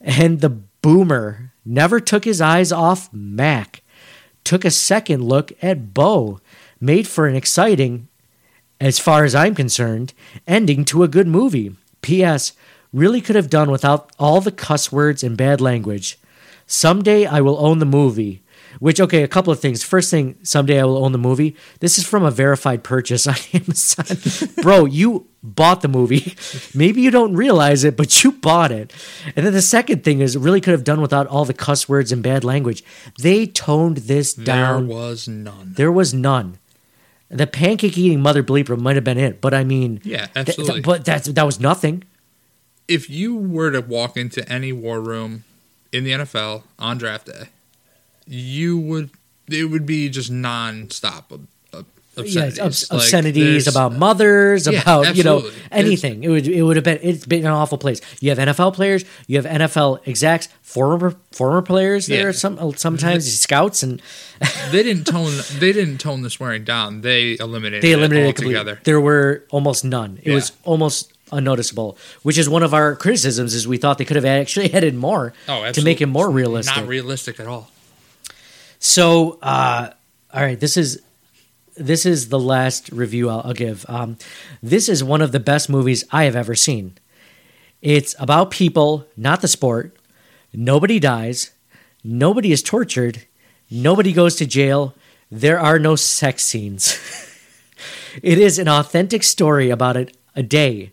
and 0.00 0.40
the 0.40 0.50
boomer 0.50 1.52
never 1.64 1.98
took 2.00 2.24
his 2.24 2.40
eyes 2.40 2.70
off 2.70 3.12
Mac. 3.12 3.82
Took 4.44 4.64
a 4.64 4.70
second 4.70 5.24
look 5.24 5.52
at 5.62 5.94
Bo, 5.94 6.40
made 6.80 7.08
for 7.08 7.26
an 7.26 7.34
exciting, 7.34 8.08
as 8.80 8.98
far 8.98 9.24
as 9.24 9.34
I'm 9.34 9.54
concerned, 9.54 10.12
ending 10.46 10.84
to 10.86 11.02
a 11.02 11.08
good 11.08 11.26
movie. 11.26 11.76
P.S. 12.02 12.52
Really 12.92 13.20
could 13.20 13.36
have 13.36 13.50
done 13.50 13.70
without 13.70 14.12
all 14.18 14.40
the 14.40 14.52
cuss 14.52 14.92
words 14.92 15.22
and 15.22 15.36
bad 15.36 15.60
language. 15.60 16.18
Someday 16.66 17.26
I 17.26 17.40
will 17.40 17.58
own 17.64 17.78
the 17.78 17.86
movie. 17.86 18.42
Which, 18.80 19.00
okay, 19.00 19.22
a 19.22 19.28
couple 19.28 19.52
of 19.52 19.60
things. 19.60 19.84
First 19.84 20.10
thing, 20.10 20.36
someday 20.42 20.80
I 20.80 20.84
will 20.84 21.04
own 21.04 21.12
the 21.12 21.18
movie. 21.18 21.56
This 21.80 21.96
is 21.98 22.06
from 22.06 22.24
a 22.24 22.30
verified 22.30 22.82
purchase 22.82 23.26
on 23.28 23.36
Amazon. 23.52 24.52
Bro, 24.62 24.86
you 24.86 25.28
bought 25.42 25.80
the 25.80 25.88
movie. 25.88 26.36
Maybe 26.74 27.00
you 27.00 27.10
don't 27.10 27.34
realize 27.34 27.84
it, 27.84 27.96
but 27.96 28.24
you 28.24 28.32
bought 28.32 28.72
it. 28.72 28.92
And 29.36 29.46
then 29.46 29.52
the 29.52 29.62
second 29.62 30.02
thing 30.02 30.20
is, 30.20 30.36
really 30.36 30.60
could 30.60 30.72
have 30.72 30.84
done 30.84 31.00
without 31.00 31.26
all 31.28 31.44
the 31.44 31.54
cuss 31.54 31.88
words 31.88 32.10
and 32.10 32.22
bad 32.22 32.44
language. 32.44 32.82
They 33.20 33.46
toned 33.46 33.98
this 33.98 34.34
down. 34.34 34.88
There 34.88 34.96
was 34.96 35.28
none. 35.28 35.72
There 35.74 35.92
was 35.92 36.14
none. 36.14 36.58
The 37.34 37.46
pancake 37.46 37.98
eating 37.98 38.20
mother 38.20 38.42
bleeper 38.42 38.78
might 38.80 38.94
have 38.96 39.04
been 39.04 39.18
it, 39.18 39.40
but 39.40 39.52
I 39.52 39.64
mean, 39.64 40.00
Yeah, 40.04 40.26
th- 40.26 40.32
th- 40.34 40.48
absolutely. 40.48 40.80
but 40.82 41.04
that's 41.04 41.26
that 41.28 41.42
was 41.44 41.58
nothing. 41.60 42.04
if 42.86 43.10
you 43.10 43.34
were 43.36 43.70
to 43.72 43.80
walk 43.80 44.16
into 44.16 44.46
any 44.50 44.72
war 44.72 45.00
room 45.00 45.44
in 45.92 46.04
the 46.04 46.12
NFL 46.12 46.62
on 46.78 46.98
draft 46.98 47.26
day, 47.26 47.48
you 48.26 48.78
would 48.78 49.10
it 49.50 49.64
would 49.64 49.84
be 49.84 50.08
just 50.08 50.30
nonstop 50.32 51.30
ob- 52.18 52.24
ob- 52.24 52.26
Yeah, 52.26 52.44
obscenities. 52.44 52.60
obs- 52.60 52.90
obscenities 52.90 53.64
there's- 53.64 53.66
about 53.66 53.96
mothers, 53.96 54.66
Yeah, 54.66 54.80
about 54.82 55.16
you 55.16 55.22
know 55.24 55.36
absolutely. 55.36 55.60
anything. 55.72 56.24
It 56.24 56.28
would 56.28 56.46
it 56.48 56.62
would 56.62 56.76
have 56.76 56.84
been 56.84 56.98
it's 57.02 57.26
been 57.26 57.40
an 57.46 57.52
awful 57.52 57.78
place. 57.78 58.00
You 58.20 58.30
have 58.30 58.38
NFL 58.38 58.72
players, 58.74 59.04
you 59.26 59.36
have 59.40 59.46
NFL 59.46 60.00
execs, 60.06 60.48
former 60.62 61.14
former 61.32 61.62
players 61.62 62.06
there. 62.06 62.26
Yeah. 62.26 62.32
Some 62.32 62.74
sometimes 62.76 63.30
scouts 63.40 63.82
and 63.82 64.00
they 64.70 64.82
didn't 64.82 65.04
tone 65.04 65.32
they 65.58 65.72
didn't 65.72 65.98
tone 65.98 66.22
the 66.22 66.30
swearing 66.30 66.64
down. 66.64 67.00
They 67.02 67.36
eliminated 67.38 67.82
they 67.82 67.92
eliminated 67.92 68.30
it 68.38 68.42
altogether. 68.44 68.80
There 68.84 69.00
were 69.00 69.44
almost 69.50 69.84
none. 69.84 70.18
It 70.22 70.28
Yeah. 70.30 70.34
was 70.34 70.52
almost 70.64 71.12
unnoticeable, 71.32 71.96
which 72.22 72.38
is 72.38 72.48
one 72.48 72.62
of 72.62 72.72
our 72.74 72.94
criticisms. 72.96 73.54
Is 73.54 73.66
we 73.66 73.76
thought 73.78 73.98
they 73.98 74.04
could 74.04 74.16
have 74.16 74.24
actually 74.24 74.72
added 74.78 74.94
more 74.94 75.32
Oh, 75.48 75.70
to 75.72 75.82
make 75.82 76.00
it 76.00 76.06
more 76.06 76.30
realistic. 76.30 76.76
Not 76.76 76.86
realistic 76.86 77.40
at 77.40 77.46
all. 77.46 77.70
So, 78.78 79.38
uh, 79.42 79.90
all 80.32 80.42
right, 80.42 80.58
this 80.60 80.76
is 80.76 81.00
this 81.76 82.06
is 82.06 82.28
the 82.28 82.38
last 82.38 82.90
review 82.90 83.28
I'll, 83.28 83.42
I'll 83.44 83.52
give. 83.52 83.84
Um, 83.88 84.16
this 84.62 84.88
is 84.88 85.02
one 85.02 85.22
of 85.22 85.32
the 85.32 85.40
best 85.40 85.68
movies 85.68 86.04
I 86.10 86.24
have 86.24 86.36
ever 86.36 86.54
seen. 86.54 86.96
It's 87.82 88.14
about 88.18 88.50
people, 88.50 89.06
not 89.16 89.40
the 89.40 89.48
sport. 89.48 89.96
Nobody 90.52 90.98
dies. 90.98 91.50
Nobody 92.02 92.52
is 92.52 92.62
tortured. 92.62 93.26
Nobody 93.70 94.12
goes 94.12 94.36
to 94.36 94.46
jail. 94.46 94.94
There 95.30 95.58
are 95.58 95.78
no 95.78 95.96
sex 95.96 96.44
scenes. 96.44 96.98
it 98.22 98.38
is 98.38 98.58
an 98.58 98.68
authentic 98.68 99.22
story 99.22 99.70
about 99.70 99.96
a, 99.96 100.08
a 100.36 100.42
day, 100.42 100.92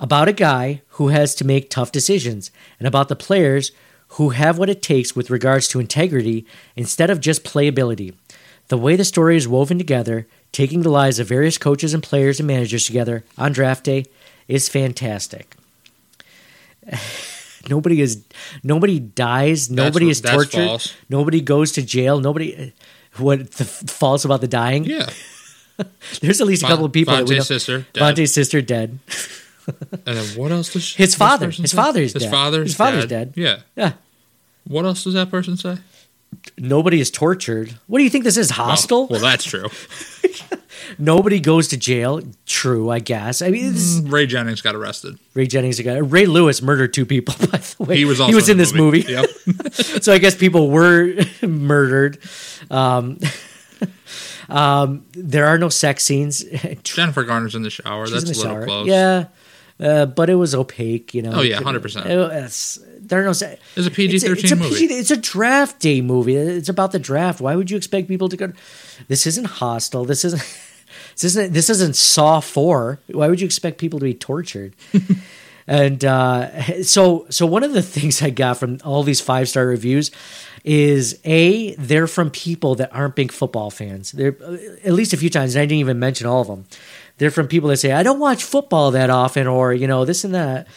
about 0.00 0.28
a 0.28 0.32
guy 0.32 0.82
who 0.90 1.08
has 1.08 1.34
to 1.36 1.46
make 1.46 1.70
tough 1.70 1.92
decisions, 1.92 2.50
and 2.78 2.88
about 2.88 3.08
the 3.08 3.16
players 3.16 3.70
who 4.12 4.30
have 4.30 4.58
what 4.58 4.70
it 4.70 4.82
takes 4.82 5.14
with 5.14 5.30
regards 5.30 5.68
to 5.68 5.80
integrity 5.80 6.46
instead 6.74 7.10
of 7.10 7.20
just 7.20 7.44
playability. 7.44 8.14
The 8.68 8.78
way 8.78 8.96
the 8.96 9.04
story 9.04 9.36
is 9.36 9.48
woven 9.48 9.78
together, 9.78 10.26
taking 10.52 10.82
the 10.82 10.90
lives 10.90 11.18
of 11.18 11.26
various 11.28 11.56
coaches 11.58 11.94
and 11.94 12.02
players 12.02 12.38
and 12.38 12.46
managers 12.46 12.84
together 12.86 13.24
on 13.36 13.52
draft 13.52 13.84
day, 13.84 14.04
is 14.46 14.68
fantastic. 14.68 15.56
nobody 17.68 18.00
is 18.00 18.22
nobody 18.62 18.98
dies, 18.98 19.70
nobody 19.70 20.06
what- 20.06 20.10
is 20.10 20.22
that's 20.22 20.34
tortured, 20.34 20.66
false. 20.66 20.94
nobody 21.08 21.40
goes 21.40 21.72
to 21.72 21.82
jail, 21.82 22.20
nobody 22.20 22.72
what 23.16 23.50
the 23.52 23.64
false 23.64 24.24
about 24.24 24.40
the 24.40 24.48
dying? 24.48 24.84
Yeah. 24.84 25.08
There's 26.20 26.40
at 26.40 26.46
least 26.46 26.62
a 26.62 26.66
couple 26.66 26.84
of 26.84 26.92
people 26.92 27.14
that 27.14 27.28
we 27.28 27.36
know. 27.36 27.42
Sister. 27.42 27.86
Dead. 27.92 28.00
Vontae's 28.16 28.32
sister 28.34 28.60
dead. 28.62 28.98
And 30.06 30.16
then 30.16 30.24
what 30.36 30.50
else 30.50 30.72
does 30.72 30.82
she, 30.82 30.96
His 30.96 31.14
father. 31.14 31.50
His 31.50 31.70
say? 31.70 31.76
father's 31.76 32.12
his 32.14 32.22
dead. 32.22 32.30
Father's 32.30 32.68
His 32.68 32.76
father's 32.76 33.06
dead. 33.06 33.34
dead. 33.34 33.42
Yeah. 33.42 33.58
Yeah. 33.76 33.92
What 34.64 34.84
else 34.86 35.04
does 35.04 35.14
that 35.14 35.30
person 35.30 35.56
say? 35.56 35.76
Nobody 36.56 37.00
is 37.00 37.10
tortured. 37.10 37.74
What 37.86 37.98
do 37.98 38.04
you 38.04 38.10
think 38.10 38.24
this 38.24 38.36
is? 38.36 38.50
Hostel? 38.50 39.06
Well, 39.08 39.20
that's 39.20 39.44
true. 39.44 39.66
Nobody 40.98 41.40
goes 41.40 41.68
to 41.68 41.76
jail. 41.76 42.22
True, 42.46 42.90
I 42.90 42.98
guess. 43.00 43.42
I 43.42 43.50
mean, 43.50 43.72
this, 43.72 44.00
Ray 44.04 44.26
Jennings 44.26 44.62
got 44.62 44.74
arrested. 44.74 45.18
Ray 45.34 45.46
Jennings 45.46 45.80
got 45.80 46.10
Ray 46.10 46.26
Lewis 46.26 46.62
murdered 46.62 46.94
two 46.94 47.04
people. 47.04 47.34
By 47.50 47.58
the 47.58 47.76
way, 47.80 47.96
He 47.96 48.04
was 48.04 48.20
also 48.20 48.30
he 48.30 48.34
was 48.34 48.48
in, 48.48 48.56
the 48.56 48.62
this 48.64 48.72
movie. 48.72 49.00
Yep. 49.00 49.26
so 50.02 50.12
I 50.12 50.18
guess 50.18 50.34
people 50.34 50.70
were 50.70 51.14
murdered. 51.42 52.18
Um, 52.70 53.18
um, 54.48 55.04
there 55.12 55.46
are 55.46 55.58
no 55.58 55.68
sex 55.68 56.04
scenes. 56.04 56.44
Jennifer 56.82 57.24
Garner's 57.24 57.54
in 57.54 57.62
the 57.62 57.70
shower. 57.70 58.06
She's 58.06 58.24
that's 58.24 58.38
the 58.38 58.46
a 58.46 58.48
little 58.48 58.56
shower. 58.56 58.64
close. 58.64 58.86
Yeah, 58.88 59.24
uh, 59.80 60.06
but 60.06 60.30
it 60.30 60.36
was 60.36 60.54
opaque. 60.54 61.12
You 61.14 61.22
know. 61.22 61.32
Oh, 61.34 61.42
yeah, 61.42 61.60
100%. 61.60 62.06
It 62.06 62.16
was- 62.16 62.84
there 63.08 63.20
are 63.20 63.24
no. 63.24 63.30
It's 63.30 63.40
a 63.40 63.90
PG-13 63.90 64.42
it's 64.42 64.52
a, 64.52 64.56
movie. 64.56 64.74
PG 64.74 64.94
It's 64.94 65.10
a 65.10 65.16
draft 65.16 65.80
day 65.80 66.00
movie. 66.00 66.36
It's 66.36 66.68
about 66.68 66.92
the 66.92 66.98
draft. 66.98 67.40
Why 67.40 67.56
would 67.56 67.70
you 67.70 67.76
expect 67.76 68.08
people 68.08 68.28
to 68.28 68.36
go? 68.36 68.52
This 69.08 69.26
isn't 69.26 69.46
Hostel. 69.46 70.04
This 70.04 70.24
isn't. 70.24 70.42
This 71.14 71.24
isn't. 71.24 71.52
This 71.52 71.68
isn't 71.68 71.96
Saw 71.96 72.40
Four. 72.40 72.98
Why 73.08 73.28
would 73.28 73.40
you 73.40 73.44
expect 73.44 73.78
people 73.78 73.98
to 73.98 74.04
be 74.04 74.14
tortured? 74.14 74.74
and 75.66 76.02
uh, 76.02 76.82
so, 76.82 77.26
so 77.28 77.44
one 77.44 77.62
of 77.62 77.72
the 77.72 77.82
things 77.82 78.22
I 78.22 78.30
got 78.30 78.56
from 78.56 78.78
all 78.84 79.02
these 79.02 79.20
five 79.20 79.48
star 79.48 79.66
reviews 79.66 80.10
is 80.64 81.18
a 81.24 81.74
they're 81.74 82.06
from 82.06 82.30
people 82.30 82.74
that 82.76 82.94
aren't 82.94 83.16
big 83.16 83.32
football 83.32 83.70
fans. 83.70 84.12
They're 84.12 84.36
at 84.84 84.92
least 84.92 85.12
a 85.12 85.16
few 85.16 85.30
times. 85.30 85.54
And 85.54 85.62
I 85.62 85.66
didn't 85.66 85.80
even 85.80 85.98
mention 85.98 86.26
all 86.26 86.40
of 86.40 86.46
them. 86.46 86.66
They're 87.18 87.30
from 87.30 87.48
people 87.48 87.68
that 87.70 87.78
say 87.78 87.92
I 87.92 88.02
don't 88.02 88.18
watch 88.18 88.44
football 88.44 88.90
that 88.92 89.10
often, 89.10 89.46
or 89.46 89.72
you 89.72 89.86
know 89.86 90.04
this 90.04 90.24
and 90.24 90.34
that. 90.34 90.68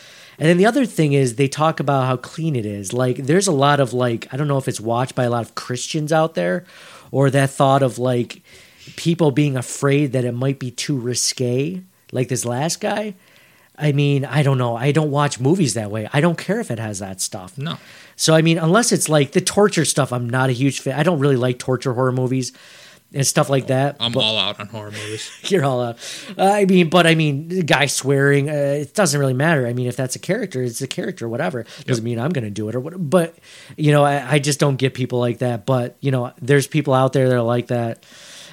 And 0.42 0.50
then 0.50 0.58
the 0.58 0.66
other 0.66 0.88
thing 0.88 1.14
is 1.14 1.36
they 1.36 1.48
talk 1.48 1.80
about 1.80 2.08
how 2.08 2.18
clean 2.18 2.56
it 2.56 2.66
is. 2.66 2.94
Like 2.94 3.18
there's 3.18 3.46
a 3.46 3.52
lot 3.52 3.80
of 3.80 3.94
like 3.94 4.28
I 4.34 4.38
don't 4.38 4.48
know 4.48 4.58
if 4.58 4.68
it's 4.68 4.82
watched 4.82 5.14
by 5.14 5.26
a 5.26 5.30
lot 5.30 5.46
of 5.46 5.54
Christians 5.54 6.12
out 6.12 6.34
there, 6.34 6.66
or 7.12 7.30
that 7.30 7.52
thought 7.52 7.84
of 7.84 8.00
like 8.00 8.42
people 8.96 9.30
being 9.30 9.56
afraid 9.56 10.14
that 10.14 10.26
it 10.26 10.32
might 10.32 10.58
be 10.58 10.72
too 10.72 10.98
risque, 10.98 11.84
like 12.12 12.28
this 12.28 12.44
last 12.44 12.82
guy. 12.82 13.14
I 13.78 13.92
mean, 13.92 14.26
I 14.26 14.42
don't 14.42 14.58
know. 14.58 14.76
I 14.76 14.92
don't 14.92 15.12
watch 15.12 15.40
movies 15.40 15.76
that 15.76 15.92
way. 15.92 16.10
I 16.12 16.22
don't 16.22 16.40
care 16.40 16.60
if 16.60 16.72
it 16.72 16.80
has 16.80 16.98
that 16.98 17.22
stuff. 17.22 17.56
No. 17.56 17.78
So 18.16 18.34
I 18.34 18.42
mean, 18.42 18.58
unless 18.58 18.92
it's 18.92 19.10
like 19.10 19.34
the 19.34 19.42
torture 19.42 19.86
stuff, 19.86 20.12
I'm 20.12 20.28
not 20.28 20.50
a 20.50 20.54
huge 20.54 20.80
fan. 20.80 21.00
I 21.00 21.04
don't 21.04 21.20
really 21.20 21.36
like 21.36 21.60
torture 21.60 21.94
horror 21.94 22.12
movies 22.12 22.52
and 23.14 23.28
stuff 23.28 23.50
like 23.50 23.68
that. 23.68 23.98
I'm 24.00 24.12
but 24.12 24.24
all 24.24 24.38
out 24.38 24.60
on 24.60 24.68
horror 24.68 24.92
movies. 24.92 25.30
you're 25.44 25.66
all 25.66 25.82
out. 25.82 25.98
Uh, 26.38 26.44
I 26.44 26.66
mean, 26.66 26.90
but 26.90 27.06
I 27.06 27.16
mean, 27.16 27.50
the 27.50 27.64
guy 27.64 27.86
swearing, 27.88 28.50
uh, 28.50 28.54
it 28.54 28.94
doesn't 28.94 29.20
really 29.20 29.34
matter. 29.34 29.68
I 29.68 29.74
mean, 29.74 29.88
if 29.88 29.96
that's 29.96 30.16
a 30.16 30.20
character, 30.20 30.64
it's 30.64 30.82
a 30.82 30.88
character, 30.88 31.28
whatever. 31.28 31.66
Doesn't 31.86 32.04
mean 32.04 32.20
I'm 32.20 32.32
going 32.32 32.46
to 32.46 32.50
do 32.50 32.70
it 32.70 32.76
or 32.76 32.80
what. 32.80 33.10
But 33.10 33.36
you 33.76 33.92
know, 33.92 34.04
I, 34.04 34.34
I 34.34 34.40
just 34.40 34.60
don't 34.60 34.78
get 34.78 34.94
people 34.94 35.20
like 35.20 35.40
that. 35.40 35.66
But 35.66 35.98
you 36.00 36.12
know, 36.12 36.34
there's 36.42 36.68
people 36.68 36.94
out 36.94 37.14
there 37.14 37.28
that 37.28 37.36
are 37.36 37.42
like 37.42 37.68
that. 37.68 38.06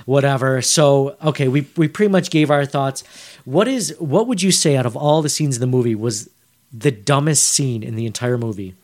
Whatever. 0.06 0.62
So 0.62 1.16
okay, 1.22 1.48
we 1.48 1.66
we 1.76 1.86
pretty 1.86 2.10
much 2.10 2.30
gave 2.30 2.50
our 2.50 2.64
thoughts. 2.64 3.04
What 3.44 3.68
is 3.68 3.94
what 3.98 4.26
would 4.26 4.42
you 4.42 4.50
say 4.50 4.76
out 4.76 4.86
of 4.86 4.96
all 4.96 5.22
the 5.22 5.28
scenes 5.28 5.56
in 5.56 5.60
the 5.60 5.66
movie 5.66 5.94
was 5.94 6.30
the 6.72 6.90
dumbest 6.90 7.44
scene 7.44 7.82
in 7.82 7.94
the 7.94 8.06
entire 8.06 8.38
movie? 8.38 8.74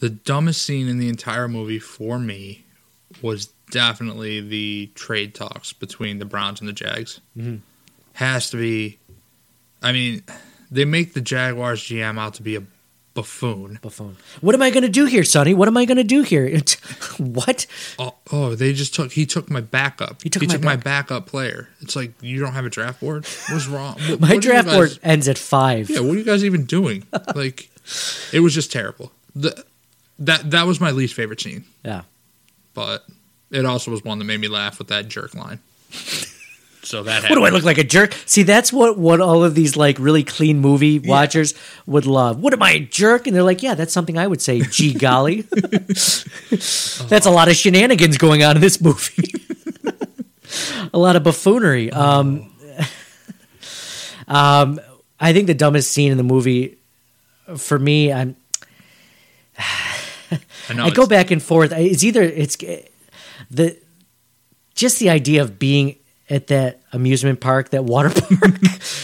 The 0.00 0.10
dumbest 0.10 0.62
scene 0.62 0.88
in 0.88 0.98
the 0.98 1.08
entire 1.08 1.48
movie 1.48 1.78
for 1.78 2.18
me 2.18 2.64
was 3.22 3.50
definitely 3.72 4.40
the 4.40 4.90
trade 4.94 5.34
talks 5.34 5.72
between 5.72 6.20
the 6.20 6.24
Browns 6.24 6.60
and 6.60 6.68
the 6.68 6.72
Jags. 6.72 7.20
Mhm. 7.36 7.60
Has 8.12 8.50
to 8.50 8.56
be. 8.56 8.98
I 9.82 9.90
mean, 9.90 10.22
they 10.70 10.84
make 10.84 11.14
the 11.14 11.20
Jaguars 11.20 11.82
GM 11.82 12.18
out 12.18 12.34
to 12.34 12.42
be 12.42 12.54
a 12.54 12.62
buffoon. 13.14 13.78
Buffoon. 13.82 14.16
What 14.40 14.54
am 14.54 14.62
I 14.62 14.70
going 14.70 14.84
to 14.84 14.88
do 14.88 15.06
here, 15.06 15.24
Sonny? 15.24 15.52
What 15.54 15.66
am 15.68 15.76
I 15.76 15.84
going 15.86 15.96
to 15.96 16.04
do 16.04 16.22
here? 16.22 16.60
What? 17.18 17.66
Oh, 17.98 18.14
oh, 18.32 18.54
they 18.54 18.72
just 18.72 18.94
took. 18.94 19.12
He 19.12 19.26
took 19.26 19.50
my 19.50 19.60
backup. 19.60 20.22
He 20.22 20.30
took 20.30 20.40
he 20.42 20.46
my 20.48 20.54
took 20.54 20.62
my 20.64 20.76
backup 20.76 21.26
player. 21.26 21.68
It's 21.80 21.94
like 21.94 22.12
you 22.22 22.40
don't 22.40 22.52
have 22.54 22.64
a 22.64 22.70
draft 22.70 23.00
board. 23.00 23.26
What's 23.50 23.66
wrong? 23.66 23.98
What- 24.08 24.20
My 24.20 24.34
what 24.34 24.42
draft 24.42 24.66
guys- 24.68 24.74
board 24.76 24.98
ends 25.02 25.28
at 25.28 25.36
five. 25.38 25.90
Yeah, 25.90 26.00
what 26.00 26.14
are 26.14 26.18
you 26.18 26.24
guys 26.24 26.42
even 26.44 26.64
doing? 26.64 27.06
like, 27.34 27.68
it 28.32 28.40
was 28.40 28.54
just 28.54 28.72
terrible. 28.72 29.12
The, 29.36 29.62
that 30.20 30.50
that 30.52 30.66
was 30.66 30.80
my 30.80 30.90
least 30.90 31.12
favorite 31.14 31.40
scene, 31.40 31.64
yeah. 31.84 32.02
but 32.74 33.04
it 33.52 33.64
also 33.64 33.90
was 33.90 34.02
one 34.02 34.18
that 34.18 34.24
made 34.24 34.40
me 34.40 34.48
laugh 34.48 34.78
with 34.78 34.88
that 34.88 35.08
jerk 35.08 35.34
line. 35.34 35.60
So 36.84 37.04
that 37.04 37.22
What 37.30 37.36
do 37.36 37.44
I 37.44 37.50
look 37.50 37.62
like 37.62 37.78
a 37.78 37.84
jerk? 37.84 38.12
See, 38.26 38.42
that's 38.42 38.72
what 38.72 38.98
what 38.98 39.20
all 39.20 39.44
of 39.44 39.54
these 39.54 39.76
like 39.76 39.98
really 40.00 40.24
clean 40.24 40.58
movie 40.58 40.98
watchers 40.98 41.54
would 41.86 42.06
love. 42.06 42.40
What 42.40 42.52
am 42.52 42.62
I 42.62 42.72
a 42.72 42.80
jerk? 42.80 43.28
And 43.28 43.36
they're 43.36 43.44
like, 43.44 43.62
yeah, 43.62 43.74
that's 43.74 43.92
something 43.92 44.18
I 44.18 44.26
would 44.26 44.42
say. 44.42 44.60
Gee 44.62 44.92
golly, 44.98 45.42
that's 46.50 47.26
a 47.26 47.30
lot 47.30 47.48
of 47.48 47.54
shenanigans 47.54 48.18
going 48.18 48.42
on 48.42 48.56
in 48.56 48.60
this 48.60 48.80
movie. 48.80 49.32
a 50.92 50.98
lot 50.98 51.14
of 51.14 51.22
buffoonery. 51.22 51.92
Um, 51.92 52.52
um, 54.26 54.80
I 55.20 55.32
think 55.32 55.46
the 55.46 55.54
dumbest 55.54 55.92
scene 55.92 56.10
in 56.10 56.18
the 56.18 56.24
movie, 56.24 56.78
for 57.56 57.78
me, 57.78 58.12
I'm 58.12 58.34
I 60.68 60.74
know. 60.74 60.84
I 60.84 60.90
go 60.90 61.06
back 61.06 61.30
and 61.30 61.40
forth. 61.40 61.72
It's 61.72 62.02
either 62.02 62.22
it's 62.22 62.56
the 63.52 63.78
just 64.74 64.98
the 64.98 65.10
idea 65.10 65.42
of 65.42 65.58
being 65.58 65.96
at 66.30 66.46
that 66.46 66.80
amusement 66.92 67.40
park, 67.40 67.70
that 67.70 67.84
water 67.84 68.08
park. 68.38 68.60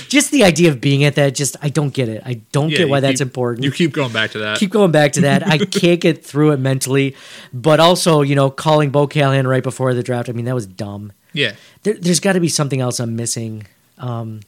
just 0.08 0.30
the 0.30 0.44
idea 0.44 0.70
of 0.70 0.80
being 0.80 1.04
at 1.04 1.14
that. 1.16 1.34
Just 1.34 1.56
I 1.60 1.68
don't 1.68 1.92
get 1.92 2.08
it. 2.08 2.22
I 2.24 2.34
don't 2.52 2.70
yeah, 2.70 2.78
get 2.78 2.88
why 2.88 3.00
that's 3.00 3.20
keep- 3.20 3.26
important. 3.26 3.64
You 3.64 3.70
keep 3.70 3.92
going 3.92 4.12
back 4.12 4.30
to 4.32 4.38
that. 4.38 4.58
keep 4.58 4.70
going 4.70 4.90
back 4.92 5.12
to 5.12 5.20
that. 5.22 5.46
I 5.46 5.58
can't 5.80 6.00
get 6.00 6.24
through 6.24 6.52
it 6.52 6.58
mentally. 6.60 7.14
But 7.52 7.80
also, 7.80 8.22
you 8.22 8.34
know, 8.34 8.48
calling 8.50 8.90
Bo 8.90 9.06
Callahan 9.06 9.46
right 9.46 9.62
before 9.62 9.92
the 9.94 10.02
draft. 10.02 10.28
I 10.28 10.32
mean, 10.32 10.46
that 10.46 10.54
was 10.54 10.66
dumb. 10.66 11.12
yeah, 11.34 11.54
There, 11.82 11.94
there's 11.94 12.20
got 12.20 12.32
to 12.32 12.40
be 12.40 12.48
something 12.48 12.80
else 12.80 12.98
I'm 13.00 13.14
missing. 13.16 13.66
Um, 13.98 14.40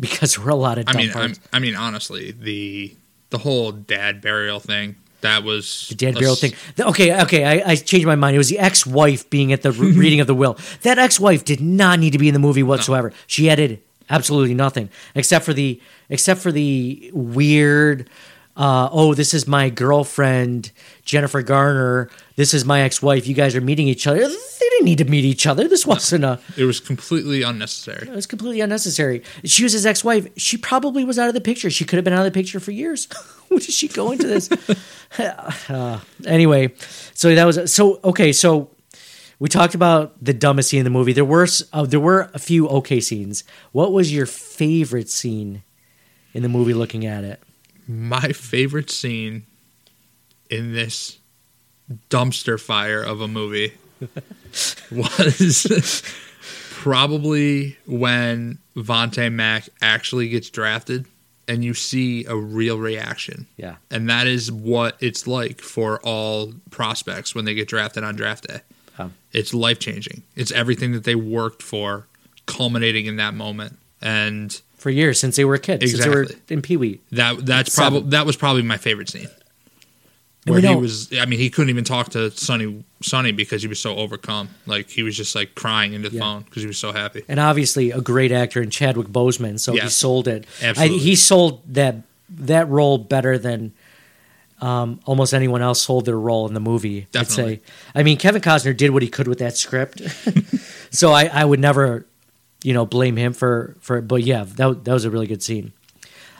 because 0.00 0.38
we're 0.38 0.50
a 0.50 0.54
lot 0.56 0.78
of 0.78 0.88
I 0.88 0.92
dumb 1.06 1.20
mean. 1.30 1.36
I 1.52 1.58
mean, 1.58 1.76
honestly, 1.76 2.30
the 2.32 2.94
the 3.30 3.38
whole 3.38 3.70
dad 3.72 4.20
burial 4.20 4.60
thing 4.60 4.96
that 5.24 5.42
was 5.42 5.88
The 5.98 6.12
burial 6.12 6.32
s- 6.32 6.40
thing. 6.40 6.54
Okay, 6.78 7.20
okay, 7.22 7.44
I, 7.44 7.72
I 7.72 7.76
changed 7.76 8.06
my 8.06 8.14
mind. 8.16 8.34
It 8.34 8.38
was 8.38 8.48
the 8.48 8.58
ex-wife 8.58 9.28
being 9.28 9.52
at 9.52 9.62
the 9.62 9.72
re- 9.72 9.92
reading 10.02 10.20
of 10.20 10.26
the 10.26 10.34
will. 10.34 10.56
That 10.82 10.98
ex-wife 10.98 11.44
did 11.44 11.60
not 11.60 11.98
need 11.98 12.12
to 12.12 12.18
be 12.18 12.28
in 12.28 12.34
the 12.34 12.40
movie 12.40 12.62
whatsoever. 12.62 13.12
She 13.26 13.50
added 13.50 13.80
absolutely 14.08 14.54
nothing 14.54 14.88
except 15.14 15.44
for 15.44 15.52
the 15.54 15.80
except 16.08 16.40
for 16.40 16.52
the 16.52 17.10
weird 17.12 18.08
uh, 18.56 18.88
"Oh, 18.92 19.14
this 19.14 19.34
is 19.34 19.46
my 19.48 19.68
girlfriend 19.70 20.70
Jennifer 21.04 21.42
Garner. 21.42 22.08
This 22.36 22.54
is 22.54 22.64
my 22.64 22.80
ex-wife. 22.82 23.26
You 23.26 23.34
guys 23.34 23.54
are 23.56 23.60
meeting 23.60 23.88
each 23.88 24.06
other." 24.06 24.28
Didn't 24.74 24.86
need 24.86 24.98
to 24.98 25.04
meet 25.04 25.24
each 25.24 25.46
other. 25.46 25.68
This 25.68 25.86
wasn't 25.86 26.24
a. 26.24 26.40
It 26.56 26.64
was 26.64 26.80
completely 26.80 27.42
unnecessary. 27.42 28.08
It 28.08 28.14
was 28.14 28.26
completely 28.26 28.60
unnecessary. 28.60 29.22
She 29.44 29.62
was 29.62 29.72
his 29.72 29.86
ex-wife. 29.86 30.26
She 30.36 30.56
probably 30.56 31.04
was 31.04 31.16
out 31.16 31.28
of 31.28 31.34
the 31.34 31.40
picture. 31.40 31.70
She 31.70 31.84
could 31.84 31.96
have 31.96 32.04
been 32.04 32.12
out 32.12 32.26
of 32.26 32.32
the 32.32 32.36
picture 32.36 32.58
for 32.58 32.72
years. 32.72 33.06
what 33.48 33.62
did 33.62 33.72
she 33.72 33.86
go 33.88 34.10
into 34.12 34.26
this? 34.26 34.48
Uh, 35.16 36.00
anyway, 36.26 36.74
so 37.14 37.32
that 37.32 37.44
was 37.44 37.72
so 37.72 38.00
okay. 38.02 38.32
So 38.32 38.68
we 39.38 39.48
talked 39.48 39.76
about 39.76 40.12
the 40.20 40.34
dumbest 40.34 40.70
scene 40.70 40.80
in 40.80 40.84
the 40.84 40.90
movie. 40.90 41.12
There 41.12 41.24
were 41.24 41.46
uh, 41.72 41.86
there 41.86 42.00
were 42.00 42.30
a 42.34 42.40
few 42.40 42.66
okay 42.68 42.98
scenes. 42.98 43.44
What 43.70 43.92
was 43.92 44.12
your 44.12 44.26
favorite 44.26 45.08
scene 45.08 45.62
in 46.32 46.42
the 46.42 46.48
movie? 46.48 46.74
Looking 46.74 47.06
at 47.06 47.22
it, 47.22 47.40
My 47.86 48.32
favorite 48.32 48.90
scene 48.90 49.46
in 50.50 50.72
this 50.72 51.18
dumpster 52.10 52.60
fire 52.60 53.02
of 53.02 53.20
a 53.20 53.28
movie 53.28 53.74
was 54.90 56.02
probably 56.70 57.76
when 57.86 58.58
Vontae 58.76 59.32
Mack 59.32 59.68
actually 59.80 60.28
gets 60.28 60.50
drafted 60.50 61.06
and 61.46 61.64
you 61.64 61.74
see 61.74 62.24
a 62.26 62.36
real 62.36 62.78
reaction. 62.78 63.46
yeah, 63.56 63.76
And 63.90 64.08
that 64.08 64.26
is 64.26 64.50
what 64.50 64.96
it's 65.00 65.26
like 65.26 65.60
for 65.60 66.00
all 66.00 66.54
prospects 66.70 67.34
when 67.34 67.44
they 67.44 67.54
get 67.54 67.68
drafted 67.68 68.02
on 68.04 68.16
draft 68.16 68.46
day. 68.48 68.60
Huh. 68.96 69.08
It's 69.32 69.52
life 69.52 69.78
changing. 69.78 70.22
It's 70.36 70.52
everything 70.52 70.92
that 70.92 71.04
they 71.04 71.14
worked 71.14 71.62
for 71.62 72.06
culminating 72.46 73.06
in 73.06 73.16
that 73.16 73.34
moment. 73.34 73.78
And 74.00 74.58
for 74.76 74.90
years 74.90 75.18
since 75.20 75.36
they 75.36 75.44
were 75.44 75.58
kids, 75.58 75.90
since 75.90 76.02
they 76.04 76.10
were 76.10 76.22
Exactly. 76.22 76.54
in 76.54 76.62
Pee 76.62 76.76
Wee. 76.76 77.00
that 77.12 77.44
that's 77.44 77.74
probably 77.74 78.10
that 78.10 78.24
was 78.26 78.36
probably 78.36 78.62
my 78.62 78.76
favorite 78.76 79.08
scene. 79.08 79.28
Where 80.46 80.60
he 80.60 80.74
was 80.76 81.10
I 81.18 81.24
mean 81.26 81.38
he 81.38 81.48
couldn't 81.50 81.70
even 81.70 81.84
talk 81.84 82.10
to 82.10 82.30
Sonny 82.30 82.84
Sonny 83.02 83.32
because 83.32 83.62
he 83.62 83.68
was 83.68 83.80
so 83.80 83.96
overcome. 83.96 84.48
Like 84.66 84.90
he 84.90 85.02
was 85.02 85.16
just 85.16 85.34
like 85.34 85.54
crying 85.54 85.92
into 85.94 86.08
the 86.10 86.16
Yeah. 86.16 86.20
phone 86.22 86.42
because 86.42 86.62
he 86.62 86.66
was 86.66 86.78
so 86.78 86.92
happy. 86.92 87.22
and 87.28 87.40
obviously 87.40 87.90
a 87.90 88.00
great 88.00 88.30
actor 88.32 88.60
in 88.62 88.70
Chadwick 88.70 89.08
Boseman. 89.08 89.58
So 89.58 89.72
he 89.72 89.88
sold 89.88 90.28
it. 90.28 90.46
I, 90.62 90.88
he 90.88 91.14
sold 91.16 91.62
that 91.74 91.96
that 92.30 92.68
role 92.68 92.98
better 92.98 93.38
than 93.38 93.72
um, 94.60 95.00
almost 95.04 95.34
anyone 95.34 95.62
else 95.62 95.82
sold 95.82 96.04
their 96.04 96.18
role 96.18 96.46
in 96.46 96.54
the 96.54 96.60
movie. 96.60 97.06
Definitely. 97.12 97.54
I'd 97.54 97.60
say. 97.66 97.72
I 97.94 98.02
mean, 98.02 98.16
Kevin 98.18 98.40
Costner 98.40 98.74
did 98.76 98.90
what 98.92 99.02
he 99.02 99.08
could 99.08 99.28
with 99.28 99.38
that 99.40 99.56
script, 99.56 100.00
so 100.90 101.10
I, 101.12 101.24
I 101.26 101.44
would 101.44 101.60
never, 101.60 102.06
you 102.62 102.72
know, 102.72 102.86
blame 102.86 103.16
him 103.16 103.32
for 103.32 103.76
for. 103.80 104.00
But 104.00 104.22
yeah, 104.22 104.44
that 104.44 104.84
that 104.84 104.92
was 104.92 105.04
a 105.04 105.10
really 105.10 105.26
good 105.26 105.42
scene. 105.42 105.72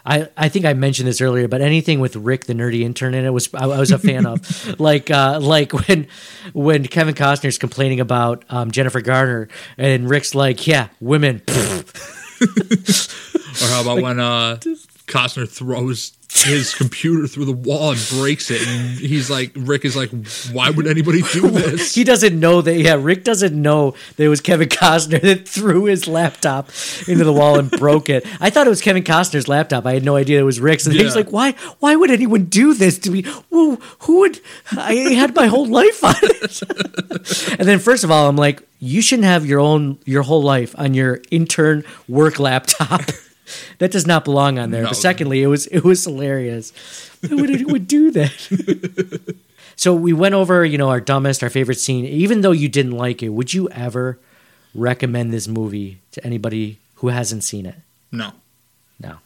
I, 0.07 0.29
I 0.37 0.49
think 0.51 0.67
I 0.67 0.75
mentioned 0.75 1.09
this 1.09 1.21
earlier, 1.21 1.49
but 1.49 1.63
anything 1.63 1.99
with 1.99 2.15
Rick 2.15 2.45
the 2.45 2.53
nerdy 2.53 2.83
intern 2.83 3.15
in 3.15 3.25
it 3.25 3.31
was 3.31 3.49
I, 3.55 3.65
I 3.65 3.79
was 3.79 3.91
a 3.91 3.99
fan 3.99 4.27
of. 4.27 4.41
Like 4.79 5.11
uh, 5.11 5.39
like 5.41 5.73
when 5.73 6.09
when 6.53 6.87
Kevin 6.87 7.15
Costner's 7.15 7.59
complaining 7.59 8.01
about 8.01 8.45
um, 8.51 8.71
Jennifer 8.71 9.01
Garner 9.01 9.49
and 9.79 10.09
Rick's 10.11 10.35
like, 10.35 10.67
yeah, 10.67 10.89
women. 11.01 11.43
Or 13.63 13.69
how 13.69 13.83
about 13.83 14.03
when 14.03 14.19
uh 14.19 14.59
Costner 15.07 15.49
throws 15.49 16.13
his 16.33 16.75
computer 16.75 17.29
through 17.29 17.45
the 17.45 17.53
wall 17.53 17.93
and 17.93 18.09
breaks 18.11 18.51
it 18.51 18.61
and 18.67 18.99
he's 18.99 19.31
like 19.31 19.53
Rick 19.55 19.85
is 19.85 19.95
like 19.95 20.11
why 20.53 20.69
would 20.69 20.89
anybody 20.89 21.23
do 21.33 21.43
this? 21.51 21.95
he 21.95 22.03
doesn't 22.03 22.39
know 22.39 22.61
that. 22.61 22.75
Yeah, 22.77 22.97
Rick 22.99 23.23
doesn't 23.23 23.55
know 23.55 23.95
that 24.17 24.25
it 24.25 24.29
was 24.29 24.41
Kevin 24.41 24.69
Costner 24.69 25.21
that 25.21 25.49
threw 25.49 25.85
his 25.85 26.09
laptop 26.09 26.71
into 27.07 27.23
the 27.25 27.33
wall 27.33 27.57
and 27.59 27.71
broke 27.71 28.09
it. 28.09 28.27
I 28.41 28.51
thought 28.51 28.67
it 28.67 28.71
was 28.71 28.81
Kevin 28.83 29.05
Costner's 29.05 29.47
laptop. 29.47 29.87
I 29.87 29.93
had 29.95 30.05
no 30.05 30.17
idea 30.17 30.41
it 30.41 30.45
was 30.45 30.59
Rick's. 30.59 30.87
And 30.87 30.97
he's 30.97 31.15
like, 31.15 31.31
"Why? 31.31 31.53
Why 31.79 31.95
would 31.95 32.11
anyone 32.11 32.47
do 32.47 32.75
this 32.75 32.99
to 33.01 33.11
me? 33.13 33.23
Who, 33.51 33.77
who 34.01 34.21
would? 34.21 34.41
I 34.73 34.95
had 35.15 35.37
my 35.37 35.47
whole 35.47 35.67
life 35.67 36.03
on 36.03 36.15
it." 36.23 36.63
and 37.61 37.69
then, 37.69 37.79
first 37.79 38.03
of 38.03 38.11
all, 38.11 38.29
I'm 38.29 38.37
like, 38.37 38.61
"You 38.81 39.03
shouldn't 39.03 39.27
have 39.27 39.47
your 39.47 39.61
own 39.61 39.99
your 40.05 40.23
whole 40.23 40.43
life 40.43 40.75
on 40.77 40.95
your 40.95 41.21
intern 41.31 41.85
work 42.09 42.41
laptop." 42.41 43.03
That 43.79 43.91
does 43.91 44.07
not 44.07 44.25
belong 44.25 44.59
on 44.59 44.71
there. 44.71 44.83
No. 44.83 44.89
But 44.89 44.97
secondly, 44.97 45.43
it 45.43 45.49
was 45.49 45.67
it 45.67 45.85
was 45.85 46.05
hilarious. 46.05 46.73
Who 47.29 47.37
would 47.39 47.51
who 47.51 47.67
would 47.69 47.87
do 47.87 48.11
that? 48.13 49.37
So 49.77 49.95
we 49.95 50.13
went 50.13 50.35
over, 50.35 50.65
you 50.65 50.79
know, 50.79 50.89
our 50.89 51.01
dumbest, 51.01 51.43
our 51.43 51.51
favorite 51.51 51.79
scene. 51.81 52.05
Even 52.05 52.43
though 52.43 52.53
you 52.53 52.69
didn't 52.69 52.93
like 52.93 53.23
it, 53.23 53.31
would 53.31 53.53
you 53.53 53.69
ever 53.71 54.19
recommend 54.75 55.33
this 55.33 55.49
movie 55.49 56.01
to 56.13 56.25
anybody 56.25 56.79
who 56.97 57.09
hasn't 57.09 57.45
seen 57.45 57.67
it? 57.67 57.77
No. 58.13 58.33
No. 59.01 59.19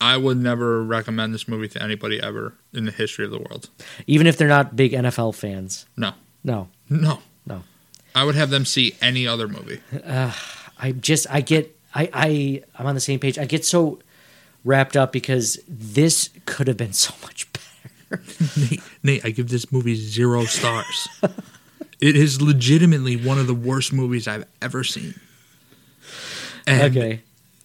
I 0.00 0.16
would 0.16 0.36
never 0.38 0.82
recommend 0.82 1.32
this 1.34 1.48
movie 1.48 1.68
to 1.68 1.82
anybody 1.82 2.22
ever 2.22 2.54
in 2.72 2.84
the 2.84 2.92
history 2.92 3.24
of 3.24 3.30
the 3.30 3.38
world. 3.38 3.70
Even 4.06 4.26
if 4.26 4.36
they're 4.36 4.48
not 4.48 4.76
big 4.76 4.92
NFL 4.92 5.34
fans. 5.34 5.86
No. 5.96 6.12
No. 6.44 6.68
No. 6.88 7.20
No. 7.46 7.64
I 8.14 8.24
would 8.24 8.34
have 8.34 8.50
them 8.50 8.64
see 8.64 8.96
any 9.00 9.26
other 9.26 9.48
movie. 9.48 9.80
I 10.04 10.92
just 10.92 11.26
I 11.30 11.40
get 11.40 11.74
I 11.94 12.08
I 12.12 12.62
I'm 12.78 12.86
on 12.86 12.94
the 12.94 13.00
same 13.00 13.18
page. 13.18 13.38
I 13.38 13.44
get 13.44 13.64
so 13.64 13.98
wrapped 14.64 14.96
up 14.96 15.12
because 15.12 15.58
this 15.68 16.30
could 16.46 16.68
have 16.68 16.76
been 16.76 16.92
so 17.06 17.14
much 17.22 17.46
better. 17.52 18.22
Nate, 18.56 18.82
Nate, 19.02 19.24
I 19.24 19.30
give 19.30 19.48
this 19.48 19.70
movie 19.72 19.94
zero 19.94 20.44
stars. 20.44 21.08
it 22.00 22.16
is 22.16 22.42
legitimately 22.42 23.16
one 23.16 23.38
of 23.38 23.46
the 23.46 23.54
worst 23.54 23.92
movies 23.92 24.26
I've 24.26 24.46
ever 24.60 24.82
seen. 24.84 25.14
And 26.66 26.96
Okay. 26.96 27.22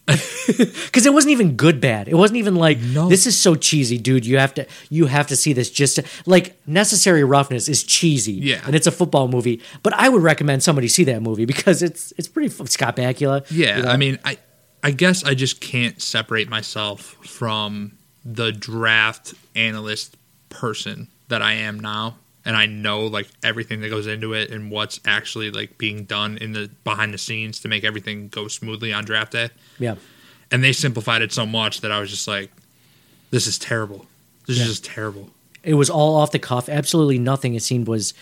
Because 0.48 1.06
it 1.07 1.14
wasn't 1.14 1.32
even 1.32 1.56
good 1.56 1.82
bad. 1.82 2.07
It 2.07 2.14
wasn't 2.14 2.38
even 2.38 2.56
like 2.56 2.80
No. 2.80 3.10
this 3.10 3.26
is 3.26 3.36
so 3.40 3.56
cheesy, 3.56 3.98
dude. 3.98 4.26
You 4.26 4.38
have 4.38 4.53
to 4.53 4.68
you 4.90 5.07
have 5.07 5.26
to 5.27 5.36
see 5.36 5.53
this 5.53 5.72
just 5.72 5.95
to, 5.95 6.03
like 6.27 6.56
necessary 6.68 7.23
roughness 7.23 7.68
is 7.68 7.84
cheesy. 7.84 8.34
Yeah. 8.34 8.61
and 8.65 8.76
it's 8.76 8.86
a 8.88 8.91
football 8.91 9.27
movie. 9.27 9.61
But 9.82 9.94
I 9.94 10.07
would 10.10 10.22
recommend 10.22 10.61
somebody 10.61 10.88
see 10.88 11.03
that 11.06 11.22
movie 11.23 11.45
because 11.45 11.82
it's 11.82 12.14
it's 12.18 12.27
pretty 12.27 12.49
Scott 12.68 12.95
Bakula. 12.95 13.45
Yeah, 13.49 13.77
you 13.77 13.84
know? 13.84 13.90
I 13.90 13.98
mean, 13.98 14.19
I 14.23 14.38
I 14.84 14.91
guess 14.91 15.23
I 15.23 15.34
just 15.34 15.60
can't 15.61 15.99
separate 16.02 16.48
myself 16.48 17.02
from 17.26 17.98
the 18.23 18.52
draft 18.52 19.34
analyst 19.56 20.15
person 20.49 21.07
that 21.30 21.41
I 21.41 21.53
am 21.53 21.80
now, 21.80 22.18
and 22.45 22.55
I 22.55 22.65
know 22.67 23.05
like 23.07 23.27
everything 23.43 23.81
that 23.81 23.89
goes 23.89 24.07
into 24.07 24.34
it 24.34 24.51
and 24.51 24.69
what's 24.72 24.99
actually 25.05 25.49
like 25.51 25.77
being 25.77 26.03
done 26.05 26.38
in 26.38 26.51
the 26.53 26.69
behind 26.84 27.13
the 27.13 27.17
scenes 27.17 27.59
to 27.61 27.67
make 27.67 27.84
everything 27.84 28.27
go 28.30 28.47
smoothly 28.47 28.93
on 28.93 29.03
draft 29.05 29.31
day. 29.34 29.49
yeah. 29.80 29.95
And 30.51 30.63
they 30.63 30.73
simplified 30.73 31.23
it 31.23 31.34
so 31.34 31.45
much 31.45 31.81
that 31.81 31.91
I 31.91 31.99
was 31.99 32.11
just 32.11 32.27
like, 32.27 32.51
this 33.31 33.47
is 33.47 33.57
terrible. 33.57 34.05
This 34.47 34.57
Yeah. 34.57 34.63
is 34.65 34.69
just 34.69 34.85
terrible. 34.85 35.31
It 35.63 35.73
was 35.73 35.89
all 35.89 36.15
off 36.15 36.30
the 36.31 36.38
cuff. 36.38 36.69
Absolutely 36.69 37.17
nothing. 37.17 37.55
It 37.55 37.63
seemed 37.63 37.88
was 37.88 38.13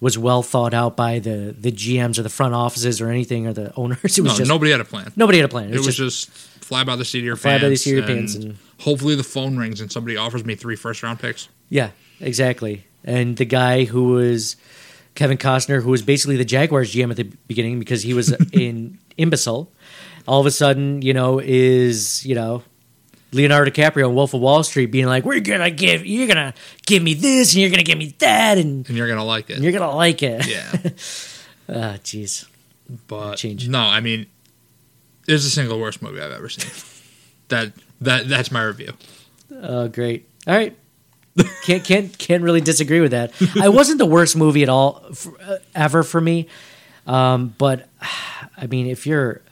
was 0.00 0.18
well 0.18 0.42
thought 0.42 0.74
out 0.74 0.96
by 0.96 1.20
the 1.20 1.54
the 1.58 1.70
GMs 1.70 2.18
or 2.18 2.22
the 2.24 2.28
front 2.28 2.54
offices 2.54 3.00
or 3.00 3.08
anything 3.10 3.46
or 3.46 3.52
the 3.52 3.72
owners. 3.76 4.18
It 4.18 4.22
was 4.22 4.32
No, 4.32 4.38
just 4.38 4.48
nobody 4.48 4.72
had 4.72 4.80
a 4.80 4.84
plan. 4.84 5.12
nobody 5.14 5.38
had 5.38 5.44
a 5.44 5.48
plan. 5.48 5.72
It 5.72 5.78
was 5.78 5.96
just 5.96 6.28
fly 6.30 6.82
by 6.82 6.96
the 6.96 7.04
seat 7.04 7.20
of 7.20 7.24
your 7.24 7.36
Fly 7.36 7.52
pants. 7.52 7.62
by 7.64 7.68
the 7.68 7.76
seat 7.76 7.90
of 7.92 7.96
your 7.98 8.06
and 8.08 8.18
pants 8.18 8.34
and- 8.34 8.56
hopefully 8.80 9.14
the 9.14 9.22
phone 9.24 9.56
rings 9.56 9.80
and 9.80 9.90
somebody 9.92 10.16
offers 10.16 10.44
me 10.44 10.56
three 10.56 10.74
first 10.76 11.04
round 11.04 11.20
picks. 11.20 11.48
Yeah, 11.68 11.90
exactly. 12.20 12.84
And 13.08 13.36
the 13.38 13.44
guy 13.46 13.84
who 13.84 14.04
was 14.12 14.56
Kevin 15.14 15.38
Costner, 15.38 15.82
who 15.82 15.90
was 15.90 16.02
basically 16.02 16.36
the 16.36 16.44
Jaguars 16.44 16.92
GM 16.94 17.10
at 17.10 17.16
the 17.16 17.24
beginning 17.46 17.78
because 17.78 18.02
he 18.02 18.12
was 18.12 18.28
an 18.52 18.98
imbecile, 19.16 19.72
all 20.26 20.40
of 20.40 20.46
a 20.46 20.50
sudden, 20.50 21.00
you 21.00 21.14
know, 21.14 21.40
is 21.42 22.24
you 22.26 22.34
know 22.34 22.62
Leonardo 23.32 23.70
DiCaprio 23.70 24.08
in 24.10 24.14
Wolf 24.14 24.34
of 24.34 24.40
Wall 24.42 24.62
Street 24.62 24.86
being 24.92 25.06
like, 25.06 25.24
"We're 25.24 25.40
gonna 25.40 25.70
give, 25.70 26.04
you're 26.04 26.28
gonna 26.28 26.52
give 26.86 27.02
me 27.02 27.14
this, 27.14 27.54
and 27.54 27.62
you're 27.62 27.70
gonna 27.70 27.82
give 27.82 27.96
me 27.98 28.14
that, 28.18 28.58
and, 28.58 28.86
And 28.86 28.96
you're 28.96 29.08
gonna 29.08 29.24
like 29.24 29.48
it. 29.48 29.54
and 29.54 29.62
you're 29.64 29.72
gonna 29.72 29.94
like 29.94 30.22
it." 30.22 30.46
yeah. 30.46 30.72
Ah, 31.70 31.98
jeez. 32.02 32.46
but 33.08 33.36
Change. 33.36 33.68
no, 33.68 33.80
I 33.80 34.00
mean, 34.00 34.24
it's 35.26 35.44
the 35.44 35.50
single 35.50 35.78
worst 35.78 36.00
movie 36.00 36.18
I've 36.20 36.32
ever 36.32 36.48
seen. 36.48 36.70
that 37.48 37.72
that 38.00 38.28
that's 38.28 38.50
my 38.50 38.62
review. 38.62 38.92
Oh, 39.52 39.88
great. 39.88 40.28
All 40.46 40.54
right. 40.54 40.74
Can't 41.62 41.84
can't 41.84 42.18
can't 42.18 42.42
really 42.42 42.60
disagree 42.60 43.00
with 43.00 43.10
that. 43.10 43.32
I 43.60 43.68
wasn't 43.68 43.98
the 43.98 44.06
worst 44.06 44.36
movie 44.36 44.62
at 44.62 44.68
all 44.68 45.00
for, 45.12 45.38
uh, 45.40 45.58
ever 45.74 46.02
for 46.02 46.20
me, 46.20 46.48
um, 47.06 47.54
but 47.58 47.88
I 48.56 48.66
mean, 48.66 48.86
if 48.86 49.06
you're 49.06 49.42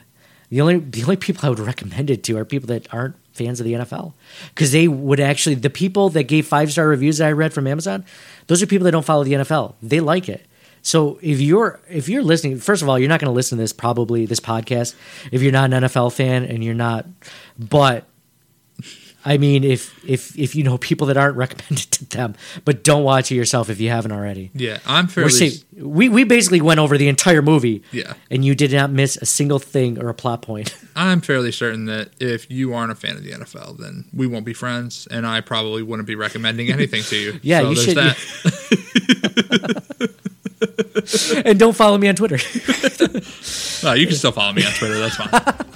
the 0.50 0.60
only 0.60 0.78
the 0.78 1.02
only 1.02 1.16
people 1.16 1.46
I 1.46 1.50
would 1.50 1.58
recommend 1.58 2.10
it 2.10 2.22
to 2.24 2.38
are 2.38 2.44
people 2.44 2.68
that 2.68 2.92
aren't 2.92 3.16
fans 3.32 3.60
of 3.60 3.64
the 3.64 3.74
NFL 3.74 4.14
because 4.48 4.72
they 4.72 4.88
would 4.88 5.20
actually 5.20 5.56
the 5.56 5.70
people 5.70 6.08
that 6.10 6.24
gave 6.24 6.46
five 6.46 6.72
star 6.72 6.88
reviews 6.88 7.18
that 7.18 7.28
I 7.28 7.32
read 7.32 7.52
from 7.52 7.66
Amazon, 7.66 8.04
those 8.46 8.62
are 8.62 8.66
people 8.66 8.84
that 8.84 8.92
don't 8.92 9.04
follow 9.04 9.24
the 9.24 9.34
NFL. 9.34 9.74
They 9.82 10.00
like 10.00 10.28
it. 10.28 10.46
So 10.82 11.18
if 11.20 11.40
you're 11.40 11.80
if 11.88 12.08
you're 12.08 12.22
listening, 12.22 12.58
first 12.58 12.82
of 12.82 12.88
all, 12.88 12.98
you're 12.98 13.08
not 13.08 13.20
going 13.20 13.30
to 13.30 13.34
listen 13.34 13.58
to 13.58 13.62
this 13.62 13.72
probably 13.72 14.24
this 14.24 14.40
podcast 14.40 14.94
if 15.32 15.42
you're 15.42 15.52
not 15.52 15.72
an 15.72 15.82
NFL 15.84 16.12
fan 16.12 16.44
and 16.44 16.62
you're 16.62 16.74
not, 16.74 17.06
but 17.58 18.04
I 19.28 19.38
mean, 19.38 19.64
if 19.64 19.92
if 20.08 20.38
if 20.38 20.54
you 20.54 20.62
know 20.62 20.78
people 20.78 21.08
that 21.08 21.16
aren't 21.16 21.36
recommended 21.44 21.90
to 21.90 22.04
them, 22.06 22.36
but 22.64 22.84
don't 22.84 23.02
watch 23.02 23.32
it 23.32 23.34
yourself 23.34 23.68
if 23.68 23.80
you 23.80 23.90
haven't 23.90 24.12
already. 24.12 24.52
Yeah, 24.54 24.78
I'm 24.86 25.08
fairly. 25.08 25.30
safe. 25.30 25.64
We 25.76 26.08
we 26.08 26.22
basically 26.22 26.60
went 26.60 26.78
over 26.78 26.96
the 26.96 27.08
entire 27.08 27.42
movie. 27.42 27.82
Yeah. 27.90 28.14
and 28.30 28.44
you 28.44 28.54
did 28.54 28.72
not 28.72 28.90
miss 28.92 29.16
a 29.16 29.26
single 29.26 29.58
thing 29.58 29.98
or 30.00 30.08
a 30.08 30.14
plot 30.14 30.42
point. 30.42 30.74
I'm 30.96 31.20
fairly 31.20 31.50
certain 31.50 31.86
that 31.86 32.10
if 32.20 32.48
you 32.50 32.72
aren't 32.72 32.92
a 32.92 32.94
fan 32.94 33.16
of 33.16 33.24
the 33.24 33.32
NFL, 33.32 33.78
then 33.78 34.04
we 34.14 34.26
won't 34.28 34.44
be 34.46 34.54
friends, 34.54 35.08
and 35.10 35.26
I 35.26 35.40
probably 35.40 35.82
wouldn't 35.82 36.06
be 36.06 36.14
recommending 36.14 36.70
anything 36.70 37.02
to 37.02 37.16
you. 37.16 37.40
Yeah, 37.42 37.60
so 37.62 37.68
you 37.70 37.74
there's 37.74 37.84
should- 37.84 37.96
that. 37.96 38.16
and 41.46 41.58
don't 41.58 41.76
follow 41.76 41.98
me 41.98 42.08
on 42.08 42.14
Twitter. 42.14 42.38
Well, 43.82 43.96
you 43.96 44.06
can 44.06 44.16
still 44.16 44.32
follow 44.32 44.52
me 44.52 44.64
on 44.64 44.72
Twitter. 44.72 44.98
That's 44.98 45.16
fine. 45.16 45.66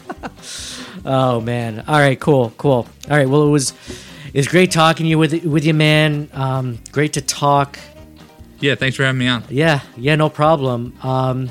Oh 1.12 1.40
man! 1.40 1.82
All 1.88 1.98
right, 1.98 2.18
cool, 2.20 2.52
cool. 2.56 2.86
All 3.10 3.16
right, 3.16 3.28
well, 3.28 3.42
it 3.42 3.50
was 3.50 3.72
it 4.32 4.36
was 4.36 4.46
great 4.46 4.70
talking 4.70 5.06
to 5.06 5.10
you 5.10 5.18
with 5.18 5.44
with 5.44 5.64
you, 5.64 5.74
man. 5.74 6.28
Um, 6.32 6.78
great 6.92 7.14
to 7.14 7.20
talk. 7.20 7.80
Yeah, 8.60 8.76
thanks 8.76 8.96
for 8.96 9.02
having 9.02 9.18
me 9.18 9.26
on. 9.26 9.42
Yeah, 9.48 9.80
yeah, 9.96 10.14
no 10.14 10.28
problem. 10.28 10.96
Um, 11.02 11.50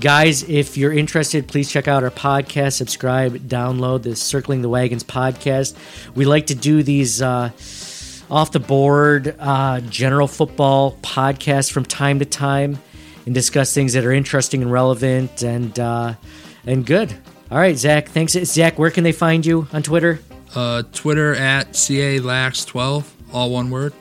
guys, 0.00 0.44
if 0.44 0.78
you're 0.78 0.94
interested, 0.94 1.46
please 1.46 1.70
check 1.70 1.88
out 1.88 2.02
our 2.02 2.10
podcast, 2.10 2.72
subscribe, 2.72 3.36
download 3.48 4.02
the 4.02 4.16
Circling 4.16 4.62
the 4.62 4.70
Wagons 4.70 5.04
podcast. 5.04 5.76
We 6.14 6.24
like 6.24 6.46
to 6.46 6.54
do 6.54 6.82
these 6.82 7.20
uh, 7.20 7.50
off 8.30 8.50
the 8.50 8.60
board 8.60 9.36
uh, 9.38 9.80
general 9.82 10.26
football 10.26 10.96
podcasts 11.02 11.70
from 11.70 11.84
time 11.84 12.18
to 12.20 12.24
time 12.24 12.78
and 13.26 13.34
discuss 13.34 13.74
things 13.74 13.92
that 13.92 14.06
are 14.06 14.12
interesting 14.12 14.62
and 14.62 14.72
relevant 14.72 15.42
and 15.42 15.78
uh, 15.78 16.14
and 16.64 16.86
good. 16.86 17.14
All 17.50 17.58
right, 17.58 17.76
Zach. 17.76 18.08
Thanks, 18.08 18.32
Zach. 18.32 18.78
Where 18.78 18.90
can 18.90 19.02
they 19.04 19.12
find 19.12 19.44
you 19.44 19.66
on 19.72 19.82
Twitter? 19.82 20.20
Uh, 20.54 20.82
Twitter 20.92 21.34
at 21.34 21.72
CALax12, 21.72 23.04
all 23.32 23.50
one 23.50 23.70
word. 23.70 23.92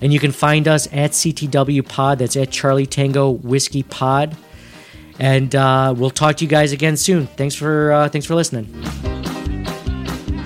And 0.00 0.12
you 0.12 0.20
can 0.20 0.32
find 0.32 0.68
us 0.68 0.86
at 0.92 1.12
CTW 1.12 1.86
Pod. 1.86 2.18
That's 2.18 2.36
at 2.36 2.50
Charlie 2.50 2.86
Tango 2.86 3.30
Whiskey 3.30 3.82
Pod. 3.82 4.36
And 5.18 5.54
uh, 5.54 5.94
we'll 5.96 6.10
talk 6.10 6.36
to 6.36 6.44
you 6.44 6.48
guys 6.48 6.72
again 6.72 6.96
soon. 6.96 7.26
Thanks 7.26 7.54
for 7.54 7.92
uh, 7.92 8.08
thanks 8.08 8.26
for 8.26 8.34
listening. 8.34 8.66